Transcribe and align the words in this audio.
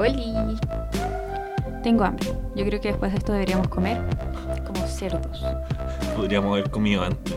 Oli. 0.00 0.32
Tengo 1.82 2.04
hambre. 2.04 2.26
Yo 2.54 2.64
creo 2.64 2.80
que 2.80 2.88
después 2.88 3.12
de 3.12 3.18
esto 3.18 3.32
deberíamos 3.32 3.68
comer 3.68 3.98
como 4.66 4.86
cerdos. 4.86 5.42
Podríamos 6.16 6.52
haber 6.52 6.70
comido 6.70 7.02
antes. 7.04 7.36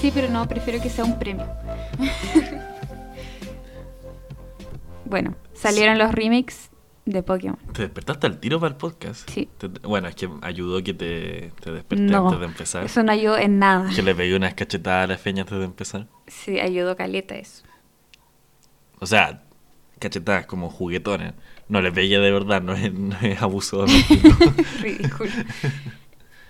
Sí, 0.00 0.10
pero 0.14 0.28
no, 0.30 0.46
prefiero 0.48 0.82
que 0.82 0.88
sea 0.90 1.04
un 1.04 1.18
premio. 1.18 1.46
bueno, 5.04 5.34
salieron 5.54 5.98
los 5.98 6.12
remakes 6.12 6.70
de 7.04 7.22
Pokémon. 7.22 7.58
¿Te 7.72 7.82
despertaste 7.82 8.26
al 8.26 8.38
tiro 8.38 8.58
para 8.58 8.70
el 8.72 8.76
podcast? 8.76 9.28
Sí. 9.30 9.48
Te- 9.58 9.68
bueno, 9.68 10.08
es 10.08 10.14
que 10.16 10.28
ayudó 10.42 10.82
que 10.82 10.92
te, 10.94 11.52
te 11.60 11.72
desperté 11.72 12.02
No, 12.04 12.24
antes 12.26 12.40
de 12.40 12.46
empezar. 12.46 12.84
eso 12.84 13.02
no 13.02 13.12
ayudó 13.12 13.38
en 13.38 13.58
nada. 13.58 13.88
Que 13.94 14.02
le 14.02 14.14
pegué 14.14 14.34
unas 14.36 14.54
cachetadas 14.54 15.04
a 15.04 15.06
la 15.12 15.18
feña 15.18 15.42
antes 15.42 15.58
de 15.58 15.64
empezar. 15.64 16.06
Sí, 16.26 16.58
ayudó 16.60 16.96
caleta 16.96 17.36
eso. 17.36 17.62
O 18.98 19.06
sea, 19.06 19.42
cachetadas 19.98 20.46
como 20.46 20.70
juguetones. 20.70 21.32
No 21.68 21.80
le 21.80 21.90
pegué 21.92 22.18
de 22.18 22.30
verdad, 22.30 22.62
no 22.62 22.74
es, 22.74 22.92
no 22.92 23.16
es 23.20 23.40
abuso. 23.42 23.84
Ridículo. 24.80 25.30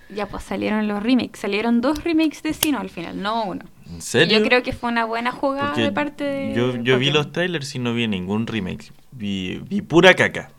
ya 0.09 0.27
pues 0.27 0.43
salieron 0.43 0.87
los 0.87 1.01
remakes. 1.01 1.39
Salieron 1.39 1.81
dos 1.81 2.03
remakes 2.03 2.43
de 2.43 2.53
Sino 2.53 2.79
al 2.79 2.89
final, 2.89 3.21
no 3.21 3.45
uno. 3.45 3.65
¿En 3.89 3.97
Y 3.97 4.01
serio? 4.01 4.39
Yo 4.39 4.45
creo 4.45 4.63
que 4.63 4.73
fue 4.73 4.89
una 4.91 5.05
buena 5.05 5.31
jugada 5.31 5.67
Porque 5.69 5.81
de 5.83 5.91
parte 5.91 6.23
de. 6.23 6.53
Yo, 6.53 6.75
yo 6.77 6.97
vi 6.99 7.09
los 7.09 7.31
trailers 7.31 7.73
y 7.75 7.79
no 7.79 7.93
vi 7.93 8.07
ningún 8.07 8.45
remake. 8.47 8.91
Vi, 9.11 9.61
vi 9.67 9.81
pura 9.81 10.13
caca. 10.13 10.51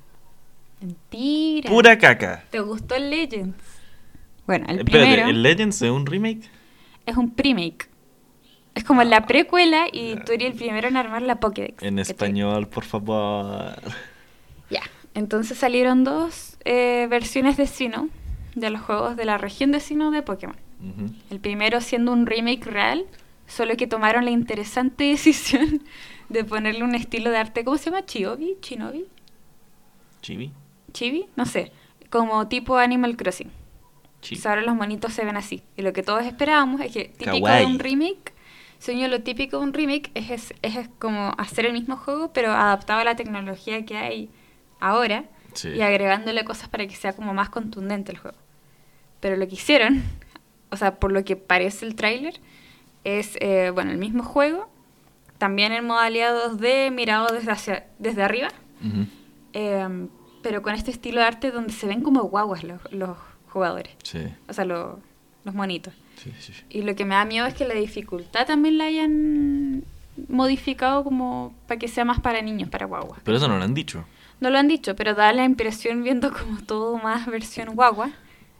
Mentira. 0.80 1.70
Pura 1.70 1.98
caca. 1.98 2.44
¿Te 2.50 2.60
gustó 2.60 2.94
el 2.94 3.10
Legends? 3.10 3.56
Bueno, 4.46 4.66
el 4.68 4.78
Espérate, 4.78 5.10
primero 5.10 5.28
¿el 5.28 5.42
Legends 5.42 5.82
es 5.82 5.90
un 5.90 6.06
remake? 6.06 6.48
es 7.06 7.16
un 7.16 7.32
remake. 7.36 7.87
Es 8.78 8.84
como 8.84 9.02
la 9.02 9.26
precuela 9.26 9.86
y 9.92 10.14
tú 10.24 10.32
eres 10.32 10.52
el 10.52 10.54
primero 10.56 10.86
en 10.88 10.96
armar 10.96 11.22
la 11.22 11.40
Pokédex. 11.40 11.82
En 11.82 11.98
español, 11.98 12.68
por 12.68 12.84
favor. 12.84 13.74
Ya. 14.70 14.82
Entonces 15.14 15.58
salieron 15.58 16.04
dos 16.04 16.56
eh, 16.64 17.06
versiones 17.10 17.56
de 17.56 17.66
Sinnoh 17.66 18.08
de 18.54 18.70
los 18.70 18.80
juegos 18.80 19.16
de 19.16 19.24
la 19.24 19.36
región 19.38 19.72
de 19.72 19.80
Sinnoh 19.80 20.10
de 20.12 20.22
Pokémon. 20.22 20.56
El 21.30 21.40
primero 21.40 21.80
siendo 21.80 22.12
un 22.12 22.24
remake 22.26 22.64
real, 22.66 23.04
solo 23.48 23.76
que 23.76 23.88
tomaron 23.88 24.24
la 24.24 24.30
interesante 24.30 25.04
decisión 25.10 25.82
de 26.28 26.44
ponerle 26.44 26.84
un 26.84 26.94
estilo 26.94 27.30
de 27.30 27.38
arte, 27.38 27.64
¿cómo 27.64 27.78
se 27.78 27.86
llama? 27.90 28.06
Chibi, 28.06 28.56
Chinobi, 28.60 29.06
Chibi. 30.22 30.52
Chibi, 30.92 31.26
no 31.36 31.46
sé, 31.46 31.72
como 32.10 32.46
tipo 32.48 32.76
Animal 32.76 33.16
Crossing. 33.16 33.48
Chi- 34.20 34.34
Entonces 34.34 34.46
ahora 34.46 34.62
los 34.62 34.74
monitos 34.74 35.12
se 35.12 35.24
ven 35.24 35.36
así. 35.36 35.62
Y 35.76 35.82
lo 35.82 35.92
que 35.92 36.02
todos 36.02 36.24
esperábamos 36.24 36.80
es 36.80 36.92
que 36.92 37.04
típico 37.06 37.32
de 37.34 37.40
Kawaii. 37.42 37.64
un 37.66 37.78
remake, 37.78 38.32
según 38.78 39.02
yo, 39.02 39.08
lo 39.08 39.22
típico 39.22 39.58
de 39.58 39.64
un 39.64 39.72
remake 39.72 40.10
es, 40.14 40.30
es, 40.30 40.54
es 40.62 40.88
como 40.98 41.32
hacer 41.38 41.66
el 41.66 41.72
mismo 41.72 41.96
juego, 41.96 42.32
pero 42.32 42.52
adaptado 42.52 43.00
a 43.00 43.04
la 43.04 43.16
tecnología 43.16 43.84
que 43.84 43.96
hay 43.96 44.30
ahora 44.80 45.24
Sí. 45.54 45.70
y 45.70 45.80
agregándole 45.80 46.44
cosas 46.44 46.68
para 46.68 46.86
que 46.86 46.94
sea 46.94 47.14
como 47.14 47.34
más 47.34 47.48
contundente 47.48 48.12
el 48.12 48.18
juego. 48.18 48.36
Pero 49.20 49.36
lo 49.36 49.48
que 49.48 49.54
hicieron, 49.54 50.02
o 50.70 50.76
sea, 50.76 50.96
por 50.96 51.10
lo 51.10 51.24
que 51.24 51.34
parece 51.36 51.84
el 51.86 51.94
tráiler, 51.96 52.40
es, 53.04 53.36
eh, 53.40 53.70
bueno, 53.74 53.90
el 53.90 53.98
mismo 53.98 54.22
juego, 54.22 54.68
también 55.38 55.72
en 55.72 55.84
modalidad 55.86 56.34
2D, 56.34 56.90
mirado 56.92 57.28
desde, 57.34 57.50
hacia, 57.50 57.86
desde 57.98 58.22
arriba, 58.22 58.48
eh, 59.52 60.08
pero 60.42 60.62
con 60.62 60.74
este 60.74 60.90
estilo 60.90 61.20
de 61.20 61.26
arte 61.26 61.50
donde 61.50 61.72
se 61.72 61.86
ven 61.86 62.02
como 62.02 62.22
guaguas 62.24 62.62
los, 62.64 62.80
los 62.92 63.16
jugadores, 63.48 63.94
Sí. 64.04 64.20
o 64.48 64.52
sea, 64.52 64.64
lo- 64.64 65.00
los 65.48 65.54
monitos. 65.54 65.92
Sí, 66.22 66.30
sí, 66.38 66.52
sí. 66.52 66.62
Y 66.70 66.82
lo 66.82 66.94
que 66.94 67.04
me 67.04 67.14
da 67.14 67.24
miedo 67.24 67.46
es 67.46 67.54
que 67.54 67.64
la 67.66 67.74
dificultad 67.74 68.46
también 68.46 68.78
la 68.78 68.84
hayan 68.84 69.82
modificado 70.28 71.04
como 71.04 71.54
para 71.66 71.78
que 71.78 71.88
sea 71.88 72.04
más 72.04 72.20
para 72.20 72.40
niños, 72.42 72.68
para 72.68 72.86
guaguas. 72.86 73.20
Pero 73.24 73.36
eso 73.36 73.48
no 73.48 73.56
lo 73.58 73.64
han 73.64 73.74
dicho. 73.74 74.04
No 74.40 74.50
lo 74.50 74.58
han 74.58 74.68
dicho, 74.68 74.94
pero 74.96 75.14
da 75.14 75.32
la 75.32 75.44
impresión 75.44 76.02
viendo 76.02 76.32
como 76.32 76.60
todo 76.62 76.96
más 76.98 77.26
versión 77.26 77.74
guagua. 77.74 78.10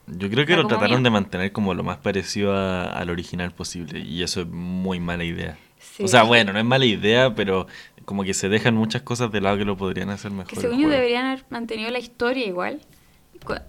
Yo 0.07 0.31
creo 0.31 0.47
que 0.47 0.57
lo 0.57 0.67
trataron 0.67 1.03
miedo. 1.03 1.03
de 1.05 1.11
mantener 1.11 1.53
como 1.53 1.75
lo 1.75 1.83
más 1.85 1.99
parecido 1.99 2.55
a- 2.57 2.85
al 2.87 3.11
original 3.11 3.53
posible. 3.53 4.01
Y 4.01 4.23
eso 4.23 4.41
es 4.43 4.47
muy 4.49 5.01
mala 5.01 5.25
idea. 5.25 5.59
Sí. 5.79 6.05
O 6.05 6.09
sea, 6.09 6.23
bueno, 6.23 6.53
no 6.53 6.59
es 6.59 6.65
mala 6.65 6.87
idea, 6.87 7.35
pero 7.35 7.67
como 8.05 8.25
que 8.25 8.33
se 8.35 8.49
dejan 8.49 8.75
muchas 8.75 9.03
cosas 9.03 9.31
de 9.31 9.41
lado 9.41 9.59
que 9.59 9.65
lo 9.67 9.77
podrían 9.77 10.09
hacer 10.11 10.31
mejor. 10.31 10.47
Que 10.47 10.57
según 10.57 10.79
yo 10.81 10.89
deberían 10.89 11.27
haber 11.27 11.45
mantenido 11.51 11.91
la 11.91 11.99
historia 11.99 12.47
igual, 12.47 12.81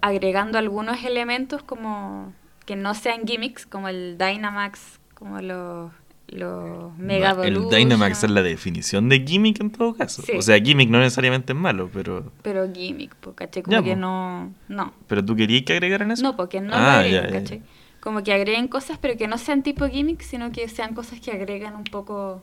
agregando 0.00 0.58
algunos 0.58 1.04
elementos 1.04 1.62
como 1.62 2.32
que 2.70 2.76
no 2.76 2.94
sean 2.94 3.26
gimmicks, 3.26 3.66
como 3.66 3.88
el 3.88 4.16
Dynamax, 4.16 5.00
como 5.14 5.40
los, 5.40 5.90
los 6.28 6.96
Mega 6.98 7.34
No, 7.34 7.42
El 7.42 7.68
Dynamax 7.68 8.22
es 8.22 8.30
la 8.30 8.42
definición 8.42 9.08
de 9.08 9.24
gimmick 9.26 9.60
en 9.60 9.72
todo 9.72 9.92
caso. 9.94 10.22
Sí. 10.22 10.34
O 10.36 10.40
sea, 10.42 10.56
gimmick 10.60 10.88
no 10.88 11.00
necesariamente 11.00 11.52
es 11.52 11.58
malo, 11.58 11.90
pero 11.92 12.30
Pero 12.42 12.72
gimmick, 12.72 13.16
po. 13.16 13.34
Como 13.34 13.48
Ya, 13.72 13.82
que 13.82 13.94
po. 13.94 13.96
no... 13.96 14.54
No, 14.68 14.94
pero 15.08 15.24
tú 15.24 15.34
querías 15.34 15.64
que 15.64 15.72
agregaran 15.72 16.12
eso. 16.12 16.22
no 16.22 16.36
porque 16.36 16.60
no 16.60 16.72
Ah, 16.72 16.78
lo 16.78 16.98
agreguen, 17.00 17.24
ya, 17.24 17.40
ya, 17.40 17.56
ya. 17.56 17.62
Como 17.98 18.22
que 18.22 18.32
agreguen 18.32 18.68
cosas, 18.68 18.98
pero 18.98 19.16
que 19.16 19.26
no 19.26 19.36
sean 19.36 19.64
tipo 19.64 19.88
gimmick, 19.88 20.20
sino 20.20 20.52
que 20.52 20.68
sean 20.68 20.94
cosas 20.94 21.18
que 21.18 21.32
agregan 21.32 21.74
un 21.74 21.82
poco 21.82 22.40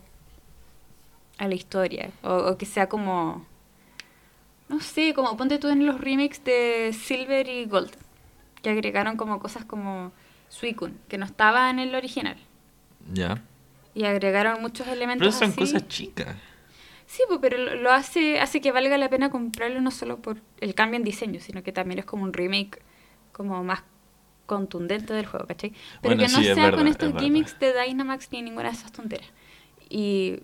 a 1.37 1.47
la 1.47 1.55
historia. 1.55 2.11
O, 2.21 2.33
o 2.35 2.57
que 2.57 2.65
sea 2.65 2.89
como... 2.89 3.45
No 4.67 4.81
sé, 4.81 5.13
como 5.13 5.37
ponte 5.37 5.57
tú 5.57 5.69
en 5.69 5.85
los 5.85 6.01
remakes 6.01 6.43
de 6.43 6.91
Silver 6.91 7.47
y 7.47 7.63
Gold, 7.67 7.91
que 8.61 8.69
agregaron 8.69 9.17
como 9.17 9.39
cosas 9.39 9.65
como 9.65 10.11
Suicune, 10.49 10.95
que 11.09 11.17
no 11.17 11.25
estaba 11.25 11.69
en 11.69 11.79
el 11.79 11.95
original. 11.95 12.37
Ya. 13.13 13.43
Y 13.93 14.05
agregaron 14.05 14.61
muchos 14.61 14.87
elementos 14.87 15.25
Pero 15.25 15.31
son 15.31 15.51
así. 15.51 15.57
cosas 15.57 15.87
chicas. 15.87 16.35
Sí, 17.05 17.23
pues, 17.27 17.39
pero 17.41 17.57
lo, 17.75 17.91
hace 17.91 18.39
hace 18.39 18.59
que 18.61 18.71
valga 18.71 18.97
la 18.97 19.09
pena 19.09 19.29
comprarlo 19.31 19.81
no 19.81 19.91
solo 19.91 20.17
por 20.21 20.41
el 20.59 20.75
cambio 20.75 20.97
en 20.97 21.03
diseño, 21.03 21.39
sino 21.39 21.63
que 21.63 21.71
también 21.71 21.99
es 21.99 22.05
como 22.05 22.23
un 22.23 22.33
remake 22.33 22.81
como 23.31 23.63
más 23.63 23.83
contundente 24.45 25.13
del 25.13 25.25
juego, 25.25 25.47
¿cachai? 25.47 25.73
Pero 26.01 26.15
Bueno, 26.15 26.23
que 26.25 26.29
no 26.29 26.39
sí, 26.39 26.45
sea 26.53 26.55
verdad, 26.55 26.77
con 26.79 26.87
es 26.87 26.91
estos 26.91 27.13
verdad. 27.13 27.21
gimmicks 27.21 27.59
de 27.59 27.73
Dynamax 27.73 28.31
ni 28.31 28.41
ninguna 28.41 28.69
de 28.69 28.75
esas 28.75 28.91
tonteras. 28.91 29.27
Y 29.89 30.41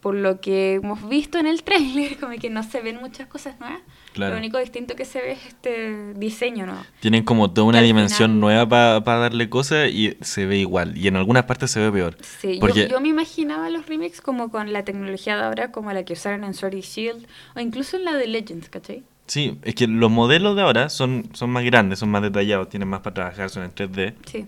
por 0.00 0.14
lo 0.14 0.40
que 0.40 0.74
hemos 0.74 1.08
visto 1.08 1.38
en 1.38 1.46
el 1.46 1.62
trailer, 1.62 2.16
como 2.20 2.32
que 2.38 2.50
no 2.50 2.62
se 2.62 2.80
ven 2.80 2.96
muchas 3.00 3.26
cosas 3.28 3.58
nuevas. 3.60 3.80
Claro. 4.12 4.32
Lo 4.34 4.38
único 4.38 4.58
distinto 4.58 4.96
que 4.96 5.04
se 5.04 5.20
ve 5.20 5.32
es 5.32 5.46
este 5.46 6.14
diseño 6.14 6.66
nuevo. 6.66 6.80
Tienen 7.00 7.22
como 7.24 7.50
toda 7.52 7.68
una 7.68 7.80
dimensión 7.80 8.30
final- 8.30 8.40
nueva 8.40 9.04
para 9.04 9.18
darle 9.20 9.48
cosas 9.48 9.88
y 9.90 10.16
se 10.20 10.46
ve 10.46 10.58
igual. 10.58 10.96
Y 10.98 11.06
en 11.06 11.14
algunas 11.16 11.44
partes 11.44 11.70
se 11.70 11.78
ve 11.80 11.92
peor. 11.92 12.16
Sí, 12.40 12.54
yo- 12.54 12.60
Porque 12.60 12.88
yo, 12.88 13.00
me 13.00 13.08
imaginaba 13.08 13.70
los 13.70 13.86
remakes 13.86 14.20
como 14.20 14.50
con 14.50 14.72
la 14.72 14.84
tecnología 14.84 15.36
de 15.36 15.44
ahora, 15.44 15.70
como 15.70 15.92
la 15.92 16.04
que 16.04 16.14
usaron 16.14 16.42
en 16.44 16.54
Sword 16.54 16.74
y 16.74 16.80
Shield, 16.80 17.26
o 17.54 17.60
incluso 17.60 17.96
en 17.96 18.04
la 18.04 18.14
de 18.14 18.26
Legends, 18.26 18.68
¿cachai? 18.68 19.04
sí, 19.26 19.58
es 19.62 19.76
que 19.76 19.86
los 19.86 20.10
modelos 20.10 20.56
de 20.56 20.62
ahora 20.62 20.88
son, 20.88 21.28
son 21.34 21.50
más 21.50 21.62
grandes, 21.62 22.00
son 22.00 22.08
más 22.10 22.20
detallados, 22.20 22.68
tienen 22.68 22.88
más 22.88 22.98
para 23.00 23.14
trabajar, 23.14 23.48
son 23.48 23.62
en 23.62 23.70
3D. 23.72 24.14
Sí. 24.26 24.44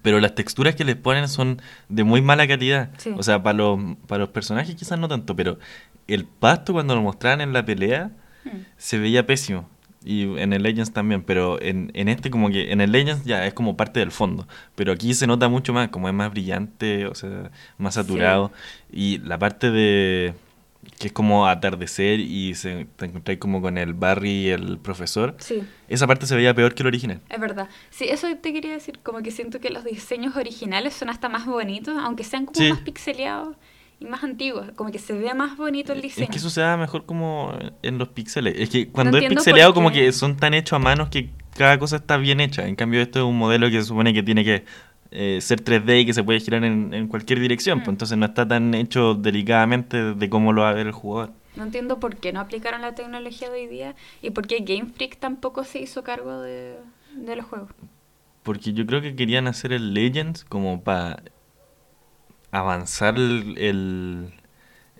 Pero 0.00 0.20
las 0.20 0.34
texturas 0.34 0.74
que 0.74 0.84
les 0.84 0.96
ponen 0.96 1.28
son 1.28 1.60
de 1.88 2.04
muy 2.04 2.22
mala 2.22 2.46
calidad. 2.48 2.90
Sí. 2.98 3.12
O 3.16 3.22
sea, 3.22 3.42
para 3.42 3.58
los, 3.58 3.78
para 4.06 4.20
los 4.20 4.28
personajes 4.30 4.74
quizás 4.74 4.98
no 4.98 5.08
tanto, 5.08 5.36
pero 5.36 5.58
el 6.08 6.24
pasto 6.24 6.72
cuando 6.72 6.94
lo 6.94 7.02
mostraban 7.02 7.40
en 7.40 7.52
la 7.52 7.64
pelea 7.64 8.10
Mm. 8.44 8.48
se 8.76 8.98
veía 8.98 9.24
pésimo. 9.26 9.68
Y 10.04 10.22
en 10.40 10.52
el 10.52 10.64
Legends 10.64 10.92
también, 10.92 11.22
pero 11.22 11.62
en, 11.62 11.92
en 11.94 12.08
este 12.08 12.28
como 12.28 12.50
que 12.50 12.72
en 12.72 12.80
el 12.80 12.90
Legends 12.90 13.24
ya 13.24 13.46
es 13.46 13.54
como 13.54 13.76
parte 13.76 14.00
del 14.00 14.10
fondo, 14.10 14.48
pero 14.74 14.90
aquí 14.90 15.14
se 15.14 15.28
nota 15.28 15.48
mucho 15.48 15.72
más, 15.72 15.90
como 15.90 16.08
es 16.08 16.14
más 16.14 16.28
brillante, 16.32 17.06
o 17.06 17.14
sea, 17.14 17.52
más 17.78 17.94
saturado. 17.94 18.50
Y 18.90 19.18
la 19.18 19.38
parte 19.38 19.70
de 19.70 20.34
que 20.98 21.08
es 21.08 21.12
como 21.12 21.46
atardecer 21.46 22.18
y 22.20 22.54
se 22.54 22.86
te 22.96 23.06
encontráis 23.06 23.38
como 23.38 23.60
con 23.62 23.78
el 23.78 23.94
Barry 23.94 24.30
y 24.30 24.48
el 24.50 24.78
profesor, 24.78 25.36
Sí. 25.38 25.62
esa 25.88 26.06
parte 26.06 26.26
se 26.26 26.34
veía 26.34 26.54
peor 26.54 26.74
que 26.74 26.82
el 26.82 26.88
original. 26.88 27.20
Es 27.28 27.40
verdad. 27.40 27.68
Sí, 27.90 28.06
eso 28.08 28.26
te 28.40 28.52
quería 28.52 28.72
decir, 28.72 28.98
como 29.02 29.22
que 29.22 29.30
siento 29.30 29.60
que 29.60 29.70
los 29.70 29.84
diseños 29.84 30.36
originales 30.36 30.94
son 30.94 31.08
hasta 31.10 31.28
más 31.28 31.46
bonitos, 31.46 31.96
aunque 31.98 32.24
sean 32.24 32.46
como 32.46 32.58
Sí. 32.58 32.70
más 32.70 32.80
pixeleados 32.80 33.56
y 34.00 34.06
más 34.06 34.24
antiguos, 34.24 34.66
como 34.74 34.90
que 34.90 34.98
se 34.98 35.12
ve 35.12 35.32
más 35.34 35.56
bonito 35.56 35.92
el 35.92 36.02
diseño. 36.02 36.24
Es 36.24 36.30
que 36.30 36.38
eso 36.38 36.50
se 36.50 36.60
da 36.60 36.76
mejor 36.76 37.06
como 37.06 37.56
en 37.82 37.98
los 37.98 38.08
píxeles. 38.08 38.54
Es 38.58 38.68
que 38.70 38.88
cuando 38.88 39.18
es 39.18 39.28
pixeleado 39.28 39.74
como 39.74 39.92
que 39.92 40.10
son 40.12 40.36
tan 40.36 40.54
hechos 40.54 40.74
a 40.76 40.78
manos 40.80 41.08
que 41.10 41.30
cada 41.56 41.78
cosa 41.78 41.96
está 41.96 42.16
bien 42.16 42.40
hecha. 42.40 42.66
En 42.66 42.74
cambio 42.74 43.00
esto 43.00 43.20
es 43.20 43.24
un 43.24 43.38
modelo 43.38 43.70
que 43.70 43.76
se 43.80 43.84
supone 43.84 44.12
que 44.12 44.22
tiene 44.24 44.42
que 44.44 44.64
eh, 45.12 45.40
ser 45.40 45.62
3D 45.62 46.00
y 46.00 46.06
que 46.06 46.14
se 46.14 46.24
puede 46.24 46.40
girar 46.40 46.64
en, 46.64 46.92
en 46.94 47.06
cualquier 47.08 47.38
dirección. 47.40 47.78
Mm. 47.78 47.82
Pues 47.82 47.94
entonces 47.94 48.18
no 48.18 48.26
está 48.26 48.46
tan 48.48 48.74
hecho 48.74 49.14
delicadamente 49.14 50.14
de 50.14 50.28
cómo 50.30 50.52
lo 50.52 50.62
va 50.62 50.70
a 50.70 50.74
ver 50.74 50.86
el 50.86 50.92
jugador. 50.92 51.32
No 51.56 51.64
entiendo 51.64 52.00
por 52.00 52.16
qué 52.16 52.32
no 52.32 52.40
aplicaron 52.40 52.80
la 52.82 52.94
tecnología 52.94 53.50
de 53.50 53.60
hoy 53.60 53.66
día 53.66 53.94
y 54.22 54.30
por 54.30 54.46
qué 54.46 54.60
Game 54.60 54.86
Freak 54.94 55.18
tampoco 55.18 55.64
se 55.64 55.80
hizo 55.80 56.02
cargo 56.02 56.40
de, 56.40 56.76
de 57.14 57.36
los 57.36 57.44
juegos. 57.44 57.70
Porque 58.42 58.72
yo 58.72 58.86
creo 58.86 59.00
que 59.02 59.14
querían 59.14 59.46
hacer 59.46 59.72
el 59.72 59.92
Legends 59.94 60.44
como 60.44 60.82
para 60.82 61.22
avanzar 62.50 63.16
el... 63.16 63.54
el, 63.58 64.32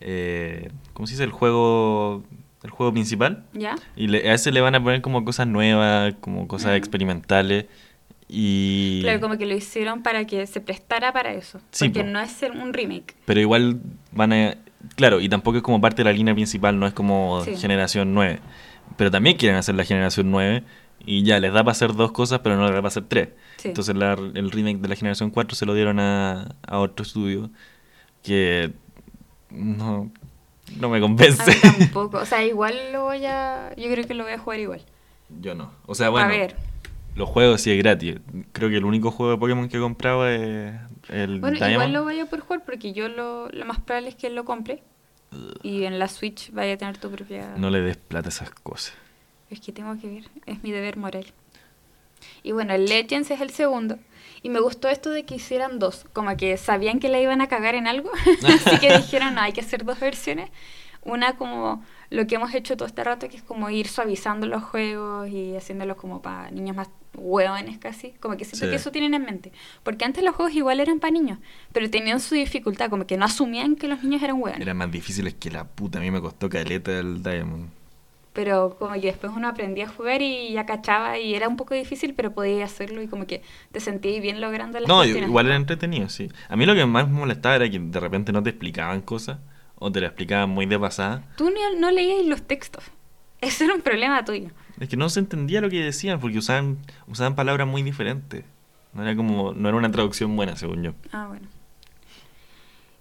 eh, 0.01 0.71
¿Cómo 0.93 1.07
se 1.07 1.15
dice? 1.15 1.25
El 1.25 1.31
juego, 1.31 2.23
el 2.63 2.71
juego 2.71 2.93
principal. 2.93 3.45
¿Ya? 3.53 3.77
Y 3.97 4.09
le- 4.09 4.29
a 4.31 4.35
ese 4.35 4.51
le 4.53 4.61
van 4.61 4.75
a 4.75 4.83
poner 4.83 5.01
como 5.01 5.25
cosas 5.25 5.47
nuevas, 5.47 6.15
como 6.21 6.49
cosas 6.49 6.73
Mm. 6.73 6.77
experimentales. 6.77 7.67
Y... 8.35 9.01
Claro, 9.03 9.21
como 9.21 9.37
que 9.37 9.45
lo 9.45 9.55
hicieron 9.55 10.03
para 10.03 10.25
que 10.27 10.47
se 10.47 10.61
prestara 10.63 11.13
para 11.13 11.35
eso. 11.35 11.61
Sí, 11.71 11.89
porque 11.91 12.03
po. 12.05 12.11
no 12.11 12.21
es 12.21 12.35
un 12.43 12.73
remake. 12.73 13.15
Pero 13.27 13.41
igual 13.41 13.81
van 14.13 14.33
a 14.33 14.57
Claro, 14.97 15.21
y 15.21 15.29
tampoco 15.29 15.59
es 15.59 15.63
como 15.63 15.81
parte 15.81 15.99
de 16.03 16.05
la 16.05 16.13
línea 16.13 16.35
principal, 16.35 16.79
no 16.79 16.87
es 16.87 16.93
como 16.95 17.45
Sí. 17.45 17.57
generación 17.57 18.15
9. 18.15 18.41
Pero 18.97 19.11
también 19.11 19.37
quieren 19.37 19.57
hacer 19.59 19.75
la 19.77 19.85
generación 19.85 20.31
9 20.31 20.65
y 21.05 21.23
ya 21.25 21.39
les 21.41 21.53
da 21.53 21.61
para 21.63 21.73
hacer 21.73 21.93
dos 21.95 22.11
cosas, 22.13 22.41
pero 22.41 22.57
no 22.57 22.63
les 22.63 22.71
da 22.73 22.79
para 22.79 22.89
hacer 22.89 23.05
tres. 23.07 23.29
Sí. 23.59 23.69
Entonces 23.69 23.95
la- 23.95 24.15
el 24.15 24.51
remake 24.51 24.79
de 24.79 24.89
la 24.89 24.97
generación 24.97 25.31
4 25.31 25.55
se 25.55 25.67
lo 25.67 25.75
dieron 25.75 26.01
a, 26.01 26.55
a 26.67 26.79
otro 26.79 27.05
estudio 27.05 27.51
que 28.23 28.73
no, 29.51 30.11
no 30.81 30.89
me 30.89 30.99
A 30.99 31.01
convence. 31.01 31.51
mí 31.51 31.57
tampoco. 31.79 32.19
O 32.23 32.27
sea, 32.27 32.43
igual 32.45 32.75
lo 32.93 33.05
voy 33.05 33.25
a. 33.27 33.75
Yo 33.77 33.91
creo 33.91 34.07
que 34.07 34.15
lo 34.15 34.25
voy 34.25 34.33
a 34.33 34.39
jugar 34.39 34.59
igual. 34.61 34.83
Yo 35.41 35.55
no. 35.55 35.71
O 35.87 35.95
sea, 35.95 36.09
bueno, 36.09 36.27
a 36.27 36.31
ver. 36.31 36.57
Los 37.15 37.29
juegos 37.29 37.61
sí 37.61 37.71
es 37.71 37.79
gratis. 37.79 38.17
Creo 38.53 38.69
que 38.69 38.77
el 38.77 38.85
único 38.85 39.11
juego 39.11 39.33
de 39.33 39.39
Pokémon 39.39 39.69
que 39.69 39.77
he 39.77 39.81
comprado 39.81 40.29
es 40.29 40.75
el 41.09 41.41
Bueno, 41.41 41.57
Diamond. 41.57 41.73
igual 41.73 41.93
lo 41.93 42.03
voy 42.05 42.21
a 42.21 42.27
poder 42.27 42.41
jugar 42.41 42.65
porque 42.65 42.93
yo 42.93 43.09
lo, 43.09 43.49
lo 43.51 43.65
más 43.65 43.81
probable 43.81 44.09
es 44.09 44.15
que 44.15 44.31
lo 44.31 44.45
compre. 44.45 44.83
Y 45.63 45.85
en 45.85 45.99
la 45.99 46.09
Switch 46.09 46.51
vaya 46.53 46.75
a 46.75 46.77
tener 46.77 46.99
tu 46.99 47.11
propia. 47.11 47.55
No 47.57 47.71
le 47.71 47.81
des 47.81 47.97
plata 47.97 48.29
a 48.29 48.31
esas 48.31 48.51
cosas. 48.51 48.95
Es 49.51 49.61
que 49.61 49.73
tengo 49.73 49.99
que 49.99 50.09
ver, 50.09 50.25
es 50.47 50.63
mi 50.63 50.73
deber 50.73 50.97
moral. 50.97 51.27
Y 52.43 52.53
bueno, 52.53 52.75
el 52.75 52.85
Legends 52.87 53.31
es 53.31 53.41
el 53.41 53.51
segundo. 53.51 53.99
Y 54.43 54.51
me 54.51 54.61
gustó 54.61 54.89
esto 54.89 55.11
de 55.11 55.25
que 55.25 55.37
hicieran 55.37 55.79
dos. 55.79 56.05
Como 56.13 56.37
que 56.37 56.57
sabían 56.57 56.99
que 56.99 57.09
la 57.09 57.21
iban 57.21 57.41
a 57.41 57.49
cagar 57.49 57.75
en 57.75 57.87
algo. 57.87 58.11
Así 58.45 58.79
que 58.79 58.97
dijeron, 58.97 59.35
no, 59.35 59.41
hay 59.41 59.53
que 59.53 59.61
hacer 59.61 59.85
dos 59.85 60.01
versiones. 60.01 60.51
Una 61.03 61.37
como 61.37 61.83
lo 62.11 62.27
que 62.27 62.35
hemos 62.37 62.55
hecho 62.55 62.77
todo 62.77 62.87
este 62.87 63.03
rato, 63.03 63.29
que 63.29 63.37
es 63.37 63.43
como 63.43 63.71
ir 63.71 63.89
suavizando 63.89 64.47
los 64.47 64.63
juegos 64.63 65.29
y 65.29 65.57
haciéndolos 65.57 65.97
como 65.97 66.23
para 66.23 66.51
niños 66.51 66.77
más 66.77 66.89
hueones 67.15 67.79
casi. 67.79 68.13
Como 68.21 68.37
que 68.37 68.45
Sí. 68.45 68.59
que 68.61 68.75
eso 68.75 68.91
tienen 68.91 69.15
en 69.15 69.25
mente. 69.25 69.53
Porque 69.83 70.05
antes 70.05 70.23
los 70.25 70.35
juegos 70.35 70.55
igual 70.55 70.81
eran 70.81 70.99
para 71.01 71.13
niños, 71.13 71.39
pero 71.73 71.89
tenían 71.91 72.21
su 72.21 72.35
dificultad. 72.35 72.91
Como 72.91 73.07
que 73.07 73.17
no 73.17 73.25
asumían 73.25 73.77
que 73.77 73.89
los 73.89 74.03
niños 74.03 74.23
eran 74.23 74.41
hueones. 74.41 74.61
Eran 74.63 74.77
más 74.77 74.91
difíciles 74.91 75.35
que 75.35 75.51
la 75.51 75.65
puta. 75.65 75.99
A 75.99 76.03
mí 76.03 76.11
me 76.11 76.21
costó 76.21 76.49
caleta 76.49 76.99
el 76.99 77.23
Diamond. 77.23 77.69
Pero 78.33 78.77
como 78.79 78.95
que 78.95 79.01
después 79.09 79.31
uno 79.37 79.47
aprendía 79.47 79.85
a 79.85 79.89
jugar 79.89 80.23
y 80.23 80.53
ya 80.53 80.65
cachaba 80.65 81.19
y 81.19 81.35
era 81.35 81.49
un 81.49 81.59
poco 81.59 81.75
difícil, 81.75 82.15
pero 82.15 82.33
podía 82.33 82.65
hacerlo 82.65 83.03
y 83.03 83.07
como 83.07 83.27
que 83.27 83.43
te 83.73 83.79
sentías 83.81 84.23
bien 84.23 84.41
logrando 84.41 84.81
las 84.81 84.89
No, 84.89 84.97
cuestiones. 85.01 85.29
igual 85.29 85.47
era 85.49 85.57
entretenido, 85.57 86.09
sí. 86.09 86.31
A 86.49 86.57
mí 86.57 86.65
lo 86.65 86.75
que 86.75 86.87
más 86.87 87.09
me 87.09 87.19
molestaba 87.19 87.57
era 87.57 87.69
que 87.69 87.79
de 87.79 88.01
repente 88.01 88.33
no 88.33 88.43
te 88.43 88.49
explicaban 88.49 89.03
cosas 89.03 89.39
o 89.75 89.93
te 89.93 90.01
la 90.01 90.07
explicaban 90.07 90.49
muy 90.49 90.65
de 90.65 90.79
pasada. 90.79 91.23
Tú 91.37 91.51
no, 91.51 91.79
no 91.79 91.91
leías 91.91 92.25
los 92.25 92.41
textos. 92.41 92.83
Eso 93.43 93.65
era 93.65 93.75
un 93.75 93.83
problema 93.83 94.25
tuyo. 94.25 94.51
Es 94.81 94.89
que 94.89 94.97
no 94.97 95.09
se 95.11 95.21
entendía 95.21 95.61
lo 95.61 95.69
que 95.69 95.81
decían 95.83 96.21
porque 96.21 96.39
usaban, 96.39 96.79
usaban 97.09 97.35
palabras 97.35 97.67
muy 97.69 97.83
diferentes. 97.83 98.45
No 98.95 99.03
era 99.03 99.17
como, 99.17 99.53
no 99.53 99.69
era 99.69 99.77
una 99.77 99.91
traducción 99.91 100.35
buena, 100.37 100.57
según 100.57 100.83
yo. 100.83 100.93
Ah, 101.13 101.27
bueno. 101.29 101.49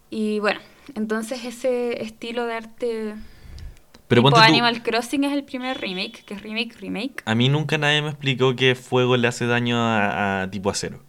Y 0.10 0.40
bueno, 0.40 0.60
entonces 0.96 1.46
ese 1.46 2.02
estilo 2.02 2.46
de 2.46 2.54
arte 2.54 3.16
Pero 4.08 4.24
tipo 4.24 4.38
Animal 4.38 4.84
Crossing 4.84 5.24
es 5.24 5.34
el 5.34 5.44
primer 5.44 5.80
remake, 5.80 6.24
que 6.26 6.34
es 6.34 6.42
remake, 6.42 6.76
remake. 6.80 7.24
a 7.26 7.36
mí 7.36 7.48
nunca 7.48 7.78
nadie 7.78 8.02
me 8.02 8.10
explicó 8.10 8.56
que 8.56 8.76
fuego 8.76 9.16
le 9.16 9.28
hace 9.28 9.46
daño 9.46 9.78
a, 9.78 10.42
a 10.42 10.52
tipo 10.52 10.70
acero. 10.70 11.04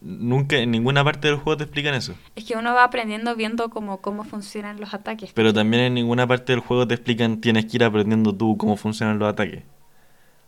Nunca, 0.00 0.56
en 0.56 0.70
ninguna 0.70 1.02
parte 1.02 1.28
del 1.28 1.36
juego 1.36 1.56
te 1.56 1.64
explican 1.64 1.94
eso. 1.94 2.14
Es 2.36 2.44
que 2.44 2.56
uno 2.56 2.72
va 2.72 2.84
aprendiendo 2.84 3.34
viendo 3.34 3.68
cómo, 3.68 4.00
cómo 4.00 4.24
funcionan 4.24 4.78
los 4.80 4.94
ataques. 4.94 5.32
Pero 5.34 5.52
también 5.52 5.82
en 5.82 5.94
ninguna 5.94 6.26
parte 6.26 6.52
del 6.52 6.60
juego 6.60 6.86
te 6.86 6.94
explican, 6.94 7.40
tienes 7.40 7.66
que 7.66 7.78
ir 7.78 7.84
aprendiendo 7.84 8.34
tú 8.34 8.56
cómo 8.56 8.76
funcionan 8.76 9.18
los 9.18 9.28
ataques. 9.28 9.64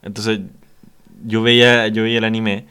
Entonces, 0.02 0.40
yo 1.24 1.42
veía, 1.42 1.88
yo 1.88 2.04
veía 2.04 2.18
el 2.18 2.24
anime 2.24 2.66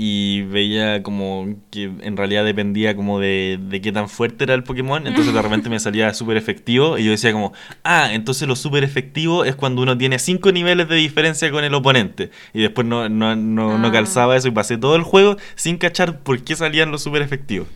y 0.00 0.42
veía 0.42 1.02
como 1.02 1.56
que 1.72 1.90
en 2.02 2.16
realidad 2.16 2.44
dependía 2.44 2.94
como 2.94 3.18
de, 3.18 3.58
de 3.60 3.80
qué 3.80 3.90
tan 3.90 4.08
fuerte 4.08 4.44
era 4.44 4.54
el 4.54 4.62
Pokémon. 4.62 5.04
Entonces 5.08 5.34
de 5.34 5.42
repente 5.42 5.68
me 5.68 5.80
salía 5.80 6.14
súper 6.14 6.36
efectivo 6.36 6.98
y 6.98 7.04
yo 7.04 7.10
decía 7.10 7.32
como, 7.32 7.52
ah, 7.82 8.10
entonces 8.12 8.46
lo 8.46 8.54
súper 8.54 8.84
efectivo 8.84 9.44
es 9.44 9.56
cuando 9.56 9.82
uno 9.82 9.98
tiene 9.98 10.20
cinco 10.20 10.52
niveles 10.52 10.88
de 10.88 10.94
diferencia 10.94 11.50
con 11.50 11.64
el 11.64 11.74
oponente. 11.74 12.30
Y 12.54 12.62
después 12.62 12.86
no, 12.86 13.08
no, 13.08 13.34
no, 13.34 13.76
no 13.76 13.88
Ah. 13.88 13.92
calzaba 13.92 14.36
eso 14.36 14.46
y 14.46 14.52
pasé 14.52 14.78
todo 14.78 14.94
el 14.94 15.02
juego 15.02 15.36
sin 15.56 15.78
cachar 15.78 16.20
por 16.20 16.40
qué 16.44 16.54
salían 16.54 16.92
los 16.92 17.02
súper 17.02 17.22
efectivos. 17.22 17.66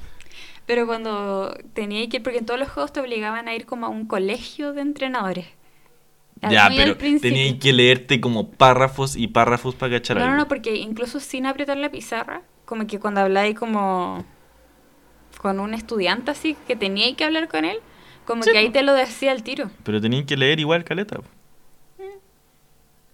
Pero 0.65 0.87
cuando 0.87 1.53
tenía 1.75 2.09
que 2.09 2.19
ir, 2.19 2.23
porque 2.23 2.39
en 2.39 2.47
todos 2.47 2.61
los 2.61 2.69
juegos 2.69 2.93
te 2.93 3.01
obligaban 3.01 3.49
a 3.49 3.55
ir 3.57 3.67
como 3.67 3.87
a 3.87 3.89
un 3.89 4.07
colegio 4.07 4.73
de 4.73 4.83
entrenadores. 4.83 5.47
Ya, 6.51 6.69
Muy 6.69 6.77
pero 6.77 6.97
tenías 7.21 7.59
que 7.61 7.73
leerte 7.73 8.21
como 8.21 8.51
párrafos 8.51 9.15
y 9.17 9.29
párrafos 9.29 9.75
para 9.77 9.93
cachar 9.99 10.17
No, 10.17 10.25
no, 10.25 10.31
algo. 10.31 10.43
no, 10.43 10.49
porque 10.49 10.75
incluso 10.77 11.21
sin 11.21 11.47
apretar 11.47 11.77
la 11.77 11.91
pizarra, 11.91 12.43
como 12.65 12.87
que 12.87 12.99
cuando 12.99 13.21
habláis 13.21 13.57
como 13.57 14.25
con 15.41 15.61
un 15.61 15.75
estudiante 15.75 16.31
así, 16.33 16.57
que 16.67 16.77
tenía 16.77 17.15
que 17.15 17.25
hablar 17.25 17.49
con 17.49 17.65
él, 17.65 17.79
como 18.27 18.43
Sí, 18.43 18.51
que 18.51 18.59
ahí 18.59 18.71
te 18.71 18.83
lo 18.83 18.95
decía 18.95 19.33
al 19.33 19.43
tiro. 19.43 19.71
Pero 19.85 20.01
tenían 20.01 20.25
que 20.27 20.37
leer 20.37 20.59
igual 20.61 20.85
caleta. 20.85 21.17
po. 21.17 21.25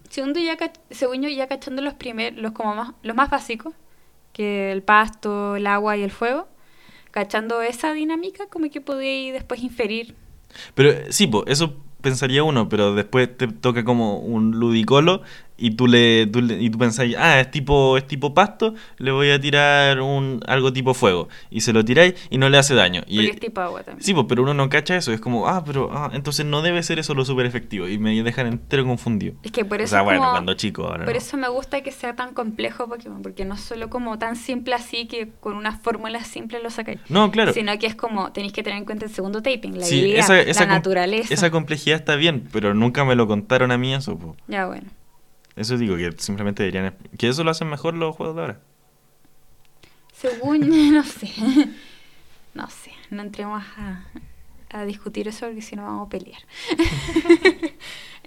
Segundo, 0.08 0.40
ya, 0.40 0.56
según 0.90 1.22
yo, 1.22 1.28
ya 1.28 1.46
cachando 1.48 1.82
los 1.82 1.94
primeros, 1.94 2.40
los 2.40 2.52
como 2.52 2.75
más, 2.75 2.92
los 3.02 3.14
más 3.14 3.28
básicos, 3.30 3.75
que 4.32 4.72
el 4.72 4.82
pasto, 4.82 5.56
el 5.56 5.66
agua 5.66 5.96
y 5.96 6.02
el 6.02 6.10
fuego, 6.10 6.48
cachando 7.10 7.60
esa 7.62 7.92
dinámica, 7.92 8.46
como 8.48 8.70
que 8.70 8.80
podía 8.80 9.32
después 9.32 9.62
inferir. 9.62 10.14
Pero 10.75 10.92
sí, 11.10 11.26
po, 11.26 11.44
eso 11.46 11.76
pensaría 12.00 12.42
uno, 12.44 12.68
pero 12.68 12.94
después 12.94 13.36
te 13.36 13.48
toca 13.48 13.84
como 13.84 14.18
un 14.18 14.58
ludicolo 14.58 15.22
y 15.58 15.72
tú 15.72 15.87
le, 15.88 16.26
tú 16.28 16.40
le- 16.40 16.62
y 16.62 16.70
tú 16.70 16.78
pensáis, 16.78 17.14
ah, 17.19 17.40
es 17.40 17.50
tipo, 17.50 17.96
es 17.99 18.06
tipo 18.06 18.32
pasto, 18.32 18.75
le 18.99 19.10
voy 19.10 19.31
a 19.31 19.40
tirar 19.40 20.00
un 20.00 20.40
algo 20.46 20.72
tipo 20.72 20.94
fuego. 20.94 21.28
Y 21.50 21.60
se 21.62 21.72
lo 21.72 21.84
tiráis 21.84 22.14
y 22.31 22.38
no 22.38 22.49
le 22.49 22.56
hace 22.58 22.75
daño. 22.75 23.02
Y, 23.06 23.16
Porque 23.16 23.31
es 23.32 23.40
tipo 23.40 23.60
agua 23.60 23.82
también. 23.82 24.05
Sí, 24.05 24.14
pues, 24.14 24.26
pero 24.28 24.43
uno 24.44 24.55
no 24.55 24.69
cacha 24.69 24.96
eso. 24.96 25.12
Es 25.12 25.20
como, 25.20 25.49
ah, 25.49 25.64
pero 25.64 25.90
ah, 25.93 26.10
entonces 26.14 26.46
no 26.46 26.62
debe 26.62 26.82
ser 26.82 26.99
eso 26.99 27.12
lo 27.14 27.25
súper 27.25 27.44
efectivo. 27.46 27.88
Y 27.88 27.99
me 27.99 28.22
dejan 28.22 28.46
entero 28.46 28.84
confundido. 28.87 29.34
Es 29.43 29.50
que 29.52 29.64
por 29.64 29.81
o 29.81 29.82
eso 29.84 29.90
sea, 29.90 29.99
es 30.00 30.05
bueno, 30.05 30.20
como- 30.20 30.31
cuando 30.32 30.55
chico, 30.55 30.84
ahora 30.84 31.05
Por 31.05 31.14
no. 31.14 31.19
eso 31.19 31.37
me 31.37 31.49
gusta 31.49 31.81
que 31.82 31.90
sea 31.93 32.14
tan 32.14 32.34
complejo 32.34 32.88
Pokémon, 32.88 33.20
porque 33.22 33.44
no 33.44 33.54
es 33.56 33.61
solo 33.61 33.90
como 33.90 34.19
tan 34.19 34.37
simple 34.37 34.75
así 34.75 35.06
que 35.06 35.28
con 35.40 35.56
una 35.56 35.72
fórmula 35.78 36.22
simple 36.25 36.62
lo 36.62 36.70
sacáis. 36.70 37.00
No, 37.08 37.31
claro. 37.31 37.52
Sino 37.52 37.76
que 37.78 37.87
es 37.87 37.94
como, 37.96 38.32
tenéis 38.32 38.52
que 38.52 38.62
tener 38.62 38.78
en 38.78 38.84
cuenta 38.84 39.06
el 39.06 39.11
segundo 39.12 39.43
taping, 39.43 39.76
la 39.78 39.84
Sí, 39.84 39.99
habilidad, 39.99 40.20
esa, 40.20 40.40
esa 40.40 40.66
la 40.66 40.75
naturaleza. 40.75 41.34
Esa 41.34 41.50
complejidad 41.50 41.99
está 41.99 42.14
bien, 42.16 42.49
pero 42.52 42.75
nunca 42.75 43.04
me 43.04 43.14
lo 43.16 43.26
contaron 43.26 43.72
a 43.72 43.78
mí 43.78 43.93
eso. 43.93 44.16
po. 44.16 44.37
Ya, 44.46 44.66
bueno. 44.66 44.87
Eso 45.58 45.76
digo, 45.76 45.96
que 45.96 46.12
simplemente 46.19 46.62
deberían... 46.62 46.96
Que 47.19 47.28
eso 47.28 47.43
lo 47.44 47.50
hacen 47.50 47.69
mejor 47.69 47.94
los 47.94 48.14
juegos 48.14 48.37
de 48.37 48.42
ahora. 48.42 48.61
Según, 50.12 50.61
no 50.94 51.02
sé. 51.04 51.30
No 52.54 52.68
sé, 52.71 52.92
no 53.11 53.23
entremos 53.23 53.62
a, 53.76 54.04
a 54.71 54.85
discutir 54.85 55.28
eso 55.28 55.47
porque 55.47 55.62
si 55.62 55.76
no 55.76 55.82
vamos 55.85 56.06
a 56.06 56.11
pelear. 56.11 56.42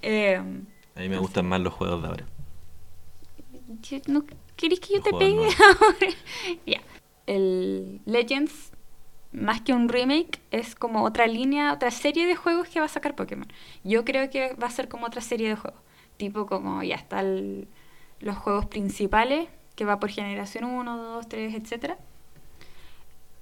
Eh, 0.04 0.38
A 0.38 1.00
mí 1.00 1.10
me 1.10 1.16
No 1.16 1.22
gustan 1.22 1.46
más 1.48 1.62
los 1.62 1.74
juegos 1.74 2.02
de 2.02 2.08
ahora. 2.08 2.26
yo- 3.84 4.00
¿No 4.08 4.26
querés 4.56 4.80
que 4.80 4.94
yo 4.94 4.96
Los 4.96 5.04
te 5.04 5.14
pegue 5.14 5.38
ahora? 5.38 6.08
ya. 6.66 6.82
El 7.28 8.02
Legends, 8.08 8.72
más 9.32 9.62
que 9.62 9.74
un 9.74 9.90
remake, 9.90 10.40
es 10.50 10.74
como 10.74 11.04
otra 11.04 11.28
línea, 11.28 11.72
otra 11.72 11.92
serie 11.92 12.26
de 12.26 12.36
juegos 12.36 12.68
que 12.68 12.80
va 12.80 12.88
a 12.88 12.90
sacar 12.90 13.16
Pokémon. 13.16 13.48
Yo 13.84 14.04
creo 14.04 14.30
que 14.32 14.56
va 14.56 14.68
a 14.68 14.72
ser 14.72 14.88
como 14.90 15.06
otra 15.06 15.22
serie 15.22 15.50
de 15.50 15.56
juegos. 15.56 15.80
Tipo 16.22 16.46
como 16.46 16.84
ya 16.84 16.98
están 16.98 17.66
los 18.20 18.38
juegos 18.38 18.68
principales, 18.68 19.50
que 19.76 19.86
va 19.86 20.00
por 20.00 20.12
generación 20.12 20.66
1, 20.66 20.98
2, 20.98 21.28
3, 21.28 21.56
etcétera. 21.56 21.98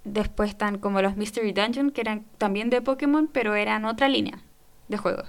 Después 0.06 0.52
están 0.52 0.78
como 0.78 1.02
los 1.02 1.18
Mystery 1.18 1.52
Dungeon, 1.52 1.92
que 1.92 2.00
eran 2.00 2.24
también 2.38 2.70
de 2.70 2.82
Pokémon, 2.82 3.28
pero 3.28 3.54
eran 3.56 3.84
otra 3.84 4.08
línea 4.08 4.40
de 4.88 4.96
juegos. 4.96 5.28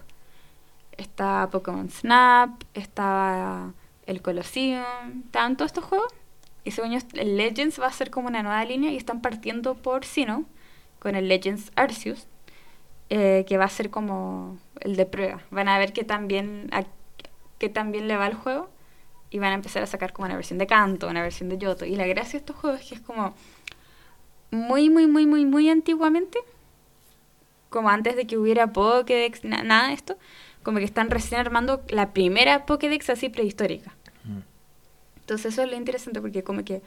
Está 0.96 1.48
Pokémon 1.50 1.90
Snap, 1.90 2.62
estaba 2.74 3.72
el 4.06 4.22
Colosseum, 4.22 5.24
estaban 5.24 5.56
todos 5.56 5.70
estos 5.70 5.82
juegos. 5.82 6.12
Y 6.62 6.70
según 6.70 6.92
el 6.92 7.36
Legends 7.36 7.80
va 7.80 7.88
a 7.88 7.92
ser 7.92 8.10
como 8.10 8.28
una 8.28 8.44
nueva 8.44 8.64
línea 8.64 8.92
y 8.92 8.96
están 8.96 9.22
partiendo 9.22 9.74
por 9.74 10.04
Sinnoh 10.04 10.44
con 11.00 11.16
el 11.16 11.26
Legends 11.26 11.72
Arceus, 11.74 12.28
eh, 13.08 13.44
que 13.48 13.58
va 13.58 13.64
a 13.64 13.68
ser 13.68 13.90
como 13.90 14.56
el 14.78 14.94
de 14.94 15.04
prueba. 15.04 15.42
Van 15.50 15.66
a 15.66 15.78
ver 15.80 15.92
qué 15.92 16.04
tan 16.04 16.28
tan 17.68 17.92
bien 17.92 18.08
le 18.08 18.16
va 18.16 18.26
el 18.26 18.34
juego 18.34 18.70
y 19.30 19.38
van 19.38 19.52
a 19.52 19.54
empezar 19.54 19.82
a 19.82 19.86
sacar 19.86 20.12
como 20.12 20.26
una 20.26 20.34
versión 20.36 20.58
de 20.58 20.66
Kanto, 20.66 21.08
una 21.08 21.22
versión 21.22 21.48
de 21.48 21.58
Yoto. 21.58 21.84
Y 21.84 21.94
la 21.96 22.06
gracia 22.06 22.32
de 22.32 22.38
estos 22.38 22.56
juegos 22.56 22.80
es 22.80 22.88
que 22.88 22.94
es 22.96 23.00
como 23.00 23.34
muy, 24.50 24.90
muy, 24.90 25.06
muy, 25.06 25.26
muy, 25.26 25.44
muy 25.46 25.68
antiguamente, 25.70 26.38
como 27.68 27.88
antes 27.90 28.16
de 28.16 28.26
que 28.26 28.36
hubiera 28.36 28.72
Pokédex, 28.72 29.44
na- 29.44 29.62
nada 29.62 29.88
de 29.88 29.94
esto, 29.94 30.16
como 30.64 30.78
que 30.78 30.84
están 30.84 31.10
recién 31.10 31.40
armando 31.40 31.82
la 31.88 32.12
primera 32.12 32.66
Pokédex 32.66 33.10
así 33.10 33.28
prehistórica. 33.28 33.94
Entonces 35.20 35.52
eso 35.52 35.62
es 35.62 35.70
lo 35.70 35.76
interesante 35.76 36.20
porque 36.20 36.42
como 36.42 36.64
que 36.64 36.82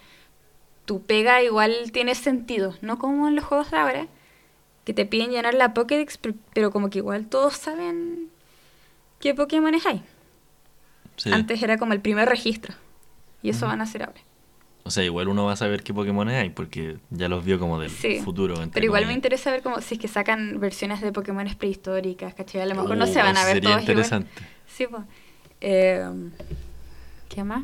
tu 0.86 1.02
pega 1.02 1.42
igual 1.42 1.92
tiene 1.94 2.14
sentido, 2.14 2.76
no 2.82 3.00
como 3.00 3.30
en 3.30 3.36
los 3.38 3.46
juegos 3.46 3.72
de 3.72 3.78
ahora, 3.78 4.08
que 4.84 4.94
te 4.94 5.06
piden 5.06 5.32
llenar 5.32 5.54
la 5.54 5.74
Pokédex, 5.74 6.18
per- 6.18 6.36
pero 6.54 6.70
como 6.72 6.90
que 6.90 6.98
igual 6.98 7.28
todos 7.28 7.54
saben 7.56 8.30
qué 9.22 9.34
Pokémon 9.34 9.74
hay. 9.86 10.04
Sí. 11.18 11.32
Antes 11.32 11.62
era 11.64 11.78
como 11.78 11.94
el 11.94 12.02
primer 12.02 12.28
registro. 12.30 12.74
Y 13.42 13.50
eso 13.50 13.66
Ujú. 13.66 13.72
van 13.72 13.82
a 13.82 13.84
hacer 13.84 14.04
ahora. 14.04 14.20
O 14.86 14.92
sea, 14.92 15.04
igual 15.04 15.30
uno 15.30 15.46
va 15.46 15.54
a 15.54 15.56
saber 15.56 15.82
qué 15.84 15.94
Pokémon 15.94 16.28
hay 16.28 16.50
porque 16.50 16.98
ya 17.10 17.30
los 17.30 17.46
vio 17.46 17.58
como 17.60 17.80
del 17.80 17.90
Sí. 17.90 18.20
futuro. 18.20 18.56
Pero 18.74 18.86
igual 18.86 19.06
me 19.06 19.14
interesa 19.14 19.50
ver 19.52 19.62
como 19.62 19.80
si 19.82 19.96
es 19.96 20.00
que 20.02 20.08
sacan 20.10 20.60
versiones 20.60 21.00
de 21.02 21.12
Pokémon 21.14 21.48
prehistóricas, 21.58 22.34
¿cachai? 22.34 22.62
A 22.62 22.66
lo 22.66 22.76
mejor 22.76 22.98
no 22.98 23.06
Uh, 23.06 23.08
se 23.08 23.20
van 23.20 23.38
a 23.38 23.46
ver 23.46 23.54
sería 23.56 23.70
todos 23.70 23.84
igual. 23.84 23.98
interesante. 23.98 24.30
Sí, 24.68 24.86
pues. 24.90 25.04
Eh, 25.62 26.06
¿Qué 27.30 27.44
más? 27.46 27.64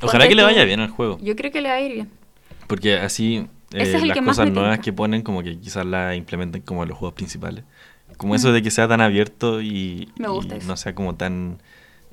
Ojalá 0.00 0.28
que 0.28 0.34
le 0.34 0.42
vaya 0.42 0.64
bien 0.64 0.80
al 0.80 0.90
juego. 0.90 1.18
Yo 1.20 1.34
creo 1.36 1.50
que 1.50 1.60
le 1.60 1.68
va 1.68 1.76
a 1.76 1.80
ir 1.80 1.92
bien. 1.92 2.10
Porque 2.66 2.98
así 2.98 3.46
eh, 3.72 3.82
es 3.82 4.02
las 4.06 4.18
cosas 4.18 4.50
nuevas 4.50 4.78
que 4.78 4.92
ponen 4.92 5.22
como 5.22 5.42
que 5.42 5.58
quizás 5.58 5.84
las 5.86 6.16
implementen 6.16 6.62
como 6.62 6.82
en 6.82 6.90
los 6.90 6.98
juegos 6.98 7.14
principales. 7.14 7.64
Como 8.16 8.34
eso 8.34 8.52
de 8.52 8.62
que 8.62 8.70
sea 8.70 8.86
tan 8.86 9.00
abierto 9.00 9.60
y, 9.62 10.10
Me 10.18 10.28
gusta 10.28 10.54
y 10.54 10.58
eso. 10.58 10.68
no 10.68 10.76
sea 10.76 10.94
como 10.94 11.14
tan... 11.16 11.60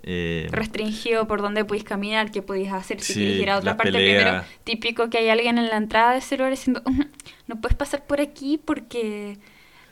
eh, 0.03 0.47
Restringido 0.51 1.27
por 1.27 1.41
dónde 1.41 1.65
podéis 1.65 1.83
caminar, 1.83 2.31
qué 2.31 2.41
podéis 2.41 2.71
hacer, 2.71 3.01
si 3.01 3.13
Sí, 3.13 3.19
queréis 3.19 3.41
ir 3.41 3.49
a 3.49 3.57
otra 3.57 3.77
parte 3.77 3.91
peleas. 3.91 4.23
primero. 4.23 4.43
Típico 4.63 5.09
que 5.09 5.17
hay 5.19 5.29
alguien 5.29 5.57
en 5.57 5.67
la 5.67 5.77
entrada 5.77 6.11
de 6.13 6.19
ese 6.19 6.37
lugar 6.37 6.51
diciendo, 6.51 6.81
"Ujú, 6.85 7.03
no 7.47 7.61
puedes 7.61 7.77
pasar 7.77 8.05
por 8.05 8.21
aquí 8.21 8.57
porque... 8.63 9.37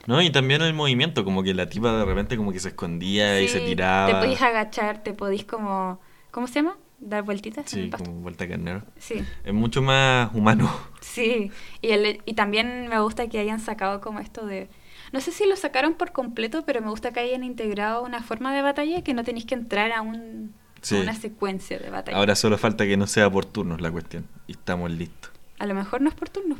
No, 0.06 0.22
y 0.22 0.30
también 0.30 0.62
el 0.62 0.74
movimiento, 0.74 1.26
como 1.26 1.44
que 1.44 1.54
la 1.54 1.68
tipa 1.68 1.92
de 1.98 2.06
repente 2.06 2.38
como 2.38 2.52
que 2.54 2.60
se 2.60 2.70
escondía 2.70 3.42
y 3.42 3.48
se 3.50 3.60
Sí, 3.60 3.66
tiraba. 3.66 4.08
Te 4.08 4.14
podéis 4.16 4.42
agachar, 4.42 5.04
te 5.04 5.14
podéis 5.14 5.44
como... 5.44 6.00
¿Cómo 6.32 6.48
se 6.48 6.56
llama? 6.56 6.78
Dar 7.00 7.24
vueltitas 7.24 7.72
en 7.74 7.80
el 7.80 7.86
Sí, 7.86 7.92
pasto. 7.92 8.06
como 8.10 8.22
vuelta 8.22 8.48
carnero. 8.48 8.84
Sí. 8.98 9.24
Es 9.44 9.54
mucho 9.54 9.82
más 9.82 10.34
humano. 10.34 10.72
Sí, 11.02 11.52
y, 11.82 11.90
el- 11.90 12.22
y 12.26 12.34
también 12.34 12.88
me 12.88 13.00
gusta 13.02 13.28
que 13.28 13.40
hayan 13.40 13.60
sacado 13.60 14.00
como 14.02 14.20
esto 14.20 14.46
de... 14.46 14.70
No 15.14 15.22
sé 15.22 15.32
si 15.32 15.46
lo 15.46 15.56
sacaron 15.56 15.94
por 15.94 16.12
completo, 16.12 16.64
pero 16.66 16.82
me 16.82 16.90
gusta 16.90 17.12
que 17.12 17.20
hayan 17.22 17.44
integrado 17.44 18.04
una 18.04 18.22
forma 18.24 18.54
de 18.54 18.62
batalla 18.62 19.02
que 19.04 19.14
no 19.14 19.24
tenéis 19.24 19.46
que 19.46 19.56
entrar 19.56 19.92
a, 19.92 20.02
un, 20.02 20.54
Sí. 20.82 20.98
a 20.98 21.02
una 21.02 21.16
secuencia 21.16 21.80
de 21.80 21.90
batalla. 21.90 22.18
Ahora 22.18 22.36
solo 22.36 22.58
falta 22.58 22.86
que 22.86 22.98
no 22.98 23.08
sea 23.08 23.30
por 23.30 23.46
turnos 23.46 23.82
la 23.82 23.92
cuestión. 23.92 24.26
Y 24.48 24.52
estamos 24.54 24.92
listos. 24.92 25.32
A 25.60 25.66
lo 25.66 25.74
mejor 25.74 26.02
no 26.02 26.10
es 26.10 26.16
por 26.16 26.30
turnos. 26.30 26.60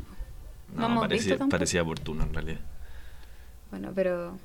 No, 0.74 0.86
hemos 0.86 1.00
parecía, 1.02 1.38
parecía 1.38 1.84
por 1.84 1.98
turno 1.98 2.24
en 2.24 2.34
realidad. 2.34 2.60
Bueno, 3.70 3.92
pero 3.94 4.36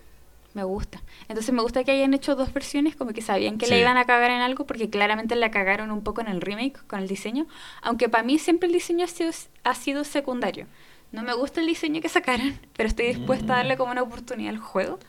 me 0.53 0.63
gusta. 0.63 1.01
Entonces 1.27 1.53
me 1.53 1.61
gusta 1.61 1.83
que 1.83 1.91
hayan 1.91 2.13
hecho 2.13 2.35
dos 2.35 2.53
versiones, 2.53 2.95
como 2.95 3.11
que 3.13 3.21
sabían 3.21 3.57
que 3.57 3.65
Sí. 3.65 3.71
le 3.73 3.79
iban 3.81 3.97
a 3.97 4.05
cagar 4.05 4.31
en 4.31 4.41
algo, 4.41 4.65
porque 4.65 4.89
claramente 4.89 5.35
la 5.35 5.49
cagaron 5.51 5.91
un 5.91 6.03
poco 6.03 6.21
en 6.21 6.27
el 6.27 6.41
remake 6.41 6.85
con 6.87 6.99
el 6.99 7.07
diseño. 7.07 7.47
Aunque 7.81 8.09
para 8.09 8.23
mí 8.23 8.37
siempre 8.37 8.67
el 8.67 8.73
diseño 8.73 9.05
ha 9.05 9.07
sido, 9.07 9.31
ha 9.63 9.75
sido 9.75 10.03
secundario. 10.03 10.67
No 11.13 11.21
me 11.21 11.33
gusta 11.33 11.61
el 11.61 11.67
diseño 11.67 12.01
que 12.01 12.09
sacaron, 12.09 12.59
pero 12.75 12.89
estoy 12.89 13.05
dispuesta 13.05 13.53
a 13.53 13.57
darle 13.57 13.77
como 13.77 13.91
una 13.91 14.01
oportunidad 14.01 14.49
al 14.49 14.59
juego. 14.59 14.99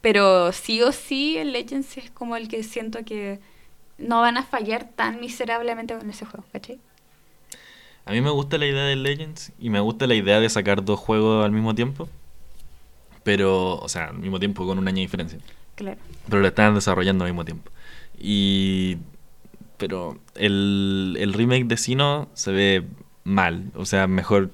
Pero 0.00 0.50
sí 0.52 0.82
o 0.82 0.92
sí, 0.92 1.36
el 1.36 1.52
Legends 1.52 1.98
es 1.98 2.10
como 2.10 2.36
el 2.36 2.48
que 2.48 2.62
siento 2.62 3.04
que 3.04 3.38
no 3.98 4.22
van 4.22 4.38
a 4.38 4.42
fallar 4.42 4.88
tan 4.96 5.20
miserablemente 5.20 5.94
con 5.94 6.08
ese 6.08 6.24
juego, 6.24 6.44
¿cachai? 6.52 6.80
A 8.06 8.12
mí 8.12 8.22
me 8.22 8.30
gusta 8.30 8.56
la 8.56 8.66
idea 8.66 8.84
de 8.84 8.96
Legends 8.96 9.52
y 9.60 9.68
me 9.68 9.78
gusta 9.80 10.06
la 10.06 10.14
idea 10.14 10.40
de 10.40 10.48
sacar 10.48 10.82
dos 10.82 10.98
juegos 10.98 11.44
al 11.44 11.52
mismo 11.52 11.74
tiempo. 11.74 12.08
Pero, 13.22 13.76
o 13.76 13.88
sea, 13.90 14.06
al 14.06 14.18
mismo 14.18 14.38
tiempo 14.38 14.66
con 14.66 14.78
un 14.78 14.88
año 14.88 14.96
de 14.96 15.02
diferencia. 15.02 15.38
Claro. 15.74 15.98
Pero 16.28 16.40
lo 16.40 16.48
estaban 16.48 16.74
desarrollando 16.74 17.24
al 17.24 17.30
mismo 17.30 17.44
tiempo. 17.44 17.70
Y. 18.18 18.96
Pero 19.76 20.18
el, 20.34 21.16
el 21.20 21.34
remake 21.34 21.66
de 21.66 21.76
Sino 21.76 22.28
se 22.32 22.52
ve 22.52 22.84
mal. 23.24 23.70
O 23.74 23.84
sea, 23.84 24.06
mejor, 24.06 24.50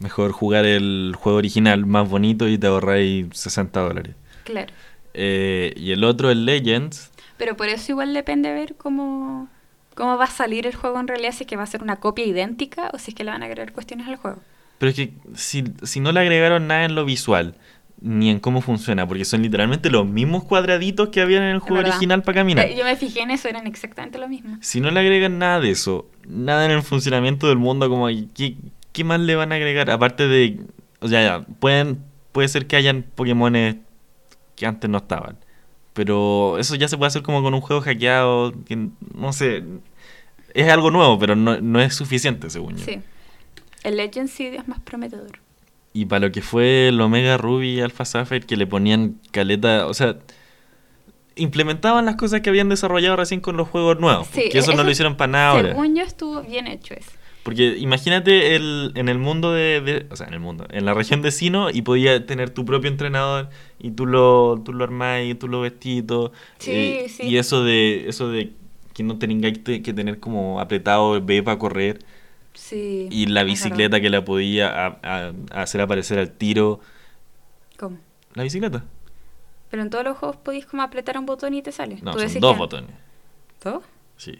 mejor 0.00 0.32
jugar 0.32 0.64
el 0.64 1.14
juego 1.16 1.38
original 1.38 1.86
más 1.86 2.08
bonito 2.08 2.48
y 2.48 2.58
te 2.58 2.66
ahorráis 2.66 3.26
60 3.32 3.80
dólares. 3.80 4.14
Claro. 4.44 4.72
Eh, 5.14 5.72
y 5.76 5.92
el 5.92 6.04
otro, 6.04 6.30
el 6.30 6.44
Legends. 6.44 7.10
Pero 7.36 7.56
por 7.56 7.68
eso 7.68 7.92
igual 7.92 8.14
depende 8.14 8.52
ver 8.52 8.76
cómo, 8.76 9.48
cómo 9.94 10.16
va 10.16 10.24
a 10.24 10.30
salir 10.30 10.66
el 10.66 10.74
juego 10.74 10.98
en 11.00 11.08
realidad, 11.08 11.32
si 11.32 11.44
es 11.44 11.48
que 11.48 11.56
va 11.56 11.62
a 11.62 11.66
ser 11.66 11.82
una 11.82 11.96
copia 11.96 12.24
idéntica 12.24 12.90
o 12.92 12.98
si 12.98 13.10
es 13.10 13.14
que 13.14 13.24
le 13.24 13.30
van 13.30 13.42
a 13.42 13.46
agregar 13.46 13.72
cuestiones 13.72 14.06
al 14.08 14.16
juego. 14.16 14.38
Pero 14.78 14.90
es 14.90 14.96
que 14.96 15.12
si, 15.34 15.64
si 15.82 16.00
no 16.00 16.12
le 16.12 16.20
agregaron 16.20 16.66
nada 16.68 16.84
en 16.84 16.94
lo 16.94 17.04
visual, 17.04 17.54
ni 18.00 18.30
en 18.30 18.38
cómo 18.38 18.60
funciona, 18.60 19.06
porque 19.08 19.24
son 19.24 19.42
literalmente 19.42 19.90
los 19.90 20.06
mismos 20.06 20.44
cuadraditos 20.44 21.08
que 21.08 21.20
habían 21.20 21.42
en 21.42 21.50
el 21.50 21.58
juego 21.58 21.80
original 21.80 22.22
para 22.22 22.40
caminar. 22.40 22.66
Eh, 22.66 22.76
Yo 22.76 22.84
me 22.84 22.94
fijé 22.96 23.20
en 23.22 23.30
eso, 23.30 23.48
eran 23.48 23.66
exactamente 23.66 24.18
lo 24.18 24.28
mismo. 24.28 24.56
Si 24.60 24.80
no 24.80 24.90
le 24.90 25.00
agregan 25.00 25.38
nada 25.38 25.60
de 25.60 25.70
eso, 25.70 26.08
nada 26.28 26.64
en 26.64 26.70
el 26.70 26.82
funcionamiento 26.82 27.48
del 27.48 27.58
mundo, 27.58 27.88
como 27.88 28.06
¿qué, 28.06 28.56
qué 28.98 29.04
más 29.04 29.20
le 29.20 29.36
van 29.36 29.52
a 29.52 29.54
agregar? 29.54 29.90
Aparte 29.90 30.26
de, 30.26 30.60
o 30.98 31.06
sea, 31.06 31.22
ya, 31.22 31.46
pueden, 31.60 32.02
puede 32.32 32.48
ser 32.48 32.66
que 32.66 32.74
hayan 32.74 33.04
Pokémones 33.14 33.76
que 34.56 34.66
antes 34.66 34.90
no 34.90 34.98
estaban, 34.98 35.38
pero 35.94 36.58
eso 36.58 36.74
ya 36.74 36.88
se 36.88 36.98
puede 36.98 37.06
hacer 37.06 37.22
como 37.22 37.40
con 37.40 37.54
un 37.54 37.60
juego 37.60 37.80
hackeado, 37.80 38.52
que 38.66 38.88
no 39.14 39.32
sé, 39.32 39.62
es 40.52 40.68
algo 40.68 40.90
nuevo, 40.90 41.16
pero 41.16 41.36
no, 41.36 41.60
no 41.60 41.80
es 41.80 41.94
suficiente, 41.94 42.50
según 42.50 42.76
yo. 42.76 42.84
Sí. 42.84 43.00
El 43.84 43.96
Legend 43.98 44.28
sí 44.28 44.46
es 44.46 44.66
más 44.66 44.80
prometedor. 44.80 45.38
Y 45.92 46.06
para 46.06 46.26
lo 46.26 46.32
que 46.32 46.42
fue 46.42 46.88
el 46.88 47.00
Omega 47.00 47.36
Ruby 47.36 47.80
Alpha 47.80 48.04
Sapphire, 48.04 48.44
que 48.44 48.56
le 48.56 48.66
ponían 48.66 49.20
caleta, 49.30 49.86
o 49.86 49.94
sea, 49.94 50.16
implementaban 51.36 52.04
las 52.04 52.16
cosas 52.16 52.40
que 52.40 52.50
habían 52.50 52.68
desarrollado 52.68 53.14
recién 53.14 53.40
con 53.40 53.56
los 53.56 53.68
juegos 53.68 54.00
nuevos, 54.00 54.26
Sí, 54.26 54.40
porque 54.42 54.58
eso, 54.58 54.72
no 54.72 54.82
lo 54.82 54.90
hicieron 54.90 55.16
para 55.16 55.30
nada 55.30 55.50
ahora. 55.50 55.68
Según 55.68 55.94
yo 55.94 56.02
estuvo 56.02 56.42
bien 56.42 56.66
hecho 56.66 56.94
eso. 56.94 57.12
Porque 57.48 57.78
imagínate 57.78 58.56
el, 58.56 58.92
en 58.94 59.08
el 59.08 59.16
mundo 59.18 59.52
de, 59.52 59.80
de- 59.80 60.06
O 60.10 60.16
sea, 60.16 60.26
en 60.26 60.34
el 60.34 60.40
mundo. 60.40 60.66
En 60.70 60.84
la 60.84 60.92
región 60.92 61.22
de 61.22 61.30
Sino 61.30 61.70
y 61.70 61.80
podía 61.80 62.26
tener 62.26 62.50
tu 62.50 62.66
propio 62.66 62.90
entrenador 62.90 63.48
y 63.78 63.92
tú 63.92 64.04
lo, 64.04 64.60
tú 64.62 64.74
lo 64.74 64.84
armás 64.84 65.22
y 65.24 65.34
tú 65.34 65.48
lo 65.48 65.62
vestís 65.62 66.00
y 66.00 66.02
todo. 66.02 66.32
Sí, 66.58 66.70
Eh, 66.72 67.06
sí. 67.08 67.22
Y 67.26 67.38
eso 67.38 67.64
de, 67.64 68.06
eso 68.06 68.28
de 68.28 68.52
que 68.92 69.02
no 69.02 69.18
tengáis 69.18 69.64
te- 69.64 69.80
que 69.80 69.94
tener 69.94 70.20
como 70.20 70.60
apretado 70.60 71.16
el 71.16 71.22
B 71.22 71.42
para 71.42 71.58
correr. 71.58 72.00
Sí. 72.52 73.08
Y 73.10 73.24
la 73.26 73.44
bicicleta 73.44 73.98
que 74.02 74.10
la 74.10 74.22
podía 74.26 74.68
a- 74.68 74.98
a- 75.02 75.32
a 75.52 75.62
hacer 75.62 75.80
aparecer 75.80 76.18
al 76.18 76.30
tiro. 76.32 76.80
¿Cómo? 77.78 77.96
La 78.34 78.42
bicicleta. 78.42 78.84
Pero 79.70 79.82
en 79.82 79.88
todos 79.88 80.04
los 80.04 80.18
juegos 80.18 80.36
podéis 80.36 80.66
como 80.66 80.82
apretar 80.82 81.16
un 81.16 81.24
botón 81.24 81.54
y 81.54 81.62
te 81.62 81.72
sale. 81.72 81.98
No, 82.02 82.12
Tú 82.12 82.18
son 82.28 82.40
dos 82.40 82.52
que- 82.52 82.58
botones. 82.58 82.90
¿Dos? 83.64 83.84
Sí. 84.18 84.38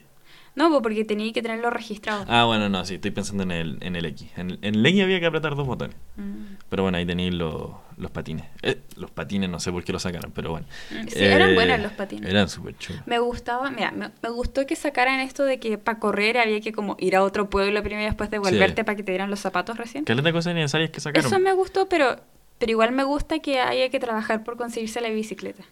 No, 0.59 0.69
pues 0.71 0.83
porque 0.83 1.05
teníais 1.05 1.33
que 1.33 1.41
tenerlo 1.41 1.71
registrado. 1.71 2.25
Ah, 2.29 2.45
bueno, 2.45 2.69
no, 2.69 2.85
sí, 2.85 2.97
estoy 2.97 3.13
pensando 3.13 3.45
en 3.45 3.53
el, 3.53 3.79
en 3.81 3.95
el 3.97 4.05
X. 4.07 4.29
En, 4.37 4.51
el- 4.51 4.59
en 4.63 4.75
el 4.75 4.85
X 4.87 5.03
había 5.05 5.21
que 5.21 5.27
apretar 5.27 5.55
dos 5.55 5.67
botones. 5.67 5.97
Mm. 6.17 6.57
Pero 6.69 6.83
bueno, 6.83 6.99
ahí 6.99 7.07
tenéis 7.07 7.33
los, 7.33 7.71
los 7.97 8.11
patines. 8.11 8.45
Eh, 8.63 8.81
los 8.97 9.11
patines 9.11 9.49
no 9.49 9.61
sé 9.61 9.71
por 9.73 9.85
qué 9.85 9.93
los 9.93 10.03
sacaron, 10.03 10.33
pero 10.33 10.51
bueno. 10.51 10.67
Sí, 11.09 11.25
eran 11.25 11.51
Eh, 11.51 11.55
buenos 11.55 11.81
los 11.81 11.93
patines. 11.93 12.29
Eran 12.29 12.49
súper 12.49 12.77
chulos. 12.77 13.03
Me 13.07 13.19
gustaba, 13.21 13.71
mira, 13.71 13.93
me, 13.93 14.11
me 14.23 14.29
gustó 14.31 14.67
que 14.67 14.75
sacaran 14.77 15.21
esto 15.21 15.45
de 15.45 15.61
que 15.61 15.79
para 15.79 15.99
correr 16.01 16.39
había 16.39 16.61
que 16.61 16.73
como 16.73 16.97
ir 16.99 17.15
a 17.17 17.23
otro 17.23 17.49
pueblo 17.49 17.81
primero 17.83 18.03
y 18.03 18.07
después 18.07 18.29
devolverte 18.31 18.83
Sí. 18.83 18.85
para 18.85 18.97
que 18.97 19.03
te 19.05 19.13
dieran 19.13 19.31
los 19.31 19.41
zapatos 19.41 19.77
recién. 19.79 20.05
¿Qué 20.05 20.15
de 20.15 20.33
cosas 20.33 20.55
necesarias 20.55 20.91
que 20.91 21.01
sacaron? 21.01 21.25
Eso 21.27 21.39
me 21.39 21.53
gustó, 21.53 21.89
pero, 21.89 22.17
pero 22.59 22.73
igual 22.73 22.91
me 22.93 23.05
gusta 23.05 23.39
que 23.39 23.61
haya 23.61 23.89
que 23.91 24.01
trabajar 24.01 24.43
por 24.43 24.57
conseguirse 24.57 25.01
la 25.01 25.09
bicicleta. 25.11 25.63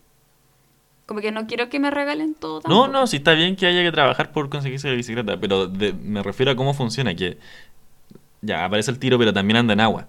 Como 1.07 1.21
que 1.21 1.31
no 1.31 1.47
quiero 1.47 1.69
que 1.69 1.79
me 1.79 1.91
regalen 1.91 2.35
todo 2.35 2.57
No, 2.57 2.61
tampoco. 2.63 2.89
no, 2.89 3.07
sí 3.07 3.17
está 3.19 3.33
bien 3.33 3.55
que 3.57 3.67
haya 3.67 3.83
que 3.83 3.93
trabajar 3.93 4.33
por 4.33 4.49
conseguirse 4.51 4.89
la 4.89 4.95
bicicleta, 4.95 5.39
pero 5.39 5.67
de- 5.69 5.93
me 5.93 6.23
refiero 6.23 6.51
a 6.53 6.57
cómo 6.57 6.75
funciona, 6.75 7.15
que 7.15 7.39
ya 8.43 8.65
aparece 8.65 8.91
el 8.91 8.99
tiro, 8.99 9.19
pero 9.19 9.33
también 9.33 9.57
anda 9.59 9.73
en 9.73 9.81
agua. 9.81 10.07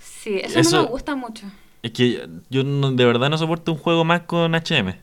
Sí, 0.00 0.40
eso, 0.42 0.76
no 0.76 0.82
me 0.84 0.88
gusta 0.88 1.14
mucho. 1.14 1.46
Es 1.82 1.92
que 1.92 2.28
yo 2.50 2.64
no- 2.64 2.92
de 2.92 3.04
verdad 3.04 3.30
no 3.30 3.38
soporto 3.38 3.72
un 3.72 3.78
juego 3.78 4.04
más 4.04 4.22
con 4.22 4.54
HM. 4.54 4.96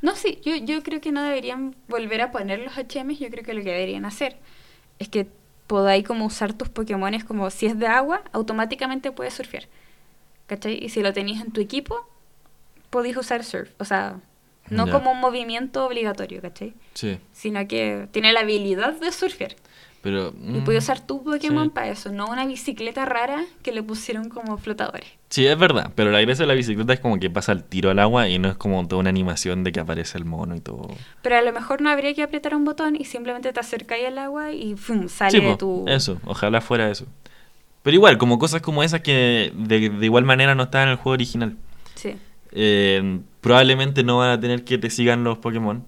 No, 0.00 0.14
sí, 0.14 0.40
yo, 0.44 0.54
yo 0.56 0.82
creo 0.84 1.00
que 1.00 1.10
no 1.10 1.22
deberían 1.22 1.74
volver 1.88 2.20
a 2.22 2.30
poner 2.30 2.60
los 2.60 2.74
HMs, 2.78 3.18
yo 3.18 3.28
creo 3.30 3.44
que 3.44 3.52
lo 3.54 3.62
que 3.62 3.70
deberían 3.72 4.04
hacer 4.04 4.36
es 5.00 5.08
que 5.08 5.26
podáis 5.66 6.06
como 6.06 6.24
usar 6.24 6.52
tus 6.54 6.68
Pokémones 6.68 7.24
como 7.24 7.50
si 7.50 7.66
es 7.66 7.78
de 7.78 7.88
agua, 7.88 8.22
automáticamente 8.32 9.10
puedes 9.12 9.34
surfear. 9.34 9.64
¿Cachai? 10.46 10.82
Y 10.82 10.88
si 10.88 11.02
lo 11.02 11.12
tenéis 11.12 11.40
en 11.42 11.50
tu 11.52 11.60
equipo, 11.60 12.08
podéis 12.90 13.16
usar 13.16 13.44
surf. 13.44 13.70
O 13.78 13.84
sea, 13.84 14.16
no 14.70 14.86
Ya. 14.86 14.92
como 14.92 15.12
un 15.12 15.20
movimiento 15.20 15.84
obligatorio, 15.86 16.40
¿cachai? 16.42 16.74
Sí, 16.94 17.18
Sino 17.32 17.66
que 17.66 18.08
tiene 18.12 18.32
la 18.32 18.40
habilidad 18.40 18.94
de 19.00 19.10
surfear. 19.12 19.54
pero... 20.02 20.28
Y 20.40 20.58
mm, 20.60 20.64
puedes 20.64 20.84
usar 20.84 21.00
tu 21.06 21.24
Pokémon 21.24 21.64
sí. 21.64 21.70
para 21.74 21.88
eso, 21.88 22.12
no 22.12 22.26
una 22.28 22.46
bicicleta 22.46 23.04
rara 23.04 23.44
que 23.62 23.72
le 23.72 23.82
pusieron 23.82 24.28
como 24.28 24.56
flotadores. 24.58 25.08
Sí, 25.30 25.46
es 25.46 25.58
verdad, 25.58 25.90
pero 25.94 26.10
la 26.12 26.20
gracia 26.20 26.44
de 26.44 26.46
la 26.48 26.54
bicicleta 26.54 26.92
es 26.92 27.00
como 27.00 27.18
que 27.18 27.28
pasa 27.30 27.52
el 27.52 27.64
tiro 27.64 27.90
al 27.90 27.98
agua 27.98 28.28
y 28.28 28.38
no 28.38 28.48
es 28.48 28.56
como 28.56 28.86
toda 28.86 29.00
una 29.00 29.10
animación 29.10 29.64
de 29.64 29.72
que 29.72 29.80
aparece 29.80 30.16
el 30.16 30.24
mono 30.24 30.54
y 30.54 30.60
todo. 30.60 30.88
Pero 31.22 31.36
a 31.36 31.42
lo 31.42 31.52
mejor 31.52 31.80
no 31.82 31.90
habría 31.90 32.14
que 32.14 32.22
apretar 32.22 32.54
un 32.54 32.64
botón 32.64 32.94
y 32.96 33.04
simplemente 33.04 33.52
te 33.52 33.60
acercáis 33.60 34.06
al 34.06 34.18
agua 34.18 34.52
y 34.52 34.76
¡fum! 34.76 35.08
sale 35.08 35.30
Sí, 35.32 35.40
de 35.44 35.56
tu... 35.56 35.84
eso, 35.88 36.18
ojalá 36.24 36.60
fuera 36.60 36.90
eso. 36.90 37.06
Pero 37.82 37.94
igual, 37.94 38.18
como 38.18 38.38
cosas 38.38 38.60
como 38.62 38.82
esas 38.82 39.00
que 39.00 39.52
de, 39.54 39.88
de 39.90 40.04
igual 40.06 40.24
manera 40.24 40.54
no 40.54 40.64
estaban 40.64 40.88
en 40.88 40.92
el 40.92 40.96
juego 40.98 41.14
original. 41.14 41.56
Sí. 41.94 42.16
Eh, 42.52 43.20
probablemente 43.40 44.02
no 44.04 44.18
van 44.18 44.30
a 44.30 44.40
tener 44.40 44.64
que 44.64 44.78
te 44.78 44.90
sigan 44.90 45.24
los 45.24 45.38
Pokémon. 45.38 45.84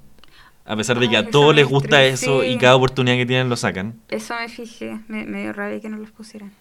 A 0.67 0.77
pesar 0.77 1.01
de 1.01 1.09
que 1.09 1.17
a 1.17 1.29
todos 1.31 1.55
les 1.55 1.67
gusta 1.67 2.05
estresé. 2.05 2.27
eso 2.27 2.45
y 2.45 2.57
cada 2.59 2.77
oportunidad 2.77 3.17
que 3.17 3.27
tienen 3.27 3.49
lo 3.49 3.57
sacan. 3.57 3.99
Eso 4.09 4.35
me 4.39 4.49
fijé, 4.49 5.01
me, 5.09 5.25
me 5.25 5.43
dio 5.43 5.53
rabia 5.53 5.81
que 5.81 5.89
no 5.89 5.97
los 5.97 6.11
pusieran. 6.13 6.53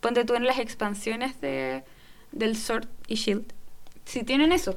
Ponte 0.00 0.24
tú 0.24 0.34
en 0.34 0.44
las 0.44 0.58
expansiones 0.58 1.40
de, 1.40 1.82
del 2.32 2.56
Sword 2.56 2.88
y 3.06 3.14
Shield. 3.14 3.52
Si 4.04 4.22
tienen 4.24 4.52
eso, 4.52 4.76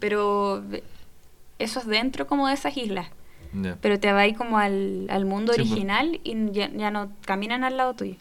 pero 0.00 0.62
eso 1.58 1.80
es 1.80 1.86
dentro 1.86 2.26
como 2.26 2.46
de 2.48 2.54
esas 2.54 2.76
islas. 2.76 3.08
Pero 3.80 3.98
te 3.98 4.12
va 4.12 4.20
ahí 4.20 4.34
como 4.34 4.58
al, 4.58 5.06
al 5.08 5.24
mundo 5.24 5.54
Sí, 5.54 5.60
pues. 5.60 5.70
original 5.72 6.20
y 6.22 6.36
ya, 6.52 6.70
ya 6.70 6.90
no 6.90 7.10
caminan 7.24 7.64
al 7.64 7.78
lado 7.78 7.94
tuyo. 7.94 8.14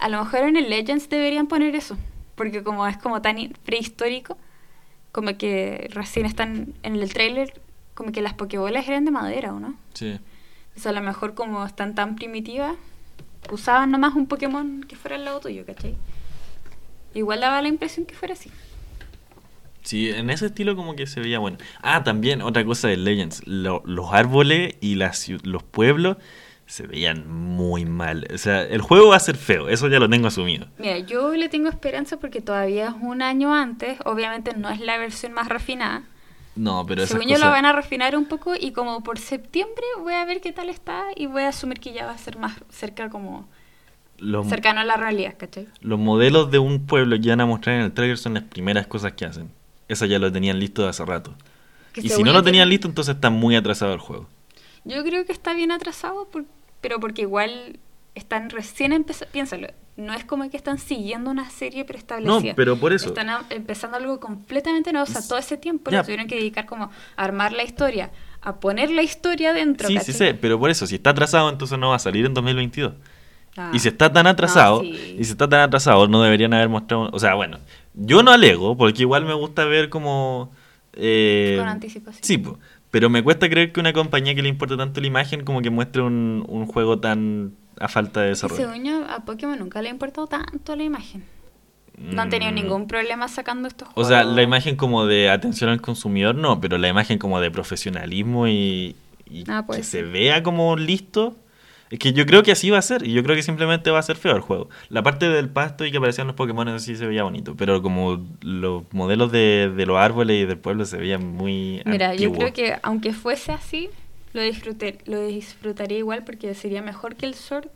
A 0.00 0.08
lo 0.08 0.22
mejor 0.24 0.40
en 0.40 0.56
el 0.56 0.68
Legends 0.68 1.08
deberían 1.08 1.46
poner 1.46 1.76
eso, 1.76 1.96
porque 2.36 2.62
como 2.62 2.86
es 2.86 2.96
como 2.96 3.20
tan 3.22 3.36
prehistórico, 3.64 4.38
como 5.12 5.36
que 5.36 5.88
recién 5.92 6.26
están 6.26 6.74
en 6.84 6.94
el 6.96 7.12
trailer, 7.12 7.60
como 7.94 8.12
que 8.12 8.22
las 8.22 8.34
pokebolas 8.34 8.86
eran 8.86 9.04
de 9.04 9.10
madera, 9.10 9.52
¿o 9.52 9.58
no? 9.58 9.74
Sí. 9.94 10.20
O 10.76 10.80
sea, 10.80 10.90
a 10.90 10.94
lo 10.94 11.00
mejor 11.00 11.34
como 11.34 11.64
están 11.66 11.94
tan 11.94 12.14
primitivas, 12.16 12.76
usaban 13.50 13.90
nomás 13.90 14.14
un 14.14 14.26
Pokémon 14.26 14.84
que 14.86 14.94
fuera 14.96 15.16
al 15.16 15.24
lado 15.24 15.40
tuyo, 15.40 15.64
¿cachai? 15.66 15.96
Igual 17.14 17.40
daba 17.40 17.62
la 17.62 17.68
impresión 17.68 18.04
que 18.06 18.14
fuera 18.14 18.34
así. 18.34 18.50
Sí, 19.82 20.10
en 20.10 20.30
ese 20.30 20.46
estilo 20.46 20.74
como 20.76 20.96
que 20.96 21.06
se 21.06 21.20
veía 21.20 21.38
bueno. 21.38 21.58
Ah, 21.80 22.02
también 22.04 22.42
otra 22.42 22.64
cosa 22.64 22.88
de 22.88 22.96
Legends, 22.96 23.46
lo- 23.46 23.82
los 23.86 24.12
árboles 24.12 24.74
y 24.80 24.96
las, 24.96 25.28
los 25.44 25.62
pueblos 25.62 26.16
se 26.66 26.86
veían 26.86 27.28
muy 27.28 27.84
mal. 27.84 28.26
O 28.34 28.38
sea, 28.38 28.62
el 28.62 28.80
juego 28.80 29.08
va 29.08 29.16
a 29.16 29.20
ser 29.20 29.36
feo, 29.36 29.68
eso 29.68 29.88
ya 29.88 29.98
lo 30.00 30.08
tengo 30.08 30.26
asumido. 30.28 30.66
Mira, 30.78 30.98
yo 30.98 31.34
le 31.34 31.48
tengo 31.48 31.68
esperanza 31.68 32.18
porque 32.18 32.40
todavía 32.40 32.88
es 32.88 32.94
un 33.00 33.22
año 33.22 33.54
antes, 33.54 33.98
obviamente 34.04 34.54
no 34.56 34.68
es 34.70 34.80
la 34.80 34.98
versión 34.98 35.32
más 35.32 35.48
refinada. 35.48 36.02
No, 36.56 36.84
pero 36.86 37.06
Según 37.06 37.24
yo 37.24 37.34
cosas... 37.34 37.44
lo 37.44 37.50
van 37.50 37.66
a 37.66 37.72
refinar 37.72 38.16
un 38.16 38.24
poco 38.24 38.54
y 38.58 38.72
como 38.72 39.02
por 39.02 39.18
septiembre 39.18 39.84
voy 40.00 40.14
a 40.14 40.24
ver 40.24 40.40
qué 40.40 40.52
tal 40.52 40.70
está 40.70 41.04
y 41.14 41.26
voy 41.26 41.42
a 41.42 41.48
asumir 41.48 41.78
que 41.80 41.92
ya 41.92 42.06
va 42.06 42.12
a 42.12 42.18
ser 42.18 42.38
más 42.38 42.54
cerca 42.70 43.10
como 43.10 43.46
los, 44.18 44.48
cercano 44.48 44.80
a 44.80 44.84
la 44.84 44.96
realidad, 44.96 45.34
¿cachai? 45.36 45.68
los 45.82 45.98
modelos 45.98 46.50
de 46.50 46.58
un 46.58 46.86
pueblo 46.86 47.20
que 47.20 47.28
van 47.28 47.42
a 47.42 47.46
mostrar 47.46 47.76
en 47.76 47.82
el 47.82 47.92
trailer 47.92 48.16
son 48.16 48.32
las 48.34 48.42
primeras 48.44 48.86
cosas 48.86 49.12
que 49.12 49.26
hacen. 49.26 49.50
Eso 49.88 50.06
ya 50.06 50.18
lo 50.18 50.32
tenían 50.32 50.58
listo 50.58 50.82
de 50.82 50.88
hace 50.88 51.04
rato. 51.04 51.34
Que 51.92 52.00
y 52.00 52.08
si 52.08 52.22
no 52.22 52.32
lo 52.32 52.42
tenían 52.42 52.68
listo, 52.70 52.88
entonces 52.88 53.14
está 53.14 53.28
muy 53.30 53.54
atrasado 53.54 53.92
el 53.92 54.00
juego. 54.00 54.26
Yo 54.84 55.02
creo 55.04 55.26
que 55.26 55.32
está 55.32 55.52
bien 55.52 55.70
atrasado, 55.72 56.26
por- 56.28 56.44
pero 56.86 57.00
porque 57.00 57.22
igual 57.22 57.80
están 58.14 58.48
recién 58.48 58.92
empezando, 58.92 59.32
piénsalo, 59.32 59.66
no 59.96 60.14
es 60.14 60.24
como 60.24 60.48
que 60.48 60.56
están 60.56 60.78
siguiendo 60.78 61.32
una 61.32 61.50
serie 61.50 61.84
preestablecida. 61.84 62.50
No, 62.50 62.54
pero 62.54 62.76
por 62.78 62.92
eso. 62.92 63.08
Están 63.08 63.28
a- 63.28 63.44
empezando 63.50 63.96
algo 63.96 64.20
completamente 64.20 64.92
nuevo, 64.92 65.02
o 65.02 65.12
sea, 65.12 65.20
todo 65.26 65.38
ese 65.38 65.56
tiempo 65.56 65.90
Ya. 65.90 65.98
lo 65.98 66.04
tuvieron 66.04 66.28
que 66.28 66.36
dedicar 66.36 66.64
como 66.66 66.84
a 66.84 66.90
armar 67.16 67.52
la 67.52 67.64
historia, 67.64 68.12
a 68.40 68.60
poner 68.60 68.90
la 68.92 69.02
historia 69.02 69.52
dentro, 69.52 69.88
Sí, 69.88 69.98
sí 69.98 70.12
sé, 70.12 70.34
pero 70.34 70.60
por 70.60 70.70
eso, 70.70 70.86
si 70.86 70.94
está 70.94 71.10
atrasado, 71.10 71.48
entonces 71.50 71.76
no 71.76 71.88
va 71.88 71.96
a 71.96 71.98
salir 71.98 72.24
en 72.24 72.34
2022. 72.34 72.92
Ah. 73.56 73.70
Y 73.74 73.80
si 73.80 73.88
está 73.88 74.12
tan 74.12 74.28
atrasado, 74.28 74.82
No, 74.84 74.88
sí. 74.88 75.16
y 75.18 75.24
si 75.24 75.32
está 75.32 75.48
tan 75.48 75.60
atrasado, 75.60 76.06
no 76.06 76.22
deberían 76.22 76.54
haber 76.54 76.68
mostrado. 76.68 77.08
O 77.12 77.18
sea, 77.18 77.34
bueno, 77.34 77.58
yo 77.94 78.22
no 78.22 78.30
alego, 78.30 78.76
porque 78.76 79.02
igual 79.02 79.24
me 79.24 79.34
gusta 79.34 79.64
ver 79.64 79.88
como. 79.88 80.52
eh, 80.98 81.56
Con 81.58 81.68
anticipación. 81.68 82.22
Sí, 82.24 82.38
po, 82.38 82.58
pero 82.90 83.10
me 83.10 83.22
cuesta 83.22 83.48
creer 83.48 83.72
que 83.72 83.80
una 83.80 83.92
compañía 83.92 84.34
que 84.34 84.42
le 84.42 84.48
importa 84.48 84.76
tanto 84.76 85.00
la 85.00 85.06
imagen, 85.06 85.44
como 85.44 85.60
que 85.62 85.70
muestre 85.70 86.02
un, 86.02 86.44
un 86.48 86.66
juego 86.66 86.98
tan 87.00 87.54
a 87.78 87.88
falta 87.88 88.22
de 88.22 88.28
desarrollo. 88.28 88.70
según 88.70 88.84
yo, 88.84 89.04
a 89.08 89.24
Pokémon 89.24 89.58
nunca 89.58 89.82
le 89.82 89.88
ha 89.88 89.92
importado 89.92 90.26
tanto 90.26 90.74
la 90.76 90.82
imagen. 90.84 91.24
No 91.98 92.22
han 92.22 92.28
tenido 92.30 92.52
Mm, 92.52 92.54
ningún 92.54 92.86
problema 92.88 93.26
sacando 93.28 93.68
estos 93.68 93.88
O 93.88 93.92
juegos. 93.92 94.08
sea, 94.08 94.24
la 94.24 94.42
imagen 94.42 94.76
como 94.76 95.06
de 95.06 95.30
atención 95.30 95.70
al 95.70 95.80
consumidor, 95.80 96.34
no, 96.34 96.60
pero 96.60 96.76
la 96.78 96.88
imagen 96.88 97.18
como 97.18 97.40
de 97.40 97.50
profesionalismo 97.50 98.48
y, 98.48 98.96
y 99.30 99.44
Ah, 99.48 99.64
que 99.70 99.82
se 99.82 100.02
vea 100.02 100.42
como 100.42 100.76
listo. 100.76 101.36
Es 101.90 101.98
que 101.98 102.12
yo 102.12 102.26
creo 102.26 102.42
que 102.42 102.52
así 102.52 102.70
va 102.70 102.78
a 102.78 102.82
ser, 102.82 103.06
y 103.06 103.12
yo 103.12 103.22
creo 103.22 103.36
que 103.36 103.42
simplemente 103.42 103.90
va 103.90 103.98
a 104.00 104.02
ser 104.02 104.16
feo 104.16 104.34
el 104.34 104.40
juego. 104.40 104.68
La 104.88 105.02
parte 105.02 105.28
del 105.28 105.48
pasto 105.48 105.84
y 105.84 105.92
que 105.92 105.98
aparecían 105.98 106.26
los 106.26 106.34
Pokémon 106.34 106.66
así 106.68 106.96
se 106.96 107.06
veía 107.06 107.22
bonito, 107.22 107.54
pero 107.56 107.80
como 107.82 108.26
los 108.42 108.82
modelos 108.92 109.30
de, 109.30 109.72
de 109.74 109.86
los 109.86 109.96
árboles 109.96 110.42
y 110.42 110.46
del 110.46 110.58
pueblo 110.58 110.84
se 110.84 110.96
veían 110.96 111.26
muy 111.26 111.82
Mira, 111.84 112.14
yo 112.14 112.32
creo 112.32 112.52
que 112.52 112.76
aunque 112.82 113.12
fuese 113.12 113.52
así, 113.52 113.88
lo, 114.32 114.42
disfruté, 114.42 114.98
lo 115.06 115.24
disfrutaría 115.26 115.98
igual 115.98 116.24
porque 116.24 116.54
sería 116.54 116.82
mejor 116.82 117.14
que 117.14 117.26
el 117.26 117.34
Sword 117.34 117.68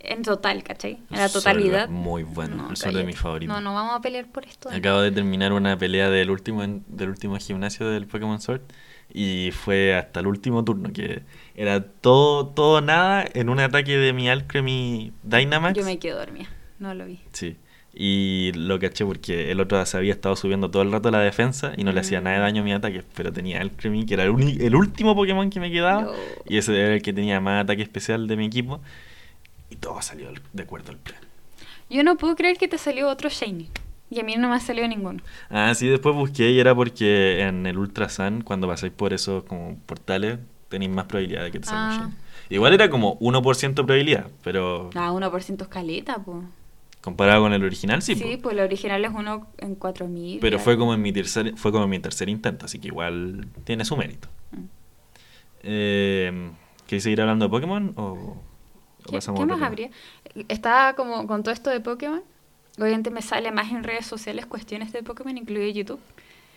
en 0.00 0.22
total, 0.22 0.62
¿cachai? 0.62 0.98
En 1.10 1.18
la 1.18 1.28
totalidad. 1.28 1.88
muy 1.88 2.22
bueno, 2.22 2.68
el 2.70 2.76
Sword 2.76 2.90
es 2.90 2.94
cállate. 2.94 3.04
mi 3.04 3.12
favorito. 3.12 3.52
No, 3.52 3.60
no 3.60 3.74
vamos 3.74 3.94
a 3.96 4.00
pelear 4.00 4.26
por 4.26 4.46
esto. 4.46 4.70
Acabo 4.70 5.00
de 5.00 5.10
terminar 5.10 5.52
una 5.52 5.76
pelea 5.76 6.08
del 6.08 6.30
último 6.30 6.62
del 6.62 7.08
último 7.08 7.36
gimnasio 7.38 7.88
del 7.88 8.06
Pokémon 8.06 8.40
Sword 8.40 8.62
y 9.12 9.50
fue 9.52 9.94
hasta 9.94 10.20
el 10.20 10.26
último 10.26 10.64
turno 10.64 10.92
que 10.92 11.22
era 11.60 11.82
todo 11.84 12.46
todo 12.48 12.80
nada 12.80 13.24
en 13.34 13.48
un 13.48 13.60
ataque 13.60 13.96
de 13.96 14.12
mi 14.12 14.28
Alcremie 14.28 15.12
Dynamax. 15.22 15.78
Yo 15.78 15.84
me 15.84 15.98
quedo 15.98 16.18
dormida, 16.18 16.48
no 16.78 16.94
lo 16.94 17.04
vi. 17.06 17.20
Sí. 17.32 17.56
Y 17.92 18.52
lo 18.54 18.78
caché 18.78 19.04
porque 19.04 19.50
el 19.50 19.58
otro 19.60 19.84
se 19.84 19.96
había 19.96 20.12
estado 20.12 20.36
subiendo 20.36 20.70
todo 20.70 20.82
el 20.82 20.92
rato 20.92 21.10
la 21.10 21.18
defensa 21.20 21.72
y 21.76 21.82
no 21.82 21.90
le 21.92 22.00
hacía 22.00 22.20
Mm. 22.20 22.24
nada 22.24 22.36
de 22.36 22.42
daño 22.42 22.62
a 22.62 22.64
mi 22.64 22.72
ataque, 22.72 23.02
pero 23.16 23.32
tenía 23.32 23.60
Alcremie 23.60 24.06
que 24.06 24.14
era 24.14 24.22
el, 24.24 24.60
el 24.60 24.74
último 24.76 25.14
Pokémon 25.16 25.50
que 25.50 25.58
me 25.60 25.70
quedaba 25.72 26.02
No. 26.02 26.12
y 26.46 26.56
ese 26.56 26.78
era 26.80 26.94
el 26.94 27.02
que 27.02 27.12
tenía 27.12 27.40
más 27.40 27.64
ataque 27.64 27.82
especial 27.82 28.26
de 28.28 28.36
mi 28.36 28.46
equipo 28.46 28.80
y 29.70 29.76
todo 29.76 30.00
salió 30.02 30.28
de 30.52 30.62
acuerdo 30.62 30.92
al 30.92 30.98
plan. 30.98 31.20
Yo 31.90 32.04
no 32.04 32.16
puedo 32.16 32.36
creer 32.36 32.56
que 32.56 32.68
te 32.68 32.78
salió 32.78 33.08
otro 33.08 33.28
Shiny. 33.28 33.68
Y 34.12 34.18
a 34.20 34.24
mí 34.24 34.34
no 34.36 34.48
me 34.48 34.56
ha 34.56 34.60
salido 34.60 34.88
ninguno. 34.88 35.20
Ah, 35.50 35.72
sí, 35.74 35.86
después 35.86 36.14
busqué 36.16 36.50
y 36.50 36.58
era 36.58 36.74
porque 36.74 37.42
en 37.42 37.64
el 37.66 37.78
Ultra 37.78 38.08
Sun, 38.08 38.42
cuando 38.42 38.66
pasáis 38.66 38.92
por 38.92 39.12
esos 39.12 39.44
como 39.44 39.76
portales, 39.86 40.38
tenéis 40.70 40.90
más 40.90 41.04
probabilidad 41.04 41.42
de 41.44 41.50
que 41.50 41.60
te 41.60 41.66
salga 41.66 42.04
Ah. 42.06 42.10
Igual 42.48 42.72
era 42.72 42.88
como 42.88 43.18
1% 43.20 43.74
probabilidad, 43.84 44.28
pero 44.42 44.88
Ah, 44.94 45.12
1% 45.12 45.62
escaleta, 45.64 46.16
pues. 46.24 46.38
comparado 47.02 47.42
con 47.42 47.52
el 47.52 47.62
original, 47.62 48.00
sí. 48.02 48.14
Sí, 48.14 48.36
po. 48.36 48.42
pues 48.44 48.54
el 48.56 48.60
original 48.62 49.04
es 49.04 49.10
uno 49.14 49.46
en 49.58 49.74
4000. 49.74 50.38
pero 50.40 50.58
fue 50.58 50.76
como 50.78 50.94
en 50.94 51.02
mi 51.02 51.12
tercer 51.12 51.54
fue 51.56 51.70
como 51.72 51.84
en 51.84 51.90
mi 51.90 51.98
tercer 51.98 52.28
intento, 52.28 52.64
así 52.66 52.78
que 52.78 52.88
igual 52.88 53.46
tiene 53.64 53.84
su 53.84 53.96
mérito. 53.96 54.28
Mm. 54.52 54.64
Eh, 55.62 56.50
¿Queréis 56.86 57.02
seguir 57.04 57.20
hablando 57.20 57.44
de 57.44 57.50
Pokémon 57.50 57.92
o, 57.96 58.36
¿Qué, 59.06 59.12
pasamos 59.12 59.40
qué 59.40 59.46
más 59.46 59.62
habría? 59.62 59.90
Estaba 60.48 60.94
como 60.94 61.26
con 61.26 61.42
todo 61.42 61.52
esto 61.52 61.70
de 61.70 61.80
Pokémon. 61.80 62.22
Obviamente 62.78 63.10
me 63.10 63.22
sale 63.22 63.50
más 63.52 63.70
en 63.70 63.84
redes 63.84 64.06
sociales 64.06 64.46
cuestiones 64.46 64.92
de 64.92 65.02
Pokémon, 65.02 65.36
incluido 65.36 65.68
YouTube. 65.70 66.00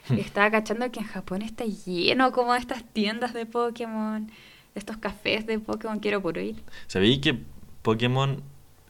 Estaba 0.18 0.52
cachando 0.52 0.92
que 0.92 1.00
en 1.00 1.06
Japón 1.06 1.42
está 1.42 1.66
lleno 1.66 2.32
como 2.32 2.54
de 2.54 2.60
estas 2.60 2.84
tiendas 2.84 3.34
de 3.34 3.46
Pokémon, 3.46 4.28
de 4.28 4.34
estos 4.76 4.98
cafés 4.98 5.46
de 5.46 5.60
Pokémon. 5.60 6.00
Quiero 6.00 6.22
por 6.22 6.38
ir. 6.38 6.56
¿Sabéis 6.88 7.20
que 7.20 7.40
Pokémon 7.82 8.44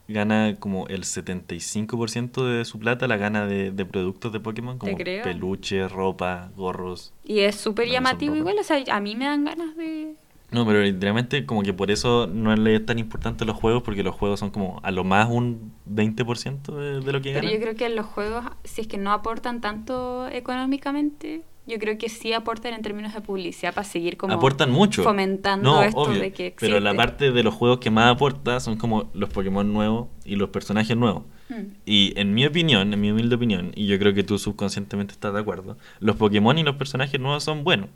gana 0.07 0.55
como 0.59 0.87
el 0.87 1.03
75% 1.03 2.45
de 2.45 2.65
su 2.65 2.79
plata, 2.79 3.07
la 3.07 3.17
gana 3.17 3.45
de, 3.45 3.71
de 3.71 3.85
productos 3.85 4.33
de 4.33 4.39
Pokémon? 4.39 4.77
Como 4.77 4.95
creo. 4.95 5.23
peluche, 5.23 5.87
ropa, 5.87 6.51
gorros. 6.55 7.13
Y 7.23 7.39
es 7.39 7.55
súper 7.55 7.89
llamativo 7.89 8.35
igual. 8.35 8.57
O 8.59 8.63
sea, 8.63 8.83
a 8.91 8.99
mí 8.99 9.15
me 9.15 9.25
dan 9.25 9.45
ganas 9.45 9.75
de... 9.75 10.15
No, 10.53 10.65
pero 10.65 10.81
literalmente 10.81 11.45
como 11.45 11.63
que 11.63 11.73
por 11.73 11.91
eso 11.91 12.27
no 12.27 12.55
le 12.55 12.75
es 12.75 12.85
tan 12.85 12.99
importante 12.99 13.45
los 13.45 13.55
juegos, 13.55 13.83
porque 13.83 14.03
los 14.03 14.15
juegos 14.15 14.39
son 14.39 14.51
como 14.51 14.79
a 14.83 14.91
lo 14.91 15.03
más 15.03 15.29
un 15.29 15.73
20% 15.91 16.75
de, 16.75 17.01
de 17.01 17.11
lo 17.11 17.21
que 17.21 17.33
Pero 17.33 17.41
ganan. 17.41 17.51
yo 17.53 17.59
creo 17.59 17.75
que 17.75 17.89
los 17.89 18.05
juegos, 18.05 18.45
si 18.63 18.81
es 18.81 18.87
que 18.87 18.97
no 18.97 19.11
aportan 19.11 19.61
tanto 19.61 20.27
económicamente, 20.27 21.43
yo 21.65 21.79
creo 21.79 21.97
que 21.97 22.09
sí 22.09 22.33
aportan 22.33 22.73
en 22.73 22.81
términos 22.81 23.13
de 23.13 23.21
publicidad 23.21 23.73
para 23.73 23.85
seguir 23.87 24.17
como 24.17 24.33
Aportan 24.33 24.69
mucho. 24.69 25.03
fomentando 25.03 25.71
No, 25.75 25.83
esto 25.83 26.01
obvio, 26.01 26.19
de 26.19 26.33
que 26.33 26.53
Pero 26.59 26.79
la 26.79 26.93
parte 26.93 27.31
de 27.31 27.43
los 27.43 27.53
juegos 27.53 27.79
que 27.79 27.89
más 27.89 28.11
aporta 28.13 28.59
son 28.59 28.75
como 28.77 29.09
los 29.13 29.29
Pokémon 29.29 29.71
nuevos 29.71 30.07
y 30.25 30.35
los 30.35 30.49
personajes 30.49 30.97
nuevos. 30.97 31.23
Mm. 31.47 31.61
Y 31.85 32.13
en 32.19 32.33
mi 32.33 32.45
opinión, 32.45 32.93
en 32.93 32.99
mi 32.99 33.11
humilde 33.11 33.35
opinión, 33.35 33.71
y 33.75 33.87
yo 33.87 33.97
creo 33.97 34.13
que 34.13 34.23
tú 34.23 34.37
subconscientemente 34.37 35.13
estás 35.13 35.33
de 35.33 35.39
acuerdo, 35.39 35.77
los 35.99 36.17
Pokémon 36.17 36.57
y 36.57 36.63
los 36.63 36.75
personajes 36.75 37.19
nuevos 37.19 37.43
son 37.43 37.63
buenos. 37.63 37.89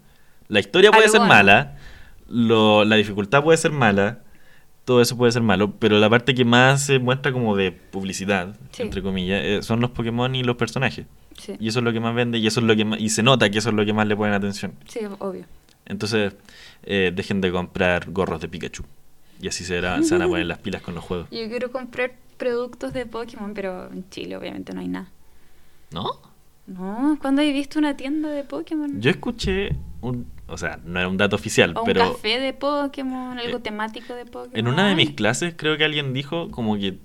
La 0.47 0.61
historia 0.61 0.91
puede 0.91 1.09
ser 1.09 1.21
mala, 1.21 1.75
lo- 2.29 2.85
la 2.85 2.95
dificultad 2.95 3.43
puede 3.43 3.57
ser 3.57 3.71
mala, 3.71 4.19
todo 4.85 5.01
eso 5.01 5.17
puede 5.17 5.31
ser 5.31 5.41
malo, 5.41 5.73
pero 5.79 5.99
la 5.99 6.09
parte 6.09 6.33
que 6.33 6.45
más 6.45 6.81
se 6.85 6.99
muestra 6.99 7.31
como 7.33 7.55
de 7.55 7.71
publicidad, 7.71 8.55
Sí. 8.71 8.83
entre 8.83 9.01
comillas, 9.01 9.41
eh, 9.43 9.59
son 9.61 9.81
los 9.81 9.91
Pokémon 9.91 10.33
y 10.35 10.43
los 10.43 10.55
personajes. 10.55 11.05
Sí. 11.37 11.55
Y 11.59 11.67
eso 11.67 11.79
es 11.79 11.85
lo 11.85 11.91
que 11.93 11.99
más 11.99 12.15
vende 12.15 12.37
y 12.37 12.47
eso 12.47 12.59
es 12.61 12.65
lo 12.65 12.75
que 12.75 12.85
más, 12.85 12.99
y 12.99 13.09
se 13.09 13.21
nota 13.23 13.49
que 13.49 13.57
eso 13.59 13.69
es 13.69 13.75
lo 13.75 13.85
que 13.85 13.93
más 13.93 14.07
le 14.07 14.15
ponen 14.15 14.33
atención. 14.33 14.73
Sí, 14.87 15.01
obvio. 15.19 15.45
Entonces, 15.85 16.33
eh, 16.83 17.11
dejen 17.15 17.41
de 17.41 17.51
comprar 17.51 18.09
gorros 18.11 18.41
de 18.41 18.47
Pikachu. 18.49 18.83
Y 19.41 19.47
así 19.47 19.63
se 19.63 19.79
van 19.81 20.03
a 20.21 20.27
poner 20.27 20.45
las 20.47 20.57
pilas 20.57 20.81
con 20.81 20.95
los 20.95 21.03
juegos. 21.03 21.27
Yo 21.31 21.47
quiero 21.47 21.71
comprar 21.71 22.13
productos 22.37 22.91
de 22.93 23.05
Pokémon, 23.05 23.53
pero 23.53 23.91
en 23.91 24.09
Chile 24.09 24.35
obviamente 24.35 24.73
no 24.73 24.79
hay 24.81 24.87
nada. 24.87 25.09
¿No? 25.91 26.11
No, 26.65 27.17
¿cuándo 27.21 27.41
he 27.41 27.51
visto 27.53 27.77
una 27.79 27.95
tienda 27.95 28.29
de 28.29 28.43
Pokémon? 28.43 28.99
Yo 28.99 29.09
escuché 29.11 29.69
un, 30.01 30.25
o 30.47 30.57
sea, 30.57 30.79
no 30.85 30.99
era 30.99 31.07
un 31.09 31.17
dato 31.17 31.35
oficial, 31.35 31.73
o 31.75 31.81
un 31.81 31.85
pero 31.85 32.13
café 32.13 32.39
de 32.39 32.53
Pokémon, 32.53 33.37
algo 33.37 33.57
eh, 33.57 33.61
temático 33.61 34.13
de 34.13 34.25
Pokémon. 34.25 34.57
en 34.57 34.67
una 34.67 34.87
de 34.89 34.95
mis 34.95 35.11
clases 35.11 35.53
creo 35.57 35.77
que 35.77 35.83
alguien 35.85 36.13
dijo 36.13 36.49
como 36.51 36.77
que 36.77 36.97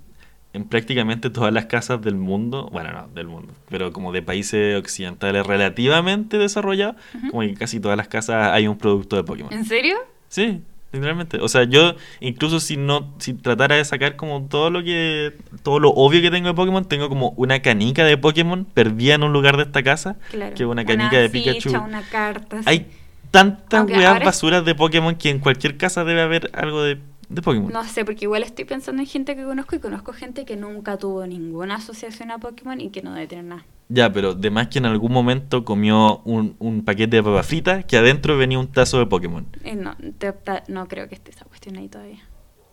en 0.53 0.65
prácticamente 0.65 1.29
todas 1.31 1.51
las 1.51 1.65
casas 1.65 1.99
del 2.01 2.15
mundo, 2.15 2.69
bueno, 2.71 2.91
no, 2.91 3.07
del 3.07 3.27
mundo, 3.27 3.53
pero 3.69 3.91
como 3.91 4.11
de 4.11 4.21
países 4.21 4.77
occidentales 4.77 5.45
relativamente 5.47 6.37
desarrollados, 6.37 6.95
como 7.31 7.41
que 7.41 7.55
casi 7.55 7.79
todas 7.79 7.97
las 7.97 8.07
casas 8.07 8.51
hay 8.53 8.67
un 8.67 8.77
producto 8.77 9.15
de 9.15 9.23
Pokémon. 9.23 9.51
¿En 9.51 9.65
serio? 9.65 9.95
Sí, 10.27 10.61
literalmente. 10.91 11.39
O 11.41 11.47
sea, 11.47 11.63
yo 11.63 11.95
incluso 12.19 12.59
si 12.59 12.77
no, 12.77 13.15
si 13.17 13.33
tratara 13.33 13.75
de 13.77 13.83
sacar 13.83 14.15
como 14.15 14.43
todo 14.47 14.69
lo 14.69 14.83
que, 14.83 15.33
todo 15.63 15.79
lo 15.79 15.89
obvio 15.89 16.21
que 16.21 16.29
tengo 16.29 16.49
de 16.49 16.53
Pokémon, 16.53 16.85
tengo 16.85 17.09
como 17.09 17.29
una 17.31 17.63
canica 17.63 18.05
de 18.05 18.17
Pokémon 18.17 18.63
perdida 18.63 19.15
en 19.15 19.23
un 19.23 19.33
lugar 19.33 19.57
de 19.57 19.63
esta 19.63 19.81
casa, 19.81 20.17
Claro. 20.29 20.53
que 20.55 20.61
es 20.61 20.69
una 20.69 20.85
canica 20.85 21.17
de 21.17 21.29
ficha, 21.29 21.53
Pikachu. 21.53 21.83
una 21.83 22.03
carta. 22.03 22.59
sí. 22.61 22.69
Hay 22.69 22.87
tantas 23.33 23.89
weas 23.89 24.23
basuras 24.23 24.63
de 24.63 24.75
Pokémon 24.75 25.15
que 25.15 25.29
en 25.31 25.39
cualquier 25.39 25.75
casa 25.75 26.03
debe 26.03 26.21
haber 26.21 26.51
algo 26.53 26.83
de, 26.83 26.99
de 27.29 27.41
Pokémon. 27.41 27.71
No 27.73 27.83
sé, 27.83 28.05
porque 28.05 28.25
igual 28.25 28.43
estoy 28.43 28.65
pensando 28.65 29.01
en 29.01 29.07
gente 29.07 29.35
que 29.35 29.43
conozco 29.43 29.75
y 29.75 29.79
conozco 29.79 30.13
gente 30.13 30.45
que 30.45 30.55
nunca 30.55 30.97
tuvo 30.97 31.25
ninguna 31.25 31.75
asociación 31.75 32.29
a 32.29 32.37
Pokémon 32.37 32.79
y 32.79 32.89
que 32.91 33.01
no 33.01 33.13
debe 33.13 33.25
tener 33.27 33.45
nada. 33.45 33.65
Ya, 33.89 34.11
pero 34.13 34.33
de 34.35 34.49
más 34.49 34.67
que 34.67 34.77
en 34.79 34.85
algún 34.85 35.11
momento 35.11 35.65
comió 35.65 36.19
un, 36.19 36.55
un 36.59 36.85
paquete 36.85 37.17
de 37.17 37.23
papas 37.23 37.45
fritas 37.47 37.83
que 37.85 37.97
adentro 37.97 38.37
venía 38.37 38.59
un 38.59 38.67
tazo 38.67 38.99
de 38.99 39.07
Pokémon. 39.07 39.45
Eh, 39.63 39.75
no, 39.75 39.95
te- 40.19 40.31
ta- 40.31 40.63
no 40.67 40.87
creo 40.87 41.09
que 41.09 41.15
esté 41.15 41.31
esa 41.31 41.45
cuestión 41.45 41.75
ahí 41.77 41.89
todavía. 41.89 42.21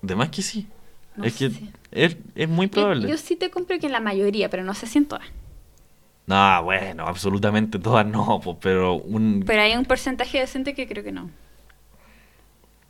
De 0.03 0.15
más 0.15 0.29
que 0.29 0.43
sí. 0.43 0.67
No 1.17 1.25
es 1.25 1.35
que 1.35 1.51
es, 1.91 2.17
es 2.35 2.49
muy 2.49 2.67
Yo, 2.67 2.73
probable. 2.73 3.09
yo 3.09 3.17
sí 3.17 3.35
te 3.37 3.51
compro 3.51 3.79
que 3.79 3.87
en 3.87 3.93
la 3.93 4.01
mayoría, 4.01 4.49
pero 4.51 4.63
no 4.63 4.75
sé 4.75 4.87
si 4.87 4.99
en 4.99 5.07
todas. 5.07 5.27
No, 6.31 6.63
bueno, 6.63 7.07
absolutamente 7.07 7.81
todas 7.81 8.07
no, 8.07 8.41
pues, 8.43 8.57
pero 8.61 8.95
un... 8.95 9.43
Pero 9.45 9.63
hay 9.63 9.75
un 9.75 9.85
porcentaje 9.85 10.39
decente 10.39 10.75
que 10.75 10.87
creo 10.87 11.03
que 11.03 11.11
no. 11.11 11.29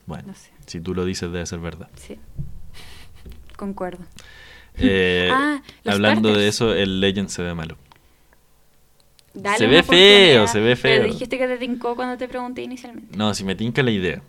bueno, 0.04 0.24
no 0.26 0.34
sé. 0.34 0.50
si 0.66 0.78
tú 0.80 0.94
lo 0.94 1.06
dices 1.06 1.32
debe 1.32 1.46
ser 1.46 1.58
verdad. 1.60 1.88
Sí. 1.96 2.18
Concuerdo. 3.56 4.04
Eh, 4.76 5.30
Ah, 5.32 5.62
hablando 5.86 6.34
de 6.34 6.48
eso, 6.48 6.74
el 6.74 7.00
Legend 7.00 7.28
se 7.30 7.42
ve 7.42 7.54
malo. 7.54 7.76
Dale 9.32 9.58
Se 9.58 9.66
ve 9.66 9.82
feo, 9.84 10.46
se 10.46 10.60
ve 10.60 10.76
Pero 10.76 11.04
feo. 11.04 11.12
dijiste 11.12 11.38
que 11.38 11.46
te 11.46 11.56
tincó 11.56 11.96
cuando 11.96 12.18
te 12.18 12.28
pregunté 12.28 12.62
inicialmente. 12.62 13.16
No, 13.16 13.32
si 13.32 13.44
me 13.44 13.54
tinca 13.54 13.82
la 13.82 13.90
idea. 13.90 14.20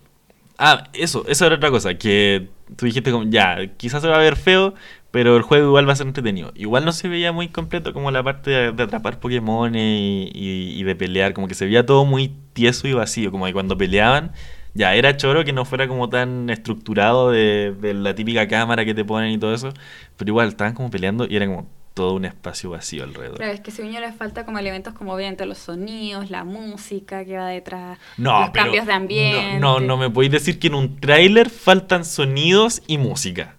Ah, 0.58 0.84
eso, 0.92 1.24
eso 1.26 1.46
era 1.46 1.56
otra 1.56 1.70
cosa, 1.70 1.94
que 1.98 2.50
tú 2.76 2.86
dijiste 2.86 3.10
como, 3.10 3.24
ya, 3.28 3.56
quizás 3.76 4.02
se 4.02 4.08
va 4.08 4.16
a 4.16 4.18
ver 4.20 4.36
feo, 4.36 4.74
pero 5.10 5.36
el 5.36 5.42
juego 5.42 5.66
igual 5.68 5.88
va 5.88 5.92
a 5.92 5.96
ser 5.96 6.06
entretenido. 6.06 6.52
Igual 6.54 6.84
no 6.84 6.92
se 6.92 7.08
veía 7.08 7.32
muy 7.32 7.48
completo 7.48 7.92
como 7.92 8.10
la 8.10 8.22
parte 8.22 8.50
de, 8.50 8.72
de 8.72 8.82
atrapar 8.84 9.18
Pokémon 9.20 9.74
y, 9.74 10.30
y- 10.32 10.78
y 10.80 10.82
de 10.84 10.94
pelear, 10.96 11.32
como 11.34 11.48
que 11.48 11.54
se 11.54 11.64
veía 11.66 11.84
todo 11.86 12.04
muy 12.04 12.34
tieso 12.52 12.86
y 12.88 12.92
vacío, 12.92 13.30
como 13.32 13.46
que 13.46 13.52
cuando 13.52 13.76
peleaban, 13.76 14.32
ya 14.74 14.94
era 14.94 15.16
choro 15.16 15.44
que 15.44 15.52
no 15.52 15.64
fuera 15.64 15.88
como 15.88 16.08
tan 16.08 16.48
estructurado 16.50 17.30
de, 17.30 17.74
de 17.80 17.94
la 17.94 18.14
típica 18.14 18.46
cámara 18.48 18.84
que 18.84 18.94
te 18.94 19.04
ponen 19.04 19.32
y 19.32 19.38
todo 19.38 19.54
eso, 19.54 19.72
pero 20.16 20.30
igual 20.30 20.48
estaban 20.48 20.74
como 20.74 20.90
peleando 20.90 21.26
y 21.28 21.36
era 21.36 21.46
como 21.46 21.68
todo 21.94 22.14
un 22.14 22.24
espacio 22.24 22.70
vacío 22.70 23.04
alrededor. 23.04 23.38
Pero 23.38 23.52
es 23.52 23.60
que 23.60 23.70
según 23.70 23.92
yo 23.92 24.00
le 24.00 24.12
falta 24.12 24.44
como 24.44 24.58
elementos 24.58 24.94
como 24.94 25.12
obviamente 25.14 25.44
los 25.46 25.58
sonidos, 25.58 26.30
la 26.30 26.44
música 26.44 27.24
que 27.24 27.36
va 27.36 27.48
detrás, 27.48 27.98
No, 28.16 28.40
los 28.40 28.50
pero 28.50 28.64
cambios 28.64 28.86
de 28.86 28.92
ambiente. 28.92 29.58
No, 29.60 29.80
no, 29.80 29.86
no 29.86 29.96
me 29.96 30.10
podéis 30.10 30.32
decir 30.32 30.58
que 30.58 30.68
en 30.68 30.74
un 30.74 30.98
tráiler 31.00 31.50
faltan 31.50 32.04
sonidos 32.04 32.82
y 32.86 32.98
música. 32.98 33.56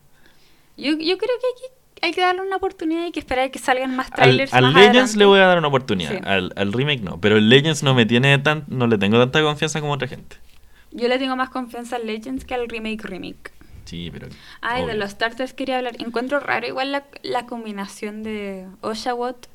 Yo, 0.78 0.92
yo 0.94 1.18
creo 1.18 1.18
que 1.18 1.48
aquí 1.56 1.74
hay 2.02 2.12
que 2.12 2.22
darle 2.22 2.42
una 2.42 2.56
oportunidad 2.58 3.06
y 3.06 3.12
que 3.12 3.20
esperar 3.20 3.52
que 3.52 3.60
salgan 3.60 3.96
más 3.96 4.08
Al, 4.08 4.14
trailers. 4.16 4.54
al 4.54 4.64
más 4.64 4.74
Legends 4.74 4.90
adelante. 4.98 5.18
le 5.20 5.26
voy 5.26 5.40
a 5.40 5.46
dar 5.46 5.58
una 5.60 5.68
oportunidad, 5.68 6.12
Sí. 6.12 6.18
al, 6.26 6.52
al 6.56 6.74
remake 6.74 7.02
no, 7.02 7.22
pero 7.22 7.38
el 7.38 7.48
Legends 7.50 7.84
no 7.84 7.94
me 7.94 8.06
tiene 8.06 8.38
tan, 8.40 8.66
no 8.68 8.88
le 8.88 8.98
tengo 8.98 9.18
tanta 9.20 9.42
confianza 9.42 9.80
como 9.80 9.94
otra 9.94 10.08
gente. 10.08 10.36
Yo 10.92 11.08
le 11.08 11.18
tengo 11.18 11.36
más 11.36 11.50
confianza 11.50 11.96
al 11.96 12.06
Legends 12.08 12.46
que 12.46 12.54
al 12.56 12.68
remake 12.68 13.02
remake. 13.04 13.52
Sí, 13.86 14.10
pero... 14.12 14.28
Ah, 14.62 14.82
de 14.86 14.94
los 14.96 15.12
starters 15.12 15.54
quería 15.54 15.78
hablar. 15.78 15.96
Encuentro 16.00 16.40
raro 16.40 16.66
igual 16.68 16.92
la, 16.92 17.04
la 17.22 17.46
combinación 17.46 18.24
de 18.24 18.66
Oshawott, 18.82 19.48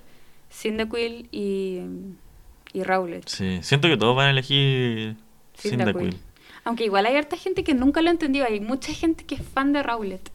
Cyndaquil 0.53 1.29
y, 1.33 1.81
y 2.73 2.83
Rowlet. 2.83 3.27
Sí, 3.29 3.59
siento 3.63 3.89
que 3.89 3.97
todos 3.97 4.17
van 4.17 4.27
a 4.29 4.31
elegir 4.31 5.17
Cyndaquil. 5.57 6.17
Aunque 6.65 6.85
igual 6.85 7.07
hay 7.07 7.17
harta 7.17 7.37
gente 7.37 7.65
que 7.65 7.75
nunca 7.75 8.03
lo 8.03 8.09
ha 8.09 8.13
entendido. 8.13 8.45
Hay 8.47 8.61
mucha 8.61 8.93
gente 8.93 9.25
que 9.25 9.37
es 9.37 9.43
fan 9.43 9.73
de 9.73 9.83
Rowlet. 9.83 10.31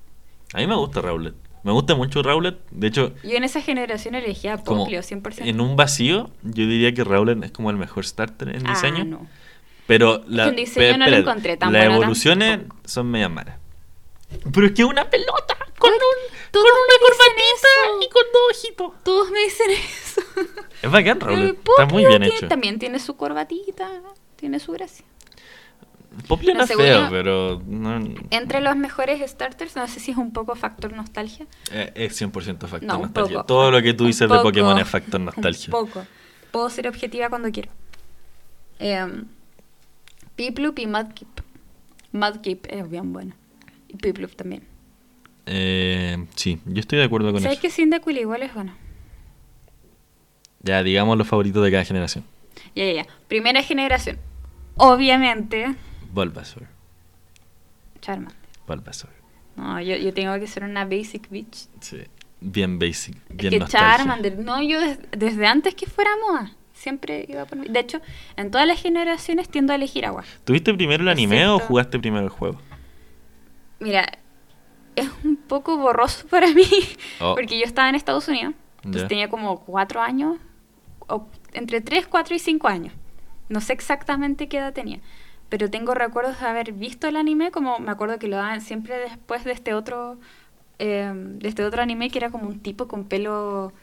A 0.54 0.58
mí 0.58 0.68
me 0.68 0.76
gusta 0.76 1.02
Rowlet. 1.02 1.36
Me 1.64 1.72
gusta 1.72 1.96
mucho 1.96 2.22
Rowlet. 2.24 2.58
De 2.72 2.88
hecho, 2.88 3.14
Yo 3.24 3.38
en 3.38 3.44
esa 3.44 3.62
generación 3.62 4.16
elegía 4.16 4.56
a 4.56 4.58
como 4.58 4.82
Poplio 4.84 5.02
100%. 5.02 5.46
en 5.48 5.62
un 5.62 5.76
vacío, 5.76 6.30
yo 6.44 6.68
diría 6.68 6.94
que 6.94 7.04
Rowlet 7.04 7.44
es 7.44 7.52
como 7.52 7.70
el 7.70 7.78
mejor 7.78 8.06
starter 8.06 8.50
en 8.56 8.68
Ah, 8.68 8.72
diseño. 8.74 9.06
no. 9.06 9.28
Pero 9.88 10.24
la, 10.28 10.48
en 10.48 10.56
diseño 10.56 10.94
pe- 10.94 10.98
no 10.98 11.08
lo 11.10 11.18
encontré 11.18 11.58
tan 11.58 11.72
Las 11.74 11.84
bueno 11.84 11.96
evoluciones 11.98 12.60
son 12.86 13.12
medias 13.12 13.30
malas. 13.32 13.58
Pero 14.54 14.68
es 14.68 14.74
que 14.74 14.84
una 14.84 15.10
pelota 15.10 15.58
con, 15.78 15.92
Ay, 15.92 15.98
un, 15.98 16.52
con 16.52 16.62
una 16.62 17.00
corbatita 17.02 18.06
y 18.06 18.10
con 18.10 18.24
dos 18.34 18.58
ojitos. 18.58 19.04
Todos 19.04 19.32
me 19.32 19.40
dicen 19.40 19.72
eso. 19.72 20.22
Es 20.82 20.92
bacán, 20.92 21.20
el 21.32 21.58
Está 21.66 21.86
muy 21.86 22.06
bien 22.06 22.22
tiene- 22.22 22.36
hecho. 22.36 22.48
También 22.48 22.80
tiene 22.80 23.00
su 23.00 23.16
corbatita, 23.16 23.90
tiene 24.36 24.60
su 24.60 24.72
gracia. 24.72 25.06
Poplio 26.28 26.54
No, 26.54 26.64
es 26.64 26.68
feo, 26.72 27.06
yo- 27.06 27.10
pero 27.10 27.62
no, 27.66 28.00
Entre 28.30 28.62
los 28.62 28.76
mejores 28.76 29.28
starters, 29.30 29.76
no 29.76 29.88
sé 29.88 30.00
si 30.00 30.12
es 30.12 30.18
un 30.18 30.32
poco 30.32 30.56
factor 30.56 30.94
nostalgia. 30.94 31.48
eh, 31.72 31.92
es 31.96 32.16
100% 32.22 32.68
factor 32.68 32.84
No, 32.84 33.00
nostalgia. 33.00 33.38
poco. 33.38 33.46
Todo 33.48 33.72
lo 33.72 33.82
que 33.82 33.94
tú 33.96 34.06
dices 34.06 34.30
de. 34.30 34.40
Pokémon 34.40 34.78
es 34.78 34.88
factor 34.88 35.20
nostalgia. 35.20 35.66
Un 35.76 35.88
poco. 35.88 36.06
Puedo 36.52 36.70
ser 36.70 36.88
objetiva 36.88 37.30
cuando 37.30 37.50
quiero. 37.52 37.72
Eh, 38.80 39.08
Piplup 40.36 40.78
y 40.80 40.86
Mudkip. 40.88 41.28
Mudkip 42.12 42.66
es 42.70 42.88
bien 42.90 43.12
bueno. 43.12 43.34
Y 43.94 43.98
Piplup 43.98 44.36
también. 44.36 44.64
Eh, 45.46 46.26
sí, 46.36 46.60
yo 46.66 46.80
estoy 46.80 47.00
de 47.00 47.06
acuerdo 47.06 47.32
con 47.32 47.42
¿Sabes 47.42 47.58
eso. 47.58 47.62
que 47.62 47.70
Cyndaquil 47.70 48.18
igual 48.18 48.44
es 48.44 48.54
bueno? 48.54 48.74
Ya, 50.62 50.82
digamos 50.84 51.18
los 51.18 51.28
favoritos 51.28 51.64
de 51.64 51.72
cada 51.72 51.84
generación. 51.84 52.24
Ya, 52.76 52.86
ya, 52.86 52.94
ya. 53.04 53.08
Primera 53.28 53.62
generación. 53.62 54.18
Obviamente, 54.76 55.76
Bulbasaur. 56.14 56.68
Charmander. 58.02 58.38
Bulbasaur. 58.68 59.12
No, 59.56 59.80
yo, 59.82 59.96
yo 59.98 60.14
tengo 60.14 60.34
que 60.40 60.48
ser 60.48 60.64
una 60.64 60.86
basic 60.86 61.30
bitch. 61.30 61.68
Sí. 61.82 61.98
Bien 62.40 62.80
basic. 62.80 63.16
Es 63.30 63.38
Bien 63.38 63.50
que 63.52 63.60
nostalgia. 63.60 63.98
Charmander, 63.98 64.40
no, 64.40 64.62
yo 64.64 64.80
des- 64.82 65.00
desde 65.12 65.46
antes 65.46 65.76
que 65.76 65.86
fuera 65.86 66.10
moda, 66.28 66.52
siempre 66.74 67.26
iba 67.30 67.46
por... 67.46 67.60
De 67.70 67.80
hecho, 67.80 68.02
en 68.36 68.50
todas 68.52 68.68
las 68.68 68.82
generaciones 68.82 69.48
tiendo 69.50 69.74
a 69.74 69.76
elegir 69.76 70.06
agua. 70.06 70.24
¿Tuviste 70.44 70.74
primero 70.74 71.04
el 71.04 71.10
anime 71.10 71.46
o 71.48 71.60
jugaste 71.60 72.00
primero 72.00 72.24
el 72.24 72.30
juego? 72.30 72.60
Mira, 73.84 74.06
es 74.96 75.10
un 75.24 75.36
poco 75.36 75.78
borroso 75.78 76.26
para 76.30 76.48
mí, 76.54 76.64
Oh. 77.20 77.36
porque 77.36 77.58
yo 77.60 77.66
estaba 77.66 77.90
en 77.90 77.96
Estados 77.96 78.28
Unidos, 78.28 78.54
entonces 78.84 79.08
tenía 79.08 79.30
como 79.30 79.60
cuatro 79.62 80.02
años, 80.02 80.38
o 81.08 81.28
entre 81.54 81.82
tres, 81.82 82.08
cuatro 82.08 82.34
y 82.36 82.40
cinco 82.40 82.68
años. 82.68 82.94
No 83.50 83.60
sé 83.62 83.74
exactamente 83.74 84.48
qué 84.48 84.58
edad 84.58 84.74
tenía, 84.74 85.00
pero 85.50 85.70
tengo 85.70 85.94
recuerdos 85.94 86.40
de 86.40 86.48
haber 86.48 86.72
visto 86.72 87.08
el 87.08 87.16
anime, 87.18 87.52
como 87.52 87.78
me 87.80 87.92
acuerdo 87.92 88.18
que 88.20 88.28
lo 88.28 88.38
daban 88.38 88.62
siempre 88.62 88.98
después 88.98 89.44
de 89.44 89.52
este 89.52 89.74
otro, 89.74 90.18
eh, 90.80 91.12
de 91.14 91.48
este 91.48 91.64
otro 91.66 91.82
anime 91.82 92.10
que 92.10 92.18
era 92.20 92.30
como 92.32 92.48
un 92.48 92.60
tipo 92.62 92.88
con 92.88 93.04
pelo 93.06 93.74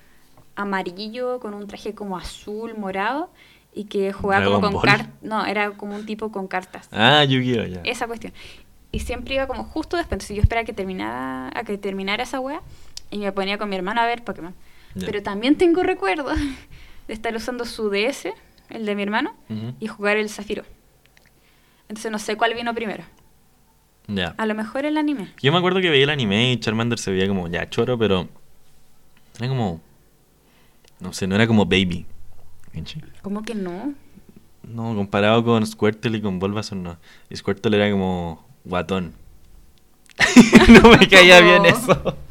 amarillo, 0.56 1.40
con 1.40 1.54
un 1.54 1.66
traje 1.66 1.94
como 1.94 2.16
azul, 2.16 2.74
morado, 2.76 3.30
y 3.72 3.84
que 3.84 4.12
jugaba 4.12 4.44
como 4.46 4.60
con 4.72 4.80
cartas. 4.82 5.08
No, 5.22 5.46
era 5.46 5.70
como 5.72 5.94
un 5.94 6.04
tipo 6.04 6.32
con 6.32 6.48
cartas 6.48 6.88
Ah, 6.92 7.24
Yu-Gi-Oh! 7.24 7.64
ya. 7.66 7.80
esa 7.84 8.06
cuestión. 8.06 8.32
Y 8.92 9.00
siempre 9.00 9.34
iba 9.34 9.46
como 9.46 9.64
justo 9.64 9.96
después. 9.96 10.14
Entonces 10.16 10.36
yo 10.36 10.42
esperaba 10.42 10.64
que 10.64 10.72
terminara, 10.72 11.50
a 11.54 11.64
que 11.64 11.78
terminara 11.78 12.22
esa 12.24 12.40
wea 12.40 12.60
y 13.10 13.18
me 13.18 13.30
ponía 13.32 13.58
con 13.58 13.68
mi 13.68 13.76
hermano 13.76 14.00
a 14.00 14.06
ver 14.06 14.24
Pokémon. 14.24 14.54
Ya. 14.94 15.06
Pero 15.06 15.22
también 15.22 15.56
tengo 15.56 15.82
recuerdos 15.82 16.38
de 17.08 17.14
estar 17.14 17.34
usando 17.34 17.64
su 17.64 17.90
DS, 17.90 18.28
el 18.70 18.86
de 18.86 18.94
mi 18.94 19.02
hermano, 19.02 19.34
Ujú. 19.48 19.74
y 19.80 19.86
jugar 19.86 20.16
el 20.16 20.28
Zafiro. 20.28 20.64
Entonces 21.88 22.10
no 22.10 22.18
sé 22.18 22.36
cuál 22.36 22.54
vino 22.54 22.74
primero. 22.74 23.04
Ya. 24.08 24.34
A 24.38 24.46
lo 24.46 24.54
mejor 24.54 24.84
el 24.86 24.96
anime. 24.96 25.28
Yo 25.40 25.52
me 25.52 25.58
acuerdo 25.58 25.80
que 25.80 25.90
veía 25.90 26.04
el 26.04 26.10
anime 26.10 26.52
y 26.52 26.56
Charmander 26.58 26.98
se 26.98 27.12
veía 27.12 27.28
como 27.28 27.46
ya 27.48 27.68
choro, 27.70 27.96
pero 27.98 28.28
era 29.38 29.48
como 29.48 29.80
no 31.00 31.12
sé, 31.12 31.26
no 31.26 31.34
era 31.34 31.46
como 31.46 31.64
baby. 31.64 32.06
¿Cómo 33.22 33.42
que 33.42 33.54
no? 33.54 33.94
No, 34.62 34.94
comparado 34.94 35.42
con 35.44 35.66
Squirtle 35.66 36.18
y 36.18 36.20
con 36.20 36.38
Bulbasaur 36.38 36.80
no. 36.80 36.98
Y 37.28 37.36
Squirtle 37.36 37.76
era 37.76 37.90
como 37.90 38.44
guatón. 38.64 39.14
no 40.68 40.90
me 40.90 41.08
caía 41.08 41.40
bien 41.40 41.66
eso. 41.66 42.16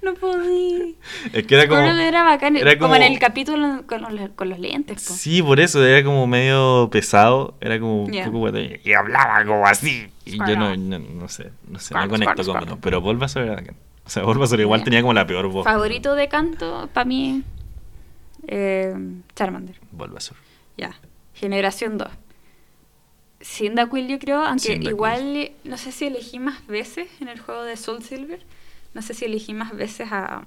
No 0.00 0.14
podía. 0.14 0.94
Es 1.32 1.44
que 1.44 1.56
era 1.56 1.66
como 1.66 1.80
era 1.82 2.22
bacán. 2.22 2.56
era 2.56 2.78
como... 2.78 2.94
en 2.94 3.02
el 3.02 3.18
capítulo 3.18 3.82
con 3.88 4.00
los, 4.02 4.30
con 4.36 4.48
los 4.48 4.60
lentes. 4.60 5.04
po. 5.04 5.12
Sí, 5.12 5.42
por 5.42 5.58
eso 5.58 5.84
era 5.84 6.04
como 6.04 6.28
medio 6.28 6.88
pesado, 6.92 7.56
era 7.60 7.80
como 7.80 8.04
un 8.04 8.24
poco 8.24 8.38
guatón 8.38 8.68
y 8.84 8.92
hablaba 8.92 9.44
como 9.44 9.66
así. 9.66 10.06
Y 10.24 10.38
yo 10.38 10.56
no, 10.56 10.76
no, 10.76 11.00
no 11.00 11.28
sé, 11.28 11.50
no 11.68 11.80
sé, 11.80 11.94
no 11.94 12.08
conecto 12.08 12.44
con 12.44 12.54
Squirtle. 12.54 12.76
Pero 12.80 13.00
Bulbasaur 13.00 13.44
era 13.44 13.54
bacán. 13.56 13.76
O 14.04 14.08
sea, 14.08 14.22
Bulbasaur 14.22 14.60
igual 14.60 14.84
tenía 14.84 15.00
como 15.00 15.12
la 15.12 15.26
peor 15.26 15.48
voz. 15.48 15.64
Favorito 15.64 16.14
de 16.14 16.28
canto, 16.28 16.88
para 16.92 17.04
mí, 17.04 17.42
eh, 18.46 18.94
Charmander. 19.34 19.76
Bulbasaur. 19.90 20.38
Ya. 20.76 20.94
Generación 21.34 21.98
2. 21.98 22.08
Cyndaquil 23.46 24.08
yo 24.08 24.18
creo, 24.18 24.42
aunque 24.44 24.64
Cyndaquil. 24.64 24.90
igual 24.90 25.50
no 25.64 25.76
sé 25.78 25.92
si 25.92 26.06
elegí 26.06 26.38
más 26.38 26.66
veces 26.66 27.08
en 27.20 27.28
el 27.28 27.38
juego 27.40 27.62
de 27.62 27.76
Soul 27.76 28.02
Silver. 28.02 28.40
No 28.94 29.02
sé 29.02 29.14
si 29.14 29.26
elegí 29.26 29.54
más 29.54 29.74
veces 29.76 30.08
a, 30.10 30.46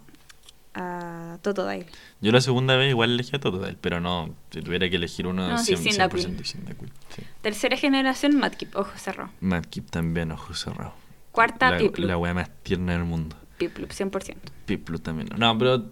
a 0.74 1.38
Totodile. 1.42 1.86
Yo 2.22 2.32
la 2.32 2.42
segunda 2.42 2.76
vez 2.76 2.90
igual 2.90 3.12
elegí 3.12 3.36
a 3.36 3.40
Totodile, 3.40 3.78
pero 3.80 4.00
no, 4.00 4.34
si 4.52 4.62
tuviera 4.62 4.90
que 4.90 4.98
elegir 4.98 5.28
uno, 5.28 5.48
No, 5.48 5.58
sí, 5.58 5.74
100%, 5.74 5.78
Cyndaquil. 5.92 6.38
100% 6.38 6.46
Cyndaquil, 6.46 6.92
sí. 7.16 7.24
Tercera 7.42 7.78
generación, 7.78 8.36
Mudkip, 8.38 8.76
ojo 8.76 8.98
cerrado. 8.98 9.30
Madkip 9.40 9.90
también, 9.90 10.32
ojo 10.32 10.54
cerrado. 10.54 10.94
Cuarta, 11.32 11.72
la, 11.72 11.78
Piplup. 11.78 12.08
la 12.08 12.18
wea 12.18 12.34
más 12.34 12.50
tierna 12.64 12.94
del 12.94 13.06
mundo. 13.06 13.36
Piplup, 13.58 13.92
100%. 13.92 14.36
Piplup 14.66 15.02
también. 15.02 15.30
No, 15.38 15.58
pero... 15.58 15.86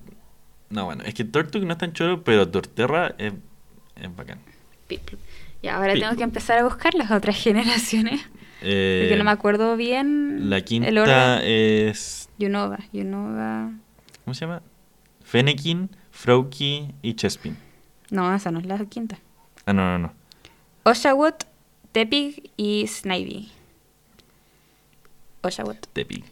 No, 0.70 0.86
bueno, 0.86 1.04
es 1.06 1.14
que 1.14 1.24
Tortug 1.24 1.64
no 1.64 1.72
es 1.74 1.78
tan 1.78 1.94
choro, 1.94 2.24
pero 2.24 2.50
Torterra 2.50 3.16
es, 3.18 3.34
es 3.96 4.16
bacán. 4.16 4.40
Piplup. 4.88 5.20
Y 5.62 5.68
ahora 5.68 5.94
tengo 5.94 6.16
que 6.16 6.24
empezar 6.24 6.60
a 6.60 6.64
buscar 6.64 6.94
las 6.94 7.12
otras 7.12 7.36
generaciones. 7.42 8.22
Eh, 8.62 9.02
Porque 9.04 9.18
no 9.18 9.24
me 9.24 9.32
acuerdo 9.32 9.76
bien. 9.78 10.50
La 10.50 10.58
el 10.58 10.64
quinta 10.64 10.90
orden. 10.90 11.42
es. 11.44 12.30
Unova. 12.40 12.80
Unova. 12.94 13.72
¿Cómo 14.24 14.34
se 14.34 14.42
llama? 14.42 14.62
Fennekin, 15.24 15.90
Froakie 16.12 16.94
y 17.02 17.14
Chespin. 17.14 17.58
No, 18.10 18.34
esa 18.34 18.52
no 18.52 18.60
es 18.60 18.66
la 18.66 18.78
quinta. 18.86 19.20
Ah, 19.66 19.74
no, 19.74 19.84
no, 19.84 20.00
no. 20.00 20.14
Oshawott, 20.84 21.44
Tepig 21.92 22.52
y 22.56 22.88
Snivy. 22.88 23.52
Oshawott. 25.42 25.88
Tepi. 25.94 26.24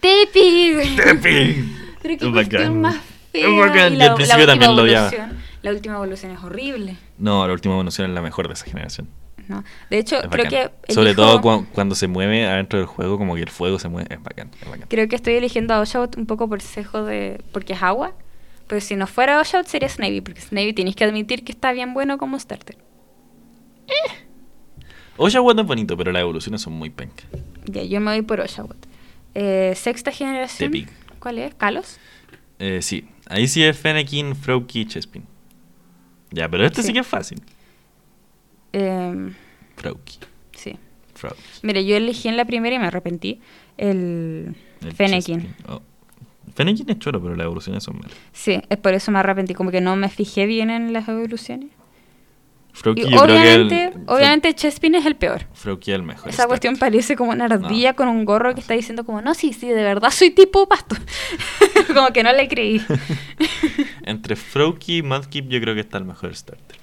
¡Tepig! 0.00 0.96
¡Tepi! 0.96 1.76
Pero 2.02 2.18
qué 2.18 2.32
cuestión 2.32 2.80
más 2.80 2.96
fea. 3.32 3.48
Es 3.48 3.58
bacán. 3.58 3.94
Y 3.94 4.02
al 4.02 4.14
principio 4.14 4.46
también 4.46 4.76
lo 4.76 4.82
odiaba. 4.82 5.10
La 5.62 5.70
última 5.72 5.94
evolución 5.96 6.32
es 6.32 6.42
horrible. 6.42 6.96
No, 7.18 7.46
la 7.46 7.52
última 7.52 7.74
evolución 7.74 8.08
es 8.10 8.14
la 8.14 8.22
mejor 8.22 8.48
de 8.48 8.54
esa 8.54 8.64
generación. 8.64 9.08
No. 9.48 9.64
De 9.90 9.98
hecho, 9.98 10.16
Es 10.22 10.28
creo 10.28 10.44
bacán. 10.44 10.70
que. 10.86 10.92
Sobre 10.94 11.14
todo 11.14 11.40
cuan- 11.40 11.64
cuando 11.72 11.94
se 11.94 12.06
mueve 12.06 12.46
adentro 12.46 12.78
del 12.78 12.86
juego, 12.86 13.18
como 13.18 13.34
que 13.34 13.42
el 13.42 13.50
fuego 13.50 13.78
se 13.78 13.88
mueve. 13.88 14.14
Es 14.14 14.22
bacán, 14.22 14.50
es 14.62 14.68
bacán. 14.68 14.86
Creo 14.88 15.08
que 15.08 15.16
estoy 15.16 15.34
eligiendo 15.34 15.74
a 15.74 15.80
Oshawott 15.80 16.16
un 16.16 16.26
poco 16.26 16.48
por 16.48 16.62
cejo 16.62 17.04
de. 17.04 17.42
porque 17.52 17.72
es 17.74 17.82
agua. 17.82 18.14
Pero 18.68 18.80
si 18.80 18.94
no 18.94 19.08
fuera 19.08 19.40
Oshawott 19.40 19.66
sería 19.66 19.88
Snavy, 19.88 20.20
porque 20.20 20.40
Snavy 20.40 20.72
tenéis 20.72 20.94
que 20.94 21.04
admitir 21.04 21.42
que 21.44 21.50
está 21.50 21.72
bien 21.72 21.92
bueno 21.94 22.16
como 22.18 22.38
starter. 22.38 22.76
Oshawott 25.16 25.58
es 25.58 25.66
bonito, 25.66 25.96
pero 25.96 26.12
las 26.12 26.20
evoluciones 26.22 26.62
son 26.62 26.72
muy 26.74 26.90
pencas. 26.90 27.26
Ya, 27.66 27.82
yo 27.82 28.00
me 28.00 28.12
voy 28.12 28.22
por 28.22 28.40
Oshawott. 28.40 28.86
Eh, 29.34 29.74
sexta 29.76 30.10
generación. 30.12 30.72
¿Cuál 31.18 31.38
es? 31.38 31.54
¿Kalos? 31.54 31.98
Eh, 32.58 32.80
sí, 32.82 33.08
ahí 33.28 33.46
sí 33.48 33.62
es 33.62 33.76
Fennekin, 33.76 34.34
Froakie 34.34 34.80
y 34.82 34.86
Chespin. 34.86 35.24
Ya, 36.30 36.48
pero 36.48 36.64
este 36.64 36.82
sí, 36.82 36.88
Sí. 36.88 36.92
que 36.94 36.98
es 37.00 37.06
fácil. 37.06 37.40
Em, 38.72 39.34
Froakie, 39.76 40.18
sí. 40.52 40.76
Mira, 41.62 41.80
yo 41.82 41.96
elegí 41.96 42.28
en 42.28 42.36
la 42.38 42.44
primera 42.46 42.74
y 42.74 42.78
me 42.78 42.86
arrepentí. 42.86 43.40
El, 43.76 44.54
El 44.80 44.92
Fennekin. 44.92 45.54
Oh. 45.68 45.82
Fennekin 46.54 46.88
es 46.90 46.98
choro, 46.98 47.20
pero 47.22 47.36
las 47.36 47.44
evoluciones 47.44 47.82
son 47.84 47.96
malas. 47.98 48.12
Sí, 48.32 48.60
es 48.70 48.78
por 48.78 48.94
eso 48.94 49.10
me 49.12 49.18
arrepentí. 49.18 49.52
Como 49.54 49.70
que 49.70 49.80
no 49.82 49.96
me 49.96 50.08
fijé 50.08 50.46
bien 50.46 50.70
en 50.70 50.92
las 50.94 51.08
evoluciones. 51.08 51.68
Y 52.96 53.14
obviamente, 53.16 53.84
el- 53.94 54.02
obviamente 54.06 54.54
Chespin 54.54 54.94
es 54.94 55.04
el 55.04 55.16
peor. 55.16 55.46
Froakie 55.54 55.90
es 55.92 55.96
el 55.96 56.02
mejor. 56.02 56.28
Esa 56.30 56.46
cuestión 56.46 56.76
parece 56.76 57.16
como 57.16 57.32
una 57.32 57.44
ardilla 57.46 57.90
No. 57.90 57.96
con 57.96 58.08
un 58.08 58.24
gorro 58.24 58.54
que 58.54 58.60
está 58.60 58.74
diciendo 58.74 59.04
como, 59.04 59.20
no, 59.20 59.34
sí, 59.34 59.52
sí, 59.52 59.68
de 59.68 59.82
verdad 59.82 60.10
soy 60.10 60.30
tipo 60.30 60.66
pasto. 60.68 60.96
como 61.94 62.08
que 62.12 62.22
no 62.22 62.32
le 62.32 62.48
creí. 62.48 62.80
Entre 64.04 64.36
Froakie 64.36 64.98
y 64.98 65.02
Mudkip 65.02 65.48
yo 65.48 65.60
creo 65.60 65.74
que 65.74 65.80
está 65.80 65.98
el 65.98 66.04
mejor 66.04 66.34
starter. 66.34 66.78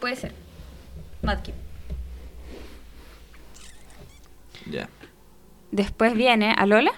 Puede 0.00 0.14
ser. 0.16 0.32
Mudkip. 1.22 1.54
Ya, 4.70 4.88
Después 5.70 6.14
viene 6.14 6.52
Alola. 6.56 6.92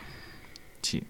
sí. 0.83 1.05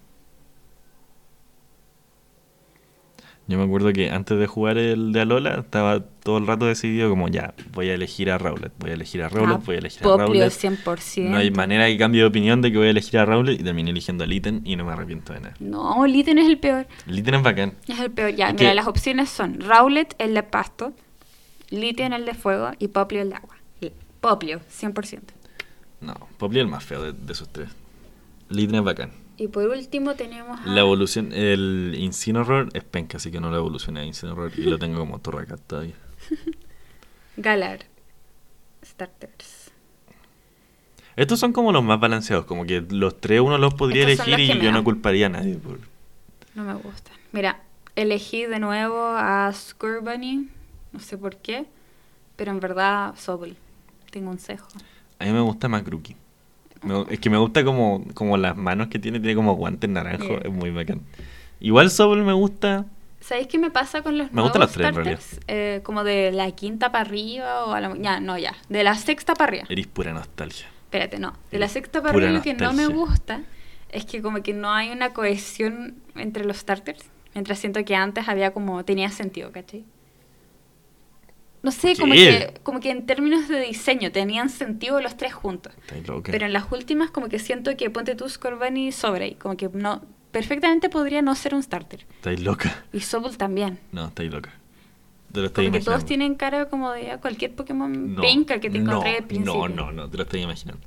Yo 3.50 3.58
me 3.58 3.64
acuerdo 3.64 3.92
que 3.92 4.10
antes 4.10 4.38
de 4.38 4.46
jugar 4.46 4.78
el 4.78 5.12
de 5.12 5.22
Alola 5.22 5.54
estaba 5.54 5.98
todo 5.98 6.38
el 6.38 6.46
rato 6.46 6.66
decidido 6.66 7.10
como 7.10 7.26
ya, 7.26 7.52
voy 7.72 7.90
a 7.90 7.94
elegir 7.94 8.30
a 8.30 8.38
Rowlet, 8.38 8.70
voy 8.78 8.90
a 8.90 8.94
elegir 8.94 9.24
a 9.24 9.28
Rowlet, 9.28 9.56
Ah, 9.56 9.62
voy 9.66 9.74
a 9.74 9.78
elegir 9.80 9.98
a 10.02 10.04
Poplio 10.04 10.26
Rowlet. 10.44 10.52
100%. 10.52 11.30
No 11.30 11.36
hay 11.36 11.50
manera 11.50 11.88
que 11.88 11.98
cambie 11.98 12.20
de 12.20 12.28
opinión 12.28 12.62
de 12.62 12.70
que 12.70 12.78
voy 12.78 12.86
a 12.86 12.90
elegir 12.90 13.18
a 13.18 13.24
Rowlet 13.24 13.60
y 13.60 13.64
terminé 13.64 13.90
eligiendo 13.90 14.22
a 14.22 14.28
Litten 14.28 14.62
y 14.64 14.76
no 14.76 14.84
me 14.84 14.92
arrepiento 14.92 15.32
de 15.32 15.40
nada. 15.40 15.54
No, 15.58 16.06
Litten 16.06 16.38
es 16.38 16.46
el 16.46 16.58
peor. 16.58 16.86
Litten 17.06 17.34
es 17.34 17.42
bacán. 17.42 17.74
Es 17.88 17.98
el 17.98 18.12
peor. 18.12 18.30
Ya, 18.36 18.52
mira, 18.52 18.72
las 18.72 18.86
opciones 18.86 19.28
son 19.30 19.58
Rowlet, 19.60 20.14
el 20.18 20.32
de 20.34 20.44
pasto, 20.44 20.92
Litten, 21.70 22.12
el 22.12 22.26
de 22.26 22.34
fuego 22.34 22.70
y 22.78 22.86
Poplio, 22.86 23.22
el 23.22 23.30
de 23.30 23.34
agua. 23.34 23.56
Poplio, 24.20 24.60
100%. 24.70 25.18
No, 26.02 26.14
Poplio 26.38 26.62
es 26.62 26.66
el 26.66 26.70
más 26.70 26.84
feo 26.84 27.02
de, 27.02 27.14
de 27.14 27.32
esos 27.32 27.48
tres. 27.48 27.68
Litten 28.48 28.76
es 28.76 28.84
bacán. 28.84 29.10
Y 29.40 29.48
por 29.48 29.66
último 29.66 30.16
tenemos 30.16 30.60
a 30.60 30.66
La 30.66 30.82
evolución, 30.82 31.32
el 31.32 31.94
Incineroar 31.96 32.68
es 32.74 32.84
penca, 32.84 33.16
así 33.16 33.30
que 33.30 33.40
no 33.40 33.48
lo 33.48 33.56
evolucioné 33.56 34.00
a 34.00 34.04
Incineroar 34.04 34.52
y 34.54 34.64
lo 34.64 34.78
tengo 34.78 34.98
como 34.98 35.18
Torracat 35.18 35.58
todavía. 35.66 35.94
Galar. 37.38 37.86
Starters. 38.84 39.70
Estos 41.16 41.40
son 41.40 41.54
como 41.54 41.72
los 41.72 41.82
más 41.82 41.98
balanceados, 41.98 42.44
como 42.44 42.66
que 42.66 42.82
los 42.82 43.18
tres 43.18 43.40
uno 43.40 43.56
los 43.56 43.72
podría 43.72 44.06
Estos 44.06 44.26
elegir 44.28 44.46
los 44.46 44.58
y 44.58 44.60
yo 44.60 44.72
no 44.72 44.84
culparía 44.84 45.24
a 45.24 45.30
nadie 45.30 45.54
por... 45.54 45.78
No 46.54 46.62
me 46.62 46.74
gustan. 46.74 47.16
Mira, 47.32 47.62
elegí 47.96 48.44
de 48.44 48.58
nuevo 48.58 49.06
a 49.06 49.50
Scorbunny. 49.54 50.50
No 50.92 51.00
sé 51.00 51.16
por 51.16 51.36
qué. 51.36 51.64
Pero 52.36 52.50
en 52.50 52.60
verdad, 52.60 53.14
Sobel. 53.16 53.56
Tengo 54.10 54.30
un 54.32 54.38
cejo. 54.38 54.68
A 55.18 55.24
mí 55.24 55.32
me 55.32 55.40
gusta 55.40 55.66
más 55.66 55.82
Grookey. 55.82 56.14
Me- 56.82 57.04
es 57.10 57.20
que 57.20 57.30
me 57.30 57.36
gusta 57.38 57.64
como, 57.64 58.04
como 58.14 58.36
las 58.36 58.56
manos 58.56 58.88
que 58.88 58.98
tiene, 58.98 59.20
tiene 59.20 59.34
como 59.34 59.54
guantes 59.54 59.88
naranjo, 59.90 60.26
Yeah. 60.28 60.40
es 60.44 60.50
muy 60.52 60.70
bacán. 60.70 61.00
Igual 61.60 61.90
Sobel 61.90 62.22
me 62.22 62.32
gusta, 62.32 62.86
¿Sabéis 63.20 63.48
qué 63.48 63.58
me 63.58 63.70
pasa 63.70 64.00
con 64.02 64.16
los 64.16 64.32
Me 64.32 64.40
gustan 64.40 64.62
los 64.62 64.72
tres? 64.72 65.40
Eh, 65.46 65.80
como 65.84 66.04
de 66.04 66.32
la 66.32 66.50
quinta 66.52 66.90
para 66.90 67.02
arriba 67.04 67.66
o 67.66 67.72
a 67.74 67.80
la... 67.82 67.94
Ya, 67.98 68.18
no, 68.18 68.38
ya. 68.38 68.54
De 68.70 68.82
la 68.82 68.94
sexta 68.94 69.34
para 69.34 69.50
arriba. 69.50 69.64
eres 69.68 69.86
pura 69.86 70.12
nostalgia. 70.14 70.66
Espérate, 70.84 71.18
no. 71.18 71.34
De 71.50 71.58
la 71.58 71.66
Eres 71.66 71.72
sexta 71.72 72.00
para 72.00 72.14
arriba 72.14 72.30
lo 72.32 72.42
que 72.42 72.54
no 72.54 72.72
me 72.72 72.86
gusta 72.86 73.42
es 73.90 74.06
que 74.06 74.22
como 74.22 74.42
que 74.42 74.54
no 74.54 74.72
hay 74.72 74.90
una 74.90 75.12
cohesión 75.12 75.96
entre 76.16 76.46
los 76.46 76.56
starters. 76.56 77.04
Mientras 77.34 77.58
siento 77.58 77.84
que 77.84 77.94
antes 77.94 78.26
había 78.26 78.52
como... 78.52 78.84
Tenía 78.86 79.10
sentido, 79.10 79.52
¿cachai? 79.52 79.84
No 81.62 81.72
sé, 81.72 81.94
como 81.96 82.14
que, 82.14 82.54
como 82.62 82.80
que 82.80 82.90
en 82.90 83.04
términos 83.04 83.48
de 83.48 83.60
diseño 83.60 84.10
tenían 84.12 84.48
sentido 84.48 85.00
los 85.00 85.16
tres 85.16 85.34
juntos. 85.34 85.72
Pero 86.24 86.46
en 86.46 86.52
las 86.52 86.72
últimas 86.72 87.10
como 87.10 87.28
que 87.28 87.38
siento 87.38 87.76
que 87.76 87.90
Ponte 87.90 88.14
tú 88.14 88.28
Scorbunny 88.28 88.92
sobre 88.92 89.24
ahí. 89.26 89.34
Como 89.34 89.56
que 89.56 89.68
no... 89.72 90.02
Perfectamente 90.32 90.88
podría 90.88 91.22
no 91.22 91.34
ser 91.34 91.54
un 91.54 91.62
starter. 91.62 92.06
Estáis 92.16 92.40
loca. 92.40 92.84
Y 92.92 93.00
Sobol 93.00 93.36
también. 93.36 93.78
No, 93.92 94.06
estáis 94.06 94.30
loca. 94.30 94.52
Te 95.32 95.40
lo 95.40 95.46
estáis 95.46 95.68
Como 95.68 95.78
que 95.78 95.84
todos 95.84 96.00
imaginando. 96.02 96.06
tienen 96.06 96.34
cara 96.36 96.68
como 96.68 96.92
de 96.92 97.18
cualquier 97.20 97.54
Pokémon 97.54 98.14
No, 98.14 98.22
penca 98.22 98.58
que 98.60 98.70
te 98.70 98.78
no, 98.78 98.90
encontré 98.92 99.16
al 99.18 99.24
principio. 99.24 99.68
No, 99.68 99.68
no, 99.68 99.92
no, 99.92 100.08
te 100.08 100.16
lo 100.16 100.22
estoy 100.22 100.42
imaginando. 100.42 100.86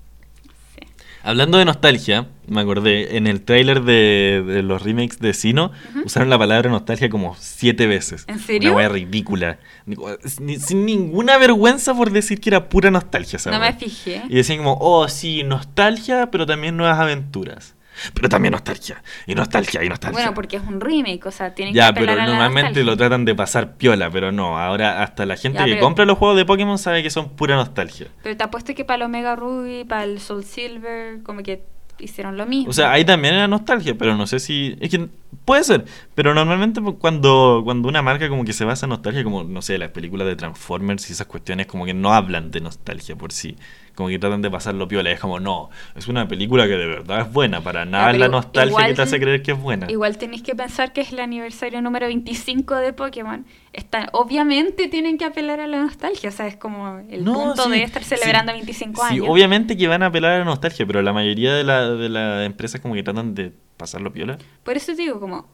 Hablando 1.24 1.58
de 1.58 1.64
nostalgia, 1.66 2.28
me 2.48 2.60
acordé, 2.62 3.16
en 3.16 3.28
el 3.28 3.42
tráiler 3.42 3.84
de, 3.84 4.44
de 4.46 4.62
los 4.62 4.82
remakes 4.82 5.20
de 5.20 5.34
Sino, 5.34 5.72
usaron 6.04 6.30
la 6.30 6.38
palabra 6.38 6.70
nostalgia 6.70 7.10
como 7.10 7.36
siete 7.40 7.88
veces. 7.88 8.26
¿En 8.28 8.40
serio? 8.40 8.72
Una 8.72 8.78
wea 8.78 8.90
ridícula. 8.90 9.58
Ni- 9.86 10.60
Sin 10.60 10.86
ninguna 10.86 11.38
vergüenza 11.38 11.94
por 11.96 12.12
decir 12.12 12.42
que 12.42 12.50
era 12.50 12.68
pura 12.68 12.92
nostalgia 12.92 13.38
esa 13.38 13.52
No 13.52 13.60
me 13.60 13.72
fijé. 13.74 14.24
Y 14.28 14.36
decían 14.36 14.58
como, 14.58 14.78
oh, 14.82 15.08
sí, 15.08 15.44
nostalgia, 15.44 16.30
pero 16.30 16.46
también 16.46 16.76
nuevas 16.76 17.00
aventuras. 17.00 17.76
Pero 18.14 18.30
también 18.30 18.52
nostalgia. 18.52 19.04
Y 19.28 19.36
nostalgia, 19.36 19.84
y 19.84 19.90
nostalgia. 19.90 20.18
Bueno, 20.20 20.34
porque 20.34 20.58
es 20.58 20.64
un 20.64 20.80
remake, 20.82 21.26
o 21.26 21.32
sea, 21.32 21.54
tienen 21.54 21.74
Ya, 21.74 21.94
que 21.94 22.00
pero 22.02 22.16
la 22.16 22.26
normalmente 22.26 22.70
nostalgia. 22.70 22.84
lo 22.92 22.98
tratan 22.98 23.26
de 23.26 23.36
pasar 23.36 23.76
piola, 23.78 24.10
pero 24.10 24.32
no. 24.32 24.58
Ahora 24.58 25.04
hasta 25.04 25.26
la 25.26 25.36
gente 25.38 25.60
Ya, 25.60 25.66
que 25.66 25.72
pero- 25.74 25.84
compra 25.86 26.06
los 26.06 26.18
juegos 26.18 26.38
de 26.38 26.46
Pokémon 26.46 26.78
sabe 26.78 27.04
que 27.04 27.10
son 27.10 27.30
pura 27.30 27.56
nostalgia. 27.56 28.08
Pero 28.24 28.36
te 28.38 28.44
apuesto 28.44 28.74
que 28.76 28.86
para 28.86 28.98
el 28.98 29.02
Omega 29.04 29.36
Ruby, 29.36 29.84
para 29.84 30.04
el 30.04 30.20
Soul 30.20 30.44
Silver, 30.44 31.22
como 31.24 31.44
que 31.44 31.64
hicieron 32.00 32.36
lo 32.38 32.46
mismo. 32.46 32.70
O 32.70 32.74
sea, 32.74 32.92
ahí 32.92 33.06
también 33.06 33.36
era 33.36 33.48
nostalgia, 33.48 33.96
pero 33.98 34.16
no 34.18 34.26
sé 34.28 34.40
si... 34.40 34.76
Es 34.82 34.90
que 34.90 35.08
puede 35.46 35.64
ser, 35.64 35.86
pero 36.16 36.34
normalmente 36.34 36.82
pues, 36.82 36.96
cuando, 37.00 37.62
cuando 37.64 37.88
una 37.88 38.02
marca 38.02 38.28
como 38.30 38.44
que 38.44 38.52
se 38.52 38.66
basa 38.66 38.88
en 38.88 38.90
nostalgia, 38.90 39.24
como, 39.24 39.44
no 39.44 39.62
sé, 39.62 39.78
las 39.78 39.92
películas 39.92 40.28
de 40.28 40.36
Transformers 40.36 41.10
y 41.10 41.14
esas 41.14 41.28
cuestiones 41.28 41.68
como 41.68 41.86
que 41.86 41.94
no 41.94 42.14
hablan 42.14 42.50
de 42.52 42.62
nostalgia 42.62 43.16
por 43.16 43.32
sí. 43.32 43.56
Como 43.96 44.10
que 44.10 44.18
tratan 44.18 44.42
de 44.42 44.50
pasarlo 44.50 44.88
piola. 44.88 45.12
Es 45.12 45.20
como, 45.20 45.40
no, 45.40 45.70
es 45.96 46.08
una 46.08 46.28
película 46.28 46.64
que 46.66 46.72
de 46.78 46.88
verdad 46.88 47.22
es 47.22 47.32
buena, 47.32 47.62
para 47.62 47.86
nada 47.86 48.10
es 48.12 48.18
la 48.18 48.28
nostalgia 48.28 48.70
igual- 48.70 48.88
que 48.88 48.94
te 48.96 49.02
hace 49.04 49.20
creer 49.20 49.44
que 49.44 49.52
es 49.52 49.60
buena. 49.62 49.86
Igual 49.90 50.18
tenéis 50.18 50.42
que 50.42 50.56
pensar 50.56 50.94
que 50.94 51.02
es 51.02 51.12
el 51.14 51.20
aniversario 51.20 51.80
número 51.82 52.08
25 52.08 52.76
de 52.78 52.92
Pokémon. 52.94 53.46
Están, 53.72 54.08
obviamente 54.14 54.88
tienen 54.88 55.18
que 55.20 55.26
apelar 55.26 55.60
a 55.60 55.68
la 55.68 55.80
nostalgia, 55.80 56.30
o 56.30 56.32
sea, 56.32 56.48
es 56.48 56.56
como 56.56 57.00
el 57.10 57.24
No, 57.24 57.34
punto 57.34 57.66
sí, 57.66 57.70
de 57.72 57.84
estar 57.84 58.04
celebrando 58.04 58.52
sí, 58.52 58.58
25 58.58 59.02
sí, 59.02 59.14
años. 59.14 59.26
obviamente 59.30 59.78
que 59.78 59.88
van 59.88 60.02
a 60.02 60.08
apelar 60.08 60.34
a 60.34 60.40
la 60.40 60.46
nostalgia, 60.46 60.86
pero 60.88 61.02
la 61.04 61.14
mayoría 61.14 61.54
de, 61.54 61.64
la- 61.64 61.90
de 61.92 62.10
las 62.10 62.46
empresas 62.48 62.82
como 62.82 62.96
que 62.96 63.04
tratan 63.04 63.36
de 63.36 63.52
pasarlo 63.78 64.12
piola. 64.12 64.38
Por 64.64 64.76
eso 64.76 64.88
te 64.96 65.02
digo, 65.04 65.20
como, 65.20 65.48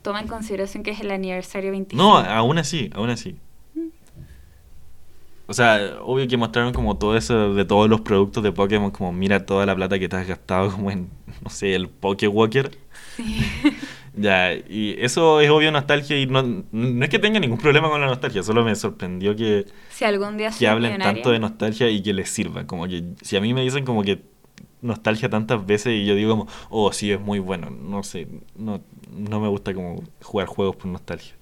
toma 0.00 0.20
en 0.20 0.28
consideración 0.28 0.82
que 0.82 0.92
es 0.92 1.00
el 1.00 1.10
aniversario 1.10 1.70
25. 1.72 2.02
No, 2.02 2.16
aún 2.16 2.56
así, 2.58 2.88
aún 2.94 3.10
así. 3.10 3.36
O 5.46 5.54
sea, 5.54 5.98
obvio 6.02 6.26
que 6.28 6.36
mostraron 6.36 6.72
como 6.72 6.96
todo 6.96 7.16
eso 7.16 7.54
de 7.54 7.64
todos 7.64 7.88
los 7.90 8.00
productos 8.00 8.42
de 8.42 8.52
Pokémon, 8.52 8.90
como 8.90 9.12
mira 9.12 9.44
toda 9.44 9.66
la 9.66 9.74
plata 9.74 9.98
que 9.98 10.08
te 10.08 10.16
has 10.16 10.26
gastado 10.26 10.70
como 10.70 10.90
en, 10.90 11.10
no 11.42 11.50
sé, 11.50 11.74
el 11.74 11.88
Pokewalker. 11.88 12.70
Sí. 13.16 13.44
Ya, 14.14 14.52
y 14.52 14.94
eso 14.98 15.40
es 15.40 15.48
obvio 15.48 15.72
nostalgia 15.72 16.20
y 16.20 16.26
no, 16.26 16.42
no 16.42 17.04
es 17.04 17.08
que 17.08 17.18
tenga 17.18 17.40
ningún 17.40 17.56
problema 17.56 17.88
con 17.88 18.00
la 18.00 18.08
nostalgia, 18.08 18.42
solo 18.42 18.62
me 18.62 18.74
sorprendió 18.74 19.34
que, 19.34 19.64
si 19.88 20.04
algún 20.04 20.36
día 20.36 20.50
que 20.50 20.68
hablen 20.68 20.98
tanto 20.98 21.30
de 21.30 21.38
nostalgia 21.38 21.88
y 21.88 22.02
que 22.02 22.12
les 22.12 22.28
sirva. 22.28 22.66
Como 22.66 22.86
que 22.86 23.04
si 23.22 23.36
a 23.36 23.40
mí 23.40 23.54
me 23.54 23.62
dicen 23.62 23.86
como 23.86 24.02
que 24.02 24.22
nostalgia 24.82 25.30
tantas 25.30 25.64
veces 25.64 25.94
y 25.94 26.04
yo 26.04 26.14
digo 26.14 26.36
como, 26.36 26.46
oh, 26.68 26.92
sí, 26.92 27.10
es 27.10 27.20
muy 27.20 27.38
bueno, 27.38 27.70
no 27.70 28.02
sé, 28.02 28.28
no, 28.54 28.82
no 29.10 29.40
me 29.40 29.48
gusta 29.48 29.72
como 29.72 30.02
jugar 30.22 30.46
juegos 30.46 30.76
por 30.76 30.86
nostalgia. 30.86 31.34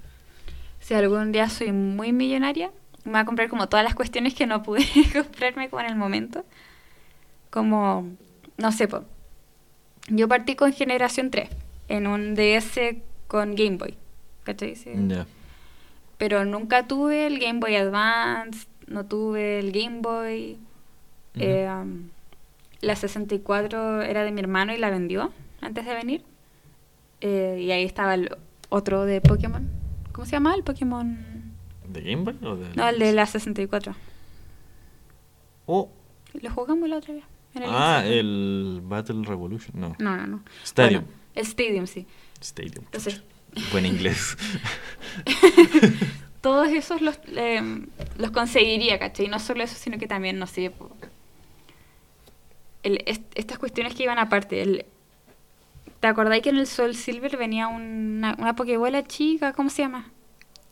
Si 0.79 0.95
algún 0.95 1.33
día 1.33 1.49
soy 1.49 1.73
muy 1.73 2.13
millonaria, 2.13 2.71
me 3.05 3.13
voy 3.13 3.21
a 3.21 3.25
comprar 3.25 3.49
como 3.49 3.69
todas 3.69 3.85
las 3.85 3.95
cuestiones 3.95 4.35
que 4.35 4.47
no 4.47 4.63
pude 4.63 4.85
comprarme 5.13 5.69
como 5.69 5.81
en 5.81 5.89
el 5.89 5.97
momento. 5.97 6.45
Como, 7.51 8.09
no 8.57 8.73
sé, 8.73 8.89
po. 8.89 9.05
yo 10.09 10.29
partí 10.29 10.55
con 10.55 10.73
generación 10.73 11.31
3 11.31 11.51
en 11.89 12.07
un 12.07 12.35
DS 12.35 12.79
con 13.27 13.55
Game 13.55 13.77
Boy. 13.77 13.97
¿Cachai? 14.45 14.77
Sí. 14.77 14.91
Ya. 15.09 15.27
Pero 16.19 16.45
nunca 16.45 16.87
tuve 16.87 17.27
el 17.27 17.39
Game 17.39 17.61
Boy 17.61 17.77
Advance, 17.77 18.67
no 18.87 19.07
tuve 19.07 19.59
el 19.59 19.73
Game 19.73 20.01
Boy. 20.01 20.59
Ujú. 21.35 21.45
Eh, 21.45 21.69
um, 21.71 22.11
la 22.81 22.97
64 22.97 24.03
era 24.03 24.25
de 24.25 24.31
mi 24.33 24.41
hermano 24.41 24.73
y 24.73 24.79
la 24.79 24.91
vendió 24.91 25.33
antes 25.61 25.85
de 25.85 25.95
venir. 25.95 26.25
Eh, 27.21 27.59
y 27.63 27.71
ahí 27.71 27.85
estaba 27.85 28.15
el 28.15 28.37
otro 28.69 29.05
de 29.05 29.21
Pokémon. 29.21 29.69
¿Cómo 30.13 30.27
se 30.27 30.33
llama 30.33 30.55
el 30.55 30.63
Pokémon? 30.63 31.30
¿De 31.93 32.01
Game 32.03 32.23
Boy 32.25 32.37
o 32.43 32.57
de.? 32.57 32.75
No, 32.75 32.89
el 32.89 32.99
de 32.99 33.13
la 33.13 33.27
64. 33.27 33.95
Oh. 35.67 35.91
Lo 36.41 36.51
jugamos 36.51 36.89
la 36.89 36.97
otra 36.99 37.15
vez. 37.15 37.25
el 37.55 37.63
Ah, 37.65 38.03
Instagram. 38.05 38.13
el 38.13 38.81
Battle 38.85 39.23
Revolution. 39.25 39.81
No. 39.81 39.97
No, 39.99 40.17
no, 40.17 40.27
no. 40.27 40.43
Stadium. 40.65 41.05
Bueno, 41.05 41.19
el 41.35 41.43
Stadium, 41.47 41.87
sí. 41.87 42.07
Stadium. 42.41 42.85
Entonces, 42.85 43.23
Buen 43.73 43.85
inglés. 43.85 44.37
todos 46.41 46.69
esos 46.69 47.01
los, 47.03 47.19
eh, 47.29 47.61
los 48.17 48.31
conseguiría, 48.31 48.99
¿cachai? 48.99 49.27
Y 49.27 49.29
no 49.29 49.39
solo 49.41 49.63
eso, 49.65 49.75
sino 49.77 49.99
que 49.99 50.07
también, 50.07 50.39
no 50.39 50.47
sé, 50.47 50.73
el- 52.83 53.03
est- 53.07 53.25
estas 53.35 53.59
cuestiones 53.59 53.95
que 53.95 54.05
iban 54.05 54.19
aparte. 54.19 54.63
El, 54.63 54.87
¿Te 55.99 56.07
acordáis 56.07 56.43
que 56.43 56.49
en 56.51 56.57
el 56.57 56.67
Soul 56.67 56.95
Silver 56.95 57.37
venía 57.37 57.69
una, 57.69 58.35
una 58.39 58.55
Pokébola 58.57 59.05
chica? 59.07 59.53
¿Cómo 59.53 59.69
se 59.69 59.83
llama? 59.83 60.11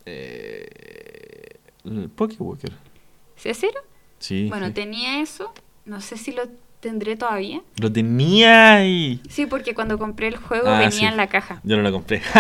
eh, 0.07 0.88
el 1.97 2.09
Pokewalker. 2.11 2.73
¿Sí 3.37 3.49
es 3.49 3.59
cero? 3.61 3.81
Sí. 4.19 4.47
Bueno, 4.49 4.67
sí. 4.69 4.73
tenía 4.73 5.21
eso. 5.23 5.53
No 5.85 6.01
sé 6.01 6.17
si 6.17 6.33
lo 6.33 6.43
tendré 6.81 7.17
todavía. 7.17 7.63
Lo 7.81 7.91
tenía 7.93 8.75
ahí. 8.75 9.21
Sí, 9.29 9.47
porque 9.47 9.75
cuando 9.75 9.99
compré 9.99 10.29
el 10.29 10.37
juego 10.37 10.69
Ah, 10.69 10.79
venía 10.79 10.91
sí. 10.91 11.05
en 11.05 11.17
la 11.17 11.29
caja. 11.29 11.61
Yo 11.65 11.77
no 11.77 11.83
lo 11.83 11.93
compré. 11.93 12.21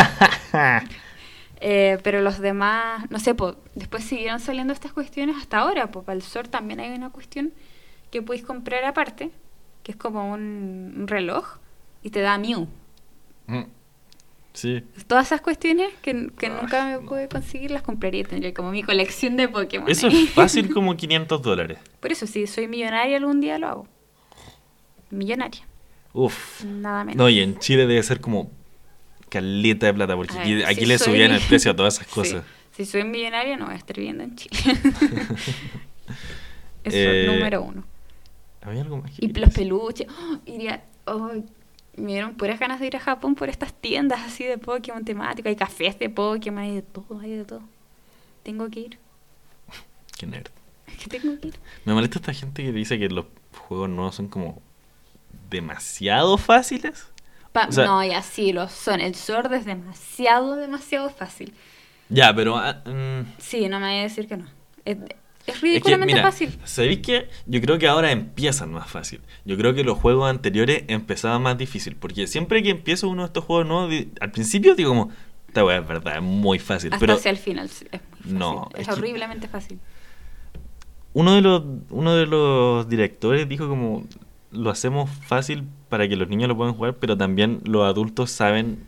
Eh, 1.60 1.98
pero 2.04 2.22
los 2.22 2.38
demás, 2.38 3.10
no 3.10 3.18
sé, 3.18 3.34
po, 3.34 3.56
después 3.74 4.04
siguieron 4.04 4.38
saliendo 4.38 4.72
estas 4.72 4.92
cuestiones 4.92 5.34
hasta 5.36 5.58
ahora. 5.58 5.90
Pues 5.90 6.04
para 6.06 6.14
el 6.14 6.22
Sword 6.22 6.50
también 6.50 6.78
hay 6.78 6.90
una 6.92 7.10
cuestión 7.10 7.52
que 8.12 8.22
podéis 8.22 8.44
comprar 8.44 8.84
aparte, 8.84 9.30
que 9.82 9.90
es 9.90 9.96
como 9.98 10.32
un, 10.32 10.94
un 10.96 11.08
reloj 11.08 11.56
y 12.02 12.10
te 12.10 12.20
da 12.20 12.38
Mew. 12.38 12.68
Mm. 13.48 13.62
Sí. 14.52 14.82
Todas 15.06 15.26
esas 15.26 15.40
cuestiones 15.40 15.90
que, 16.02 16.30
que 16.38 16.48
nunca 16.48 16.84
me 16.86 16.98
pude 17.06 17.28
conseguir 17.28 17.70
las 17.70 17.82
compraría. 17.82 18.24
Tendría 18.24 18.52
como 18.54 18.70
mi 18.70 18.82
colección 18.82 19.36
de 19.36 19.48
Pokémon. 19.48 19.88
Eso 19.88 20.08
es 20.08 20.30
fácil 20.30 20.70
como 20.74 20.96
500 20.96 21.40
dólares. 21.42 21.78
Por 22.00 22.12
eso, 22.12 22.26
si 22.26 22.46
soy 22.46 22.66
millonaria 22.68 23.16
algún 23.16 23.40
día 23.40 23.58
lo 23.58 23.68
hago. 23.68 23.88
Millonaria, 25.10 25.66
Uf. 26.12 26.64
nada 26.64 27.02
menos. 27.04 27.16
No, 27.16 27.28
y 27.30 27.40
en 27.40 27.58
Chile 27.58 27.86
debe 27.86 28.02
ser 28.02 28.20
como 28.20 28.50
caleta 29.30 29.86
de 29.86 29.94
plata, 29.94 30.16
porque 30.16 30.38
aquí, 30.38 30.54
ver, 30.56 30.66
aquí 30.66 30.80
si 30.80 30.86
le 30.86 30.98
soy- 30.98 31.14
subían 31.14 31.32
el 31.32 31.40
precio 31.40 31.70
a 31.70 31.76
todas 31.76 31.94
esas 32.00 32.06
Sí, 32.08 32.12
cosas. 32.14 32.44
Si 32.72 32.84
soy 32.84 33.04
millonaria 33.04 33.56
no 33.56 33.64
voy 33.66 33.74
a 33.74 33.78
estar 33.78 33.96
viviendo 33.96 34.22
en 34.24 34.36
Chile. 34.36 34.54
Eso, 36.84 36.96
Eh, 36.96 37.26
número 37.26 37.62
uno. 37.62 37.84
¿Había 38.62 38.82
algo 38.82 38.98
más 38.98 39.10
que 39.12 39.24
Y 39.24 39.32
los 39.32 39.50
peluches. 39.52 40.06
¡Oh! 40.10 40.38
iría, 40.46 40.84
oh, 41.06 41.30
me 41.98 42.12
dieron 42.12 42.34
puras 42.34 42.58
ganas 42.60 42.80
de 42.80 42.86
ir 42.86 42.96
a 42.96 43.00
Japón 43.00 43.34
por 43.34 43.48
estas 43.48 43.72
tiendas 43.74 44.20
así 44.22 44.44
de 44.44 44.58
Pokémon 44.58 45.04
temático. 45.04 45.48
Hay 45.48 45.56
cafés 45.56 45.98
de 45.98 46.08
Pokémon, 46.10 46.62
hay 46.62 46.74
de 46.76 46.82
todo, 46.82 47.20
hay 47.20 47.32
de 47.36 47.44
todo. 47.44 47.62
Tengo 48.42 48.68
que 48.70 48.80
ir. 48.80 48.98
Qué 50.18 50.26
nerd. 50.26 50.48
Es 50.86 50.96
que 51.04 51.18
tengo 51.18 51.38
que 51.40 51.48
ir. 51.48 51.54
Me 51.84 51.92
molesta 51.94 52.18
esta 52.18 52.32
gente 52.32 52.62
que 52.62 52.72
dice 52.72 52.98
que 52.98 53.08
los 53.08 53.26
juegos 53.68 53.88
nuevos 53.90 54.14
son 54.14 54.28
como 54.28 54.62
demasiado 55.50 56.38
fáciles. 56.38 57.06
Pa- 57.52 57.66
O 57.68 57.72
sea- 57.72 57.86
no, 57.86 58.04
ya 58.04 58.22
sí, 58.22 58.52
lo 58.52 58.68
son. 58.68 59.00
El 59.00 59.14
Sword 59.14 59.52
es 59.54 59.64
demasiado, 59.64 60.56
demasiado 60.56 61.10
fácil. 61.10 61.54
Ya, 62.08 62.34
pero... 62.34 62.56
mm, 62.56 63.32
Sí, 63.38 63.68
no 63.68 63.80
me 63.80 63.86
voy 63.88 63.98
a 63.98 64.02
decir 64.02 64.26
que 64.28 64.36
no. 64.36 64.46
Es, 64.84 64.96
es 65.50 65.54
Es 65.56 65.60
que, 65.60 65.66
ridículamente 65.66 66.14
mira, 66.14 66.22
fácil. 66.24 66.58
¿sabéis 66.64 66.98
qué? 67.00 67.28
Yo 67.46 67.60
creo 67.60 67.78
que 67.78 67.88
ahora 67.88 68.12
empiezan 68.12 68.72
más 68.72 68.88
fácil. 68.90 69.20
Yo 69.44 69.56
creo 69.56 69.74
que 69.74 69.84
los 69.84 69.98
juegos 69.98 70.28
anteriores 70.30 70.84
empezaban 70.88 71.42
más 71.42 71.56
difícil. 71.58 71.96
Porque 71.96 72.26
siempre 72.26 72.62
que 72.62 72.70
empiezo 72.70 73.08
uno 73.08 73.22
de 73.22 73.26
estos 73.26 73.44
juegos 73.44 73.66
nuevos, 73.66 73.94
al 74.20 74.30
principio 74.30 74.74
digo 74.74 74.90
como, 74.90 75.10
esta 75.48 75.64
weá 75.64 75.78
es 75.78 75.88
verdad, 75.88 76.16
es 76.16 76.22
muy 76.22 76.58
fácil. 76.58 76.92
Hasta 76.92 77.00
pero 77.00 77.14
hacia 77.14 77.30
el 77.30 77.36
final. 77.38 77.66
Es 77.66 77.82
muy 77.82 77.98
fácil. 78.20 78.38
No, 78.38 78.68
es, 78.74 78.80
es 78.80 78.86
que- 78.86 78.92
horriblemente 78.94 79.48
fácil. 79.48 79.78
uno 81.14 81.34
de 81.34 81.40
los 81.40 81.62
uno 81.90 82.14
de 82.14 82.26
los 82.26 82.88
directores 82.88 83.48
dijo 83.48 83.68
como, 83.68 84.04
lo 84.52 84.70
hacemos 84.70 85.10
fácil 85.26 85.64
para 85.88 86.08
que 86.08 86.16
los 86.16 86.28
niños 86.28 86.48
lo 86.48 86.56
puedan 86.56 86.74
jugar, 86.74 86.94
pero 86.96 87.16
también 87.16 87.60
los 87.64 87.84
adultos 87.86 88.30
saben 88.30 88.84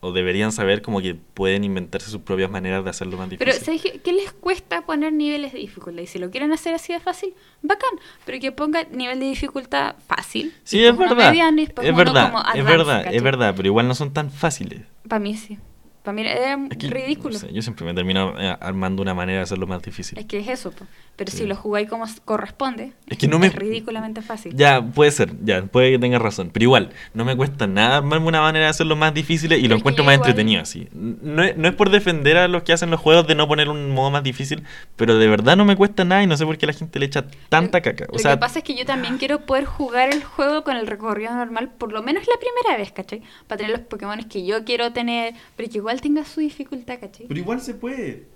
o 0.00 0.12
deberían 0.12 0.50
saber 0.50 0.80
como 0.82 1.00
que 1.00 1.14
pueden 1.14 1.62
inventarse 1.62 2.10
sus 2.10 2.22
propias 2.22 2.50
maneras 2.50 2.82
de 2.84 2.90
hacerlo 2.90 3.18
más 3.18 3.28
difícil. 3.28 3.52
Pero 3.52 3.64
¿sabes 3.64 3.82
qué, 3.82 4.00
qué 4.00 4.12
les 4.12 4.32
cuesta 4.32 4.82
poner 4.86 5.12
niveles 5.12 5.52
de 5.52 5.58
dificultad? 5.58 6.02
Y 6.02 6.06
si 6.06 6.18
lo 6.18 6.30
quieren 6.30 6.52
hacer 6.52 6.74
así 6.74 6.92
de 6.92 7.00
fácil, 7.00 7.34
bacán. 7.62 7.90
Pero 8.24 8.40
que 8.40 8.50
ponga 8.52 8.84
nivel 8.84 9.20
de 9.20 9.26
dificultad 9.26 9.96
fácil. 10.06 10.54
Sí, 10.64 10.84
es 10.84 10.96
verdad. 10.96 11.16
mediano 11.30 11.60
Es 11.62 11.74
verdad, 11.96 12.30
como 12.32 12.38
es 12.42 12.46
advanced, 12.46 12.64
verdad, 12.64 12.98
es 13.00 13.04
¿cachai? 13.04 13.20
verdad, 13.20 13.54
pero 13.56 13.66
igual 13.68 13.88
no 13.88 13.94
son 13.94 14.12
tan 14.12 14.30
fáciles. 14.30 14.82
Para 15.06 15.20
mí 15.20 15.36
sí. 15.36 15.58
Para 16.02 16.14
mí 16.14 16.22
Es 16.26 16.76
que, 16.78 16.88
ridículo. 16.88 17.34
no 17.34 17.38
sé, 17.40 17.52
yo 17.52 17.60
siempre 17.60 17.84
me 17.84 17.92
termino 17.92 18.32
eh, 18.40 18.56
armando 18.60 19.02
una 19.02 19.12
manera 19.12 19.38
de 19.38 19.42
hacerlo 19.42 19.66
más 19.66 19.82
difícil. 19.82 20.18
Es 20.18 20.24
que 20.24 20.38
es 20.38 20.48
eso, 20.48 20.70
po. 20.70 20.86
pero 21.16 21.30
Sí. 21.30 21.38
si 21.38 21.46
lo 21.46 21.54
jugáis 21.54 21.86
como 21.90 22.06
corresponde, 22.24 22.94
Es 23.06 23.18
que 23.18 23.28
no 23.28 23.38
me- 23.38 23.50
ridículamente 23.50 24.22
fácil. 24.22 24.54
Ya, 24.56 24.80
puede 24.80 25.10
ser, 25.10 25.32
ya, 25.44 25.60
puede 25.64 25.90
que 25.90 25.98
tengas 25.98 26.22
razón. 26.22 26.48
Pero 26.50 26.64
igual, 26.64 26.90
no 27.12 27.26
me 27.26 27.36
cuesta 27.36 27.66
nada 27.66 27.98
armarme 27.98 28.26
una 28.28 28.40
manera 28.40 28.64
de 28.64 28.70
hacerlo 28.70 28.96
más 28.96 29.12
difícil 29.12 29.52
y 29.52 29.56
Pero 29.56 29.68
lo 29.68 29.76
encuentro 29.76 30.02
más 30.04 30.14
igual- 30.14 30.30
entretenido 30.30 30.62
así. 30.62 30.88
No 30.94 31.42
es, 31.42 31.54
no 31.58 31.68
es 31.68 31.74
por 31.74 31.90
defender 31.90 32.38
a 32.38 32.48
los 32.48 32.62
que 32.62 32.72
hacen 32.72 32.90
los 32.90 32.98
juegos 33.00 33.26
de 33.26 33.34
no 33.34 33.46
poner 33.46 33.68
un 33.68 33.90
modo 33.90 34.10
más 34.10 34.22
difícil, 34.22 34.62
pero 34.96 35.18
de 35.18 35.28
verdad 35.28 35.58
no 35.58 35.66
me 35.66 35.76
cuesta 35.76 36.04
nada 36.04 36.22
y 36.22 36.26
no 36.26 36.38
sé 36.38 36.46
por 36.46 36.56
qué 36.56 36.66
la 36.66 36.72
gente 36.72 36.98
le 36.98 37.04
echa 37.04 37.26
tanta 37.50 37.82
caca. 37.82 38.06
O 38.08 38.12
lo 38.14 38.18
sea, 38.18 38.30
que 38.32 38.38
pasa 38.38 38.60
es 38.60 38.64
que 38.64 38.74
yo 38.74 38.86
también 38.86 39.18
quiero 39.18 39.40
poder 39.44 39.66
jugar 39.66 40.08
el 40.14 40.24
juego 40.24 40.64
con 40.64 40.76
el 40.78 40.86
recorrido 40.86 41.34
normal, 41.34 41.68
por 41.76 41.92
lo 41.92 42.02
menos 42.02 42.22
la 42.26 42.38
primera 42.40 42.78
vez, 42.78 42.92
¿cachai? 42.92 43.20
Para 43.46 43.58
tener 43.58 43.72
los 43.76 43.86
Pokémon 43.86 44.22
que 44.24 44.46
yo 44.46 44.64
quiero 44.64 44.92
tener, 44.94 45.34
pero 45.56 45.68
que 45.68 45.76
igual 45.76 45.89
tenga 45.98 46.24
su 46.24 46.40
dificultad, 46.40 47.00
¿cachai? 47.00 47.26
igual 47.30 47.60
se 47.60 47.74
puede. 47.74 48.26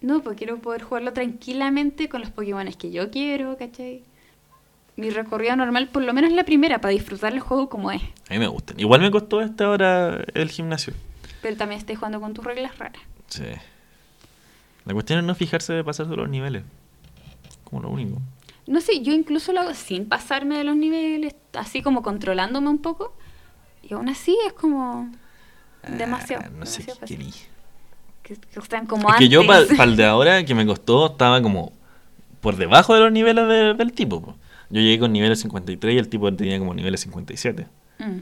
No, 0.00 0.20
pues 0.20 0.36
quiero 0.36 0.58
poder 0.58 0.82
jugarlo 0.82 1.12
tranquilamente 1.12 2.08
con 2.08 2.20
los 2.20 2.30
Pokémon 2.30 2.66
que 2.72 2.90
yo 2.90 3.10
quiero, 3.10 3.56
¿cachai? 3.56 4.02
Mi 4.96 5.10
recorrido 5.10 5.56
normal, 5.56 5.88
por 5.88 6.02
lo 6.02 6.12
menos 6.12 6.32
la 6.32 6.44
primera, 6.44 6.80
para 6.80 6.92
disfrutar 6.92 7.32
el 7.32 7.40
juego 7.40 7.68
como 7.68 7.90
es. 7.92 8.02
A 8.28 8.32
mí 8.32 8.38
me 8.38 8.48
gustan. 8.48 8.78
Igual 8.78 9.00
me 9.00 9.10
costó 9.10 9.40
esta 9.40 9.70
hora 9.70 10.24
el 10.34 10.50
gimnasio. 10.50 10.92
Pero 11.40 11.56
también 11.56 11.78
estoy 11.78 11.94
jugando 11.94 12.20
con 12.20 12.34
tus 12.34 12.44
reglas 12.44 12.76
raras. 12.78 13.02
Sí. 13.28 13.44
La 14.84 14.92
cuestión 14.92 15.20
es 15.20 15.24
no 15.24 15.34
fijarse 15.34 15.72
de 15.72 15.84
pasarse 15.84 16.14
los 16.14 16.28
niveles. 16.28 16.64
Como 17.64 17.82
lo 17.82 17.90
único. 17.90 18.20
No 18.66 18.80
sé, 18.80 19.02
yo 19.02 19.12
incluso 19.12 19.52
lo 19.52 19.60
hago 19.60 19.74
sin 19.74 20.08
pasarme 20.08 20.58
de 20.58 20.64
los 20.64 20.76
niveles, 20.76 21.34
así 21.52 21.82
como 21.82 22.02
controlándome 22.02 22.68
un 22.68 22.78
poco. 22.78 23.14
Y 23.82 23.94
aún 23.94 24.08
así 24.08 24.36
es 24.46 24.52
como 24.52 25.10
demasiado. 25.88 26.44
Ah, 26.46 26.50
no 26.56 26.66
sé 26.66 26.82
demasiado 26.82 26.94
qué 26.94 27.00
fácil. 27.00 27.18
querí. 27.18 27.32
Que, 28.22 28.36
que 28.36 28.60
están 28.60 28.86
como 28.86 29.10
Es 29.10 29.16
que 29.16 29.28
yo 29.28 29.46
para 29.46 29.60
antes. 29.60 29.78
el 29.78 29.96
de 29.96 30.04
ahora 30.04 30.44
que 30.44 30.54
me 30.54 30.64
costó 30.66 31.06
estaba 31.06 31.42
como 31.42 31.72
por 32.40 32.56
debajo 32.56 32.94
de 32.94 33.00
los 33.00 33.12
niveles 33.12 33.46
de- 33.48 33.74
del 33.74 33.92
tipo. 33.92 34.22
po. 34.22 34.36
Yo 34.70 34.80
llegué 34.80 34.98
con 35.00 35.12
niveles 35.12 35.40
53 35.40 35.94
y 35.94 35.98
el 35.98 36.08
tipo 36.08 36.32
tenía 36.34 36.58
como 36.58 36.72
niveles 36.74 37.00
57. 37.00 37.66
Mm. 37.98 38.18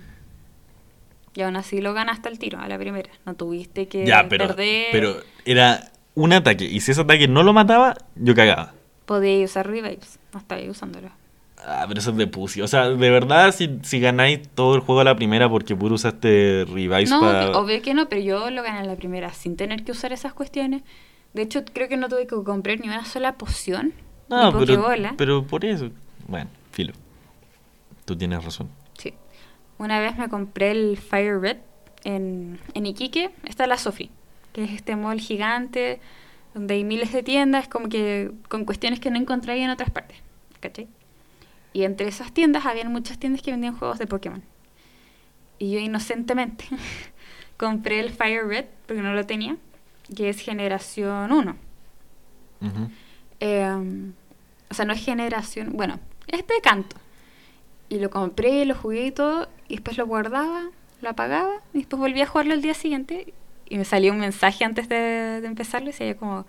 Y 1.35 1.42
aún 1.42 1.57
así 1.57 1.81
lo 1.81 1.94
ganaste 1.94 2.29
al 2.29 2.38
tiro, 2.38 2.59
a 2.59 2.66
la 2.68 2.77
primera. 2.79 3.11
No 3.25 3.35
tuviste 3.35 3.87
que 3.88 4.04
ya, 4.04 4.27
pero, 4.29 4.48
perder. 4.48 4.87
pero 4.90 5.17
era 5.44 5.90
un 6.15 6.33
ataque. 6.33 6.65
Y 6.65 6.81
si 6.81 6.90
ese 6.90 7.02
ataque 7.02 7.29
no 7.29 7.42
lo 7.44 7.52
mataba, 7.52 7.96
yo 8.17 8.35
cagaba. 8.35 8.75
Podías 9.06 9.50
usar 9.50 9.67
revives. 9.69 10.19
No 10.33 10.40
estabas 10.40 10.65
usándolo. 10.69 11.11
Ah, 11.67 11.85
pero 11.87 12.00
eso 12.00 12.11
es 12.11 12.17
de 12.17 12.27
pussy. 12.27 12.63
O 12.63 12.69
sea, 12.69 12.88
de 12.88 13.11
verdad, 13.11 13.52
si, 13.52 13.79
si 13.83 14.00
ganáis 14.00 14.48
todo 14.54 14.75
el 14.75 14.81
juego 14.81 15.02
a 15.02 15.04
la 15.04 15.17
primera 15.17 15.48
porque 15.48 15.77
puro 15.77 15.94
usaste 15.94 16.65
revives 16.67 17.11
No, 17.11 17.21
para... 17.21 17.50
obvio 17.58 17.83
que 17.83 17.94
no, 17.94 18.08
pero 18.08 18.23
yo 18.23 18.50
lo 18.50 18.63
gané 18.63 18.79
a 18.79 18.85
la 18.85 18.96
primera 18.96 19.33
sin 19.33 19.56
tener 19.56 19.85
que 19.85 19.92
usar 19.92 20.13
esas 20.13 20.33
cuestiones. 20.33 20.83
De 21.35 21.42
hecho, 21.42 21.65
creo 21.65 21.88
que 21.88 21.96
no 21.96 22.08
tuve 22.08 22.27
que 22.27 22.37
comprar 22.42 22.81
ni 22.81 22.88
una 22.88 23.04
sola 23.04 23.35
poción. 23.35 23.92
No, 24.29 24.52
ni 24.52 24.67
pero, 24.67 24.87
pero 25.17 25.46
por 25.46 25.65
eso. 25.65 25.90
Bueno, 26.27 26.50
filo. 26.73 26.92
Tú 28.04 28.17
tienes 28.17 28.44
razón. 28.44 28.69
Sí. 28.98 29.15
Una 29.79 30.00
vez 30.00 30.17
me 30.17 30.29
compré 30.29 30.71
el 30.71 30.96
Fire 30.96 31.40
Red 31.40 31.58
en, 32.04 32.58
en 32.75 32.87
Iquique. 32.87 33.31
Está 33.44 33.67
la 33.67 33.77
Sofi, 33.77 34.11
que 34.52 34.65
es 34.65 34.71
este 34.73 34.96
mall 34.96 35.21
gigante 35.21 36.00
donde 36.54 36.75
hay 36.75 36.85
miles 36.85 37.13
de 37.13 37.23
tiendas, 37.23 37.69
como 37.69 37.88
que 37.88 38.33
con 38.48 38.65
cuestiones 38.65 38.98
que 38.98 39.11
no 39.11 39.19
encontraría 39.19 39.65
en 39.65 39.71
otras 39.71 39.90
partes. 39.90 40.19
¿Cachai? 40.61 40.88
Y 41.73 41.85
entre 41.85 42.08
esas 42.08 42.33
tiendas 42.33 42.66
habían 42.66 42.92
muchas 42.92 43.18
tiendas 43.18 43.42
que 43.42 43.50
vendían 43.50 43.77
juegos 43.77 43.98
de 43.98 44.06
Pokémon. 44.06 44.42
Y 45.58 45.73
yo 45.73 45.79
inocentemente 45.79 46.64
compré 47.56 48.00
el 48.00 48.10
Fire 48.10 48.46
Red 48.46 48.66
porque 48.87 49.02
no 49.02 49.14
lo 49.14 49.27
tenía, 49.27 49.56
que 50.14 50.29
es 50.29 50.40
generación 50.40 51.31
1. 51.31 51.56
Ujú. 52.62 52.90
Eh, 53.40 54.12
o 54.71 54.75
sea, 54.75 54.85
no 54.85 54.92
es 54.92 55.04
generación, 55.04 55.71
bueno, 55.73 55.98
es 56.27 56.46
de 56.46 56.60
canto. 56.62 56.96
Y 57.88 57.98
lo 57.98 58.08
compré, 58.10 58.64
lo 58.64 58.75
jugué 58.75 59.06
y 59.06 59.10
todo, 59.10 59.48
y 59.68 59.75
después 59.75 59.98
lo 59.98 60.06
guardaba, 60.06 60.71
lo 61.00 61.08
apagaba, 61.08 61.54
y 61.75 61.79
después 61.79 61.98
volví 61.98 62.21
a 62.21 62.27
jugarlo 62.27 62.54
el 62.54 62.62
día 62.62 62.75
siguiente, 62.75 63.35
y 63.68 63.79
me 63.79 63.85
salió 63.85 64.12
un 64.12 64.21
mensaje 64.21 64.64
antes 64.64 64.88
de, 64.88 65.40
de 65.40 65.46
empezarlo, 65.46 65.88
y 65.88 65.92
decía 65.92 66.16
como, 66.16 66.46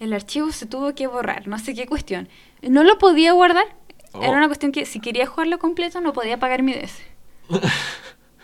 el 0.00 0.12
archivo 0.12 0.52
se 0.52 0.66
tuvo 0.66 0.94
que 0.94 1.06
borrar, 1.06 1.48
no 1.48 1.58
sé 1.58 1.74
qué 1.74 1.86
cuestión. 1.86 2.28
No 2.62 2.84
lo 2.84 2.98
podía 2.98 3.32
guardar, 3.32 3.64
Oh. 4.12 4.22
era 4.22 4.32
una 4.32 4.46
cuestión 4.46 4.72
que 4.72 4.86
si 4.86 5.00
quería 5.00 5.26
jugarlo 5.26 5.58
completo 5.58 6.00
no 6.00 6.12
podía 6.12 6.38
pagar 6.38 6.62
mi 6.62 6.72
DS. 6.72 7.02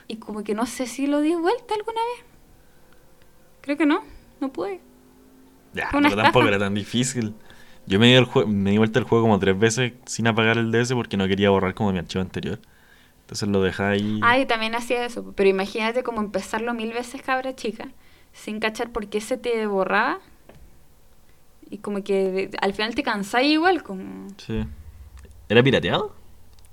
y 0.08 0.16
como 0.16 0.44
que 0.44 0.54
no 0.54 0.66
sé 0.66 0.86
si 0.86 1.06
lo 1.06 1.20
di 1.20 1.34
vuelta 1.34 1.74
alguna 1.74 2.00
vez. 2.00 2.24
Creo 3.62 3.76
que 3.76 3.86
no, 3.86 4.02
no 4.40 4.52
pude. 4.52 4.80
Ya, 5.72 5.88
pero 5.90 6.14
tampoco 6.16 6.46
era 6.46 6.58
tan 6.58 6.74
difícil. 6.74 7.34
Yo 7.86 7.98
me 7.98 8.06
di, 8.06 8.12
el 8.14 8.28
me 8.46 8.70
di 8.70 8.78
vuelta 8.78 8.98
el 8.98 9.04
juego 9.04 9.24
como 9.24 9.38
tres 9.38 9.58
veces 9.58 9.92
sin 10.06 10.26
apagar 10.26 10.58
el 10.58 10.70
DS 10.70 10.92
porque 10.92 11.16
no 11.16 11.26
quería 11.26 11.50
borrar 11.50 11.74
como 11.74 11.92
mi 11.92 11.98
archivo 11.98 12.22
anterior. 12.22 12.60
Entonces 13.22 13.48
lo 13.48 13.62
dejaba 13.62 13.90
ahí. 13.90 14.20
Ah, 14.22 14.38
y 14.38 14.46
también 14.46 14.74
hacía 14.74 15.04
eso. 15.04 15.32
Pero 15.34 15.48
imagínate 15.48 16.02
como 16.02 16.20
empezarlo 16.20 16.74
mil 16.74 16.92
veces 16.92 17.22
cabra 17.22 17.56
chica, 17.56 17.88
sin 18.32 18.60
cachar 18.60 18.90
por 18.90 19.08
qué 19.08 19.20
se 19.20 19.38
te 19.38 19.66
borraba. 19.66 20.20
Y 21.70 21.78
como 21.78 22.04
que 22.04 22.50
al 22.60 22.74
final 22.74 22.94
te 22.94 23.02
cansáis 23.02 23.50
igual, 23.50 23.82
como... 23.82 24.28
Sí. 24.36 24.64
¿Era 25.52 25.62
pirateado? 25.62 26.14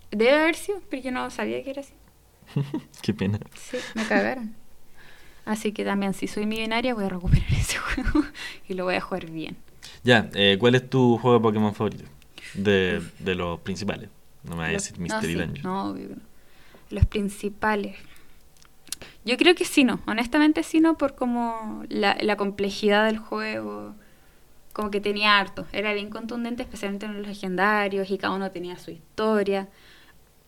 Debe 0.10 0.32
haber 0.40 0.56
sido, 0.56 0.82
pero 0.90 1.04
yo 1.04 1.12
no 1.12 1.30
sabía 1.32 1.62
que 1.62 1.72
era 1.72 1.82
así. 1.82 1.92
Qué 3.02 3.14
pena. 3.14 3.38
Sí, 3.54 3.76
me 3.94 4.08
cagaron. 4.08 4.56
Así 5.44 5.74
que 5.74 5.84
también, 5.84 6.14
si 6.14 6.28
soy 6.28 6.46
millonaria, 6.46 6.94
voy 6.94 7.04
a 7.04 7.10
recuperar 7.10 7.52
ese 7.52 7.78
juego 7.78 8.24
y 8.70 8.76
lo 8.76 8.86
voy 8.86 8.96
a 8.96 9.02
jugar 9.02 9.30
bien. 9.30 9.58
Ya, 10.06 10.30
eh, 10.34 10.56
¿cuál 10.58 10.76
es 10.76 10.90
tu 10.90 11.18
juego 11.18 11.40
de 11.40 11.44
Pokémon 11.44 11.76
favorito? 11.76 12.06
De, 12.54 13.02
de 13.20 13.36
los 13.36 13.60
principales. 13.60 14.10
No 14.46 14.52
me 14.52 14.62
vayas 14.62 14.84
a 14.84 14.86
decir 14.86 15.00
Mystery 15.02 15.36
no, 15.36 15.56
sí, 15.56 15.62
no, 15.62 15.90
obvio 15.90 16.08
que 16.08 16.16
no. 16.16 16.22
Los 16.90 17.06
principales. 17.06 17.98
Yo 19.26 19.36
creo 19.36 19.56
que 19.56 19.66
sí, 19.66 19.84
no. 19.84 20.00
Honestamente 20.08 20.64
sí, 20.64 20.80
no, 20.80 20.98
por 20.98 21.16
como 21.16 21.84
la, 21.90 22.16
la 22.22 22.38
complejidad 22.38 23.08
del 23.08 23.18
juego. 23.18 23.94
Como 24.80 24.92
que 24.92 25.02
tenía 25.02 25.38
harto. 25.38 25.68
Era 25.74 25.92
bien 25.94 26.10
contundente, 26.10 26.64
especialmente 26.64 27.06
en 27.06 27.18
los 27.18 27.28
legendarios, 27.28 28.10
y 28.12 28.18
cada 28.18 28.34
uno 28.34 28.50
tenía 28.50 28.78
su 28.78 28.92
historia. 28.92 29.68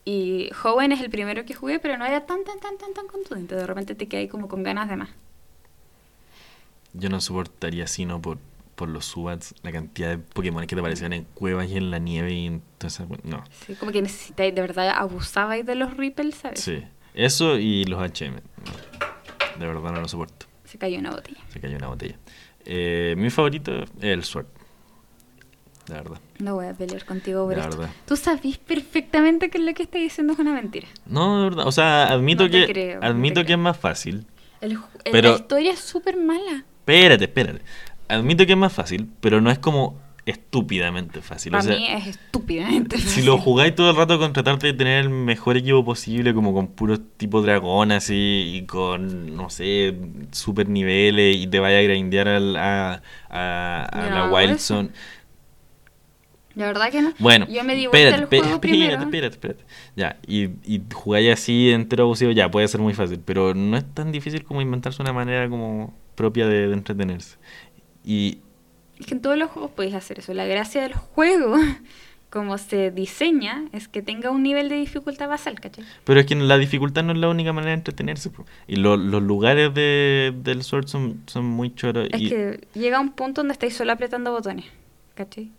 Y 0.06 0.50
Hoenn 0.64 0.94
es 0.94 1.02
el 1.02 1.10
primero 1.10 1.44
que 1.44 1.54
jugué, 1.54 1.80
pero 1.80 1.98
no 1.98 2.06
era 2.06 2.26
tan, 2.26 2.46
tan, 2.46 2.58
tan, 2.62 2.78
tan, 2.78 2.94
tan 2.94 3.08
contundente. 3.08 3.56
De 3.56 3.68
repente 3.68 3.94
te 3.94 4.08
quedé 4.08 4.30
como 4.30 4.48
con 4.48 4.64
ganas 4.64 4.88
de 4.88 4.96
más. 4.96 5.10
Yo 6.94 7.10
no 7.10 7.20
soportaría 7.20 7.88
sino 7.88 8.22
por, 8.22 8.38
por 8.78 8.88
los 8.88 9.04
subats, 9.04 9.54
la 9.64 9.74
cantidad 9.74 10.08
de 10.12 10.18
Pokémon 10.18 10.66
que 10.66 10.76
te 10.78 10.80
aparecían 10.80 11.12
en 11.12 11.26
cuevas 11.34 11.70
y 11.70 11.76
en 11.76 11.92
la 11.92 12.00
nieve 12.00 12.32
y 12.32 12.46
en 12.48 12.62
todas 12.78 12.94
esas 12.94 13.10
cue- 13.10 13.20
No. 13.26 13.44
Sí, 13.68 13.76
como 13.76 13.92
que 13.92 14.02
necesitáis, 14.02 14.56
de 14.56 14.62
verdad, 14.62 14.92
abusabais 14.96 15.66
de 15.66 15.76
los 15.76 15.98
Ripples, 15.98 16.36
¿sabes? 16.36 16.62
Sí. 16.62 16.86
Eso 17.14 17.58
y 17.58 17.84
los 17.84 18.00
HM. 18.00 18.36
No. 18.36 19.60
De 19.60 19.68
verdad 19.68 19.92
no 19.92 20.00
lo 20.00 20.08
soporto. 20.08 20.46
Se 20.64 20.78
cayó 20.78 21.00
una 21.00 21.12
botella. 21.12 21.42
Se 21.50 21.60
cayó 21.60 21.76
una 21.76 21.88
botella. 21.88 22.16
Eh, 22.66 23.16
mi 23.18 23.30
favorito 23.30 23.84
es 23.84 23.89
el 24.01 24.24
Sword. 24.24 24.45
De 25.88 25.93
verdad. 25.95 26.20
No 26.39 26.55
voy 26.55 26.68
a 26.68 26.74
pelear 26.74 27.03
contigo 27.05 27.45
por 27.47 27.57
esto. 27.57 27.78
verdad. 27.78 27.93
Tú 28.05 28.16
sabís 28.16 28.57
perfectamente 28.57 29.49
que 29.49 29.59
lo 29.59 29.74
que 29.74 29.84
estás 29.84 30.01
diciendo 30.01 30.34
es 30.34 30.39
una 30.39 30.53
mentira. 30.53 30.88
No, 31.05 31.38
de 31.43 31.49
verdad. 31.49 31.68
O 31.68 31.72
sea, 31.72 32.07
admito 32.12 32.45
No 32.45 32.49
que 32.51 32.68
creo, 32.68 32.99
admito 33.03 33.43
que 33.45 33.53
es 33.53 33.57
más 33.59 33.78
fácil. 33.78 34.26
El, 34.62 34.78
ju- 34.78 34.86
el- 35.05 35.12
Pero- 35.12 35.30
la 35.32 35.36
historia 35.36 35.72
es 35.74 35.80
súper 35.80 36.18
mala. 36.18 36.64
Espérate, 36.80 37.26
espérate. 37.26 37.62
Admito 38.07 38.45
que 38.45 38.51
es 38.53 38.57
más 38.57 38.74
fácil, 38.74 39.09
pero 39.22 39.41
no 39.41 39.49
es 39.51 39.57
como 39.59 39.99
estúpidamente 40.26 41.22
fácil. 41.22 41.52
Para 41.52 41.60
o 41.60 41.64
sea, 41.64 41.76
mí 41.76 41.88
es 41.88 42.08
estúpidamente. 42.08 42.98
si 43.06 43.22
fácil. 43.22 43.26
lo 43.26 43.38
jugáis 43.38 43.76
todo 43.76 43.90
el 43.92 43.96
rato 43.96 44.20
con 44.20 44.34
tratarte 44.34 44.68
de 44.68 44.74
tener 44.74 45.02
el 45.04 45.10
mejor 45.10 45.58
equipo 45.58 45.84
posible, 45.84 46.34
como 46.34 46.54
con 46.54 46.68
puros 46.68 47.02
tipo 47.18 47.42
dragón 47.42 47.92
así, 47.92 48.54
y 48.56 48.66
con, 48.66 49.36
no 49.36 49.50
sé, 49.50 49.96
super 50.32 50.70
niveles, 50.70 51.38
y 51.38 51.48
te 51.48 51.60
vaya 51.60 51.80
a 51.80 51.82
grindear 51.82 52.28
al- 52.28 52.56
a, 52.58 53.02
a, 53.30 53.90
a 53.92 54.04
Yo 54.10 54.10
no 54.16 54.30
la 54.32 54.44
eso. 54.44 54.76
Zone. 54.76 54.90
La 56.54 56.66
verdad 56.66 56.92
que 56.92 57.02
no. 57.02 57.14
Bueno, 57.18 57.48
yo 57.50 57.64
me 57.64 57.76
di 57.76 57.86
espérate, 57.86 58.16
al 58.16 58.24
espérate, 58.24 58.38
juego 58.50 58.56
espérate, 58.56 58.60
primero. 58.60 59.02
espérate, 59.04 59.36
espérate. 59.36 59.64
Ya, 59.96 60.18
y, 60.28 60.50
y 60.66 60.82
jugáis 60.94 61.32
así 61.32 61.72
entero 61.72 62.04
abusivo, 62.04 62.32
ya, 62.32 62.52
puede 62.52 62.68
ser 62.68 62.82
muy 62.82 62.94
fácil, 62.94 63.22
pero 63.24 63.54
no 63.54 63.78
es 63.78 63.86
tan 63.94 64.12
difícil 64.12 64.44
como 64.44 64.62
inventarse 64.62 65.02
una 65.02 65.14
manera 65.14 65.48
como 65.50 65.94
propia 66.16 66.48
de, 66.48 66.68
de 66.68 66.74
entretenerse. 66.74 67.38
Y 68.04 68.40
Es 69.02 69.08
que 69.08 69.14
en 69.16 69.22
todos 69.22 69.38
los 69.38 69.49
juegos 69.52 69.72
podéis 69.72 69.95
hacer 69.95 70.20
eso. 70.20 70.34
La 70.34 70.45
gracia 70.45 70.82
del 70.84 70.93
juego, 70.93 71.56
como 72.30 72.58
se 72.58 72.91
diseña, 72.91 73.66
es 73.74 73.88
que 73.89 74.02
tenga 74.02 74.32
un 74.32 74.43
nivel 74.43 74.70
de 74.70 74.76
dificultad 74.76 75.28
basal, 75.28 75.60
¿cachai? 75.60 75.84
Pero 76.06 76.20
es 76.22 76.26
que 76.26 76.36
la 76.36 76.58
dificultad 76.58 77.04
no 77.04 77.12
es 77.12 77.18
la 77.18 77.28
única 77.28 77.52
manera 77.52 77.72
de 77.72 77.78
entretenerse. 77.80 78.32
Y 78.68 78.78
lo- 78.78 78.95
los 78.95 79.22
lugares 79.22 79.74
de, 79.74 80.34
del 80.43 80.64
Sword 80.64 80.88
son, 80.88 81.22
son 81.28 81.43
muy 81.45 81.76
choros. 81.76 82.08
Es 82.12 82.22
y- 82.22 82.30
que 82.30 82.68
llega 82.74 82.99
un 83.02 83.12
punto 83.12 83.41
donde 83.41 83.52
estáis 83.54 83.76
solo 83.76 83.91
apretando 83.91 84.32
botones, 84.32 84.66
¿cachai? 85.16 85.52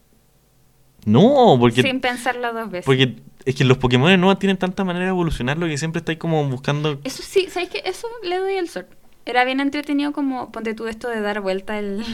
No, 1.05 1.57
porque, 1.59 1.83
Sin 1.83 2.01
pensarlo 2.01 2.53
dos 2.53 2.71
veces. 2.71 2.87
porque 2.87 3.17
es 3.45 3.57
que 3.57 3.65
los 3.65 3.77
Pokémon 3.79 4.21
no 4.21 4.39
tienen 4.39 4.57
tanta 4.57 4.85
manera 4.85 5.07
de 5.07 5.11
evolucionarlo 5.11 5.67
que 5.67 5.77
siempre 5.77 5.99
estáis 5.99 6.19
como 6.19 6.49
buscando... 6.49 7.01
Eso 7.03 7.25
sí, 7.25 7.49
¿sabes 7.51 7.71
qué? 7.71 7.83
Eso 7.85 8.07
le 8.23 8.39
doy 8.39 8.55
el 8.55 8.69
sol. 8.69 8.87
Era 9.27 9.45
bien 9.45 9.59
entretenido 9.59 10.13
como, 10.13 10.53
ponte 10.53 10.75
tú 10.75 10.87
esto 10.87 11.09
de 11.09 11.21
dar 11.21 11.41
vuelta 11.41 11.77
el, 11.79 12.05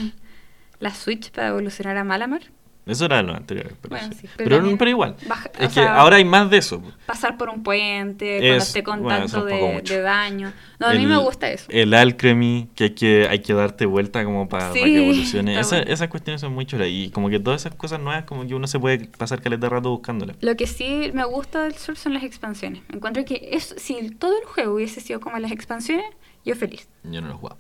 la 0.81 0.95
Switch 0.95 1.31
para 1.31 1.49
evolucionar 1.49 1.97
a 1.97 2.05
Malamar. 2.05 2.43
Eso 2.87 3.05
era 3.05 3.19
de 3.19 3.23
los 3.25 3.37
anteriores. 3.37 3.75
Pero, 3.83 3.91
Bueno, 3.91 4.09
sí. 4.15 4.21
sí, 4.23 4.29
pero, 4.35 4.49
pero 4.49 4.57
también 4.61 4.79
pero 4.79 4.91
igual. 4.91 5.15
baja- 5.27 5.51
es 5.59 5.69
que 5.69 5.75
sea, 5.75 5.97
ahora 5.97 6.17
hay 6.17 6.25
más 6.25 6.49
de 6.49 6.57
eso. 6.57 6.83
Pasar 7.05 7.37
por 7.37 7.51
un 7.51 7.63
puente, 7.63 8.39
cuando 8.39 8.57
Es- 8.57 8.67
esté 8.69 8.83
con 8.83 9.07
tanto 9.07 9.45
de, 9.45 9.83
daño. 10.01 10.55
No, 10.79 10.87
a 10.87 10.95
mí 10.95 11.05
me 11.05 11.19
gusta 11.19 11.51
eso. 11.51 11.67
El 11.69 11.93
Alchemy, 11.93 12.71
que 12.75 12.85
hay 12.85 12.91
que, 12.95 13.27
hay 13.29 13.41
que 13.41 13.53
darte 13.53 13.85
vuelta 13.85 14.25
como 14.25 14.49
para, 14.49 14.73
Sí, 14.73 14.81
que 14.83 15.05
evolucione. 15.05 15.51
está 15.51 15.61
Esa- 15.61 15.77
bueno. 15.77 15.93
Esas 15.93 16.09
cuestiones 16.09 16.41
son 16.41 16.55
muy 16.55 16.65
choras. 16.65 16.89
Y 16.91 17.11
como 17.11 17.29
que 17.29 17.39
todas 17.39 17.61
esas 17.61 17.75
cosas 17.75 18.01
nuevas, 18.01 18.25
como 18.25 18.47
que 18.47 18.55
uno 18.55 18.67
se 18.67 18.79
puede 18.81 19.05
pasar 19.07 19.43
caleta 19.43 19.69
rato 19.69 19.91
buscándolas. 19.91 20.37
Lo 20.41 20.57
que 20.57 20.67
sí 20.67 21.11
me 21.13 21.27
gusta 21.27 21.65
del 21.65 21.75
Sur 21.75 21.97
son 21.99 22.15
las 22.15 22.23
expansiones. 22.23 22.81
Encuentro 22.91 23.23
que 23.27 23.51
es, 23.53 23.75
si 23.77 24.13
todo 24.13 24.39
el 24.41 24.47
juego 24.47 24.77
hubiese 24.77 25.03
sido 25.03 25.21
como 25.21 25.39
las 25.39 25.53
expansiones, 25.53 26.07
yo 26.43 26.55
feliz. 26.57 26.89
Yo 27.05 27.21
no 27.21 27.29
lo 27.29 27.35
he 27.35 27.37
jugado. 27.37 27.59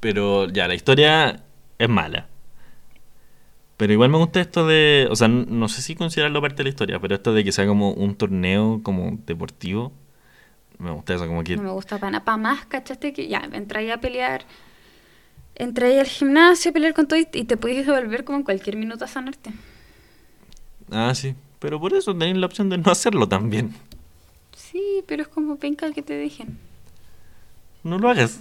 Pero 0.00 0.48
ya, 0.48 0.68
la 0.68 0.74
historia 0.74 1.42
es 1.80 1.88
mala. 1.88 2.28
Pero 3.78 3.94
igual 3.94 4.10
me 4.10 4.18
gusta 4.18 4.42
esto 4.42 4.66
de. 4.66 5.08
O 5.10 5.16
sea, 5.16 5.26
no 5.28 5.66
sé 5.68 5.80
si 5.80 5.94
considerarlo 5.94 6.42
parte 6.42 6.58
de 6.58 6.64
la 6.64 6.68
historia, 6.68 7.00
pero 7.00 7.14
esto 7.14 7.32
de 7.32 7.42
que 7.42 7.50
sea 7.50 7.66
como 7.66 7.92
un 7.92 8.14
torneo 8.14 8.80
como 8.82 9.18
deportivo. 9.24 9.90
Me 10.78 10.90
gusta 10.90 11.14
eso, 11.14 11.26
como 11.26 11.42
que. 11.42 11.56
No 11.56 11.62
me 11.62 11.70
gusta 11.70 11.96
para 11.96 12.10
nada. 12.10 12.24
Para 12.24 12.36
más, 12.36 12.66
¿cachaste? 12.66 13.14
Que 13.14 13.26
ya, 13.26 13.48
entré 13.52 13.90
a 13.90 13.98
pelear. 13.98 14.44
Entré 15.54 15.98
al 15.98 16.06
gimnasio 16.06 16.70
a 16.70 16.74
pelear 16.74 16.92
con 16.92 17.08
todo 17.08 17.18
y, 17.18 17.24
te 17.24 17.56
puedes 17.56 17.86
devolver 17.86 18.24
como 18.24 18.36
en 18.36 18.44
cualquier 18.44 18.76
minuto 18.76 19.06
a 19.06 19.08
sanarte. 19.08 19.50
Ah, 20.90 21.14
sí. 21.14 21.34
Pero 21.58 21.80
por 21.80 21.94
eso 21.94 22.12
tenéis 22.12 22.36
la 22.36 22.46
opción 22.46 22.68
de 22.68 22.76
no 22.76 22.90
hacerlo 22.90 23.28
también. 23.28 23.74
Sí, 24.54 25.02
pero 25.06 25.22
es 25.22 25.28
como 25.28 25.56
penca 25.56 25.90
que 25.92 26.02
te 26.02 26.12
dejen. 26.12 26.58
No 27.82 27.98
lo 27.98 28.10
hagas. 28.10 28.40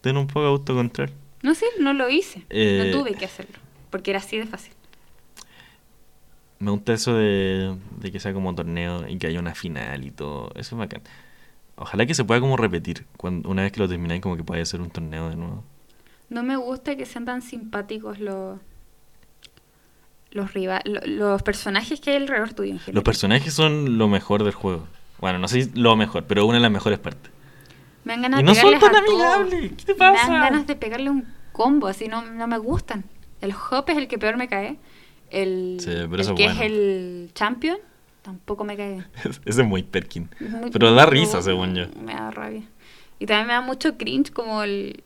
Ten 0.00 0.16
un 0.16 0.26
poco 0.26 0.40
de 0.40 0.46
autocontrol. 0.48 1.12
No 1.42 1.54
sé, 1.54 1.66
no 1.78 1.92
lo 1.92 2.08
hice. 2.10 2.44
Eh, 2.50 2.90
No 2.92 2.98
tuve 3.00 3.14
que 3.14 3.24
hacerlo. 3.24 3.56
Porque 3.90 4.10
era 4.10 4.18
así 4.20 4.36
de 4.38 4.46
fácil. 4.46 4.72
Me 6.58 6.70
gusta 6.72 6.92
eso 6.92 7.14
de, 7.14 7.76
de 8.00 8.10
que 8.12 8.18
sea 8.18 8.32
como 8.32 8.54
torneo 8.54 9.06
y 9.08 9.16
que 9.18 9.28
haya 9.28 9.38
una 9.38 9.54
final 9.54 10.04
y 10.04 10.10
todo. 10.10 10.50
Eso 10.56 10.74
es 10.74 10.78
bacán. 10.78 11.02
Ojalá 11.76 12.04
que 12.06 12.14
se 12.14 12.24
pueda 12.24 12.40
como 12.40 12.56
repetir. 12.56 13.06
Cuando, 13.16 13.48
una 13.48 13.62
vez 13.62 13.70
que 13.70 13.78
lo 13.80 13.88
termináis, 13.88 14.20
como 14.20 14.36
que 14.36 14.42
pueda 14.42 14.60
hacer 14.62 14.80
un 14.80 14.90
torneo 14.90 15.28
de 15.30 15.36
nuevo. 15.36 15.62
No 16.28 16.42
me 16.42 16.56
gusta 16.56 16.96
que 16.96 17.06
sean 17.06 17.24
tan 17.24 17.42
simpáticos 17.42 18.18
los 18.18 18.58
los 20.30 20.50
lo- 20.54 21.00
los 21.06 21.42
personajes 21.42 22.00
que 22.00 22.10
hay 22.10 22.16
alrededor 22.16 22.52
tuyo 22.52 22.72
en 22.72 22.78
general. 22.80 22.94
Los 22.96 23.04
personajes 23.04 23.54
son 23.54 23.96
lo 23.96 24.08
mejor 24.08 24.42
del 24.44 24.52
juego. 24.52 24.86
Bueno, 25.20 25.38
no 25.38 25.48
sé 25.48 25.62
si 25.62 25.70
lo 25.74 25.96
mejor, 25.96 26.24
pero 26.26 26.44
una 26.44 26.56
de 26.56 26.62
las 26.62 26.70
mejores 26.70 26.98
partes. 26.98 27.30
Me 28.08 28.14
dan 28.14 28.22
ganas 28.22 28.40
Y 28.40 28.42
de 28.42 28.48
no 28.48 28.54
son 28.54 28.64
pegarles 28.72 28.90
tan 28.92 28.96
amigables. 29.04 29.72
¿Qué 29.76 29.84
te 29.84 29.92
Me 29.92 29.98
pasa? 29.98 30.22
dan 30.32 30.40
ganas 30.40 30.66
de 30.66 30.76
pegarle 30.76 31.10
un 31.10 31.26
combo, 31.52 31.86
así 31.88 32.08
no, 32.08 32.22
no 32.22 32.46
me 32.46 32.56
gustan. 32.58 33.04
El 33.40 33.52
Hop 33.52 33.84
es 33.88 33.96
el 33.98 34.08
que 34.08 34.18
peor 34.18 34.36
me 34.36 34.48
cae. 34.48 34.78
El, 35.30 35.76
Sí, 35.80 35.90
el 35.90 36.20
es 36.20 36.26
que 36.28 36.32
bueno. 36.32 36.52
es 36.52 36.60
el 36.62 37.30
Champion 37.34 37.78
tampoco 38.22 38.64
me 38.64 38.76
cae. 38.76 39.04
Ese 39.44 39.60
es 39.62 39.66
muy 39.66 39.82
Perkin. 39.82 40.28
Muy- 40.40 40.70
Pero 40.70 40.92
da 40.94 41.04
risa, 41.06 41.40
según 41.42 41.74
yo. 41.74 41.84
Me 42.02 42.14
da 42.14 42.30
rabia. 42.30 42.62
Y 43.18 43.26
también 43.26 43.46
me 43.48 43.52
da 43.54 43.60
mucho 43.60 43.96
cringe 43.98 44.30
como 44.32 44.62
el 44.62 45.02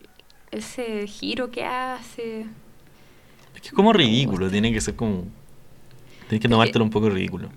ese 0.51 1.07
giro 1.07 1.49
que 1.51 1.65
hace. 1.65 2.41
Es 3.55 3.61
que 3.61 3.67
es 3.67 3.73
como 3.73 3.91
me 3.91 3.97
ridículo. 3.97 4.49
Tiene 4.49 4.71
que 4.71 4.79
ser 4.81 4.95
como. 4.95 5.25
Tienes 6.29 6.41
que 6.41 6.47
tomártelo 6.49 6.83
un 6.85 6.89
poco 6.91 7.09
ridículo. 7.09 7.49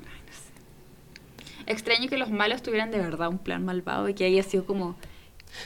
Extraño 1.67 2.09
que 2.09 2.17
los 2.17 2.31
malos 2.31 2.63
tuvieran 2.63 2.91
de 2.91 2.99
verdad 2.99 3.29
un 3.29 3.39
plan 3.39 3.65
malvado 3.65 4.09
y 4.09 4.15
que 4.15 4.25
haya 4.25 4.43
sido 4.43 4.65
como 4.67 4.97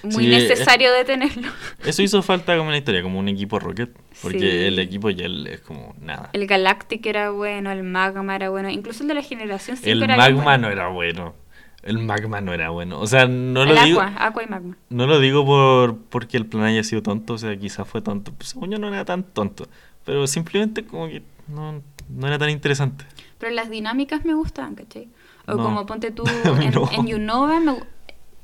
muy 0.02 0.24
Sí, 0.24 0.32
eh, 0.34 0.38
necesario 0.38 0.92
detenerlo. 0.92 1.48
Eso 1.84 2.02
hizo 2.02 2.22
falta 2.22 2.56
como 2.56 2.68
en 2.70 2.72
la 2.72 2.78
historia, 2.78 3.02
como 3.02 3.18
un 3.18 3.28
equipo 3.28 3.58
Rocket. 3.58 3.90
Porque 4.22 4.38
Sí. 4.38 4.46
el 4.66 4.78
equipo 4.78 5.10
Yell 5.10 5.46
es 5.46 5.60
como 5.60 5.94
nada. 6.00 6.30
El 6.32 6.46
Galactic 6.46 7.04
era 7.06 7.30
bueno, 7.30 7.70
el 7.70 7.82
Magma 7.82 8.36
era 8.36 8.50
bueno, 8.50 8.68
incluso 8.70 9.02
el 9.02 9.08
de 9.08 9.14
la 9.14 9.22
generación 9.22 9.76
5 9.76 9.88
El 9.90 10.02
era 10.02 10.16
magma 10.16 10.42
bueno. 10.44 10.66
no 10.66 10.72
era 10.72 10.88
bueno. 10.88 11.34
El 11.82 11.98
magma 11.98 12.40
no 12.42 12.52
era 12.52 12.68
bueno. 12.70 13.00
O 13.00 13.06
sea, 13.06 13.26
no 13.26 13.62
el 13.62 13.70
lo 13.74 13.84
digo. 13.84 14.00
Aqua, 14.02 14.26
Aqua 14.26 14.42
y 14.42 14.46
Magma. 14.46 14.76
No 14.90 15.06
lo 15.06 15.18
digo 15.18 15.46
por 15.46 15.96
porque 16.10 16.36
el 16.36 16.44
plan 16.44 16.64
haya 16.64 16.84
sido 16.84 17.02
tonto, 17.02 17.32
o 17.34 17.38
sea, 17.38 17.56
quizás 17.56 17.88
fue 17.88 18.02
tonto. 18.02 18.32
Pues, 18.32 18.50
según 18.50 18.70
yo 18.70 18.78
no 18.78 18.88
era 18.88 19.04
tan 19.06 19.22
tonto. 19.22 19.66
Pero 20.04 20.26
simplemente 20.26 20.84
como 20.84 21.08
que 21.08 21.22
no, 21.48 21.82
no 22.10 22.26
era 22.26 22.38
tan 22.38 22.50
interesante. 22.50 23.06
Pero 23.38 23.52
las 23.54 23.70
dinámicas 23.70 24.26
me 24.26 24.34
gustaban, 24.34 24.74
¿cachai? 24.74 25.08
O 25.46 25.54
No. 25.54 25.62
como 25.62 25.86
ponte 25.86 26.10
tú 26.10 26.24
en, 26.60 26.70
no. 26.70 26.90
en 26.92 27.14
Unova, 27.14 27.60
me 27.60 27.78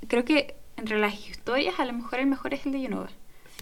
creo 0.09 0.25
que 0.25 0.57
entre 0.77 0.99
las 0.99 1.15
historias 1.29 1.79
a 1.81 1.85
lo 1.85 1.93
mejor 1.93 2.19
el 2.21 2.27
mejor 2.27 2.55
es 2.55 2.67
el 2.67 2.73
de 2.73 2.87
Unova. 2.87 3.09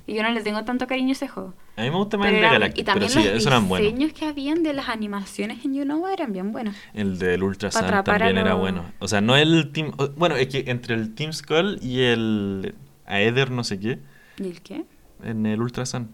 Y 0.07 0.15
yo 0.15 0.23
no 0.23 0.31
le 0.33 0.43
tengo 0.43 0.63
tanto 0.65 0.87
cariño 0.87 1.11
a 1.11 1.13
ese 1.13 1.29
juego. 1.29 1.55
A 1.77 1.83
mí 1.83 1.91
me 1.91 1.97
gusta 1.97 2.19
más 2.19 2.27
Pero 2.27 2.37
el 2.37 2.43
de 2.43 2.51
Galactic, 2.51 2.79
y 2.81 2.85
también 2.85 3.11
pero 3.11 3.23
sí, 3.23 3.27
los 3.29 3.37
esos 3.39 3.47
eran 3.47 3.69
buenos. 3.69 3.91
diseños 3.93 4.13
que 4.13 4.27
habían 4.27 4.63
de 4.63 4.73
las 4.75 4.89
animaciones 4.91 5.65
en 5.65 5.81
Unova 5.81 6.13
eran 6.13 6.33
bien 6.33 6.53
buenos. 6.53 6.77
El 6.93 7.19
del 7.19 7.43
Ultra 7.43 7.71
Sun 7.71 7.87
también 8.05 8.37
era 8.37 8.51
los- 8.51 8.61
bueno. 8.61 8.85
O 8.99 9.09
sea, 9.09 9.21
no 9.23 9.35
el 9.37 9.71
Team... 9.73 9.93
Bueno, 10.17 10.37
es 10.37 10.49
que 10.49 10.65
entre 10.67 10.95
el 10.95 11.15
Team 11.15 11.33
Skull 11.33 11.79
y 11.81 12.03
el 12.03 12.75
Aether 13.07 13.51
no 13.51 13.65
sé 13.65 13.81
qué, 13.81 13.99
¿Y 14.39 14.43
el 14.49 14.61
qué? 14.61 14.85
en 15.23 15.47
el 15.47 15.61
Ultra 15.63 15.87
Sun. 15.87 16.11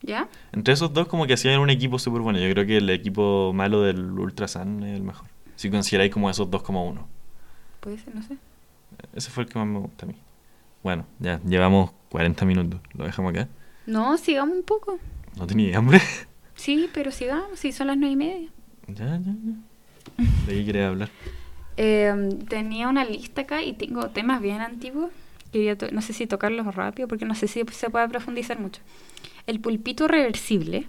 ¿Ya? 0.00 0.28
Entre 0.52 0.74
esos 0.74 0.92
dos 0.92 1.06
como 1.06 1.26
que 1.28 1.34
hacían 1.34 1.60
un 1.60 1.70
equipo 1.70 2.00
súper 2.00 2.22
bueno. 2.22 2.40
Yo 2.40 2.50
creo 2.52 2.66
que 2.66 2.78
el 2.78 2.90
equipo 2.90 3.52
malo 3.54 3.82
del 3.82 4.00
Ultra 4.18 4.48
Sun 4.48 4.82
es 4.82 4.96
el 4.96 5.02
mejor. 5.04 5.28
Si 5.54 5.70
consideráis 5.70 6.10
como 6.12 6.28
esos 6.28 6.50
dos 6.50 6.64
como 6.64 6.88
uno. 6.88 7.06
Puede 7.78 7.98
ser, 7.98 8.12
no 8.16 8.22
sé. 8.22 8.36
Ese 9.14 9.30
fue 9.30 9.44
el 9.44 9.48
que 9.48 9.58
más 9.58 9.68
me 9.68 9.78
gusta 9.78 10.06
a 10.06 10.08
mí. 10.08 10.16
Bueno, 10.82 11.06
ya, 11.18 11.40
llevamos 11.44 11.92
40 12.08 12.44
minutos. 12.44 12.80
Lo 12.94 13.04
dejamos 13.04 13.30
acá. 13.30 13.48
No, 13.86 14.16
sigamos 14.18 14.56
un 14.56 14.62
poco. 14.62 14.98
¿No 15.36 15.46
tenía 15.46 15.78
hambre? 15.78 16.00
Sí, 16.54 16.88
pero 16.92 17.10
sigamos, 17.10 17.58
sí, 17.58 17.72
son 17.72 17.88
las 17.88 17.96
nueve 17.96 18.12
y 18.12 18.16
media. 18.16 18.48
ya, 18.86 19.18
ya, 19.18 19.18
ya. 19.18 20.24
¿De 20.46 20.54
qué 20.54 20.64
quería 20.64 20.88
hablar? 20.88 21.08
Eh, 21.78 22.14
tenía 22.50 22.86
una 22.86 23.02
lista 23.02 23.40
acá 23.40 23.62
y 23.62 23.72
tengo 23.72 24.10
temas 24.10 24.42
bien 24.42 24.60
antiguos. 24.60 25.10
Quería 25.52 25.74
no 25.90 26.02
sé 26.02 26.12
si 26.12 26.26
tocarlos 26.26 26.74
rápido 26.74 27.08
porque 27.08 27.24
no 27.24 27.34
sé 27.34 27.48
si 27.48 27.64
se 27.70 27.88
puede 27.88 28.08
profundizar 28.10 28.60
mucho. 28.60 28.82
El 29.46 29.58
pulpito 29.58 30.06
reversible. 30.06 30.88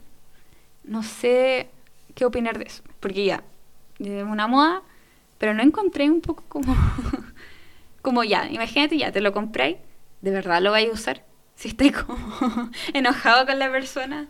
No 0.84 1.02
sé 1.02 1.70
qué 2.16 2.26
opinar 2.26 2.58
de 2.58 2.66
eso. 2.66 2.84
Porque 3.00 3.24
ya, 3.26 3.44
es 4.00 4.24
una 4.24 4.48
moda, 4.48 4.82
pero 5.38 5.54
no 5.54 5.64
encontré 5.64 6.10
un 6.10 6.20
poco 6.22 6.44
como... 6.50 6.76
como 8.04 8.24
ya, 8.24 8.48
imagínate 8.52 8.96
ya, 9.00 9.12
te 9.12 9.20
lo 9.22 9.34
compráis, 9.34 9.78
¿de 10.22 10.30
verdad 10.30 10.62
lo 10.62 10.70
vais 10.70 10.88
a 10.88 10.92
usar? 10.92 11.24
Si 11.56 11.70
estáis 11.70 11.94
como 11.94 12.70
enojado 12.94 13.48
con 13.48 13.58
la 13.58 13.72
persona, 13.72 14.28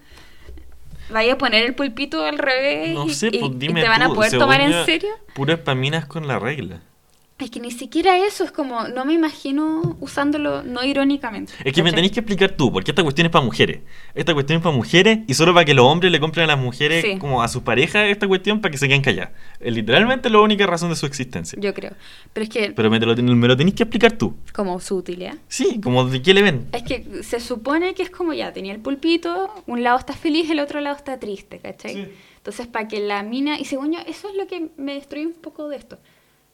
¿vais 1.10 1.32
a 1.34 1.38
poner 1.38 1.66
el 1.66 1.76
pulpito 1.76 2.24
al 2.24 2.38
revés 2.38 2.94
No 2.94 3.06
y- 3.06 3.14
sé, 3.14 3.28
y, 3.34 3.40
pues 3.40 3.52
y 3.52 3.56
dime 3.56 3.82
te 3.82 3.90
van 3.90 4.02
a 4.04 4.10
poder 4.14 4.32
tomar 4.38 4.62
en 4.62 4.86
serio? 4.86 5.10
Puras 5.34 5.60
paminas 5.60 6.06
con 6.06 6.28
la 6.28 6.40
regla. 6.40 6.82
Es 7.40 7.50
que 7.52 7.60
ni 7.60 7.72
siquiera 7.72 8.18
eso 8.26 8.44
es 8.46 8.52
como, 8.52 8.88
no 8.88 9.04
me 9.06 9.14
imagino 9.14 9.98
usándolo 10.00 10.64
no 10.64 10.82
irónicamente. 10.84 11.52
Es 11.66 11.74
que 11.74 11.84
me 11.84 11.92
tenéis 11.92 12.12
que 12.14 12.22
explicar 12.22 12.52
tú, 12.52 12.72
porque 12.72 12.92
esta 12.92 13.04
cuestión 13.04 13.26
es 13.26 13.32
para 13.32 13.44
mujeres. 13.44 13.82
Esta 14.16 14.34
cuestión 14.34 14.58
es 14.58 14.64
para 14.64 14.74
mujeres 14.76 15.20
y 15.28 15.34
solo 15.34 15.54
para 15.54 15.66
que 15.66 15.74
los 15.74 15.84
hombres 15.86 16.12
le 16.12 16.20
compren 16.22 16.46
a 16.46 16.56
las 16.56 16.60
mujeres 16.64 17.04
Sí. 17.04 17.18
como 17.18 17.42
a 17.44 17.48
sus 17.50 17.64
parejas 17.64 18.06
esta 18.08 18.28
cuestión 18.28 18.62
para 18.62 18.72
que 18.72 18.78
se 18.78 18.88
queden 18.88 19.02
calladas. 19.02 19.32
Es 19.60 19.74
literalmente 19.74 20.30
la 20.30 20.40
única 20.40 20.66
razón 20.68 20.90
de 20.92 20.96
su 20.96 21.06
existencia. 21.06 21.60
Yo 21.60 21.74
creo. 21.74 21.92
Pero 22.32 22.44
es 22.44 22.50
que, 22.50 22.72
Pero 22.72 22.90
me, 22.90 23.00
te 23.00 23.06
lo, 23.08 23.16
me 23.16 23.48
lo 23.48 23.58
tenéis 23.58 23.76
que 23.76 23.84
explicar 23.84 24.14
tú. 24.14 24.36
como 24.54 24.80
su 24.80 24.96
utilidad. 24.96 25.36
Sí, 25.50 25.82
como 25.82 26.06
de 26.06 26.22
qué 26.22 26.34
le 26.34 26.44
ven. 26.44 26.68
Es 26.72 26.84
que 26.84 27.24
se 27.24 27.40
supone 27.42 27.94
que 27.94 28.04
es 28.04 28.10
como 28.12 28.34
ya, 28.34 28.54
tenía 28.54 28.74
el 28.74 28.80
pulpito, 28.80 29.54
un 29.66 29.84
lado 29.84 29.98
está 29.98 30.14
feliz, 30.14 30.50
el 30.50 30.60
otro 30.60 30.80
lado 30.82 30.96
está 30.96 31.20
triste, 31.20 31.60
¿cachai? 31.60 31.94
Sí. 31.96 32.08
Entonces, 32.38 32.68
para 32.68 32.88
que 32.88 33.00
la 33.00 33.24
mina, 33.24 33.60
y 33.60 33.66
según 33.66 33.92
yo, 33.92 34.00
eso 34.08 34.30
es 34.30 34.36
lo 34.36 34.48
que 34.48 34.70
me 34.78 34.94
destruye 34.94 35.26
un 35.26 35.34
poco 35.34 35.68
de 35.68 35.78
esto. 35.78 35.98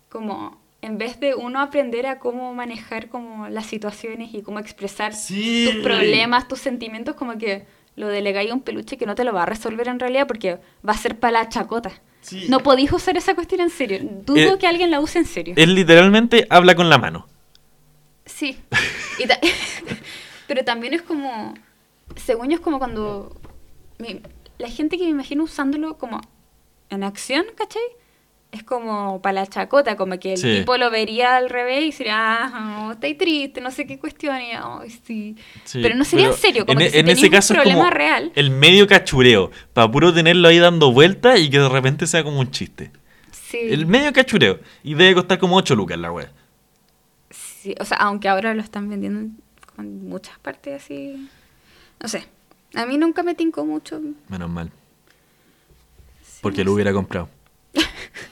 Como, 0.08 0.58
en 0.82 0.98
vez 0.98 1.20
de 1.20 1.36
uno 1.36 1.60
aprender 1.62 2.06
a 2.08 2.20
cómo 2.20 2.54
manejar 2.54 3.10
como 3.10 3.50
las 3.50 3.66
situaciones 3.66 4.34
y 4.34 4.42
cómo 4.42 4.60
expresar 4.60 5.14
Sí. 5.14 5.70
tus 5.72 5.84
problemas, 5.84 6.48
tus 6.48 6.60
sentimientos, 6.60 7.16
como 7.16 7.38
que 7.38 7.66
lo 7.96 8.08
delegáis 8.08 8.52
a 8.52 8.54
un 8.54 8.62
peluche 8.62 8.98
que 8.98 9.06
no 9.06 9.16
te 9.16 9.24
lo 9.26 9.34
va 9.34 9.44
a 9.44 9.46
resolver 9.46 9.88
en 9.90 10.00
realidad 10.00 10.26
porque 10.28 10.58
va 10.88 10.94
a 10.94 10.98
ser 10.98 11.20
para 11.20 11.40
la 11.44 11.50
chacota. 11.50 11.92
Sí. 12.22 12.46
No 12.50 12.60
podéis 12.62 12.92
usar 12.94 13.18
esa 13.18 13.36
cuestión 13.36 13.60
en 13.62 13.70
serio. 13.70 14.00
Dudo 14.26 14.40
Eh, 14.56 14.58
que 14.60 14.68
alguien 14.68 14.90
la 14.92 15.00
use 15.02 15.20
en 15.20 15.26
serio. 15.26 15.54
Él 15.58 15.76
literalmente 15.76 16.48
habla 16.50 16.76
con 16.76 16.90
la 16.90 16.98
mano. 16.98 17.28
Sí. 18.26 18.58
Y 19.20 19.28
ta- 19.28 19.40
Pero 20.48 20.64
también 20.64 20.94
es 20.94 21.02
como, 21.02 21.54
según 22.16 22.50
yo 22.50 22.56
es 22.56 22.62
como 22.62 22.80
cuando 22.80 23.36
mi- 23.98 24.22
la 24.58 24.70
gente 24.70 24.98
que 24.98 25.04
me 25.04 25.10
imagino 25.12 25.44
usándolo 25.44 25.98
como 25.98 26.22
en 26.90 27.04
acción, 27.04 27.46
¿cachai? 27.56 27.82
Es 28.52 28.64
como 28.64 29.22
para 29.22 29.34
la 29.42 29.48
chacota, 29.48 29.96
como 29.96 30.18
que 30.20 30.34
el 30.34 30.38
Sí. 30.40 30.60
tipo 30.60 30.76
lo 30.78 30.90
vería 30.90 31.36
al 31.38 31.50
revés 31.52 31.84
y 31.84 31.92
sería, 31.92 32.16
ah, 32.46 32.88
oh, 32.88 32.92
estáis 32.94 33.16
triste, 33.18 33.62
no 33.62 33.70
sé 33.70 33.86
qué 33.86 34.00
cuestión, 34.00 34.42
y 34.42 34.52
ay, 34.54 34.90
sí. 35.06 35.36
Sí, 35.66 35.80
pero 35.84 35.94
no 35.96 36.04
sería 36.04 36.28
en 36.28 36.34
serio, 36.34 36.66
como 36.66 36.80
en, 36.80 36.88
que 36.88 36.92
si 36.92 36.98
en 37.00 37.08
un 37.26 37.30
caso 37.30 37.54
es 37.54 37.60
problema 37.60 37.80
como 37.84 37.92
real. 37.92 38.32
el 38.34 38.50
medio 38.50 38.88
cachureo, 38.88 39.52
para 39.74 39.92
puro 39.92 40.12
tenerlo 40.14 40.48
ahí 40.48 40.58
dando 40.58 40.92
vueltas 40.92 41.40
y 41.40 41.50
que 41.52 41.60
de 41.60 41.70
repente 41.70 42.08
sea 42.08 42.24
como 42.24 42.40
un 42.40 42.50
chiste. 42.50 42.92
Sí, 43.32 43.60
El 43.62 43.86
medio 43.86 44.12
cachureo. 44.14 44.60
Y 44.84 44.94
debe 44.96 45.14
costar 45.16 45.38
como 45.40 45.56
8 45.56 45.76
lucas 45.76 45.98
la 46.00 46.12
wea. 46.12 46.32
sí, 47.30 47.76
o 47.80 47.86
sea, 47.86 47.98
aunque 47.98 48.30
ahora 48.30 48.54
lo 48.56 48.62
están 48.62 48.90
vendiendo 48.90 49.20
en 49.20 49.38
con 49.76 50.08
muchas 50.10 50.38
partes 50.40 50.84
así. 50.84 51.30
No 52.02 52.10
sé. 52.10 52.26
A 52.76 52.86
mí 52.86 52.98
nunca 52.98 53.22
me 53.24 53.34
tincó 53.36 53.64
mucho. 53.66 54.02
Menos 54.28 54.50
mal. 54.50 54.72
Sí, 56.24 56.40
Porque 56.42 56.60
no 56.60 56.66
lo 56.66 56.72
sé. 56.72 56.74
hubiera 56.76 56.94
comprado. 56.94 57.30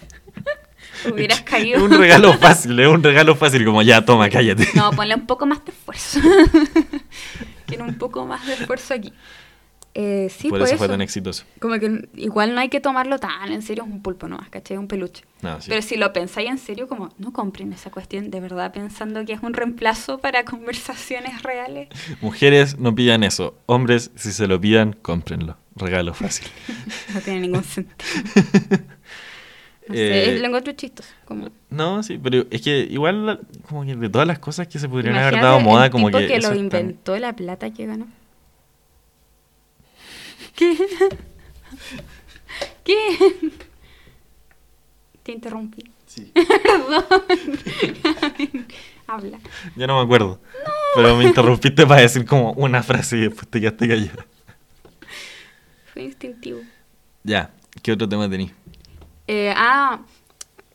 Hubieras 1.13 1.41
caído. 1.41 1.83
un 1.83 1.91
regalo 1.91 2.33
fácil, 2.33 2.79
es 2.79 2.87
un 2.87 3.03
regalo 3.03 3.35
fácil, 3.35 3.65
como 3.65 3.81
ya, 3.81 4.03
toma, 4.05 4.29
cállate. 4.29 4.67
No, 4.75 4.91
ponle 4.91 5.15
un 5.15 5.25
poco 5.27 5.45
más 5.45 5.63
de 5.65 5.71
esfuerzo. 5.71 6.19
Quiero 7.65 7.83
un 7.85 7.95
poco 7.95 8.25
más 8.25 8.45
de 8.45 8.53
esfuerzo 8.53 8.93
aquí. 8.93 9.13
Eh, 9.99 10.29
sí, 10.29 10.49
Por 10.49 10.59
pues 10.59 10.69
eso 10.69 10.77
fue 10.77 10.85
eso. 10.85 10.93
tan 10.93 11.01
exitoso. 11.01 11.43
Como 11.59 11.79
que 11.79 12.07
igual 12.17 12.53
no 12.53 12.61
hay 12.61 12.69
que 12.69 12.79
tomarlo 12.79 13.17
tan 13.17 13.51
en 13.51 13.63
serio, 13.63 13.83
es 13.83 13.89
un 13.89 14.03
pulpo 14.03 14.27
nomás, 14.27 14.47
¿cachai? 14.49 14.77
Un 14.77 14.87
peluche. 14.87 15.23
No, 15.41 15.59
sí. 15.59 15.69
Pero 15.69 15.81
si 15.81 15.97
lo 15.97 16.13
pensáis 16.13 16.49
en 16.51 16.59
serio, 16.59 16.87
como 16.87 17.09
no 17.17 17.33
compren 17.33 17.73
esa 17.73 17.89
cuestión, 17.89 18.29
de 18.29 18.39
verdad 18.39 18.71
pensando 18.71 19.25
que 19.25 19.33
es 19.33 19.41
un 19.41 19.53
reemplazo 19.55 20.19
para 20.19 20.45
conversaciones 20.45 21.41
reales. 21.41 21.89
Mujeres, 22.21 22.77
no 22.77 22.93
pillan 22.93 23.23
eso. 23.23 23.55
Hombres, 23.65 24.11
si 24.15 24.31
se 24.33 24.45
lo 24.45 24.61
pidan, 24.61 24.93
cómprenlo. 24.93 25.57
Regalo 25.75 26.13
fácil. 26.13 26.47
No 27.15 27.21
tiene 27.21 27.39
ningún 27.39 27.63
sentido. 27.63 27.97
No 29.87 29.95
Eh, 29.95 30.25
sé, 30.35 30.39
lo 30.39 30.47
encuentro 30.47 30.73
chistoso. 30.73 31.09
Como, 31.25 31.49
No, 31.69 32.03
sí, 32.03 32.19
pero 32.21 32.45
es 32.51 32.61
que 32.61 32.79
igual, 32.89 33.39
como 33.67 33.85
que 33.85 33.95
de 33.95 34.09
todas 34.09 34.27
las 34.27 34.39
cosas 34.39 34.67
que 34.67 34.79
se 34.79 34.89
podrían 34.89 35.15
haber 35.15 35.35
dado 35.41 35.59
moda, 35.61 35.85
el 35.85 35.91
como 35.91 36.07
tipo 36.07 36.19
que. 36.19 36.27
que 36.27 36.39
lo 36.39 36.49
tan- 36.49 36.57
inventó, 36.57 37.17
la 37.17 37.33
plata 37.35 37.71
que 37.73 37.85
ganó. 37.85 38.07
¿Qué? 40.55 40.75
¿Qué? 42.83 42.95
Te 45.23 45.31
interrumpí. 45.33 45.83
Sí. 46.05 46.31
Perdón. 46.35 47.05
Habla. 49.07 49.39
Ya 49.75 49.87
no 49.87 49.97
me 49.97 50.03
acuerdo. 50.03 50.39
Pero 50.95 51.15
me 51.15 51.25
interrumpiste 51.25 51.85
para 51.85 52.01
decir 52.01 52.25
como 52.25 52.51
una 52.53 52.81
frase 52.83 53.17
y 53.17 53.21
después 53.21 53.47
te 53.47 53.59
quedaste 53.61 53.87
callada. 53.87 54.25
Fue 55.93 56.03
instintivo. 56.03 56.61
Ya, 57.23 57.51
¿qué 57.81 57.91
otro 57.91 58.07
tema 58.07 58.29
tenías? 58.29 58.51
Eh, 59.27 59.53
ah, 59.55 60.01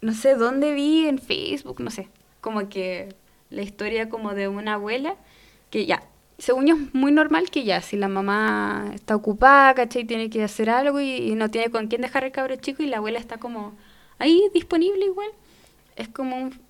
no 0.01 0.13
sé 0.15 0.35
dónde 0.35 0.73
vi 0.75 1.07
en 1.07 1.19
Facebook, 1.19 1.81
no 1.81 1.91
sé. 1.91 2.09
Como 2.41 2.69
que 2.69 3.15
la 3.51 3.63
historia 3.63 4.09
como 4.09 4.35
de 4.35 4.49
una 4.49 4.75
abuela 4.75 5.15
que 5.71 5.87
ya, 5.87 6.03
según 6.39 6.67
yo 6.67 6.75
es 6.75 6.95
muy 6.95 7.13
normal 7.13 7.51
que 7.51 7.65
ya, 7.65 7.81
si 7.81 7.97
la 7.97 8.09
mamá 8.09 8.91
está 8.95 9.15
ocupada, 9.17 9.75
¿cachai? 9.75 10.05
Tiene 10.05 10.29
que 10.29 10.43
hacer 10.43 10.69
algo 10.71 11.01
y, 11.01 11.11
y 11.17 11.35
no 11.35 11.51
tiene 11.51 11.71
con 11.71 11.87
quién 11.87 12.03
dejar 12.03 12.25
el 12.25 12.33
cabro 12.33 12.57
chico 12.57 12.83
y 12.83 12.87
la 12.87 12.99
abuela 12.99 13.19
está 13.19 13.39
como 13.39 13.73
ahí 14.19 14.43
disponible 14.53 15.05
igual. 15.05 15.29
Es 15.97 16.09
como 16.09 16.37
un, 16.37 16.61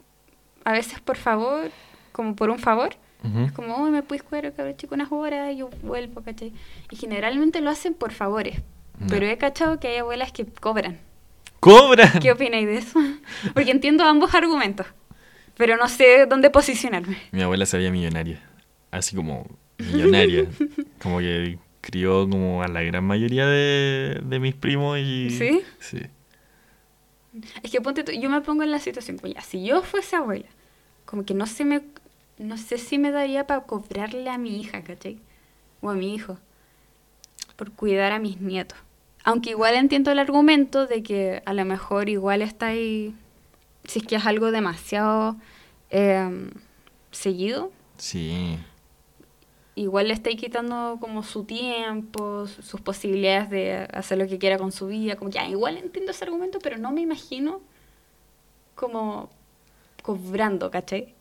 a 0.65 0.73
veces 0.73 1.01
por 1.01 1.17
favor, 1.17 1.71
como 2.13 2.37
por 2.37 2.51
un 2.51 2.59
favor. 2.59 2.95
Es 3.47 3.53
como, 3.53 3.77
"Uy, 3.85 3.91
me 3.93 4.03
puedes 4.03 4.25
cuidar 4.25 4.47
el 4.47 4.53
cabro 4.53 4.73
chico 4.73 4.97
unas 4.97 5.13
horas 5.13 5.53
y 5.53 5.59
yo 5.59 5.71
vuelvo, 5.83 6.23
¿cachai? 6.23 6.53
Y 6.91 6.97
generalmente 6.97 7.61
lo 7.61 7.71
hacen 7.71 7.95
por 7.95 8.11
favores. 8.13 8.61
Pero 9.09 9.27
he 9.27 9.39
cachado 9.39 9.79
que 9.81 9.89
hay 9.89 9.97
abuelas 9.99 10.33
que 10.33 10.45
cobran. 10.45 10.99
¡Cobra! 11.63 12.19
¿Qué 12.21 12.33
opináis 12.33 12.67
de 12.67 12.79
eso? 12.79 12.99
Porque 13.55 13.71
entiendo 13.71 14.03
ambos 14.03 14.35
argumentos, 14.35 14.85
pero 15.57 15.77
no 15.77 15.89
sé 15.89 16.27
dónde 16.27 16.51
posicionarme. 16.51 17.17
Mi 17.31 17.41
abuela 17.43 17.67
se 17.67 17.77
veía 17.77 17.93
millonaria. 17.93 18.43
Así 18.91 19.15
como 19.15 19.47
millonaria. 19.79 20.47
como 21.01 21.21
que 21.21 21.61
crió 21.81 22.29
como 22.29 22.65
a 22.65 22.67
la 22.67 22.83
gran 22.83 23.05
mayoría 23.05 23.47
de, 23.47 24.21
de 24.25 24.41
mis 24.41 24.57
primos 24.57 24.99
y... 24.99 25.31
¿Sí? 25.31 25.63
Sí. 25.79 26.01
Es 27.63 27.71
que 27.71 27.81
ponte 27.81 28.03
tú, 28.03 28.11
yo 28.11 28.29
me 28.29 28.41
pongo 28.41 28.65
en 28.65 28.73
la 28.73 28.81
situación, 28.81 29.19
como 29.19 29.33
ya, 29.33 29.41
si 29.41 29.65
yo 29.65 29.83
fuese 29.83 30.17
abuela, 30.17 30.49
como 31.05 31.25
que 31.25 31.33
no 31.33 31.47
se 31.47 31.65
me 31.65 31.83
no 32.39 32.57
sé 32.57 32.77
si 32.79 32.99
me 32.99 33.13
daría 33.13 33.47
para 33.47 33.61
cobrarle 33.61 34.29
a 34.29 34.37
mi 34.37 34.61
hija, 34.61 34.83
¿cachai? 34.83 35.21
O 35.81 35.91
a 35.91 35.95
mi 35.95 36.13
hijo. 36.13 36.39
Por 37.55 37.71
cuidar 37.71 38.11
a 38.11 38.19
mis 38.19 38.41
nietos. 38.41 38.79
Aunque 39.25 39.51
igual 39.51 39.75
entiendo 39.77 40.11
el 40.11 40.19
argumento 40.19 40.87
de 40.87 41.03
que 41.03 41.43
a 41.47 41.55
lo 41.55 41.65
mejor 41.65 42.09
igual 42.09 42.43
está 42.43 42.69
ahí, 42.69 43.15
si 43.85 44.01
es 44.01 44.07
que 44.07 44.17
es 44.17 44.27
algo 44.27 44.51
demasiado 44.51 45.37
eh, 45.91 46.51
seguido, 47.11 47.71
Sí. 47.99 48.59
igual 49.77 50.09
le 50.09 50.15
estáis 50.15 50.37
quitando 50.41 50.97
como 51.01 51.23
su 51.23 51.45
tiempo, 51.45 52.47
su- 52.49 52.63
sus 52.63 52.81
posibilidades 52.81 53.49
de 53.51 53.89
hacer 53.93 54.19
lo 54.19 54.27
que 54.27 54.39
quiera 54.39 54.59
con 54.59 54.73
su 54.73 54.89
vida. 54.89 55.17
Como 55.17 55.31
que 55.31 55.39
ah, 55.39 55.49
igual 55.49 55.77
entiendo 55.79 56.11
ese 56.11 56.25
argumento, 56.25 56.59
pero 56.61 56.79
no 56.79 56.91
me 56.93 57.01
imagino 57.03 57.61
como 58.75 59.31
cobrando, 60.03 60.71
¿cachai? 60.71 61.15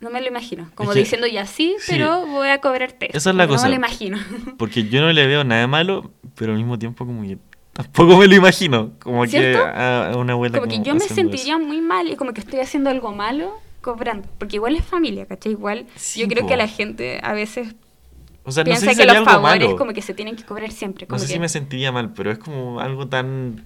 No 0.00 0.10
me 0.10 0.20
lo 0.20 0.28
imagino. 0.28 0.70
Como 0.74 0.90
Es 0.90 0.94
que- 0.94 1.00
diciendo 1.00 1.26
ya 1.26 1.46
sí, 1.46 1.76
sí. 1.78 1.92
pero 1.92 2.26
voy 2.26 2.48
a 2.48 2.60
cobrarte. 2.60 3.14
Esa 3.16 3.30
es 3.30 3.36
la 3.36 3.44
que 3.46 3.52
cosa. 3.52 3.64
No 3.64 3.70
me 3.70 3.76
lo 3.78 3.86
imagino. 3.86 4.18
Porque 4.58 4.88
yo 4.88 5.00
no 5.02 5.12
le 5.12 5.26
veo 5.26 5.44
nada 5.44 5.66
malo, 5.66 6.10
pero 6.36 6.52
al 6.52 6.58
mismo 6.58 6.78
tiempo 6.78 7.04
como 7.06 7.22
que 7.22 7.36
tampoco 7.72 8.16
me 8.16 8.26
lo 8.26 8.34
imagino. 8.34 8.92
Como 9.00 9.24
que 9.24 9.56
a, 9.56 10.10
a 10.12 10.16
una 10.16 10.32
abuela 10.32 10.58
Como 10.58 10.70
que 10.70 10.76
como 10.76 10.86
yo 10.86 10.94
me 10.94 11.00
sentiría 11.00 11.58
muy 11.58 11.80
mal 11.80 12.08
y 12.08 12.16
como 12.16 12.32
que 12.32 12.40
estoy 12.40 12.60
haciendo 12.60 12.88
algo 12.90 13.12
malo 13.12 13.52
cobrando. 13.82 14.26
Porque 14.38 14.56
igual 14.56 14.74
es 14.76 14.84
familia, 14.84 15.26
¿cachai? 15.26 15.52
Igual 15.52 15.86
Sí, 15.96 16.20
yo 16.20 16.28
creo 16.28 16.42
po. 16.44 16.48
que 16.48 16.56
la 16.56 16.66
gente 16.68 17.20
a 17.22 17.32
veces. 17.34 17.74
O 18.44 18.52
sea, 18.52 18.64
no 18.64 18.68
piensa 18.70 18.86
sé 18.86 18.94
si 18.94 19.00
que 19.00 19.06
los 19.06 19.22
favores 19.22 19.66
malo. 19.66 19.76
como 19.76 19.92
que 19.92 20.00
se 20.00 20.14
tienen 20.14 20.34
que 20.34 20.44
cobrar 20.44 20.70
siempre. 20.72 21.04
No 21.04 21.08
como 21.08 21.18
sé 21.18 21.26
que- 21.26 21.32
si 21.34 21.38
me 21.38 21.48
sentiría 21.50 21.92
mal, 21.92 22.14
pero 22.14 22.30
es 22.30 22.38
como 22.38 22.80
algo 22.80 23.06
tan 23.06 23.64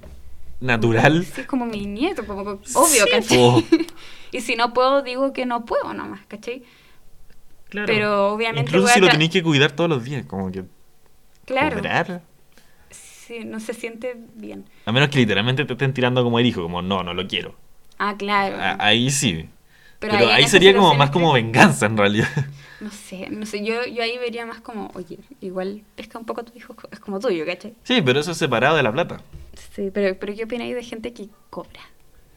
natural. 0.61 1.25
Sí, 1.25 1.43
es 1.43 1.47
como 1.47 1.67
mi 1.67 1.87
nieto, 1.87 2.27
como 2.27 2.43
obvio, 2.43 2.65
Sí, 3.05 3.11
¿cachai? 3.11 3.39
po. 3.39 3.63
y 4.33 4.41
si 4.41 4.57
no 4.57 4.73
puedo, 4.73 5.03
digo 5.03 5.33
que 5.33 5.47
no 5.47 5.65
puedo 5.65 5.93
nomás, 5.95 6.21
¿cachai? 6.27 6.63
Claro. 7.69 7.87
Pero 7.87 8.33
obviamente 8.33 8.71
Incluso 8.71 8.89
si 8.89 9.01
lo 9.01 9.09
tenéis 9.09 9.31
que 9.31 9.43
cuidar 9.43 9.73
todos 9.73 9.91
los 9.91 10.05
días, 10.05 10.25
como 10.27 10.51
que 10.53 10.65
Claro. 11.45 11.77
cobrar. 11.77 12.23
Sí, 12.91 13.41
no 13.45 13.59
se 13.59 13.75
siente 13.75 14.17
bien. 14.35 14.65
A 14.85 14.93
menos 14.93 15.09
que 15.09 15.19
literalmente 15.19 15.65
te 15.65 15.73
estén 15.73 15.93
tirando 15.95 16.23
como 16.23 16.39
el 16.39 16.47
hijo, 16.47 16.63
como 16.63 16.83
no, 16.83 17.03
no 17.03 17.15
lo 17.15 17.27
quiero. 17.27 17.55
Ah, 17.99 18.17
claro. 18.19 18.57
A- 18.61 18.77
Ahí 18.85 19.11
sí. 19.11 19.49
Pero 19.99 20.19
Pero, 20.19 20.29
ahí 20.31 20.47
sería 20.47 20.75
como 20.75 20.95
más 20.95 21.11
como 21.11 21.33
venganza 21.33 21.87
en 21.87 21.97
realidad. 21.97 22.29
No 22.81 22.91
sé, 22.91 23.31
no 23.31 23.47
sé, 23.47 23.65
yo, 23.65 23.87
yo 23.87 24.03
ahí 24.03 24.19
vería 24.19 24.45
más 24.45 24.61
como, 24.61 24.91
oye, 24.95 25.19
igual 25.41 25.83
pesca 25.95 26.19
un 26.19 26.27
poco 26.27 26.43
a 26.43 26.45
tu 26.45 26.53
hijo, 26.59 26.75
es 26.91 27.01
como 27.01 27.19
tuyo, 27.19 27.47
¿cachai? 27.47 27.73
Sí, 27.83 28.03
pero 28.03 28.21
eso 28.21 28.33
es 28.33 28.37
separado 28.37 28.77
de 28.77 28.83
la 28.83 28.93
plata. 28.93 29.23
Sí, 29.75 29.91
pero, 29.93 30.17
pero 30.19 30.35
¿qué 30.35 30.45
opináis 30.45 30.75
de 30.75 30.83
gente 30.83 31.13
que 31.13 31.29
cobra? 31.51 31.81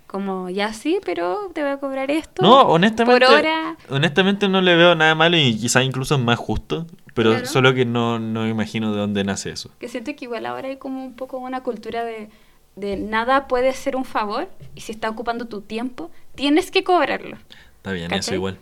Como, 0.07 0.49
ya 0.49 0.71
sí, 0.73 0.99
pero 1.03 1.51
te 1.53 1.61
voy 1.61 1.71
a 1.71 1.77
cobrar 1.79 2.09
esto. 2.11 2.41
No, 2.41 2.61
honestamente, 2.61 3.25
Por 3.25 3.35
hora. 3.37 3.75
honestamente 3.89 4.47
no 4.47 4.61
le 4.61 4.75
veo 4.75 4.95
nada 4.95 5.15
malo 5.15 5.35
y 5.37 5.55
quizás 5.57 5.83
incluso 5.83 6.15
es 6.15 6.21
más 6.21 6.39
justo, 6.39 6.87
pero 7.13 7.31
Claro. 7.31 7.45
solo 7.45 7.73
que 7.73 7.83
no, 7.83 8.17
no 8.17 8.47
imagino 8.47 8.93
de 8.93 8.99
dónde 8.99 9.23
nace 9.25 9.49
eso. 9.51 9.69
Que 9.79 9.89
siento 9.89 10.15
que 10.15 10.25
igual 10.25 10.45
ahora 10.45 10.69
hay 10.69 10.77
como 10.77 11.03
un 11.03 11.13
poco 11.13 11.37
una 11.39 11.61
cultura 11.61 12.05
de, 12.05 12.29
de 12.77 12.95
nada 12.95 13.47
puede 13.49 13.73
ser 13.73 13.97
un 13.97 14.05
favor 14.05 14.47
y 14.75 14.81
si 14.81 14.93
está 14.93 15.09
ocupando 15.09 15.45
tu 15.45 15.59
tiempo, 15.61 16.09
tienes 16.35 16.71
que 16.71 16.85
cobrarlo. 16.85 17.37
Está 17.77 17.91
bien, 17.91 18.05
eso 18.05 18.15
¿Cachai? 18.15 18.35
igual. 18.35 18.57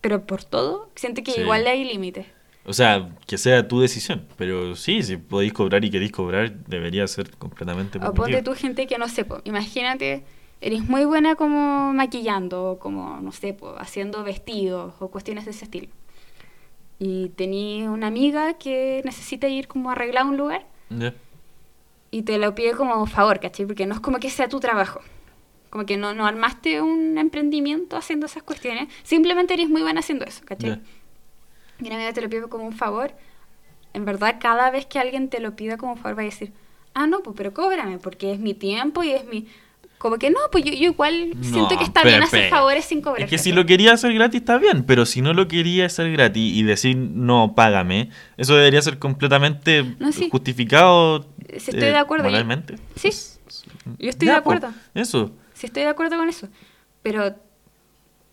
Pero 0.00 0.22
por 0.24 0.44
todo, 0.44 0.88
siento 0.94 1.22
que 1.22 1.32
Sí. 1.32 1.40
igual 1.42 1.66
hay 1.66 1.84
límites. 1.84 2.26
O 2.68 2.72
sea, 2.72 3.10
que 3.26 3.38
sea 3.38 3.68
tu 3.68 3.80
decisión, 3.80 4.26
pero 4.36 4.74
sí, 4.74 5.02
si 5.02 5.16
podéis 5.16 5.52
cobrar 5.52 5.84
y 5.84 5.90
queréis 5.90 6.10
cobrar, 6.10 6.52
debería 6.66 7.06
ser 7.06 7.30
completamente 7.36 7.98
O 7.98 8.12
ponte 8.12 8.42
tú 8.42 8.54
gente 8.54 8.86
que 8.88 8.98
no 8.98 9.08
sé, 9.08 9.24
po, 9.24 9.40
imagínate, 9.44 10.24
eres 10.60 10.82
muy 10.88 11.04
buena 11.04 11.36
como 11.36 11.92
maquillando, 11.92 12.78
como, 12.80 13.20
no 13.20 13.30
sé, 13.30 13.52
po, 13.52 13.76
haciendo 13.78 14.24
vestidos 14.24 14.94
o 14.98 15.08
cuestiones 15.08 15.44
de 15.44 15.52
ese 15.52 15.64
estilo. 15.64 15.88
Y 16.98 17.28
tenía 17.36 17.90
una 17.90 18.08
amiga 18.08 18.54
que 18.54 19.00
necesita 19.04 19.48
ir 19.48 19.68
como 19.68 19.90
a 19.90 19.92
arreglar 19.92 20.24
un 20.26 20.36
lugar 20.36 20.66
Ya. 20.90 21.14
y 22.10 22.22
te 22.22 22.38
lo 22.38 22.54
pide 22.54 22.72
como 22.72 23.06
favor, 23.06 23.38
¿cachai? 23.38 23.66
Porque 23.66 23.86
no 23.86 23.94
es 23.94 24.00
como 24.00 24.18
que 24.18 24.30
sea 24.30 24.48
tu 24.48 24.58
trabajo. 24.60 25.00
Como 25.70 25.84
que 25.84 25.96
no, 25.98 26.14
no 26.14 26.26
armaste 26.26 26.80
un 26.80 27.18
emprendimiento 27.18 27.96
haciendo 27.96 28.26
esas 28.26 28.42
cuestiones. 28.42 28.88
Simplemente 29.02 29.52
eres 29.54 29.68
muy 29.68 29.82
buena 29.82 30.00
haciendo 30.00 30.24
eso, 30.24 30.42
¿cachai? 30.44 30.70
Ya. 30.70 30.80
Y 31.80 31.86
una 31.86 31.96
amiga 31.96 32.12
te 32.12 32.20
lo 32.20 32.28
pide 32.28 32.42
como 32.48 32.64
un 32.64 32.72
favor. 32.72 33.12
En 33.92 34.04
verdad, 34.04 34.36
cada 34.40 34.70
vez 34.70 34.86
que 34.86 34.98
alguien 34.98 35.28
te 35.28 35.40
lo 35.40 35.56
pida 35.56 35.76
como 35.76 35.96
favor, 35.96 36.18
va 36.18 36.22
a 36.22 36.26
decir, 36.26 36.52
ah, 36.94 37.06
no, 37.06 37.20
pues 37.22 37.34
pero 37.36 37.52
cóbrame, 37.54 37.98
porque 37.98 38.32
es 38.32 38.38
mi 38.38 38.54
tiempo 38.54 39.02
y 39.02 39.10
es 39.10 39.24
mi... 39.26 39.46
Como 39.98 40.18
que 40.18 40.28
no, 40.30 40.38
pues 40.52 40.62
yo, 40.62 40.72
yo 40.74 40.90
igual 40.90 41.32
siento 41.40 41.70
No, 41.70 41.78
que 41.78 41.84
está 41.84 42.02
bien 42.04 42.22
hacer 42.22 42.50
favores 42.50 42.84
sin 42.84 43.00
cobrar. 43.00 43.22
Es 43.22 43.30
que 43.30 43.38
si 43.38 43.50
lo 43.52 43.64
quería 43.64 43.94
hacer 43.94 44.12
gratis 44.12 44.40
está 44.42 44.58
bien, 44.58 44.84
pero 44.84 45.06
si 45.06 45.22
no 45.22 45.32
lo 45.32 45.48
quería 45.48 45.86
hacer 45.86 46.12
gratis 46.12 46.54
y 46.54 46.62
decir 46.64 46.94
no, 46.98 47.54
págame, 47.54 48.10
eso 48.36 48.54
debería 48.54 48.82
ser 48.82 48.98
completamente 48.98 49.96
No, 49.98 50.12
sí. 50.12 50.28
justificado 50.30 51.22
Sí, 51.48 51.70
estoy 51.70 51.84
eh, 51.84 51.92
de 51.92 51.96
acuerdo. 51.96 52.24
moralmente. 52.24 52.76
Sí, 52.96 53.08
yo 53.98 54.10
estoy 54.10 54.26
Ya, 54.26 54.32
de 54.34 54.38
acuerdo. 54.38 54.70
Eso. 54.94 55.32
Sí, 55.54 55.66
estoy 55.66 55.84
de 55.84 55.88
acuerdo 55.88 56.18
con 56.18 56.28
eso. 56.28 56.48
Pero, 57.02 57.34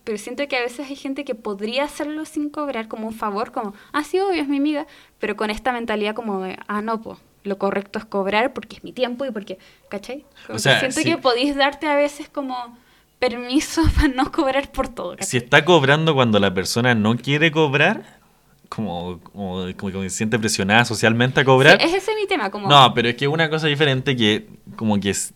pero 0.04 0.18
siento 0.18 0.46
que 0.48 0.56
a 0.56 0.60
veces 0.62 0.88
hay 0.88 0.96
gente 0.96 1.24
que 1.24 1.34
podría 1.34 1.84
hacerlo 1.84 2.24
sin 2.26 2.50
cobrar 2.50 2.88
como 2.88 3.06
un 3.08 3.14
favor, 3.14 3.52
como, 3.52 3.74
ah, 3.92 4.04
sí, 4.04 4.20
obvio, 4.20 4.42
es 4.42 4.48
mi 4.48 4.58
amiga, 4.58 4.86
pero 5.18 5.36
con 5.36 5.50
esta 5.50 5.72
mentalidad 5.72 6.14
como 6.14 6.40
de, 6.42 6.58
ah, 6.68 6.82
no, 6.82 7.00
pues, 7.00 7.18
lo 7.42 7.58
correcto 7.58 7.98
es 7.98 8.04
cobrar 8.04 8.52
porque 8.52 8.76
es 8.76 8.84
mi 8.84 8.92
tiempo 8.92 9.24
y 9.24 9.30
porque, 9.30 9.58
¿cachai? 9.88 10.24
Como 10.46 10.58
O 10.58 10.58
que 10.58 10.58
sea, 10.58 10.78
siento 10.80 11.00
sí. 11.00 11.04
que 11.04 11.18
podéis 11.18 11.56
darte 11.56 11.86
a 11.86 11.96
veces 11.96 12.28
como 12.28 12.76
permiso 13.18 13.82
para 13.94 14.08
no 14.08 14.30
cobrar 14.30 14.70
por 14.72 14.88
todo, 14.88 15.12
Si 15.12 15.16
¿cachai? 15.18 15.40
está 15.40 15.64
cobrando 15.64 16.14
cuando 16.14 16.38
la 16.38 16.52
persona 16.52 16.94
no 16.94 17.16
quiere 17.16 17.50
cobrar, 17.50 18.20
como, 18.68 19.20
como, 19.20 19.66
como 19.76 19.92
que 20.02 20.10
se 20.10 20.16
siente 20.16 20.38
presionada 20.38 20.84
socialmente 20.84 21.40
a 21.40 21.44
cobrar. 21.44 21.78
Sí, 21.80 21.86
es 21.86 21.94
ese 21.94 22.14
mi 22.14 22.26
tema, 22.26 22.50
como... 22.50 22.68
No, 22.68 22.92
pero 22.94 23.08
es 23.08 23.14
que 23.14 23.28
una 23.28 23.48
cosa 23.48 23.68
diferente 23.68 24.16
que 24.16 24.48
como 24.76 24.98
que 25.00 25.10
es 25.10 25.32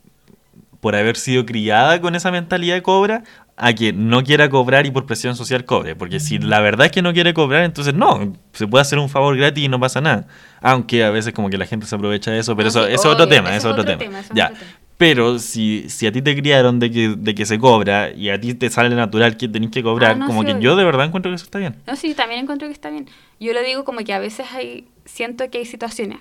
por 0.80 0.94
haber 0.94 1.16
sido 1.16 1.44
criada 1.44 2.00
con 2.00 2.14
esa 2.14 2.30
mentalidad 2.30 2.74
de 2.74 2.82
cobra 2.82 3.24
a 3.60 3.72
que 3.74 3.92
no 3.92 4.22
quiera 4.24 4.48
cobrar 4.48 4.86
y 4.86 4.90
por 4.90 5.04
presión 5.06 5.34
social 5.36 5.64
cobre. 5.64 5.96
Porque 5.96 6.20
si 6.20 6.38
la 6.38 6.60
verdad 6.60 6.86
es 6.86 6.92
que 6.92 7.02
no 7.02 7.12
quiere 7.12 7.34
cobrar, 7.34 7.64
entonces 7.64 7.94
no, 7.94 8.32
se 8.52 8.66
puede 8.66 8.82
hacer 8.82 8.98
un 8.98 9.08
favor 9.08 9.36
gratis 9.36 9.64
y 9.64 9.68
no 9.68 9.78
pasa 9.80 10.00
nada. 10.00 10.26
Aunque 10.60 11.04
a 11.04 11.10
veces 11.10 11.32
como 11.32 11.50
que 11.50 11.58
la 11.58 11.66
gente 11.66 11.86
se 11.86 11.94
aprovecha 11.94 12.30
de 12.30 12.38
eso, 12.38 12.56
pero 12.56 12.68
Ah, 12.68 12.70
eso, 12.70 12.86
es 12.86 13.04
otro 13.04 13.26
tema, 13.28 13.54
eso 13.56 13.68
es 13.68 13.72
otro 13.72 13.84
tema. 13.84 13.98
tema, 13.98 14.20
eso 14.20 14.32
es 14.32 14.36
ya. 14.36 14.46
otro 14.46 14.58
tema. 14.58 14.70
Pero 14.96 15.38
si, 15.38 15.88
si 15.88 16.08
a 16.08 16.12
ti 16.12 16.22
te 16.22 16.34
criaron 16.36 16.80
de 16.80 16.90
que, 16.90 17.14
de 17.16 17.34
que 17.34 17.46
se 17.46 17.56
cobra 17.60 18.10
y 18.10 18.30
a 18.30 18.40
ti 18.40 18.54
te 18.54 18.68
sale 18.68 18.92
natural 18.96 19.36
que 19.36 19.46
tenés 19.46 19.70
que 19.70 19.80
cobrar, 19.82 20.12
Ah, 20.12 20.14
no, 20.16 20.26
como 20.26 20.40
sí, 20.40 20.46
que 20.46 20.52
obvio. 20.54 20.62
yo 20.62 20.76
de 20.76 20.84
verdad 20.84 21.06
encuentro 21.06 21.30
que 21.30 21.36
eso 21.36 21.44
está 21.44 21.58
bien. 21.60 21.76
No, 21.86 21.94
sí, 21.94 22.14
también 22.14 22.40
encuentro 22.40 22.66
que 22.66 22.72
está 22.74 22.90
bien. 22.90 23.06
Yo 23.38 23.52
lo 23.52 23.62
digo 23.62 23.84
como 23.84 24.00
que 24.00 24.12
a 24.12 24.18
veces 24.18 24.46
hay, 24.52 24.88
siento 25.04 25.48
que 25.50 25.58
hay 25.58 25.66
situaciones 25.66 26.18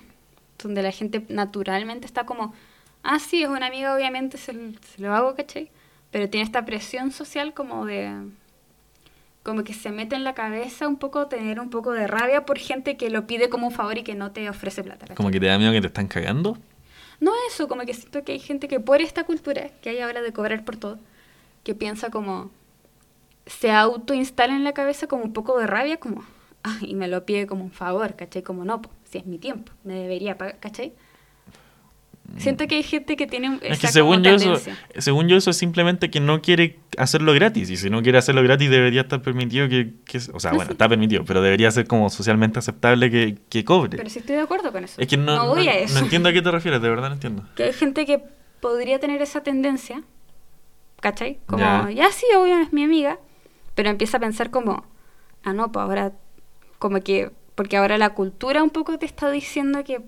donde 0.62 0.82
la 0.82 0.92
gente 0.92 1.24
naturalmente 1.28 2.06
está 2.06 2.24
como, 2.24 2.54
ah, 3.02 3.18
sí, 3.18 3.42
es 3.42 3.48
una 3.48 3.66
amiga, 3.66 3.94
obviamente 3.96 4.38
se, 4.38 4.52
se 4.52 5.02
lo 5.02 5.12
hago, 5.12 5.34
¿cachai? 5.34 5.70
Pero 6.10 6.28
tiene 6.28 6.44
esta 6.44 6.64
presión 6.64 7.12
social 7.12 7.52
como 7.54 7.84
de, 7.84 8.12
como 9.42 9.64
que 9.64 9.74
se 9.74 9.90
mete 9.90 10.16
en 10.16 10.24
la 10.24 10.34
cabeza 10.34 10.88
un 10.88 10.96
poco 10.96 11.26
tener 11.26 11.60
un 11.60 11.70
poco 11.70 11.92
de 11.92 12.06
rabia 12.06 12.46
por 12.46 12.58
gente 12.58 12.96
que 12.96 13.10
lo 13.10 13.26
pide 13.26 13.48
como 13.48 13.66
un 13.66 13.72
favor 13.72 13.98
y 13.98 14.02
que 14.02 14.14
no 14.14 14.30
te 14.32 14.48
ofrece 14.48 14.82
plata. 14.82 15.00
¿cachai? 15.00 15.16
Como 15.16 15.30
que 15.30 15.40
te 15.40 15.46
da 15.46 15.58
miedo 15.58 15.72
que 15.72 15.80
te 15.80 15.86
están 15.86 16.08
cagando. 16.08 16.58
No 17.20 17.32
eso, 17.48 17.68
como 17.68 17.82
que 17.82 17.94
siento 17.94 18.24
que 18.24 18.32
hay 18.32 18.38
gente 18.38 18.68
que 18.68 18.80
por 18.80 19.00
esta 19.00 19.24
cultura 19.24 19.70
que 19.82 19.90
hay 19.90 20.00
ahora 20.00 20.22
de 20.22 20.32
cobrar 20.32 20.64
por 20.64 20.76
todo, 20.76 20.98
que 21.64 21.74
piensa 21.74 22.10
como, 22.10 22.50
se 23.46 23.72
autoinstala 23.72 24.54
en 24.54 24.64
la 24.64 24.72
cabeza 24.72 25.06
como 25.06 25.24
un 25.24 25.32
poco 25.32 25.58
de 25.58 25.66
rabia, 25.66 25.98
como, 25.98 26.24
ah, 26.62 26.78
y 26.80 26.94
me 26.94 27.08
lo 27.08 27.24
pide 27.24 27.46
como 27.46 27.64
un 27.64 27.72
favor, 27.72 28.14
¿cachai? 28.14 28.42
Como 28.42 28.64
no, 28.64 28.82
po, 28.82 28.90
si 29.04 29.18
es 29.18 29.26
mi 29.26 29.38
tiempo, 29.38 29.72
me 29.84 29.94
debería 29.94 30.38
pagar, 30.38 30.58
¿cachai? 30.60 30.92
Siento 32.36 32.66
que 32.68 32.76
hay 32.76 32.82
gente 32.82 33.16
que 33.16 33.26
tiene 33.26 33.56
esa 33.62 33.66
Es 33.72 33.78
que 33.80 33.88
según 33.88 34.22
yo, 34.22 34.32
eso, 34.34 34.60
según 34.98 35.28
yo 35.28 35.36
eso 35.36 35.50
es 35.50 35.56
simplemente 35.56 36.10
que 36.10 36.20
no 36.20 36.40
quiere 36.42 36.78
hacerlo 36.98 37.32
gratis. 37.32 37.70
Y 37.70 37.76
si 37.76 37.88
no 37.90 38.02
quiere 38.02 38.18
hacerlo 38.18 38.42
gratis 38.42 38.68
debería 38.70 39.00
estar 39.00 39.22
permitido 39.22 39.68
que... 39.68 39.94
que- 40.04 40.18
o 40.32 40.38
sea, 40.38 40.50
No, 40.50 40.56
bueno, 40.58 40.68
sí. 40.68 40.72
está 40.72 40.88
permitido, 40.88 41.24
pero 41.24 41.40
debería 41.40 41.70
ser 41.70 41.86
como 41.86 42.10
socialmente 42.10 42.58
aceptable 42.58 43.10
que, 43.10 43.38
que 43.48 43.64
cobre. 43.64 43.96
Pero 43.96 44.10
sí 44.10 44.18
estoy 44.18 44.36
de 44.36 44.42
acuerdo 44.42 44.70
con 44.72 44.84
eso. 44.84 45.00
es 45.00 45.08
que 45.08 45.16
no, 45.16 45.34
no, 45.36 45.48
voy 45.48 45.66
a 45.68 45.78
eso. 45.78 45.94
no 45.94 46.00
entiendo 46.00 46.28
a 46.28 46.32
qué 46.32 46.42
te 46.42 46.50
refieres, 46.50 46.82
de 46.82 46.88
verdad 46.90 47.08
no 47.08 47.14
entiendo. 47.14 47.44
que 47.56 47.64
hay 47.64 47.72
gente 47.72 48.04
que 48.06 48.22
podría 48.60 48.98
tener 49.00 49.20
esa 49.22 49.42
tendencia, 49.42 50.02
¿cachai? 51.00 51.38
Como, 51.46 51.58
Ya. 51.60 51.90
ya, 51.90 52.10
sí, 52.12 52.26
obvio, 52.36 52.58
es 52.60 52.72
mi 52.72 52.84
amiga, 52.84 53.18
pero 53.74 53.88
empieza 53.90 54.18
a 54.18 54.20
pensar 54.20 54.50
como, 54.50 54.84
ah, 55.44 55.52
no, 55.54 55.72
pues 55.72 55.82
ahora, 55.82 56.12
como 56.78 57.00
que, 57.00 57.30
porque 57.54 57.76
ahora 57.76 57.98
la 57.98 58.10
cultura 58.10 58.62
un 58.62 58.70
poco 58.70 58.98
te 58.98 59.06
está 59.06 59.30
diciendo 59.30 59.82
que 59.84 60.02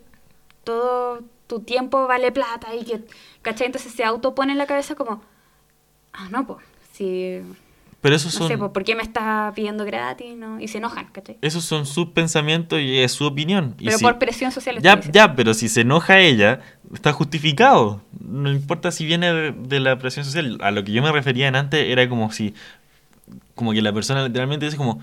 todo 0.64 1.22
tu 1.50 1.60
tiempo 1.60 2.06
vale 2.06 2.32
plata 2.32 2.74
y 2.74 2.84
que, 2.84 3.02
¿cachai? 3.42 3.66
Entonces 3.66 3.92
se 3.92 4.04
autopone 4.04 4.52
en 4.52 4.58
la 4.58 4.66
cabeza 4.66 4.94
como, 4.94 5.22
ah, 6.12 6.28
no, 6.30 6.46
pues, 6.46 6.64
si, 6.92 7.42
Pero 8.00 8.14
esos 8.16 8.32
no 8.34 8.38
son... 8.38 8.48
sé, 8.48 8.56
pues, 8.56 8.70
¿por 8.70 8.84
qué 8.84 8.94
me 8.94 9.02
está 9.02 9.52
pidiendo 9.54 9.84
gratis? 9.84 10.36
¿no? 10.36 10.60
Y 10.60 10.68
se 10.68 10.78
enojan, 10.78 11.06
¿cachai? 11.12 11.36
Esos 11.42 11.64
son 11.64 11.84
sus 11.86 12.06
pensamientos 12.10 12.78
y 12.80 12.98
es 13.00 13.12
su 13.12 13.26
opinión. 13.26 13.74
Y 13.78 13.86
Pero 13.86 13.98
si- 13.98 14.04
por 14.04 14.18
presión 14.18 14.52
social. 14.52 14.80
Ya, 14.80 15.00
ya, 15.00 15.34
pero 15.34 15.52
si 15.54 15.68
se 15.68 15.80
enoja 15.82 16.20
ella, 16.20 16.60
está 16.94 17.12
justificado. 17.12 18.00
No 18.20 18.50
importa 18.50 18.92
si 18.92 19.04
viene 19.04 19.32
de, 19.32 19.50
de 19.52 19.80
la 19.80 19.98
presión 19.98 20.24
social. 20.24 20.58
A 20.62 20.70
lo 20.70 20.84
que 20.84 20.92
yo 20.92 21.02
me 21.02 21.10
refería 21.12 21.48
en 21.48 21.56
antes 21.56 21.84
era 21.88 22.08
como 22.08 22.30
si, 22.32 22.54
como 23.54 23.72
que 23.72 23.82
la 23.82 23.92
persona 23.92 24.26
literalmente 24.26 24.64
dice 24.66 24.76
como, 24.78 25.00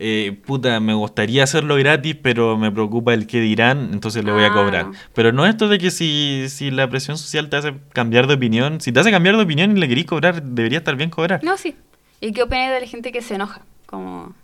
eh, 0.00 0.40
puta, 0.46 0.78
me 0.80 0.94
gustaría 0.94 1.42
hacerlo 1.44 1.76
gratis, 1.76 2.16
pero 2.22 2.56
me 2.56 2.70
preocupa 2.70 3.14
el 3.14 3.26
que 3.26 3.40
dirán, 3.40 3.90
entonces 3.92 4.24
le 4.24 4.32
voy 4.32 4.44
a 4.44 4.48
Ah. 4.48 4.54
cobrar. 4.54 4.86
Pero 5.14 5.32
no 5.32 5.44
esto 5.46 5.68
de 5.68 5.78
que 5.78 5.90
si, 5.90 6.46
si 6.48 6.70
la 6.70 6.88
presión 6.88 7.18
social 7.18 7.48
te 7.48 7.56
hace 7.56 7.74
cambiar 7.92 8.26
de 8.26 8.34
opinión, 8.34 8.80
si 8.80 8.92
te 8.92 9.00
hace 9.00 9.10
cambiar 9.10 9.36
de 9.36 9.42
opinión 9.42 9.76
y 9.76 9.80
le 9.80 9.88
querís 9.88 10.06
cobrar, 10.06 10.42
debería 10.42 10.78
estar 10.78 10.96
bien 10.96 11.10
cobrar. 11.10 11.42
No, 11.42 11.56
sí. 11.56 11.74
¿Y 12.20 12.32
qué 12.32 12.42
opinas 12.42 12.70
de 12.72 12.80
la 12.80 12.86
gente 12.86 13.12
que 13.12 13.22
se 13.22 13.34
enoja? 13.34 13.62
Como, 13.86 14.34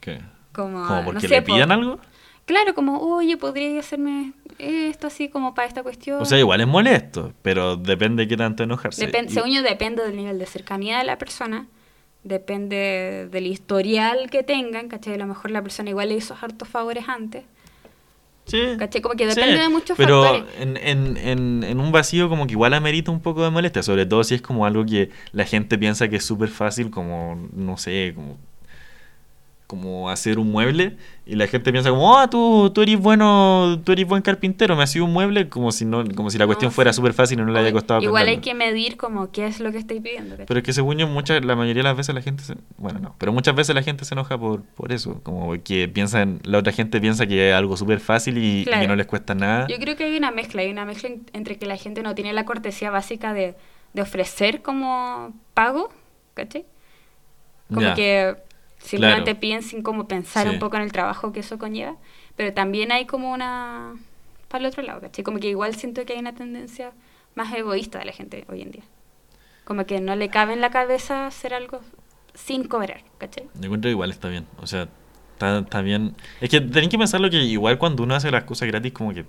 ¿Qué? 0.00 0.20
como, 0.52 0.84
¿Como 0.86 0.98
no 1.00 1.04
porque 1.04 1.20
sé, 1.28 1.34
le 1.34 1.42
pidan 1.42 1.70
algo? 1.72 1.98
Claro, 2.46 2.74
como, 2.74 2.98
oye, 3.00 3.36
podría 3.36 3.78
hacerme 3.78 4.32
esto 4.58 5.06
así 5.06 5.28
como 5.28 5.54
para 5.54 5.68
esta 5.68 5.82
cuestión. 5.84 6.20
O 6.20 6.24
sea, 6.24 6.38
igual 6.38 6.60
es 6.60 6.66
molesto, 6.66 7.32
pero 7.42 7.76
depende 7.76 8.24
de 8.24 8.28
qué 8.28 8.36
tanto 8.36 8.64
enojarse. 8.64 9.04
Y- 9.08 9.28
según 9.28 9.50
yo, 9.52 9.62
depende 9.62 10.02
del 10.04 10.16
nivel 10.16 10.38
de 10.38 10.46
cercanía 10.46 10.98
de 10.98 11.04
la 11.04 11.16
persona, 11.16 11.66
depende 12.24 13.28
del 13.30 13.46
historial 13.46 14.30
que 14.30 14.42
tengan, 14.42 14.88
¿cachai? 14.88 15.14
A 15.14 15.18
lo 15.18 15.26
mejor 15.26 15.50
la 15.50 15.62
persona 15.62 15.90
igual 15.90 16.08
le 16.10 16.16
hizo 16.16 16.36
hartos 16.40 16.68
favores 16.68 17.04
antes. 17.08 17.44
Sí. 18.46 18.58
¿Cachai? 18.78 19.00
Como 19.00 19.14
que 19.14 19.30
Sí, 19.30 19.40
depende 19.40 19.60
de 19.62 19.68
muchos 19.68 19.96
pero 19.96 20.22
factores. 20.24 20.54
en, 20.60 20.76
en, 20.76 21.16
en, 21.18 21.62
en 21.62 21.80
un 21.80 21.92
vacío 21.92 22.28
como 22.28 22.46
que 22.46 22.52
igual 22.52 22.74
amerita 22.74 23.10
un 23.12 23.20
poco 23.20 23.44
de 23.44 23.50
molestia, 23.50 23.82
sobre 23.82 24.06
todo 24.06 24.24
si 24.24 24.34
es 24.34 24.42
como 24.42 24.66
algo 24.66 24.84
que 24.84 25.10
la 25.32 25.44
gente 25.44 25.78
piensa 25.78 26.08
que 26.08 26.16
es 26.16 26.24
súper 26.24 26.48
fácil, 26.48 26.90
como, 26.90 27.48
no 27.52 27.76
sé, 27.76 28.12
como, 28.14 28.38
como 29.70 30.10
hacer 30.10 30.40
un 30.40 30.50
mueble, 30.50 30.96
y 31.24 31.36
la 31.36 31.46
gente 31.46 31.70
piensa 31.70 31.90
como, 31.90 32.10
oh, 32.12 32.28
tú, 32.28 32.70
tú 32.74 32.82
eres 32.82 32.98
bueno, 32.98 33.80
tú 33.84 33.92
eres 33.92 34.04
buen 34.04 34.20
carpintero, 34.20 34.74
me 34.74 34.82
has 34.82 34.90
sido 34.90 35.04
un 35.04 35.12
mueble, 35.12 35.48
como 35.48 35.70
si 35.70 35.84
no, 35.84 36.02
como 36.16 36.28
si 36.28 36.38
la 36.38 36.44
No, 36.44 36.48
cuestión 36.48 36.72
sí. 36.72 36.74
fuera 36.74 36.92
súper 36.92 37.12
fácil 37.12 37.38
y 37.38 37.42
no 37.44 37.52
le 37.52 37.56
haya 37.60 37.70
costado 37.72 38.02
Igual 38.02 38.26
hay 38.26 38.34
aprenderlo. 38.36 38.58
que 38.64 38.72
medir 38.72 38.96
como 38.96 39.30
qué 39.30 39.46
es 39.46 39.60
lo 39.60 39.70
que 39.70 39.78
estáis 39.78 40.00
pidiendo. 40.02 40.30
¿cachai? 40.30 40.46
Pero 40.46 40.58
es 40.58 40.64
que 40.64 40.72
según 40.72 40.98
yo, 40.98 41.06
muchas, 41.06 41.44
la 41.44 41.54
mayoría 41.54 41.84
de 41.84 41.88
las 41.88 41.96
veces 41.96 42.12
la 42.16 42.20
gente 42.22 42.42
se, 42.42 42.56
bueno, 42.78 42.98
no, 42.98 43.14
pero 43.18 43.32
muchas 43.32 43.54
veces 43.54 43.76
la 43.76 43.84
gente 43.84 44.04
se 44.04 44.14
enoja 44.14 44.36
por, 44.36 44.62
por 44.62 44.90
eso, 44.90 45.20
como 45.22 45.52
que 45.62 45.86
piensan, 45.86 46.40
la 46.42 46.58
otra 46.58 46.72
gente 46.72 47.00
piensa 47.00 47.28
que 47.28 47.50
es 47.50 47.54
algo 47.54 47.76
súper 47.76 48.00
fácil 48.00 48.36
y, 48.38 48.62
y 48.62 48.64
Claro. 48.64 48.82
que 48.82 48.88
no 48.88 48.96
les 48.96 49.06
cuesta 49.06 49.36
nada. 49.36 49.68
Yo 49.68 49.76
creo 49.78 49.94
que 49.96 50.04
hay 50.04 50.16
una 50.16 50.32
mezcla, 50.32 50.62
hay 50.62 50.70
una 50.72 50.84
mezcla 50.84 51.10
en- 51.10 51.26
entre 51.32 51.58
que 51.58 51.66
la 51.66 51.76
gente 51.76 52.02
no 52.02 52.16
tiene 52.16 52.32
la 52.32 52.44
cortesía 52.44 52.90
básica 52.90 53.32
de, 53.34 53.54
de 53.92 54.02
ofrecer 54.02 54.62
como 54.62 55.32
pago, 55.54 55.90
¿cachai? 56.34 56.64
Como 57.68 57.82
Ya. 57.82 57.94
que 57.94 58.36
simplemente 58.80 59.24
Claro. 59.32 59.40
piden 59.40 59.62
sin 59.62 59.82
como 59.82 60.08
pensar 60.08 60.46
Sí. 60.48 60.52
un 60.54 60.58
poco 60.58 60.76
en 60.76 60.82
el 60.82 60.92
trabajo 60.92 61.32
que 61.32 61.40
eso 61.40 61.58
conlleva, 61.58 61.96
pero 62.36 62.52
también 62.52 62.90
hay 62.92 63.06
como 63.06 63.30
una... 63.32 63.94
para 64.48 64.62
el 64.62 64.66
otro 64.66 64.82
lado, 64.82 65.00
¿cachai? 65.00 65.22
Como 65.22 65.38
que 65.38 65.48
igual 65.48 65.74
siento 65.76 66.04
que 66.04 66.14
hay 66.14 66.18
una 66.18 66.34
tendencia 66.34 66.92
más 67.36 67.52
egoísta 67.54 67.98
de 68.00 68.06
la 68.06 68.12
gente 68.12 68.44
hoy 68.48 68.62
en 68.62 68.72
día. 68.72 68.82
Como 69.64 69.86
que 69.86 70.00
no 70.00 70.16
le 70.16 70.28
cabe 70.28 70.52
en 70.54 70.60
la 70.60 70.70
cabeza 70.70 71.26
hacer 71.26 71.54
algo 71.54 71.80
sin 72.34 72.64
cobrar, 72.66 73.02
¿cachai? 73.18 73.44
Yo 73.54 73.64
encuentro 73.66 73.88
que 73.88 73.92
igual 73.92 74.10
está 74.10 74.28
bien. 74.28 74.46
O 74.58 74.66
sea, 74.66 74.88
está, 75.34 75.58
está 75.60 75.80
bien. 75.82 76.16
Es 76.40 76.48
que 76.50 76.60
tenéis 76.60 76.88
que 76.90 76.98
pensarlo 76.98 77.30
que 77.30 77.36
igual 77.36 77.78
cuando 77.78 78.02
uno 78.02 78.14
hace 78.16 78.30
las 78.32 78.44
cosas 78.44 78.66
gratis, 78.66 78.92
como 78.92 79.14
que. 79.14 79.24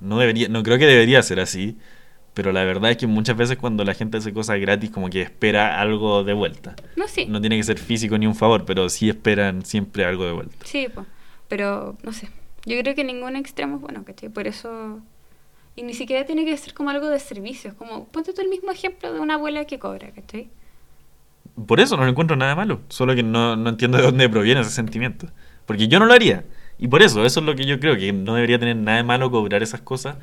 No 0.00 0.18
debería, 0.18 0.48
no 0.48 0.62
creo 0.62 0.78
que 0.78 0.86
debería 0.86 1.22
ser 1.22 1.40
así. 1.40 1.78
Pero 2.36 2.52
la 2.52 2.64
verdad 2.64 2.90
es 2.90 2.98
que 2.98 3.06
muchas 3.06 3.34
veces 3.34 3.56
cuando 3.56 3.82
la 3.82 3.94
gente 3.94 4.18
hace 4.18 4.30
cosas 4.30 4.60
gratis, 4.60 4.90
como 4.90 5.08
que 5.08 5.22
espera 5.22 5.80
algo 5.80 6.22
de 6.22 6.34
vuelta. 6.34 6.76
No, 6.94 7.08
sí. 7.08 7.24
No 7.24 7.40
tiene 7.40 7.56
que 7.56 7.62
ser 7.62 7.78
físico 7.78 8.18
ni 8.18 8.26
un 8.26 8.34
favor, 8.34 8.66
pero 8.66 8.90
sí 8.90 9.08
esperan 9.08 9.64
siempre 9.64 10.04
algo 10.04 10.26
de 10.26 10.32
vuelta. 10.32 10.54
Sí, 10.62 10.86
po. 10.94 11.06
pero 11.48 11.96
no 12.02 12.12
sé. 12.12 12.28
Yo 12.66 12.78
creo 12.78 12.94
que 12.94 13.04
ningún 13.04 13.36
extremo 13.36 13.76
es 13.76 13.80
bueno, 13.80 14.04
¿cachai? 14.04 14.28
Por 14.28 14.46
eso. 14.46 15.00
Y 15.76 15.82
ni 15.82 15.94
siquiera 15.94 16.26
tiene 16.26 16.44
que 16.44 16.54
ser 16.58 16.74
como 16.74 16.90
algo 16.90 17.08
de 17.08 17.18
servicios. 17.20 17.72
Como, 17.72 18.04
ponte 18.08 18.34
tú 18.34 18.42
el 18.42 18.50
mismo 18.50 18.70
ejemplo 18.70 19.14
de 19.14 19.18
una 19.18 19.36
abuela 19.36 19.64
que 19.64 19.78
cobra, 19.78 20.10
¿cachai? 20.10 20.50
Por 21.66 21.80
eso 21.80 21.96
no 21.96 22.04
le 22.04 22.10
encuentro 22.10 22.36
nada 22.36 22.54
malo. 22.54 22.82
Solo 22.90 23.14
que 23.14 23.22
no, 23.22 23.56
no 23.56 23.70
entiendo 23.70 23.96
de 23.96 24.04
dónde 24.04 24.28
proviene 24.28 24.60
ese 24.60 24.72
sentimiento. 24.72 25.28
Porque 25.64 25.88
yo 25.88 25.98
no 25.98 26.04
lo 26.04 26.12
haría. 26.12 26.44
Y 26.76 26.88
por 26.88 27.02
eso, 27.02 27.24
eso 27.24 27.40
es 27.40 27.46
lo 27.46 27.56
que 27.56 27.64
yo 27.64 27.80
creo, 27.80 27.96
que 27.96 28.12
no 28.12 28.34
debería 28.34 28.58
tener 28.58 28.76
nada 28.76 28.98
de 28.98 29.04
malo 29.04 29.30
cobrar 29.30 29.62
esas 29.62 29.80
cosas. 29.80 30.16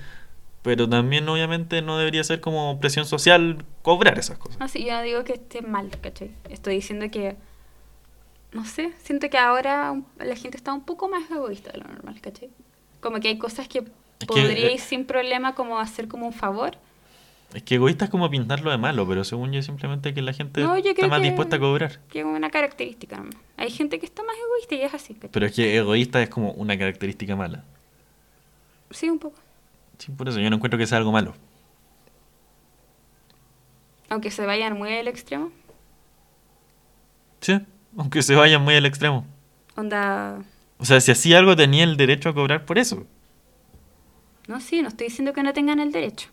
Pero 0.63 0.87
también, 0.87 1.27
obviamente, 1.27 1.81
no 1.81 1.97
debería 1.97 2.23
ser 2.23 2.39
como 2.39 2.79
presión 2.79 3.05
social 3.05 3.65
cobrar 3.81 4.17
esas 4.17 4.37
cosas. 4.37 4.57
No 4.59 4.67
sé, 4.69 4.83
yo 4.83 4.93
no 4.93 5.01
digo 5.01 5.23
que 5.25 5.33
esté 5.33 5.61
mal, 5.61 5.89
¿cachai? 6.01 6.31
Estoy 6.49 6.75
diciendo 6.75 7.05
que. 7.11 7.35
No 8.53 8.65
sé, 8.65 8.93
siento 9.03 9.29
que 9.29 9.37
ahora 9.37 9.93
la 10.19 10.35
gente 10.35 10.57
está 10.57 10.71
un 10.73 10.85
poco 10.85 11.09
más 11.09 11.29
egoísta 11.29 11.71
de 11.71 11.79
lo 11.79 11.87
normal, 11.87 12.21
¿cachai? 12.21 12.49
Como 13.01 13.19
que 13.19 13.27
hay 13.29 13.37
cosas 13.37 13.67
que 13.67 13.83
podríais 14.25 14.81
eh, 14.81 14.85
sin 14.85 15.05
problema 15.05 15.53
como 15.53 15.79
hacer 15.79 16.07
como 16.07 16.27
un 16.27 16.33
favor. 16.33 16.77
Es 17.53 17.63
que 17.63 17.75
egoísta 17.75 18.05
es 18.05 18.11
como 18.11 18.29
pintarlo 18.29 18.71
de 18.71 18.77
malo, 18.77 19.07
pero 19.07 19.23
según 19.23 19.51
yo 19.51 19.61
simplemente 19.61 20.13
que 20.13 20.21
la 20.21 20.33
gente 20.33 20.61
No, 20.61 20.75
está 20.75 21.07
más 21.07 21.19
que- 21.19 21.27
dispuesta 21.27 21.57
a 21.57 21.59
cobrar. 21.59 21.99
Que 22.09 22.19
es 22.19 22.25
una 22.25 22.49
característica 22.49 23.17
nomás. 23.17 23.35
Hay 23.57 23.69
gente 23.69 23.99
que 23.99 24.05
está 24.05 24.23
más 24.23 24.35
egoísta 24.37 24.75
y 24.75 24.81
es 24.81 24.93
así, 24.93 25.13
¿cachai? 25.13 25.29
Pero 25.31 25.45
es 25.45 25.51
que 25.53 25.77
egoísta 25.77 26.21
es 26.21 26.29
como 26.29 26.51
una 26.51 26.77
característica 26.77 27.35
mala. 27.35 27.63
Sí, 28.91 29.09
un 29.09 29.19
poco. 29.19 29.37
Sí, 29.97 30.11
por 30.11 30.27
eso 30.27 30.39
yo 30.39 30.49
no 30.49 30.55
encuentro 30.57 30.77
que 30.77 30.87
sea 30.87 30.97
algo 30.97 31.11
malo. 31.11 31.33
Aunque 34.09 34.31
se 34.31 34.45
vayan 34.45 34.77
muy 34.77 34.93
al 34.93 35.07
extremo. 35.07 35.51
Sí, 37.41 37.59
aunque 37.97 38.21
se 38.21 38.35
vayan 38.35 38.63
muy 38.63 38.75
al 38.75 38.85
extremo. 38.85 39.25
Onda. 39.75 40.39
O 40.77 40.85
sea, 40.85 40.99
si 41.01 41.11
hacía 41.11 41.39
algo 41.39 41.55
tenía 41.55 41.83
el 41.83 41.97
derecho 41.97 42.29
a 42.29 42.33
cobrar 42.33 42.65
por 42.65 42.77
eso. 42.77 43.05
No, 44.47 44.59
sí, 44.59 44.81
no 44.81 44.89
estoy 44.89 45.07
diciendo 45.07 45.33
que 45.33 45.43
no 45.43 45.53
tengan 45.53 45.79
el 45.79 45.91
derecho. 45.91 46.29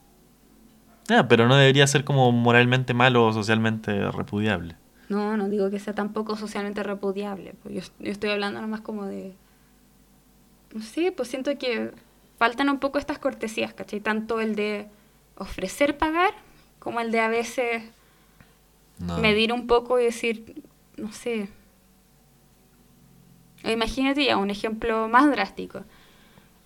Ya, 1.08 1.26
pero 1.26 1.48
no 1.48 1.56
debería 1.56 1.86
ser 1.86 2.04
como 2.04 2.30
moralmente 2.32 2.94
malo 2.94 3.26
o 3.26 3.32
socialmente 3.32 4.10
repudiable. 4.10 4.76
No, 5.08 5.36
no 5.36 5.48
digo 5.48 5.70
que 5.70 5.80
sea 5.80 5.94
tampoco 5.94 6.36
socialmente 6.36 6.82
repudiable. 6.82 7.54
Pues 7.62 7.74
yo, 7.74 7.80
yo 7.98 8.12
estoy 8.12 8.30
hablando 8.30 8.60
nomás 8.60 8.80
como 8.80 9.06
de... 9.06 9.34
No 10.72 10.82
sé, 10.82 11.12
pues 11.12 11.28
siento 11.28 11.56
que 11.58 11.92
faltan 12.40 12.70
un 12.70 12.78
poco 12.78 12.96
estas 12.98 13.18
cortesías, 13.18 13.74
¿cachai? 13.74 14.00
Tanto 14.00 14.40
el 14.40 14.54
de 14.56 14.88
ofrecer 15.36 15.98
pagar 15.98 16.32
como 16.78 17.00
el 17.00 17.12
de 17.12 17.20
a 17.20 17.28
veces 17.28 17.82
No. 18.98 19.18
medir 19.18 19.52
un 19.52 19.66
poco 19.66 20.00
y 20.00 20.04
decir, 20.04 20.62
no 20.96 21.12
sé. 21.12 21.48
Imagínate 23.64 24.24
ya 24.24 24.38
un 24.38 24.48
ejemplo 24.50 25.06
más 25.08 25.30
drástico. 25.30 25.84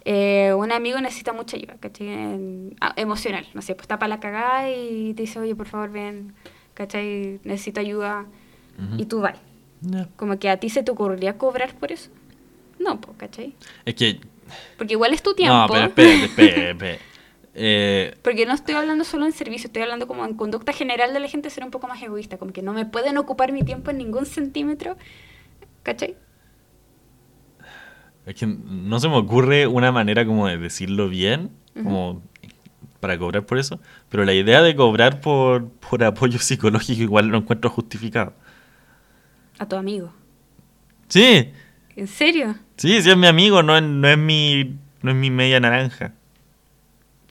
Eh, 0.04 0.52
un 0.54 0.70
amigo 0.70 1.00
necesita 1.00 1.32
mucha 1.32 1.56
ayuda, 1.56 1.74
¿cachai? 1.80 2.06
En- 2.08 2.76
ah, 2.80 2.92
emocional, 2.96 3.44
no 3.54 3.60
sé, 3.62 3.74
pues 3.74 3.84
está 3.84 3.98
para 3.98 4.08
la 4.10 4.20
cagada 4.20 4.70
y 4.70 5.12
te 5.14 5.22
dice, 5.22 5.40
oye, 5.40 5.56
por 5.56 5.66
favor, 5.66 5.90
ven, 5.90 6.34
¿cachai? 6.74 7.40
Necesito 7.42 7.80
ayuda. 7.80 8.26
Ujú. 8.78 9.02
Y 9.02 9.06
tú 9.06 9.20
vas. 9.20 9.38
Ya. 9.80 10.08
Como 10.16 10.38
que 10.38 10.50
a 10.50 10.58
ti 10.58 10.68
se 10.70 10.84
te 10.84 10.92
ocurriría 10.92 11.36
cobrar 11.36 11.74
por 11.74 11.90
eso. 11.90 12.10
No, 12.78 13.00
pues, 13.00 13.16
¿cachai? 13.16 13.54
Es 13.84 13.94
que... 13.96 14.20
Porque 14.76 14.94
igual 14.94 15.12
es 15.12 15.22
tu 15.22 15.34
tiempo. 15.34 15.56
No, 15.56 15.68
pero 15.70 15.86
espérate, 15.86 16.24
espérate, 16.24 16.70
espérate. 16.70 17.00
Eh, 17.56 18.16
Porque 18.22 18.46
no 18.46 18.52
estoy 18.52 18.74
hablando 18.74 19.04
solo 19.04 19.26
en 19.26 19.32
servicio, 19.32 19.68
estoy 19.68 19.82
hablando 19.82 20.08
como 20.08 20.24
en 20.24 20.34
conducta 20.34 20.72
general 20.72 21.14
de 21.14 21.20
la 21.20 21.28
gente 21.28 21.50
ser 21.50 21.64
un 21.64 21.70
poco 21.70 21.86
más 21.86 22.02
egoísta, 22.02 22.36
como 22.36 22.52
que 22.52 22.62
no 22.62 22.72
me 22.72 22.84
pueden 22.84 23.16
ocupar 23.16 23.52
mi 23.52 23.62
tiempo 23.62 23.92
en 23.92 23.98
ningún 23.98 24.26
centímetro, 24.26 24.96
¿cachai? 25.84 26.16
Es 28.26 28.34
que 28.34 28.46
no 28.46 28.98
se 28.98 29.08
me 29.08 29.16
ocurre 29.16 29.66
una 29.66 29.92
manera 29.92 30.26
como 30.26 30.48
de 30.48 30.58
decirlo 30.58 31.08
bien, 31.08 31.50
como 31.80 32.22
para 32.98 33.18
cobrar 33.18 33.44
por 33.44 33.58
eso, 33.58 33.80
pero 34.08 34.24
la 34.24 34.32
idea 34.32 34.62
de 34.62 34.74
cobrar 34.74 35.20
por, 35.20 35.68
por 35.68 36.02
apoyo 36.02 36.38
psicológico 36.38 37.02
igual 37.02 37.26
lo 37.26 37.38
encuentro 37.38 37.70
justificado. 37.70 38.32
A 39.58 39.68
tu 39.68 39.76
amigo. 39.76 40.12
Sí, 41.08 41.52
¿En 41.96 42.06
serio? 42.08 42.56
sí, 42.76 43.00
sí 43.02 43.10
es 43.10 43.16
mi 43.16 43.26
amigo, 43.26 43.62
no 43.62 43.76
es, 43.76 43.82
no 43.82 44.08
es 44.08 44.18
mi 44.18 44.76
no 45.02 45.10
es 45.10 45.16
mi 45.16 45.30
media 45.30 45.60
naranja. 45.60 46.12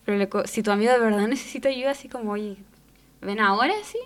Pero 0.06 0.18
le 0.18 0.30
co- 0.30 0.46
si 0.48 0.62
tu 0.64 0.72
amigo 0.72 0.92
de 0.92 1.00
verdad 1.00 1.28
necesita 1.28 1.70
ayuda, 1.70 1.92
así 1.92 2.08
como, 2.08 2.32
oye, 2.32 2.58
ven 3.22 3.40
ahora, 3.40 3.74
sí. 3.84 3.98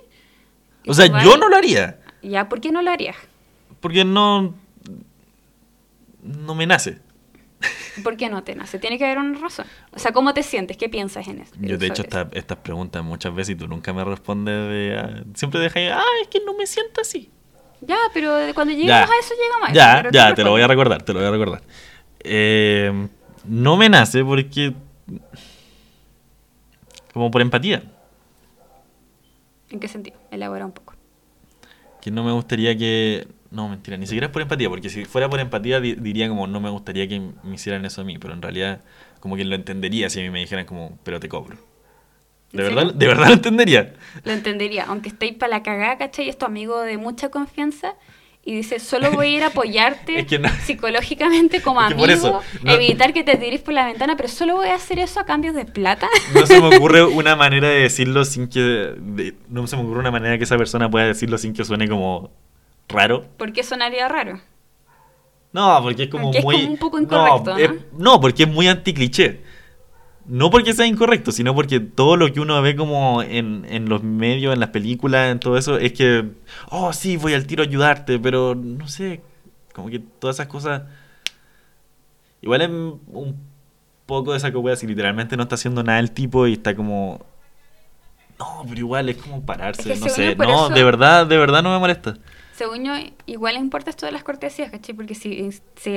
O 0.88 0.94
sea, 0.94 1.08
yo 1.24 1.38
no 1.38 1.50
lo 1.50 1.56
haría, 1.58 2.00
Ya, 2.22 2.48
¿por 2.50 2.62
qué 2.62 2.72
no 2.72 2.82
lo 2.82 2.92
harías? 2.92 3.16
porque 3.82 4.04
no 4.06 4.56
no 6.24 6.56
me 6.56 6.66
nace. 6.66 7.00
¿Por 8.04 8.18
qué 8.18 8.30
no 8.30 8.44
te 8.44 8.56
nace? 8.56 8.80
Tiene 8.80 8.98
que 8.98 9.06
haber 9.06 9.18
una 9.20 9.40
razón. 9.40 9.66
O 9.92 10.00
sea, 10.00 10.12
¿cómo 10.12 10.34
te 10.34 10.44
sientes? 10.44 10.78
¿Qué 10.78 10.90
piensas 10.90 11.28
en 11.28 11.40
eso? 11.42 11.54
Yo 11.60 11.78
de 11.78 11.88
hecho 11.88 12.04
eso? 12.04 12.20
esta- 12.22 12.30
estas 12.38 12.58
preguntas 12.60 13.04
muchas 13.04 13.34
veces 13.34 13.56
y 13.56 13.58
tú 13.58 13.68
nunca 13.68 13.94
me 13.94 14.04
respondes 14.04 14.54
de 14.70 15.24
siempre 15.36 15.60
dejas, 15.60 15.94
ah, 15.98 16.04
es 16.22 16.28
que 16.28 16.40
no 16.46 16.54
me 16.56 16.66
siento 16.68 17.02
así. 17.02 17.30
Ya, 17.82 17.98
pero 18.14 18.34
cuando 18.56 18.74
lleguemos 18.74 18.88
Ya. 18.90 19.04
a 19.04 19.20
eso 19.20 19.34
llegamos 19.36 19.70
a 19.70 19.72
eso. 19.72 19.76
Ya, 19.76 19.96
pero 19.98 20.12
ya, 20.12 20.34
te 20.36 20.44
lo 20.44 20.52
voy 20.52 20.62
a 20.62 20.68
recordar, 20.68 21.02
te 21.04 21.14
lo 21.14 21.20
voy 21.20 21.28
a 21.28 21.32
recordar. 21.32 21.62
Eh, 22.22 23.08
no 23.46 23.78
me 23.78 23.90
nace 23.90 24.24
porque. 24.26 24.74
Como 27.14 27.32
por 27.32 27.42
empatía. 27.42 27.84
¿En 29.70 29.80
qué 29.80 29.88
sentido? 29.88 30.18
Elabora 30.32 30.66
un 30.66 30.72
poco. 30.72 30.94
Que 32.02 32.12
no 32.12 32.24
me 32.24 32.32
gustaría 32.32 32.78
que. 32.78 33.28
No, 33.50 33.70
mentira, 33.70 33.96
ni 33.98 34.06
siquiera 34.06 34.28
es 34.28 34.34
por 34.34 34.42
empatía, 34.42 34.70
porque 34.70 34.90
si 34.90 35.06
fuera 35.06 35.30
por 35.30 35.40
empatía 35.40 35.80
di- 35.80 35.96
diría 35.96 36.28
como 36.28 36.48
no 36.48 36.60
me 36.60 36.70
gustaría 36.70 37.08
que 37.08 37.22
me 37.44 37.56
hicieran 37.56 37.86
eso 37.86 38.02
a 38.02 38.04
mí, 38.04 38.18
pero 38.18 38.34
en 38.34 38.42
realidad 38.42 38.82
como 39.22 39.38
que 39.38 39.46
lo 39.46 39.56
entendería 39.56 40.10
si 40.10 40.20
a 40.20 40.24
mí 40.24 40.30
me 40.30 40.40
dijeran 40.40 40.66
como, 40.66 40.98
pero 41.04 41.20
te 41.22 41.30
cobro. 41.30 41.56
¿En 42.54 42.58
De 42.58 42.64
serio? 42.64 42.76
verdad, 42.78 42.94
de 42.94 43.08
verdad 43.08 43.28
lo 43.28 43.34
entendería. 43.34 43.94
Lo 44.24 44.32
entendería, 44.32 44.86
aunque 44.88 45.10
estéis 45.10 45.34
para 45.36 45.50
la 45.58 45.64
cagada, 45.64 45.98
¿cachai? 45.98 46.30
Es 46.30 46.38
tu 46.38 46.46
amigo 46.46 46.80
de 46.82 46.98
mucha 46.98 47.30
confianza 47.30 47.96
y 48.46 48.56
dice, 48.56 48.80
solo 48.80 49.12
voy 49.12 49.28
a 49.28 49.30
ir 49.38 49.44
a 49.44 49.48
apoyarte 49.48 50.20
Es 50.20 50.26
que 50.28 50.40
no- 50.40 50.48
psicológicamente 50.64 51.62
como 51.62 51.82
Es 51.84 51.90
que 51.90 51.96
por 51.96 52.10
amigo, 52.10 52.28
eso, 52.28 52.42
no- 52.64 52.72
evitar 52.72 53.12
que 53.14 53.24
te 53.24 53.36
tires 53.36 53.60
por 53.62 53.74
la 53.74 53.86
ventana, 53.86 54.16
pero 54.16 54.30
solo 54.30 54.56
voy 54.56 54.70
a 54.70 54.76
hacer 54.76 55.00
eso 55.00 55.20
a 55.20 55.26
cambio 55.26 55.52
de 55.52 55.66
plata. 55.66 56.08
No 56.34 56.46
se 56.46 56.62
me 56.62 56.74
ocurre 56.78 57.04
una 57.04 57.36
manera 57.36 57.68
de 57.68 57.82
decirlo 57.82 58.24
sin 58.24 58.48
que. 58.48 58.60
de- 58.98 59.34
no 59.50 59.68
se 59.68 59.76
me 59.76 59.84
ocurre 59.84 60.00
una 60.00 60.12
manera 60.12 60.38
que 60.38 60.46
esa 60.46 60.58
persona 60.58 60.90
pueda 60.90 61.06
decirlo 61.08 61.38
sin 61.38 61.54
que 61.54 61.66
suene 61.66 61.90
como 61.90 62.32
raro. 62.88 63.26
¿Por 63.38 63.52
qué 63.52 63.64
sonaría 63.64 64.08
raro? 64.08 64.40
No, 65.52 65.80
porque 65.82 66.04
es 66.04 66.10
como 66.10 66.26
Porque 66.26 66.38
es 66.40 66.44
muy. 66.46 66.56
como 66.62 66.72
un 66.72 66.78
poco 66.78 67.00
incorrecto, 67.00 67.52
no, 67.52 67.58
¿no? 67.58 67.64
es- 67.64 67.72
no, 67.98 68.22
porque 68.22 68.44
es 68.44 68.50
muy 68.50 68.68
anticliché. 68.68 69.42
No 70.28 70.50
porque 70.50 70.74
sea 70.74 70.86
incorrecto, 70.86 71.32
sino 71.32 71.56
porque 71.56 71.80
todo 71.80 72.18
lo 72.18 72.32
que 72.34 72.40
uno 72.42 72.62
ve 72.62 72.76
como 72.76 73.22
en, 73.24 73.66
en 73.70 73.88
los 73.88 74.04
medios, 74.04 74.54
en 74.54 74.60
las 74.60 74.70
películas, 74.70 75.32
en 75.32 75.40
todo 75.40 75.58
eso, 75.58 75.78
es 75.78 75.94
que, 75.94 76.30
oh, 76.70 76.92
sí, 76.92 77.16
voy 77.18 77.34
al 77.34 77.48
tiro 77.48 77.64
a 77.64 77.66
ayudarte, 77.66 78.20
pero 78.20 78.54
no 78.54 78.88
sé, 78.88 79.22
como 79.74 79.90
que 79.90 80.00
todas 80.00 80.36
esas 80.36 80.48
cosas. 80.48 80.84
Igual 82.42 82.62
es 82.62 82.70
un 82.70 83.36
poco 84.06 84.32
de 84.32 84.38
esa 84.38 84.52
que 84.52 84.76
si 84.76 84.88
literalmente 84.88 85.38
no 85.38 85.44
está 85.44 85.56
haciendo 85.56 85.84
nada 85.84 86.00
el 86.00 86.12
tipo 86.12 86.46
y 86.48 86.54
está 86.54 86.76
como. 86.76 87.26
No, 88.40 88.64
pero 88.68 88.80
igual 88.80 89.10
es 89.10 89.18
como 89.18 89.46
pararse, 89.46 89.94
Es 89.94 90.00
que 90.00 90.06
no 90.06 90.10
sé. 90.10 90.36
No, 90.36 90.66
eso- 90.66 90.74
de 90.74 90.84
verdad, 90.84 91.26
de 91.26 91.38
verdad 91.38 91.64
no 91.64 91.72
me 91.72 91.80
molesta. 91.80 92.16
Según 92.54 92.84
yo, 92.86 92.94
igual 93.28 93.56
importa 93.56 93.92
esto 93.92 94.06
de 94.06 94.12
las 94.12 94.24
cortesías, 94.24 94.72
¿cachai? 94.72 94.96
Porque 94.96 95.14
si, 95.16 95.52
si 95.76 95.92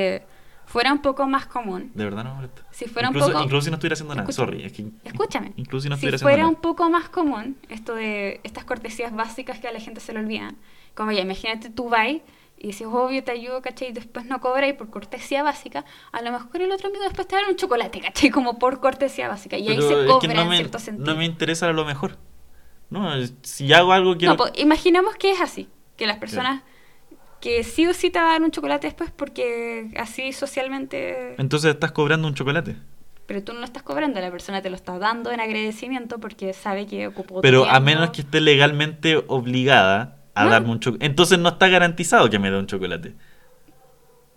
fuera 0.71 0.93
un 0.93 1.01
poco 1.03 1.27
más 1.27 1.47
común, 1.47 1.91
De 1.95 2.05
verdad 2.05 2.23
no 2.25 2.31
me 2.31 2.37
molesta. 2.37 2.63
Si 2.71 2.87
fuera 2.87 3.09
un 3.09 3.15
incluso, 3.17 3.33
poco- 3.33 3.45
incluso 3.45 3.65
si 3.65 3.71
no 3.71 3.75
estuviera 3.77 3.95
haciendo 3.95 4.15
nada, 4.15 4.29
Escucha- 4.29 4.37
sorry. 4.47 4.63
Es 4.65 4.73
que, 4.73 4.87
escúchame, 5.05 5.53
Incluso 5.57 5.83
si 5.83 5.89
no 5.89 5.97
si 5.97 6.07
estuviera 6.07 6.17
haciendo 6.17 6.19
fuera 6.31 6.43
nada. 6.45 6.49
un 6.49 6.57
poco 6.61 6.89
más 6.91 7.09
común 7.09 7.57
esto 7.69 7.95
de 7.95 8.41
estas 8.45 8.65
cortesías 8.65 9.13
básicas 9.15 9.59
que 9.59 9.67
a 9.69 9.73
la 9.73 9.81
gente 9.81 10.01
se 10.01 10.13
le 10.13 10.21
olvidan, 10.21 10.57
como 10.95 11.11
ya, 11.13 11.21
imagínate 11.23 11.71
tú 11.71 11.89
vas 11.89 12.09
y 12.09 12.23
dices, 12.67 12.87
obvio, 12.91 13.25
te 13.25 13.33
ayudo, 13.33 13.63
¿cachai? 13.63 13.89
Y 13.89 13.93
después 13.93 14.27
no 14.27 14.39
cobras 14.41 14.69
y 14.71 14.75
por 14.75 14.91
cortesía 14.91 15.43
básica, 15.43 15.85
a 16.13 16.21
lo 16.23 16.31
mejor 16.31 16.61
el 16.61 16.71
otro 16.71 16.89
amigo 16.89 17.03
después 17.05 17.27
te 17.27 17.35
da 17.37 17.43
un 17.49 17.57
chocolate, 17.57 18.01
¿cachai? 18.01 18.31
Como 18.31 18.59
por 18.59 18.81
cortesía 18.81 19.29
básica. 19.29 19.57
Y 19.57 19.69
ahí 19.69 19.77
Pero 19.77 19.89
se 19.89 20.01
es 20.03 20.07
cobra 20.07 20.35
no 20.35 20.43
en 20.43 20.49
me, 20.51 20.57
cierto 20.57 20.79
sentido. 20.79 21.07
no 21.13 21.19
me 21.19 21.25
interesa 21.25 21.69
a 21.69 21.73
lo 21.73 21.85
mejor. 21.85 22.19
No, 22.91 23.11
si 23.43 23.73
hago 23.73 23.93
algo 23.93 24.17
quiero... 24.17 24.35
No, 24.35 24.37
pues, 24.37 24.53
imaginemos 24.57 25.15
que 25.17 25.31
es 25.33 25.41
así, 25.41 25.69
que 25.97 26.07
las 26.07 26.19
personas 26.19 26.63
que 27.41 27.65
sí 27.65 27.87
o 27.87 27.95
sí 27.95 28.11
te 28.11 28.19
van 28.19 28.29
a 28.29 28.33
dar 28.33 28.43
un 28.43 28.51
chocolate 28.51 28.87
después 28.87 29.11
porque 29.15 29.91
así 29.97 30.33
socialmente... 30.33 31.35
Entonces 31.39 31.73
estás 31.75 31.93
cobrando 31.93 32.29
un 32.29 32.35
chocolate. 32.35 32.77
Pero 33.27 33.45
tú 33.45 33.53
no 33.53 33.61
lo 33.61 33.65
estás 33.65 33.83
cobrando, 33.83 34.21
la 34.21 34.31
persona 34.31 34.61
te 34.61 34.71
lo 34.71 34.77
está 34.77 34.99
dando 34.99 35.31
en 35.31 35.41
agradecimiento 35.41 36.19
porque 36.19 36.53
sabe 36.53 36.87
que 36.87 37.07
ocupó 37.07 37.41
Pero 37.41 37.65
a 37.65 37.79
menos 37.81 38.11
que 38.11 38.23
esté 38.23 38.41
legalmente 38.41 39.23
obligada 39.29 40.17
a 40.35 40.45
No. 40.45 40.51
darme 40.51 40.71
un 40.71 40.81
chocolate. 40.81 41.07
Entonces 41.07 41.39
no 41.39 41.51
está 41.51 41.69
garantizado 41.69 42.29
que 42.29 42.39
me 42.39 42.51
dé 42.51 42.59
un 42.59 42.67
chocolate. 42.67 43.15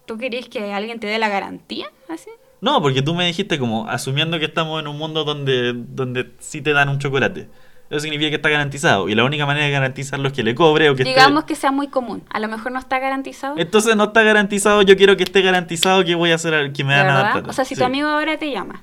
¿Tú 0.06 0.18
querías 0.18 0.47
que 0.47 0.74
alguien 0.74 0.99
te 0.99 1.08
dé 1.08 1.18
la 1.18 1.30
garantía? 1.30 1.88
¿Así? 2.10 2.30
No, 2.62 2.82
porque 2.82 3.01
tú 3.01 3.14
me 3.16 3.26
dijiste 3.26 3.58
como 3.60 3.89
asumiendo 3.89 4.39
que 4.39 4.45
estamos 4.45 4.80
en 4.82 4.88
un 4.88 4.97
mundo 4.97 5.24
donde, 5.24 5.74
donde 5.76 6.32
sí 6.39 6.62
te 6.62 6.72
dan 6.74 6.89
un 6.89 6.99
chocolate. 6.99 7.49
Eso 7.94 8.02
significa 8.02 8.30
que 8.32 8.36
está 8.38 8.50
garantizado. 8.50 9.08
Y 9.08 9.16
la 9.16 9.24
única 9.24 9.46
manera 9.46 9.66
de 9.66 9.72
garantizarlo 9.72 10.28
es 10.28 10.34
que 10.34 10.41
le 10.44 10.56
cobre 10.56 10.89
o 10.89 10.96
que 10.96 11.04
esté- 11.04 11.14
Digamos 11.14 11.44
que 11.44 11.56
sea 11.56 11.72
muy 11.72 11.88
común. 11.88 12.24
A 12.30 12.39
lo 12.39 12.48
mejor 12.48 12.72
no 12.72 12.80
está 12.80 12.98
garantizado. 13.00 13.56
Entonces 13.58 13.96
no 13.96 14.06
está 14.06 14.24
garantizado, 14.24 14.82
yo 14.82 14.98
quiero 14.98 15.16
que 15.16 15.24
esté 15.24 15.41
garantizado 15.41 16.04
que 16.04 16.16
voy 16.16 16.32
a 16.32 16.36
hacer 16.36 16.74
que 16.74 16.84
me 16.84 16.94
¿De 16.94 17.00
dan 17.00 17.10
a 17.10 17.14
dar. 17.24 17.50
O 17.50 17.54
sea, 17.54 17.66
si 17.66 17.76
Sí. 17.76 17.80
tu 17.80 17.86
amigo 17.86 18.08
ahora 18.08 18.38
te 18.38 18.50
llama. 18.52 18.82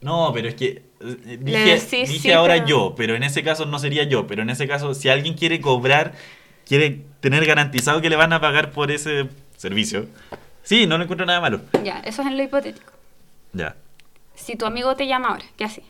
No, 0.00 0.30
pero 0.34 0.48
es 0.48 0.54
que 0.56 0.82
eh, 1.00 1.38
dije, 1.40 1.64
decís, 1.74 1.90
dije 2.08 2.18
sí, 2.18 2.32
ahora 2.32 2.54
pero- 2.54 2.66
yo, 2.66 2.94
pero 2.96 3.14
en 3.14 3.22
ese 3.22 3.42
caso 3.44 3.64
no 3.66 3.78
sería 3.78 4.02
yo, 4.04 4.26
pero 4.26 4.42
en 4.42 4.50
ese 4.50 4.66
caso 4.66 4.92
si 4.94 5.08
alguien 5.08 5.34
quiere 5.34 5.60
cobrar, 5.60 6.12
quiere 6.66 7.02
tener 7.20 7.46
garantizado 7.46 8.00
que 8.00 8.10
le 8.10 8.16
van 8.16 8.32
a 8.32 8.40
pagar 8.40 8.72
por 8.72 8.90
ese 8.90 9.28
servicio. 9.56 10.06
Sí, 10.64 10.86
no 10.86 10.98
le 10.98 11.04
encuentro 11.04 11.24
nada 11.26 11.40
malo. 11.40 11.60
Ya, 11.84 12.00
eso 12.00 12.22
es 12.22 12.28
en 12.28 12.36
lo 12.36 12.42
hipotético. 12.42 12.92
Ya. 13.52 13.76
Si 14.34 14.56
tu 14.56 14.66
amigo 14.66 14.94
te 14.96 15.06
llama 15.06 15.28
ahora, 15.28 15.44
¿qué 15.56 15.64
haces? 15.64 15.84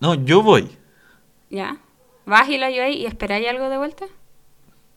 No, 0.00 0.14
yo 0.14 0.42
voy. 0.42 0.68
¿Ya? 1.56 1.78
¿Vas 2.26 2.50
y 2.50 2.58
lo 2.58 2.66
ayudáis 2.66 2.96
y 2.96 3.06
esperáis 3.06 3.48
algo 3.48 3.70
de 3.70 3.78
vuelta? 3.78 4.04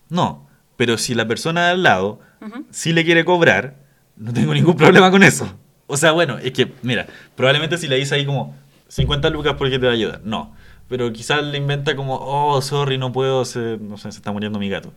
No, 0.10 0.49
pero 0.76 0.97
si 0.97 1.16
la 1.16 1.26
persona 1.26 1.68
de 1.68 1.72
al 1.72 1.84
lado 1.84 2.20
Ujú. 2.41 2.66
sí 2.70 2.91
le 2.91 3.05
quiere 3.05 3.24
cobrar, 3.24 3.78
no 4.18 4.34
tengo 4.34 4.53
ningún 4.53 4.76
problema 4.76 5.10
con 5.10 5.24
eso. 5.24 5.49
O 5.88 5.95
sea, 5.95 6.12
bueno, 6.12 6.38
es 6.38 6.51
que, 6.51 6.74
mira, 6.82 7.07
probablemente 7.38 7.78
si 7.78 7.88
le 7.88 7.95
dice 7.95 8.16
ahí 8.16 8.26
como 8.26 8.57
50 8.89 9.30
lucas 9.30 9.55
porque 9.57 9.80
te 9.80 9.86
va 9.86 9.93
a 9.93 9.95
ayudar. 9.95 10.20
No. 10.26 10.53
Pero 10.89 11.14
quizás 11.14 11.41
le 11.41 11.57
inventa 11.57 11.95
como, 11.95 12.16
oh, 12.16 12.62
sorry, 12.62 12.97
no 12.97 13.14
puedo, 13.14 13.45
se, 13.45 13.78
no 13.80 13.97
sé, 13.97 14.12
se 14.12 14.18
está 14.18 14.34
muriendo 14.34 14.60
mi 14.60 14.68
gato. 14.68 14.91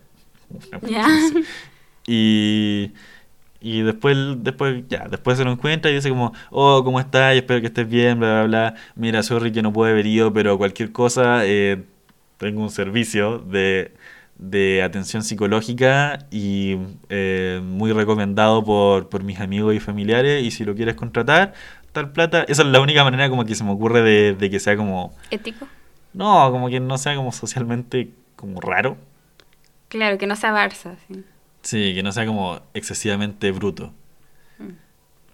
Ya. 0.82 1.06
Y, 2.08 2.90
y 3.62 3.82
después, 3.82 4.16
después, 4.38 4.84
ya, 4.88 5.06
después 5.08 5.38
se 5.38 5.44
lo 5.44 5.52
encuentra 5.52 5.90
y 5.90 5.94
dice 5.94 6.08
como, 6.10 6.32
oh, 6.50 6.82
¿cómo 6.84 7.00
estás? 7.00 7.34
Espero 7.36 7.60
que 7.60 7.68
estés 7.68 7.88
bien, 7.88 8.18
bla, 8.18 8.44
bla, 8.44 8.46
bla. 8.46 8.74
Mira, 8.96 9.22
sorry 9.22 9.52
que 9.52 9.62
no 9.62 9.72
puedo 9.72 9.90
haber 9.90 10.06
ido, 10.06 10.32
pero 10.32 10.58
cualquier 10.58 10.92
cosa, 10.92 11.46
eh, 11.46 11.84
tengo 12.38 12.62
un 12.62 12.70
servicio 12.70 13.38
de, 13.38 13.94
de 14.36 14.82
atención 14.82 15.22
psicológica 15.22 16.18
y 16.30 16.76
eh, 17.08 17.60
muy 17.64 17.92
recomendado 17.92 18.64
por, 18.64 19.08
por 19.08 19.22
mis 19.22 19.40
amigos 19.40 19.74
y 19.74 19.80
familiares. 19.80 20.42
Y 20.42 20.50
si 20.50 20.64
lo 20.64 20.74
quieres 20.74 20.94
contratar, 20.96 21.54
tal 21.92 22.12
plata. 22.12 22.42
Esa 22.48 22.62
es 22.62 22.68
la 22.68 22.80
única 22.80 23.04
manera 23.04 23.28
como 23.30 23.44
que 23.44 23.54
se 23.54 23.64
me 23.64 23.70
ocurre 23.70 24.02
de, 24.02 24.34
de 24.34 24.50
que 24.50 24.58
sea 24.60 24.76
como, 24.76 25.14
¿Ético? 25.30 25.68
no, 26.12 26.50
como 26.50 26.68
que 26.68 26.80
no 26.80 26.98
sea 26.98 27.14
como 27.16 27.32
socialmente 27.32 28.10
como 28.36 28.60
raro. 28.60 28.96
Claro, 29.88 30.18
que 30.18 30.26
no 30.26 30.36
sea 30.36 30.52
Barça. 30.52 30.96
sí. 31.06 31.24
Sí, 31.62 31.94
que 31.94 32.02
no 32.02 32.12
sea 32.12 32.26
como 32.26 32.60
excesivamente 32.74 33.50
bruto. 33.52 33.92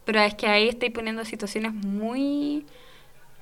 Pero 0.04 0.20
es 0.20 0.34
que 0.34 0.46
ahí 0.46 0.68
estoy 0.68 0.90
poniendo 0.90 1.24
situaciones 1.24 1.72
muy 1.74 2.64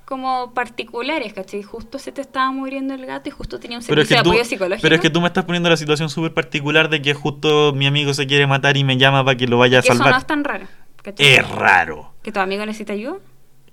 como 0.05 0.53
particulares, 0.53 1.33
¿cachai? 1.33 1.63
Justo 1.63 1.99
se 1.99 2.11
te 2.13 2.21
estaba 2.21 2.49
muriendo 2.51 2.93
el 2.93 3.05
gato 3.05 3.27
y 3.27 3.31
justo 3.31 3.59
tenía 3.59 3.77
un 3.77 3.81
es, 3.81 3.87
servicio 3.87 4.15
que 4.15 4.19
de 4.19 4.23
tú, 4.23 4.29
apoyo 4.29 4.45
psicológico. 4.45 4.81
pero 4.81 4.95
es 4.95 5.01
que 5.01 5.09
tú 5.09 5.19
me 5.19 5.27
estás 5.27 5.43
poniendo 5.45 5.69
la 5.69 5.75
situación 5.77 6.09
súper 6.09 6.33
particular 6.33 6.89
de 6.89 7.01
que 7.01 7.13
justo 7.13 7.73
mi 7.73 7.87
amigo 7.87 8.13
se 8.13 8.25
quiere 8.25 8.47
matar 8.47 8.77
y 8.77 8.83
me 8.85 8.97
llama 8.97 9.23
para 9.25 9.35
que 9.37 9.47
lo 9.47 9.57
vaya 9.57 9.79
a 9.79 9.81
que 9.81 9.89
eso 9.89 9.97
salvar. 9.97 10.13
no 10.13 10.17
es 10.19 10.27
tan 10.27 10.43
raro. 10.45 10.67
¿cachai? 11.01 11.25
Es 11.25 11.49
raro. 11.49 12.13
Que 12.23 12.31
tu 12.31 12.39
amigo 12.39 12.65
necesita 12.65 12.93
ayuda. 12.93 13.17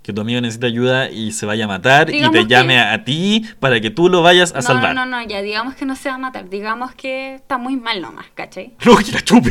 Que 0.05 0.13
tu 0.13 0.21
amigo 0.21 0.39
necesita 0.39 0.67
ayuda 0.67 1.09
y 1.09 1.31
se 1.31 1.47
vaya 1.47 1.65
a 1.65 1.67
matar 1.67 2.05
Digamos 2.05 2.35
y 2.35 2.43
te 2.43 2.47
llame 2.47 2.75
que- 2.75 2.79
a, 2.79 3.03
ti 3.03 3.43
para 3.59 3.81
que 3.81 3.89
tú 3.89 4.07
lo 4.07 4.21
vayas 4.21 4.51
a 4.51 4.57
no, 4.57 4.61
salvar. 4.61 4.93
no, 4.93 5.03
no, 5.07 5.19
no, 5.21 5.27
ya 5.27 5.41
digamos 5.41 5.73
que 5.73 5.83
no 5.85 5.95
se 5.95 6.09
va 6.09 6.15
a 6.15 6.19
matar. 6.19 6.47
Digamos 6.47 6.93
que 6.93 7.33
está 7.33 7.57
muy 7.57 7.75
mal 7.75 8.01
nomás, 8.01 8.27
¿cachai? 8.35 8.75
No, 8.85 8.97
que 8.97 9.11
la 9.11 9.21
chupe. 9.21 9.49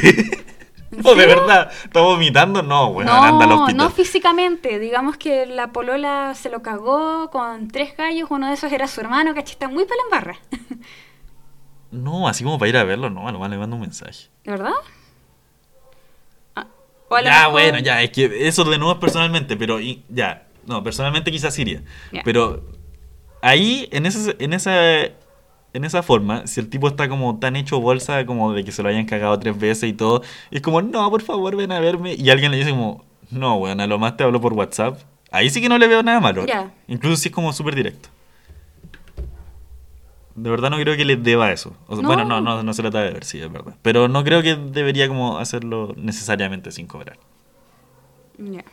¿En 0.92 1.02
No, 1.02 1.14
de 1.16 1.22
serio? 1.22 1.36
verdad. 1.40 1.72
¿Está 1.84 2.00
vomitando? 2.02 2.62
No, 2.62 2.92
bueno, 2.92 3.12
anda 3.12 3.44
al 3.46 3.50
no, 3.50 3.62
hospital. 3.64 3.76
no 3.78 3.90
físicamente. 3.90 4.78
Digamos 4.78 5.16
que 5.16 5.44
la 5.46 5.72
polola 5.72 6.34
se 6.36 6.50
lo 6.50 6.62
cagó 6.62 7.30
con 7.32 7.66
tres 7.66 7.96
gallos. 7.96 8.28
Uno 8.30 8.46
de 8.46 8.54
esos 8.54 8.70
era 8.70 8.86
su 8.86 9.00
hermano, 9.00 9.34
¿cachai? 9.34 9.54
Está 9.54 9.66
muy 9.66 9.84
para 9.86 9.96
la 9.96 10.02
embarra. 10.04 10.38
No, 11.90 12.26
así 12.28 12.42
como 12.44 12.58
para 12.58 12.68
ir 12.68 12.76
a 12.76 12.82
verlo, 12.84 13.08
no, 13.10 13.28
a 13.28 13.32
lo 13.32 13.38
más 13.38 13.48
le 13.50 13.56
mando 13.58 13.76
un 13.76 13.82
mensaje. 13.82 14.28
¿De 14.44 14.50
verdad? 14.50 14.72
O 17.14 17.16
a 17.16 17.20
lo 17.22 17.26
Ya, 17.26 17.36
mejor- 17.38 17.52
bueno, 17.52 17.78
ya, 17.78 18.02
es 18.02 18.10
que 18.10 18.46
eso 18.48 18.64
de 18.64 18.78
nuevo 18.78 18.92
es 18.94 18.98
personalmente, 18.98 19.56
pero 19.56 19.80
y- 19.80 20.02
ya, 20.08 20.46
no, 20.66 20.82
personalmente 20.82 21.30
quizás 21.30 21.54
Siria. 21.54 21.82
Ya. 22.12 22.22
Pero 22.24 22.62
ahí, 23.42 23.88
en, 23.92 24.06
ese, 24.06 24.36
en, 24.38 24.52
esa, 24.52 25.02
en 25.04 25.84
esa 25.84 26.02
forma, 26.02 26.46
si 26.46 26.60
el 26.60 26.68
tipo 26.68 26.88
está 26.88 27.08
como 27.08 27.38
tan 27.38 27.56
hecho 27.56 27.80
bolsa 27.80 28.24
como 28.26 28.52
de 28.52 28.64
que 28.64 28.72
se 28.72 28.82
lo 28.82 28.88
hayan 28.88 29.06
cagado 29.06 29.38
tres 29.38 29.58
veces 29.58 29.88
y 29.90 29.92
todo, 29.92 30.22
y 30.50 30.56
es 30.56 30.62
como, 30.62 30.80
no, 30.82 31.10
por 31.10 31.22
favor, 31.22 31.56
ven 31.56 31.72
a 31.72 31.80
verme, 31.80 32.14
y 32.14 32.30
alguien 32.30 32.50
le 32.52 32.58
dice 32.58 32.70
como, 32.70 33.04
no, 33.30 33.58
bueno, 33.58 33.82
a 33.82 33.86
lo 33.86 33.98
más 33.98 34.16
te 34.16 34.24
hablo 34.24 34.40
por 34.40 34.52
WhatsApp, 34.52 34.98
ahí 35.30 35.50
sí 35.50 35.60
que 35.60 35.68
no 35.68 35.78
le 35.78 35.86
veo 35.88 36.02
nada 36.02 36.20
malo. 36.20 36.46
Ya. 36.46 36.72
Incluso 36.88 37.16
si 37.16 37.28
es 37.28 37.34
como 37.34 37.52
súper 37.52 37.74
directo. 37.74 38.08
De 40.36 40.50
verdad 40.50 40.70
no 40.70 40.76
creo 40.78 40.96
que 40.96 41.04
le 41.04 41.16
deba 41.16 41.52
eso. 41.52 41.74
O 41.86 41.94
sea, 41.94 42.02
No. 42.02 42.08
Bueno, 42.08 42.24
no, 42.24 42.40
no, 42.40 42.62
no 42.62 42.74
se 42.74 42.82
trata 42.82 43.00
de 43.02 43.12
ver, 43.12 43.24
sí, 43.24 43.40
es 43.40 43.50
verdad. 43.50 43.74
Pero 43.82 44.08
no 44.08 44.24
creo 44.24 44.42
que 44.42 44.56
debería 44.56 45.06
como 45.08 45.38
hacerlo 45.38 45.94
necesariamente 45.96 46.72
sin 46.72 46.86
cobrar. 46.86 47.18
Ya. 48.38 48.64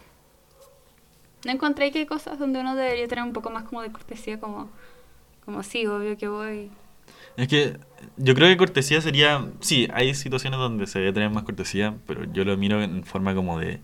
¿No 1.46 1.52
encontré 1.52 1.92
que 1.92 2.00
hay 2.00 2.06
cosas 2.06 2.40
donde 2.40 2.60
uno 2.60 2.76
debería 2.76 3.08
tener 3.08 3.24
un 3.24 3.34
poco 3.34 3.50
más 3.50 3.64
como 3.64 3.82
de 3.82 3.92
cortesía? 3.92 4.40
Como, 4.40 4.70
como 5.46 5.64
sí, 5.64 5.86
obvio 5.86 6.18
que 6.18 6.28
voy. 6.28 6.72
Es 7.38 7.48
que 7.48 7.78
yo 8.18 8.36
creo 8.36 8.48
que 8.48 8.58
cortesía 8.58 9.02
sería... 9.02 9.48
Sí, 9.60 9.88
hay 9.94 10.14
situaciones 10.16 10.60
donde 10.60 10.88
se 10.88 11.00
debe 11.00 11.14
tener 11.14 11.30
más 11.30 11.44
cortesía, 11.44 11.96
pero 12.08 12.26
yo 12.26 12.44
lo 12.44 12.58
miro 12.58 12.82
en 12.82 13.04
forma 13.04 13.34
como 13.36 13.60
de... 13.60 13.80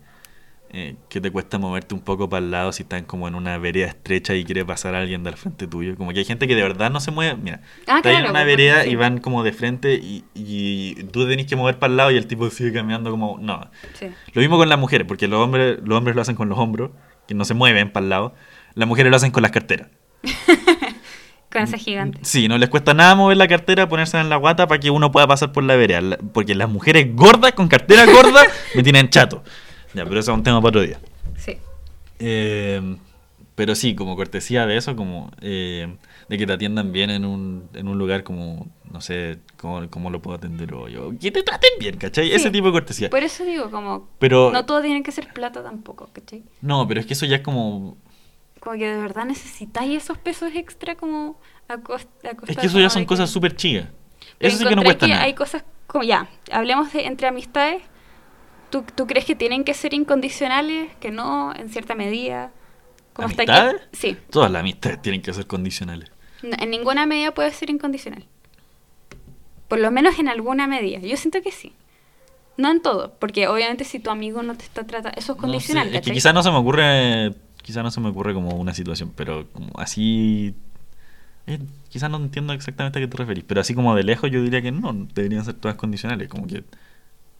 eh, 0.70 0.96
que 1.08 1.20
te 1.20 1.30
cuesta 1.30 1.58
moverte 1.58 1.94
un 1.94 2.00
poco 2.00 2.28
para 2.28 2.44
el 2.44 2.50
lado 2.50 2.72
si 2.72 2.82
estás 2.82 3.02
como 3.04 3.26
en 3.28 3.34
una 3.34 3.56
vereda 3.58 3.86
estrecha 3.86 4.34
y 4.34 4.44
quiere 4.44 4.64
pasar 4.64 4.94
a 4.94 5.00
alguien 5.00 5.24
del 5.24 5.36
frente 5.36 5.66
tuyo. 5.66 5.96
Como 5.96 6.12
que 6.12 6.18
hay 6.18 6.24
gente 6.24 6.46
que 6.46 6.54
de 6.54 6.62
verdad 6.62 6.90
no 6.90 7.00
se 7.00 7.10
mueve. 7.10 7.36
Mira, 7.42 7.60
Ah, 7.86 7.96
estás 7.98 8.12
en 8.12 8.22
una 8.24 8.30
pues, 8.32 8.46
vereda 8.46 8.82
sí. 8.84 8.90
y 8.90 8.96
van 8.96 9.18
como 9.18 9.42
de 9.42 9.52
frente 9.52 9.94
y, 9.94 10.24
y 10.34 10.94
tú 11.04 11.26
tenés 11.26 11.46
que 11.46 11.56
mover 11.56 11.78
para 11.78 11.90
el 11.90 11.96
lado 11.96 12.10
y 12.10 12.16
el 12.16 12.26
tipo 12.26 12.48
sigue 12.50 12.72
caminando 12.72 13.10
como... 13.10 13.38
No. 13.40 13.70
Sí. 13.94 14.06
Lo 14.32 14.40
mismo 14.40 14.56
con 14.58 14.68
las 14.68 14.78
mujeres, 14.78 15.06
porque 15.06 15.26
los 15.28 15.40
hombres, 15.40 15.78
los 15.84 15.96
hombres 15.96 16.14
lo 16.14 16.22
hacen 16.22 16.36
con 16.36 16.48
los 16.48 16.58
hombros, 16.58 16.90
que 17.26 17.34
no 17.34 17.44
se 17.44 17.54
mueven 17.54 17.90
para 17.90 18.04
el 18.04 18.10
lado. 18.10 18.34
Las 18.74 18.86
mujeres 18.86 19.10
lo 19.10 19.16
hacen 19.16 19.30
con 19.30 19.42
las 19.42 19.52
carteras. 19.52 19.88
Con 21.50 21.62
ese 21.62 21.78
gigante. 21.78 22.18
Sí, 22.24 22.46
no 22.46 22.58
les 22.58 22.68
cuesta 22.68 22.92
nada 22.92 23.14
mover 23.14 23.38
la 23.38 23.48
cartera, 23.48 23.88
ponerse 23.88 24.18
en 24.18 24.28
la 24.28 24.36
guata 24.36 24.68
para 24.68 24.78
que 24.80 24.90
uno 24.90 25.10
pueda 25.10 25.26
pasar 25.26 25.50
por 25.50 25.64
la 25.64 25.76
vereda. 25.76 26.18
Porque 26.34 26.54
las 26.54 26.68
mujeres 26.68 27.14
gordas 27.16 27.52
con 27.52 27.68
cartera 27.68 28.04
gorda 28.04 28.42
me 28.74 28.82
tienen 28.82 29.08
chato. 29.08 29.42
Ya, 29.94 30.04
pero 30.04 30.20
eso 30.20 30.32
es 30.32 30.36
un 30.38 30.42
tema 30.44 30.60
para 30.60 30.68
otro 30.68 30.80
día. 30.82 30.98
Sí. 31.36 31.56
Eh, 32.18 32.96
pero 33.54 33.74
sí, 33.74 33.94
como 33.94 34.14
cortesía 34.16 34.66
de 34.66 34.76
eso, 34.76 34.94
como 34.94 35.30
eh, 35.40 35.96
de 36.28 36.38
que 36.38 36.46
te 36.46 36.52
atiendan 36.52 36.92
bien 36.92 37.10
en 37.10 37.24
un, 37.24 37.68
en 37.74 37.88
un 37.88 37.98
lugar 37.98 38.22
como, 38.22 38.68
no 38.90 39.00
sé, 39.00 39.38
cómo, 39.56 39.88
cómo 39.90 40.10
lo 40.10 40.20
puedo 40.22 40.36
atender 40.36 40.72
o 40.74 40.86
que 41.18 41.32
te 41.32 41.42
traten 41.42 41.70
bien, 41.80 41.96
¿cachai? 41.96 42.28
Sí. 42.28 42.34
Ese 42.34 42.50
tipo 42.50 42.66
de 42.66 42.72
cortesía. 42.72 43.10
Por 43.10 43.22
eso 43.22 43.44
digo, 43.44 43.70
como. 43.70 44.08
Pero, 44.18 44.50
No 44.52 44.64
todo 44.64 44.80
tiene 44.82 45.02
que 45.02 45.10
ser 45.10 45.32
plata 45.32 45.62
tampoco, 45.62 46.08
¿cachai? 46.12 46.44
no, 46.60 46.86
pero 46.86 47.00
es 47.00 47.06
que 47.06 47.14
eso 47.14 47.26
ya 47.26 47.36
es 47.36 47.42
como... 47.42 47.96
Como 48.60 48.76
que 48.76 48.88
de 48.88 49.00
verdad 49.00 49.24
necesitáis 49.24 50.02
esos 50.04 50.18
pesos 50.18 50.50
extra 50.54 50.96
como 50.96 51.40
a 51.68 51.78
costa. 51.78 52.30
a 52.30 52.34
costa 52.34 52.52
Es 52.52 52.58
que 52.58 52.66
eso 52.66 52.78
ya 52.80 52.90
son 52.90 53.02
de 53.02 53.06
cosas 53.06 53.28
que- 53.28 53.32
súper 53.32 53.56
chicas. 53.56 53.88
Eso 54.40 54.58
sí 54.58 54.64
que 54.66 54.76
no 54.76 54.82
cuesta 54.82 55.06
nada. 55.06 55.22
Hay 55.22 55.34
cosas 55.34 55.64
como. 55.86 56.04
Ya, 56.04 56.28
hablemos 56.52 56.92
de 56.92 57.06
entre 57.06 57.26
amistades. 57.28 57.82
¿Tú, 58.70 58.84
¿Tú 58.94 59.06
crees 59.06 59.24
que 59.24 59.34
tienen 59.34 59.64
que 59.64 59.74
ser 59.74 59.94
incondicionales? 59.94 60.94
Que 61.00 61.10
no, 61.10 61.54
en 61.54 61.68
cierta 61.70 61.94
medida. 61.94 62.52
Hasta 63.16 63.24
¿Amistades? 63.42 63.80
que. 63.90 63.96
Sí. 63.96 64.16
Todas 64.30 64.50
las 64.50 64.60
amistades 64.60 65.00
tienen 65.02 65.22
que 65.22 65.32
ser 65.32 65.46
condicionales. 65.46 66.10
No, 66.42 66.56
En 66.58 66.70
ninguna 66.70 67.06
medida 67.06 67.32
puede 67.32 67.50
ser 67.52 67.70
incondicional. 67.70 68.24
Por 69.68 69.80
lo 69.80 69.90
menos 69.90 70.18
en 70.18 70.28
alguna 70.28 70.66
medida. 70.66 70.98
Yo 71.00 71.16
siento 71.16 71.42
que 71.42 71.50
sí. 71.52 71.72
No 72.56 72.70
en 72.70 72.82
todo, 72.82 73.14
porque 73.20 73.46
obviamente 73.46 73.84
si 73.84 74.00
tu 74.00 74.10
amigo 74.10 74.42
no 74.42 74.56
te 74.56 74.64
está 74.64 74.84
tratando, 74.84 75.16
eso 75.16 75.32
es 75.32 75.36
No 75.38 75.42
condicional, 75.42 75.90
sé, 75.90 75.98
es 75.98 76.02
que 76.04 76.10
quizás 76.10 76.34
no 76.34 76.42
se 76.42 76.50
me 76.50 76.56
ocurre, 76.56 77.32
quizás 77.62 77.84
no 77.84 77.90
se 77.92 78.00
me 78.00 78.08
ocurre 78.08 78.34
como 78.34 78.50
una 78.56 78.74
situación, 78.74 79.12
pero 79.14 79.46
como 79.52 79.70
así, 79.78 80.56
eh, 81.46 81.60
quizás 81.88 82.10
no 82.10 82.16
entiendo 82.16 82.52
exactamente 82.52 82.98
a 82.98 83.02
qué 83.02 83.06
te 83.06 83.16
referís, 83.16 83.44
pero 83.46 83.60
así 83.60 83.74
como 83.74 83.94
de 83.94 84.02
lejos 84.02 84.28
yo 84.32 84.42
diría 84.42 84.60
que 84.60 84.72
no, 84.72 84.92
deberían 85.14 85.44
ser 85.44 85.54
todas 85.54 85.76
condicionales, 85.76 86.28
como 86.28 86.48
que 86.48 86.64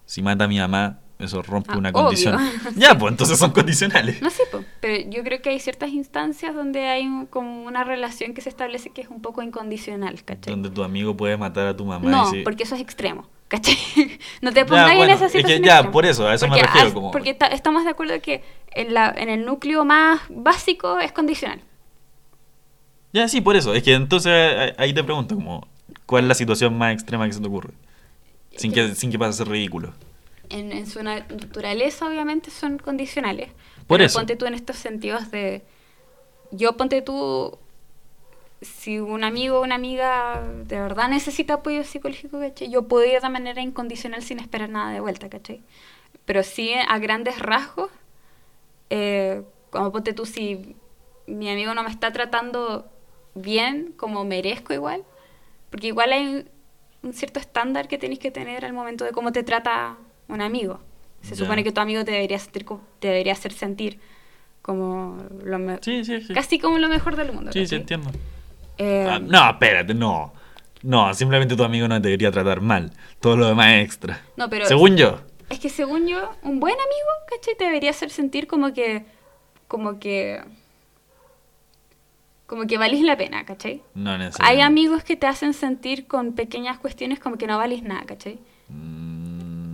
si 0.07 0.23
mata 0.23 0.45
a 0.45 0.49
mi 0.49 0.61
mamá, 0.61 1.01
eso 1.19 1.43
rompe 1.43 1.73
Ah, 1.73 1.79
una 1.79 1.89
obvio. 1.91 2.03
condición. 2.05 2.39
Ya, 2.77 2.97
pues 2.97 3.11
entonces 3.13 3.39
son 3.39 3.51
condicionales. 3.53 4.23
No 4.23 4.31
sé, 4.31 4.45
po, 4.53 4.65
pero 4.81 5.09
yo 5.11 5.23
creo 5.25 5.43
que 5.43 5.51
hay 5.51 5.59
ciertas 5.61 5.91
instancias 5.91 6.55
donde 6.55 6.87
hay 6.87 7.07
un- 7.07 7.27
como 7.27 7.65
una 7.65 7.83
relación 7.85 8.35
que 8.35 8.41
se 8.41 8.49
establece 8.49 8.91
que 8.91 9.01
es 9.01 9.09
un 9.09 9.21
poco 9.21 9.43
incondicional, 9.43 10.23
¿cachai? 10.25 10.53
Donde 10.53 10.71
tu 10.71 10.85
amigo 10.85 11.17
puede 11.17 11.37
matar 11.37 11.67
a 11.67 11.77
tu 11.77 11.85
mamá. 11.85 12.09
no, 12.09 12.29
y 12.29 12.39
si- 12.39 12.43
porque 12.43 12.63
eso 12.63 12.75
es 12.77 12.81
extremo, 12.81 13.29
¿cachai? 13.49 13.77
no 14.43 14.53
te 14.53 14.65
pongas 14.65 14.87
bueno, 14.95 15.05
en 15.05 15.11
esa 15.11 15.27
es 15.27 15.33
que 15.33 15.39
situación. 15.39 15.63
ya, 15.65 15.73
extrema. 15.75 15.93
por 15.93 16.07
eso, 16.07 16.29
a 16.29 16.35
eso 16.35 16.47
me 16.49 16.63
refiero, 16.63 16.95
como- 16.95 17.11
Porque 17.11 17.35
ta- 17.35 17.47
estamos 17.49 17.85
de 17.85 17.91
acuerdo 17.91 18.21
que 18.23 18.45
en, 18.73 18.95
la, 18.95 19.13
en 19.17 19.29
el 19.29 19.45
núcleo 19.45 19.85
más 19.85 20.21
básico 20.31 21.01
es 21.01 21.11
condicional. 21.13 21.61
Ya, 23.13 23.27
sí, 23.27 23.41
por 23.41 23.57
eso. 23.57 23.75
Es 23.75 23.83
que 23.83 23.95
entonces 23.95 24.33
eh, 24.35 24.75
ahí 24.79 24.93
te 24.93 25.03
pregunto, 25.03 25.35
como, 25.35 25.67
¿cuál 26.07 26.25
es 26.25 26.29
la 26.29 26.35
situación 26.35 26.77
más 26.77 26.93
extrema 26.93 27.27
que 27.27 27.33
se 27.33 27.41
te 27.41 27.49
ocurre? 27.49 27.71
Sin 28.57 28.71
que, 28.73 28.95
sin 28.95 29.11
que 29.11 29.19
pase 29.19 29.31
a 29.31 29.33
ser 29.45 29.49
ridículo. 29.49 29.93
En, 30.51 30.73
en 30.73 30.87
su 30.87 31.03
naturaleza 31.03 32.07
obviamente 32.07 32.51
son 32.51 32.79
condicionales. 32.79 33.51
Por 33.87 33.99
pero 33.99 34.05
eso. 34.05 34.19
ponte 34.19 34.37
tú 34.37 34.47
en 34.47 34.55
estos 34.55 34.77
sentidos 34.77 35.31
de... 35.31 35.63
Yo 36.51 36.77
ponte 36.77 37.03
tú... 37.03 37.59
Si 38.61 38.99
un 38.99 39.23
amigo 39.23 39.59
o 39.59 39.63
una 39.63 39.77
amiga 39.77 40.43
de 40.65 40.81
verdad 40.81 41.09
necesita 41.09 41.55
apoyo 41.55 41.85
psicológico, 41.85 42.41
¿cachai? 42.41 42.69
Yo 42.69 42.89
puedo 42.89 43.05
ir 43.05 43.21
de 43.21 43.29
manera 43.29 43.63
incondicional 43.63 44.23
sin 44.23 44.41
esperar 44.41 44.69
nada 44.69 44.91
de 44.91 44.99
vuelta, 44.99 45.29
¿cachai? 45.29 45.63
Pero 46.25 46.43
sí 46.43 46.75
a 46.75 46.99
grandes 46.99 47.39
rasgos, 47.39 47.91
eh, 48.91 49.43
como 49.71 49.93
ponte 49.93 50.13
tú, 50.13 50.27
si 50.27 50.75
mi 51.29 51.49
amigo 51.49 51.73
no 51.75 51.85
me 51.85 51.91
está 51.91 52.13
tratando 52.13 52.91
bien, 53.35 53.93
como 53.97 54.25
merezco 54.25 54.75
igual, 54.75 55.05
porque 55.71 55.87
igual 55.89 56.13
hay 56.13 56.49
un 57.03 57.13
cierto 57.13 57.39
estándar 57.39 57.87
que 57.87 57.97
tenéis 57.97 58.19
que 58.19 58.33
tener 58.33 58.65
al 58.65 58.73
momento 58.73 59.05
de 59.05 59.13
cómo 59.13 59.31
te 59.31 59.45
trata 59.45 59.97
un 60.29 60.41
amigo. 60.41 60.81
Se 61.23 61.35
supone 61.35 61.65
que 61.65 61.73
tu 61.73 61.81
amigo 61.81 62.05
te 62.05 62.13
debería, 62.13 62.39
sentir, 62.39 62.65
te 63.01 63.09
debería 63.09 63.33
hacer 63.33 63.53
sentir 63.53 63.99
como 64.63 65.19
lo 65.45 65.59
me- 65.59 65.79
Sí, 65.83 66.05
sí, 66.05 66.21
sí. 66.21 66.33
casi 66.33 66.59
como 66.59 66.79
lo 66.79 66.89
mejor 66.89 67.17
del 67.17 67.33
mundo. 67.33 67.51
Sí, 67.53 67.67
entiendo. 67.75 68.11
Eh, 68.79 69.07
Ah, 69.11 69.19
no, 69.19 69.51
espérate, 69.51 69.95
no. 69.95 70.33
No, 70.83 71.13
simplemente 71.15 71.57
tu 71.57 71.65
amigo 71.65 71.89
no 71.89 72.01
te 72.01 72.09
debería 72.09 72.31
tratar 72.31 72.61
mal. 72.61 72.93
Todo 73.21 73.37
lo 73.37 73.49
demás 73.49 73.73
es 73.75 73.85
extra. 73.85 74.23
No, 74.37 74.49
pero- 74.49 74.67
Según 74.67 74.97
yo. 74.97 75.21
Es 75.51 75.59
que 75.59 75.71
según 75.71 76.07
yo, 76.07 76.31
un 76.43 76.61
buen 76.61 76.75
amigo, 76.75 77.09
¿cachai? 77.31 77.57
Te 77.57 77.65
debería 77.65 77.91
hacer 77.91 78.11
sentir 78.11 78.47
como 78.47 78.73
que. 78.73 79.05
como 79.67 79.99
que. 79.99 80.41
como 82.47 82.67
que 82.67 82.79
valís 82.79 83.03
la 83.03 83.17
pena, 83.17 83.45
¿cachai? 83.45 83.83
No 83.95 84.13
Hay 84.13 84.19
necesariamente. 84.19 84.63
amigos 84.65 85.05
que 85.05 85.17
te 85.17 85.27
hacen 85.27 85.53
sentir 85.53 86.07
con 86.07 86.33
pequeñas 86.35 86.79
cuestiones 86.79 87.19
como 87.19 87.37
que 87.37 87.47
no 87.47 87.59
valís 87.59 87.83
nada, 87.83 88.05
¿cachai? 88.07 88.39
Mm, 88.69 89.08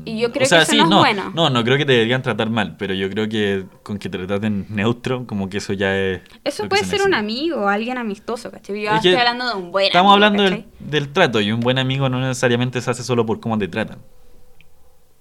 Y 0.04 0.18
yo 0.18 0.30
creo 0.32 0.44
o 0.44 0.48
sea, 0.48 0.58
que 0.58 0.62
eso 0.64 0.72
sí, 0.72 0.78
no 0.78 0.84
es 0.84 0.90
no, 0.90 0.98
bueno. 0.98 1.32
No, 1.34 1.50
no 1.50 1.64
creo 1.64 1.76
que 1.76 1.84
te 1.86 1.92
deberían 1.92 2.22
tratar 2.22 2.50
mal, 2.50 2.76
pero 2.78 2.94
yo 2.94 3.08
creo 3.10 3.28
que 3.28 3.64
con 3.82 3.98
que 3.98 4.08
te 4.08 4.18
traten 4.26 4.66
neutro, 4.68 5.26
como 5.26 5.48
que 5.48 5.58
eso 5.58 5.72
ya 5.72 5.96
es. 5.96 6.20
Eso 6.44 6.68
puede 6.68 6.84
se 6.84 6.98
ser 6.98 7.02
un 7.06 7.14
amigo 7.14 7.68
alguien 7.68 7.98
amistoso, 7.98 8.50
¿cachai? 8.50 8.82
Yo 8.82 8.90
Es 8.90 8.96
estoy 8.96 9.14
hablando 9.14 9.48
de 9.48 9.54
un 9.54 9.72
buen 9.72 9.86
Estamos 9.86 10.12
amigo, 10.12 10.26
hablando 10.26 10.66
del, 10.80 11.08
trato 11.12 11.40
y 11.40 11.52
un 11.52 11.60
buen 11.60 11.78
amigo 11.78 12.08
no 12.08 12.20
necesariamente 12.20 12.80
se 12.80 12.90
hace 12.90 13.02
solo 13.02 13.24
por 13.24 13.40
cómo 13.40 13.58
te 13.58 13.68
tratan. 13.68 13.98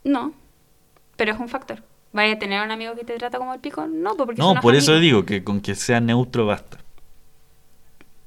No, 0.04 0.34
pero 1.16 1.34
es 1.34 1.40
un 1.40 1.48
factor. 1.50 1.82
¿Vaya 2.12 2.34
a 2.34 2.40
tener 2.40 2.62
un 2.64 2.70
amigo 2.72 2.94
que 2.96 3.04
te 3.04 3.18
trata 3.18 3.38
como 3.40 3.54
el 3.54 3.60
pico? 3.60 3.88
No, 3.88 4.16
pues 4.16 4.26
porque 4.28 4.42
No, 4.42 4.56
por 4.62 4.76
eso 4.76 5.00
digo 5.00 5.26
que 5.26 5.44
con 5.44 5.62
que 5.62 5.74
sea 5.76 6.00
neutro 6.00 6.46
basta. 6.46 6.78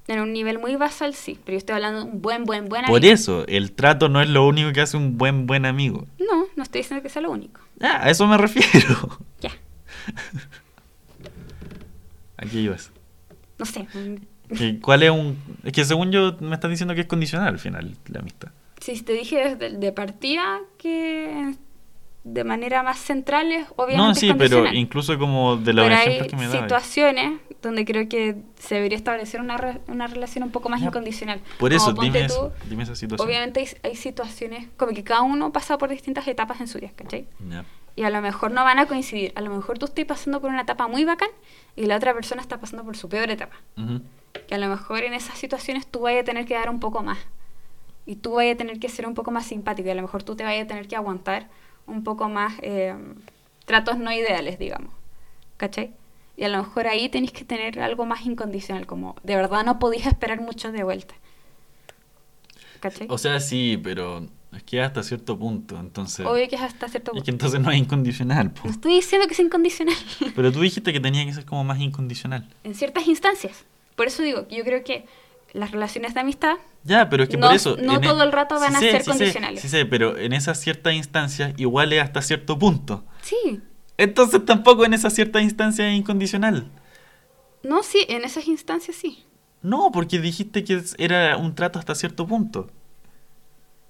En 0.08 0.20
un 0.20 0.32
nivel 0.32 0.58
muy 0.60 0.76
basal, 0.76 1.14
sí. 1.14 1.38
Pero 1.44 1.54
yo 1.54 1.58
estoy 1.58 1.74
hablando 1.74 2.04
de 2.04 2.10
un 2.10 2.22
buen, 2.22 2.44
buen, 2.44 2.68
buen 2.68 2.84
Por 2.84 2.98
amigo. 2.98 3.12
eso, 3.12 3.44
el 3.48 3.72
trato 3.72 4.08
no 4.08 4.20
es 4.22 4.28
lo 4.28 4.46
único 4.46 4.72
que 4.72 4.80
hace 4.80 4.96
un 4.96 5.18
buen 5.18 5.46
buen 5.46 5.66
amigo. 5.66 6.06
No, 6.30 6.46
no 6.56 6.62
estoy 6.62 6.80
diciendo 6.82 7.02
que 7.02 7.08
sea 7.08 7.22
lo 7.22 7.30
único. 7.30 7.60
Ah, 7.80 8.00
a 8.02 8.10
eso 8.10 8.26
me 8.26 8.36
refiero. 8.36 9.18
Ya. 9.40 9.50
Aquí 12.38 12.60
ibas. 12.60 12.90
No 13.58 13.64
sé. 13.66 13.86
¿Cuál 14.80 15.02
es 15.02 15.10
un...? 15.10 15.36
Es 15.64 15.72
que 15.72 15.84
según 15.84 16.10
yo 16.12 16.36
me 16.40 16.54
estás 16.54 16.70
diciendo 16.70 16.94
que 16.94 17.00
es 17.02 17.06
condicional 17.06 17.48
al 17.48 17.58
final 17.58 17.96
la 18.06 18.20
amistad. 18.20 18.48
Si 18.80 19.00
te 19.02 19.12
dije 19.14 19.56
desde 19.56 19.76
de 19.78 19.92
partida 19.92 20.60
que 20.78 21.54
de 22.24 22.44
manera 22.44 22.82
más 22.82 22.98
central 22.98 23.50
es 23.52 23.66
obviamente 23.76 23.96
No, 23.96 24.10
es 24.12 24.18
sí, 24.18 24.26
pero 24.28 24.38
condicional. 24.38 24.74
incluso 24.76 25.18
como 25.18 25.56
de 25.56 25.72
los 25.72 25.84
Pero 25.86 25.96
hay 25.96 26.26
que 26.26 26.36
me 26.36 26.50
situaciones 26.50 27.40
donde 27.62 27.84
creo 27.84 28.08
que 28.08 28.36
se 28.58 28.76
debería 28.76 28.96
establecer 28.96 29.40
una, 29.40 29.56
re- 29.56 29.80
una 29.88 30.06
relación 30.06 30.44
un 30.44 30.50
poco 30.50 30.68
más 30.68 30.80
incondicional. 30.82 31.40
Por 31.58 31.72
eso, 31.72 31.92
dime 31.92 32.20
tú. 32.28 32.68
Dime 32.68 32.82
esa 32.84 32.94
situación. 32.94 33.28
Obviamente 33.28 33.60
hay, 33.60 33.68
hay 33.90 33.96
situaciones 33.96 34.68
como 34.76 34.92
que 34.92 35.02
cada 35.04 35.22
uno 35.22 35.52
pasa 35.52 35.78
por 35.78 35.88
distintas 35.88 36.26
etapas 36.28 36.60
en 36.60 36.68
su 36.68 36.78
vida, 36.78 36.90
¿cachai? 36.96 37.26
Y 37.96 38.02
a 38.02 38.10
lo 38.10 38.20
mejor 38.20 38.50
no 38.52 38.62
van 38.62 38.78
a 38.78 38.86
coincidir. 38.86 39.32
A 39.36 39.40
lo 39.40 39.50
mejor 39.50 39.78
tú 39.78 39.86
estás 39.86 40.04
pasando 40.04 40.40
por 40.40 40.50
una 40.50 40.62
etapa 40.62 40.86
muy 40.86 41.04
bacán 41.04 41.30
y 41.76 41.86
la 41.86 41.96
otra 41.96 42.12
persona 42.12 42.42
está 42.42 42.60
pasando 42.60 42.84
por 42.84 42.96
su 42.96 43.08
peor 43.08 43.30
etapa. 43.30 43.56
Que 44.46 44.54
a 44.54 44.58
lo 44.58 44.68
mejor 44.68 45.02
en 45.02 45.14
esas 45.14 45.38
situaciones 45.38 45.86
tú 45.86 46.00
vayas 46.00 46.20
a 46.22 46.24
tener 46.24 46.44
que 46.44 46.54
dar 46.54 46.68
un 46.68 46.78
poco 46.78 47.02
más. 47.02 47.18
Y 48.04 48.16
tú 48.16 48.34
vayas 48.34 48.54
a 48.54 48.58
tener 48.58 48.78
que 48.78 48.88
ser 48.90 49.06
un 49.06 49.14
poco 49.14 49.30
más 49.30 49.46
simpático. 49.46 49.88
Y 49.88 49.90
a 49.90 49.94
lo 49.94 50.02
mejor 50.02 50.22
tú 50.22 50.36
te 50.36 50.44
vayas 50.44 50.64
a 50.64 50.68
tener 50.68 50.86
que 50.88 50.94
aguantar 50.94 51.48
un 51.86 52.04
poco 52.04 52.28
más 52.28 52.52
eh, 52.60 52.94
tratos 53.64 53.96
no 53.98 54.12
ideales, 54.12 54.58
digamos. 54.58 54.92
¿Cachai? 55.56 55.94
Y 56.36 56.44
a 56.44 56.48
lo 56.48 56.58
mejor 56.58 56.86
ahí 56.86 57.08
tenéis 57.08 57.32
que 57.32 57.44
tener 57.44 57.80
algo 57.80 58.04
más 58.06 58.26
incondicional. 58.26 58.86
Como 58.86 59.16
de 59.22 59.36
verdad 59.36 59.64
no 59.64 59.78
podías 59.78 60.06
esperar 60.06 60.40
mucho 60.40 60.70
de 60.72 60.84
vuelta. 60.84 61.14
¿Cachai? 62.80 63.06
O 63.10 63.18
sea, 63.18 63.40
sí, 63.40 63.80
pero 63.82 64.26
es 64.54 64.62
que 64.62 64.80
hasta 64.82 65.02
cierto 65.02 65.38
punto, 65.38 65.78
entonces... 65.78 66.24
Obvio 66.26 66.48
que 66.48 66.56
es 66.56 66.62
hasta 66.62 66.88
cierto 66.88 67.10
Es 67.10 67.14
punto. 67.14 67.24
que 67.24 67.30
entonces 67.30 67.60
no 67.60 67.70
es 67.70 67.78
incondicional, 67.78 68.50
po. 68.52 68.62
No 68.64 68.70
estoy 68.70 68.94
diciendo 68.94 69.26
que 69.26 69.34
sea 69.34 69.44
incondicional. 69.44 69.94
Pero 70.36 70.52
tú 70.52 70.60
dijiste 70.60 70.92
que 70.92 71.00
tenía 71.00 71.24
que 71.24 71.32
ser 71.32 71.44
como 71.44 71.64
más 71.64 71.80
incondicional. 71.80 72.48
en 72.64 72.74
ciertas 72.74 73.06
instancias. 73.06 73.64
Por 73.96 74.06
eso 74.06 74.22
digo, 74.22 74.46
yo 74.48 74.62
creo 74.64 74.84
que 74.84 75.06
las 75.54 75.70
relaciones 75.70 76.12
de 76.12 76.20
amistad 76.20 76.56
Ya, 76.84 77.08
pero 77.08 77.22
es 77.22 77.28
que 77.30 77.38
No- 77.38 77.46
por 77.46 77.56
eso... 77.56 77.76
no 77.80 77.96
e- 77.96 78.00
todo 78.00 78.22
el 78.24 78.30
rato 78.32 78.60
van 78.60 78.76
a 78.76 78.78
sé, 78.78 78.90
ser 78.90 79.00
sí 79.00 79.04
sé, 79.04 79.10
condicionales. 79.10 79.60
Sí 79.62 79.68
sé, 79.70 79.86
pero 79.86 80.18
en 80.18 80.34
esas 80.34 80.60
ciertas 80.60 80.92
instancias 80.92 81.54
igual 81.56 81.92
es 81.94 82.02
hasta 82.02 82.20
cierto 82.20 82.58
punto. 82.58 83.04
Sí, 83.22 83.60
Entonces 83.98 84.44
tampoco 84.44 84.84
en 84.84 84.94
esas 84.94 85.14
ciertas 85.14 85.42
instancias 85.42 85.88
es 85.88 85.98
incondicional. 85.98 86.70
no, 87.62 87.82
sí, 87.82 88.04
en 88.08 88.24
esas 88.24 88.46
instancias 88.48 88.96
sí. 88.96 89.24
No, 89.62 89.90
porque 89.92 90.20
dijiste 90.20 90.62
que 90.64 90.80
era 90.98 91.36
un 91.36 91.54
trato 91.54 91.78
hasta 91.78 91.94
cierto 91.94 92.26
punto. 92.26 92.70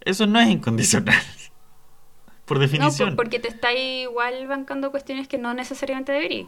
Eso 0.00 0.26
no 0.26 0.38
es 0.40 0.48
incondicional. 0.48 1.20
Por 2.46 2.58
No, 2.58 2.62
definición. 2.62 3.10
por- 3.10 3.24
porque 3.24 3.40
te 3.40 3.48
está 3.48 3.72
igual 3.74 4.46
bancando 4.46 4.90
cuestiones 4.92 5.26
que 5.28 5.36
no 5.38 5.52
necesariamente 5.52 6.12
debería. 6.12 6.46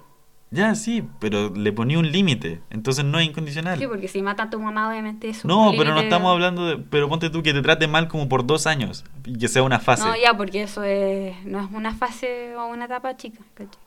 Ya, 0.50 0.74
sí, 0.74 1.04
pero 1.20 1.50
le 1.54 1.72
ponía 1.72 1.98
un 1.98 2.10
límite. 2.10 2.62
Entonces 2.70 3.04
no 3.04 3.18
es 3.18 3.26
incondicional. 3.26 3.78
Sí, 3.78 3.86
porque 3.86 4.08
si 4.08 4.22
mata 4.22 4.44
a 4.44 4.50
tu 4.50 4.58
mamá, 4.58 4.88
obviamente 4.88 5.28
eso. 5.28 5.46
No, 5.46 5.72
pero 5.76 5.92
no 5.92 6.00
estamos 6.00 6.32
hablando 6.32 6.66
de... 6.66 6.78
Pero 6.78 7.08
ponte 7.08 7.28
tú 7.28 7.42
que 7.42 7.52
te 7.52 7.60
trate 7.60 7.86
mal 7.86 8.08
como 8.08 8.28
por 8.30 8.46
dos 8.46 8.66
años. 8.66 9.04
Y 9.26 9.36
que 9.38 9.48
sea 9.48 9.62
una 9.62 9.78
fase. 9.78 10.04
No, 10.04 10.16
ya, 10.16 10.34
porque 10.36 10.62
eso 10.62 10.82
es, 10.84 11.44
no 11.44 11.60
es 11.62 11.70
una 11.70 11.94
fase 11.94 12.56
o 12.56 12.66
una 12.68 12.86
etapa 12.86 13.14
chica. 13.18 13.40
¿cachai? 13.54 13.78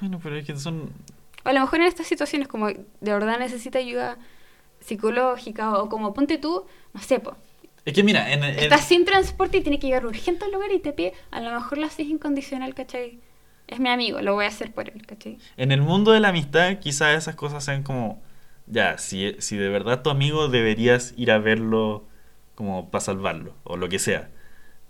Bueno, 0.00 0.20
pero 0.22 0.36
es 0.36 0.44
que 0.46 0.54
son... 0.56 0.90
O 1.44 1.48
a 1.48 1.52
lo 1.54 1.60
mejor 1.60 1.80
en 1.80 1.86
estas 1.86 2.06
situaciones, 2.06 2.46
como 2.46 2.66
de 2.68 2.84
verdad 3.00 3.38
necesita 3.38 3.78
ayuda 3.78 4.18
psicológica 4.80 5.78
o 5.78 5.88
como 5.88 6.12
ponte 6.14 6.38
tú, 6.38 6.64
no 6.92 7.00
sé, 7.00 7.20
po, 7.20 7.36
Es 7.84 7.94
que 7.94 8.02
mira, 8.02 8.32
en, 8.32 8.44
en- 8.44 8.58
estás 8.58 8.84
sin 8.86 9.04
transporte 9.04 9.58
y 9.58 9.60
tienes 9.62 9.80
que 9.80 9.86
llegar 9.86 10.04
urgente 10.06 10.44
al 10.44 10.52
lugar 10.52 10.70
y 10.72 10.78
te 10.80 10.92
pide, 10.92 11.14
a 11.30 11.40
lo 11.40 11.50
mejor 11.52 11.78
lo 11.78 11.86
haces 11.86 12.06
incondicional, 12.06 12.74
¿cachai? 12.74 13.18
Es 13.70 13.78
mi 13.80 13.88
amigo, 13.88 14.20
lo 14.20 14.34
voy 14.34 14.44
a 14.44 14.48
hacer 14.48 14.72
por 14.72 14.88
él, 14.88 15.06
¿cachai? 15.06 15.38
en 15.56 15.70
el 15.72 15.80
mundo 15.80 16.10
de 16.12 16.20
la 16.20 16.28
amistad 16.30 16.78
quizás 16.80 17.16
esas 17.16 17.36
cosas 17.36 17.64
sean 17.64 17.82
como, 17.84 18.20
ya, 18.66 18.98
si, 18.98 19.36
si 19.38 19.56
de 19.56 19.68
verdad 19.68 20.02
tu 20.02 20.10
amigo 20.10 20.48
deberías 20.48 21.14
ir 21.16 21.30
a 21.30 21.38
verlo 21.38 22.04
como 22.56 22.90
para 22.90 23.00
salvarlo 23.00 23.54
o 23.64 23.76
lo 23.76 23.88
que 23.88 23.98
sea. 23.98 24.28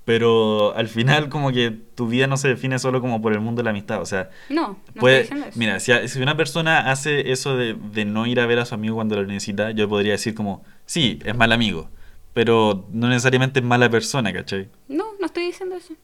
Pero 0.06 0.74
al 0.76 0.88
final 0.88 1.28
como 1.28 1.52
que 1.52 1.70
tu 1.70 2.08
vida 2.08 2.26
no 2.26 2.36
se 2.36 2.48
define 2.48 2.78
solo 2.78 3.00
como 3.00 3.20
por 3.20 3.32
el 3.32 3.40
mundo 3.40 3.60
de 3.60 3.64
la 3.64 3.70
amistad, 3.70 4.00
o 4.00 4.06
sea, 4.06 4.30
No, 4.48 4.78
no 4.94 5.00
Puede- 5.00 5.20
estoy 5.20 5.38
diciendo 5.38 5.46
eso. 5.46 5.58
mira, 5.58 5.78
si, 5.80 6.08
si 6.08 6.22
una 6.22 6.36
persona 6.36 6.90
hace 6.90 7.30
eso 7.32 7.56
de, 7.56 7.74
de 7.74 8.04
no 8.06 8.26
ir 8.26 8.40
a 8.40 8.46
ver 8.46 8.58
a 8.60 8.64
su 8.64 8.74
amigo 8.74 8.94
cuando 8.96 9.16
lo 9.16 9.24
necesita, 9.26 9.70
yo 9.72 9.88
podría 9.88 10.12
decir 10.12 10.34
como, 10.34 10.64
sí, 10.86 11.18
es 11.24 11.36
mal 11.36 11.52
amigo, 11.52 11.90
pero 12.32 12.86
no 12.90 13.08
necesariamente 13.08 13.60
es 13.60 13.64
mala 13.66 13.90
persona, 13.90 14.32
¿cachai? 14.32 14.68
No, 14.88 15.04
no 15.20 15.26
estoy 15.26 15.44
diciendo 15.44 15.76
eso. 15.76 15.94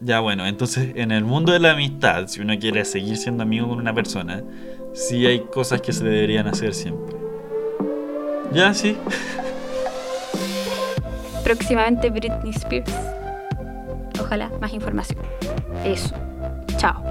Ya 0.00 0.20
bueno, 0.20 0.46
entonces 0.46 0.92
en 0.94 1.10
el 1.12 1.24
mundo 1.24 1.52
de 1.52 1.58
la 1.58 1.72
amistad, 1.72 2.26
si 2.26 2.40
uno 2.40 2.58
quiere 2.58 2.86
seguir 2.86 3.18
siendo 3.18 3.42
amigo 3.42 3.68
con 3.68 3.78
una 3.78 3.94
persona, 3.94 4.42
sí 4.94 5.26
hay 5.26 5.40
cosas 5.40 5.82
que 5.82 5.92
se 5.92 6.04
deberían 6.04 6.46
hacer 6.46 6.72
siempre. 6.72 7.16
Ya, 8.52 8.72
sí. 8.72 8.96
Próximamente 11.44 12.08
Britney 12.08 12.50
Spears. 12.50 12.92
Ojalá 14.18 14.50
más 14.60 14.72
información. 14.72 15.20
Eso. 15.84 16.14
Chao. 16.78 17.09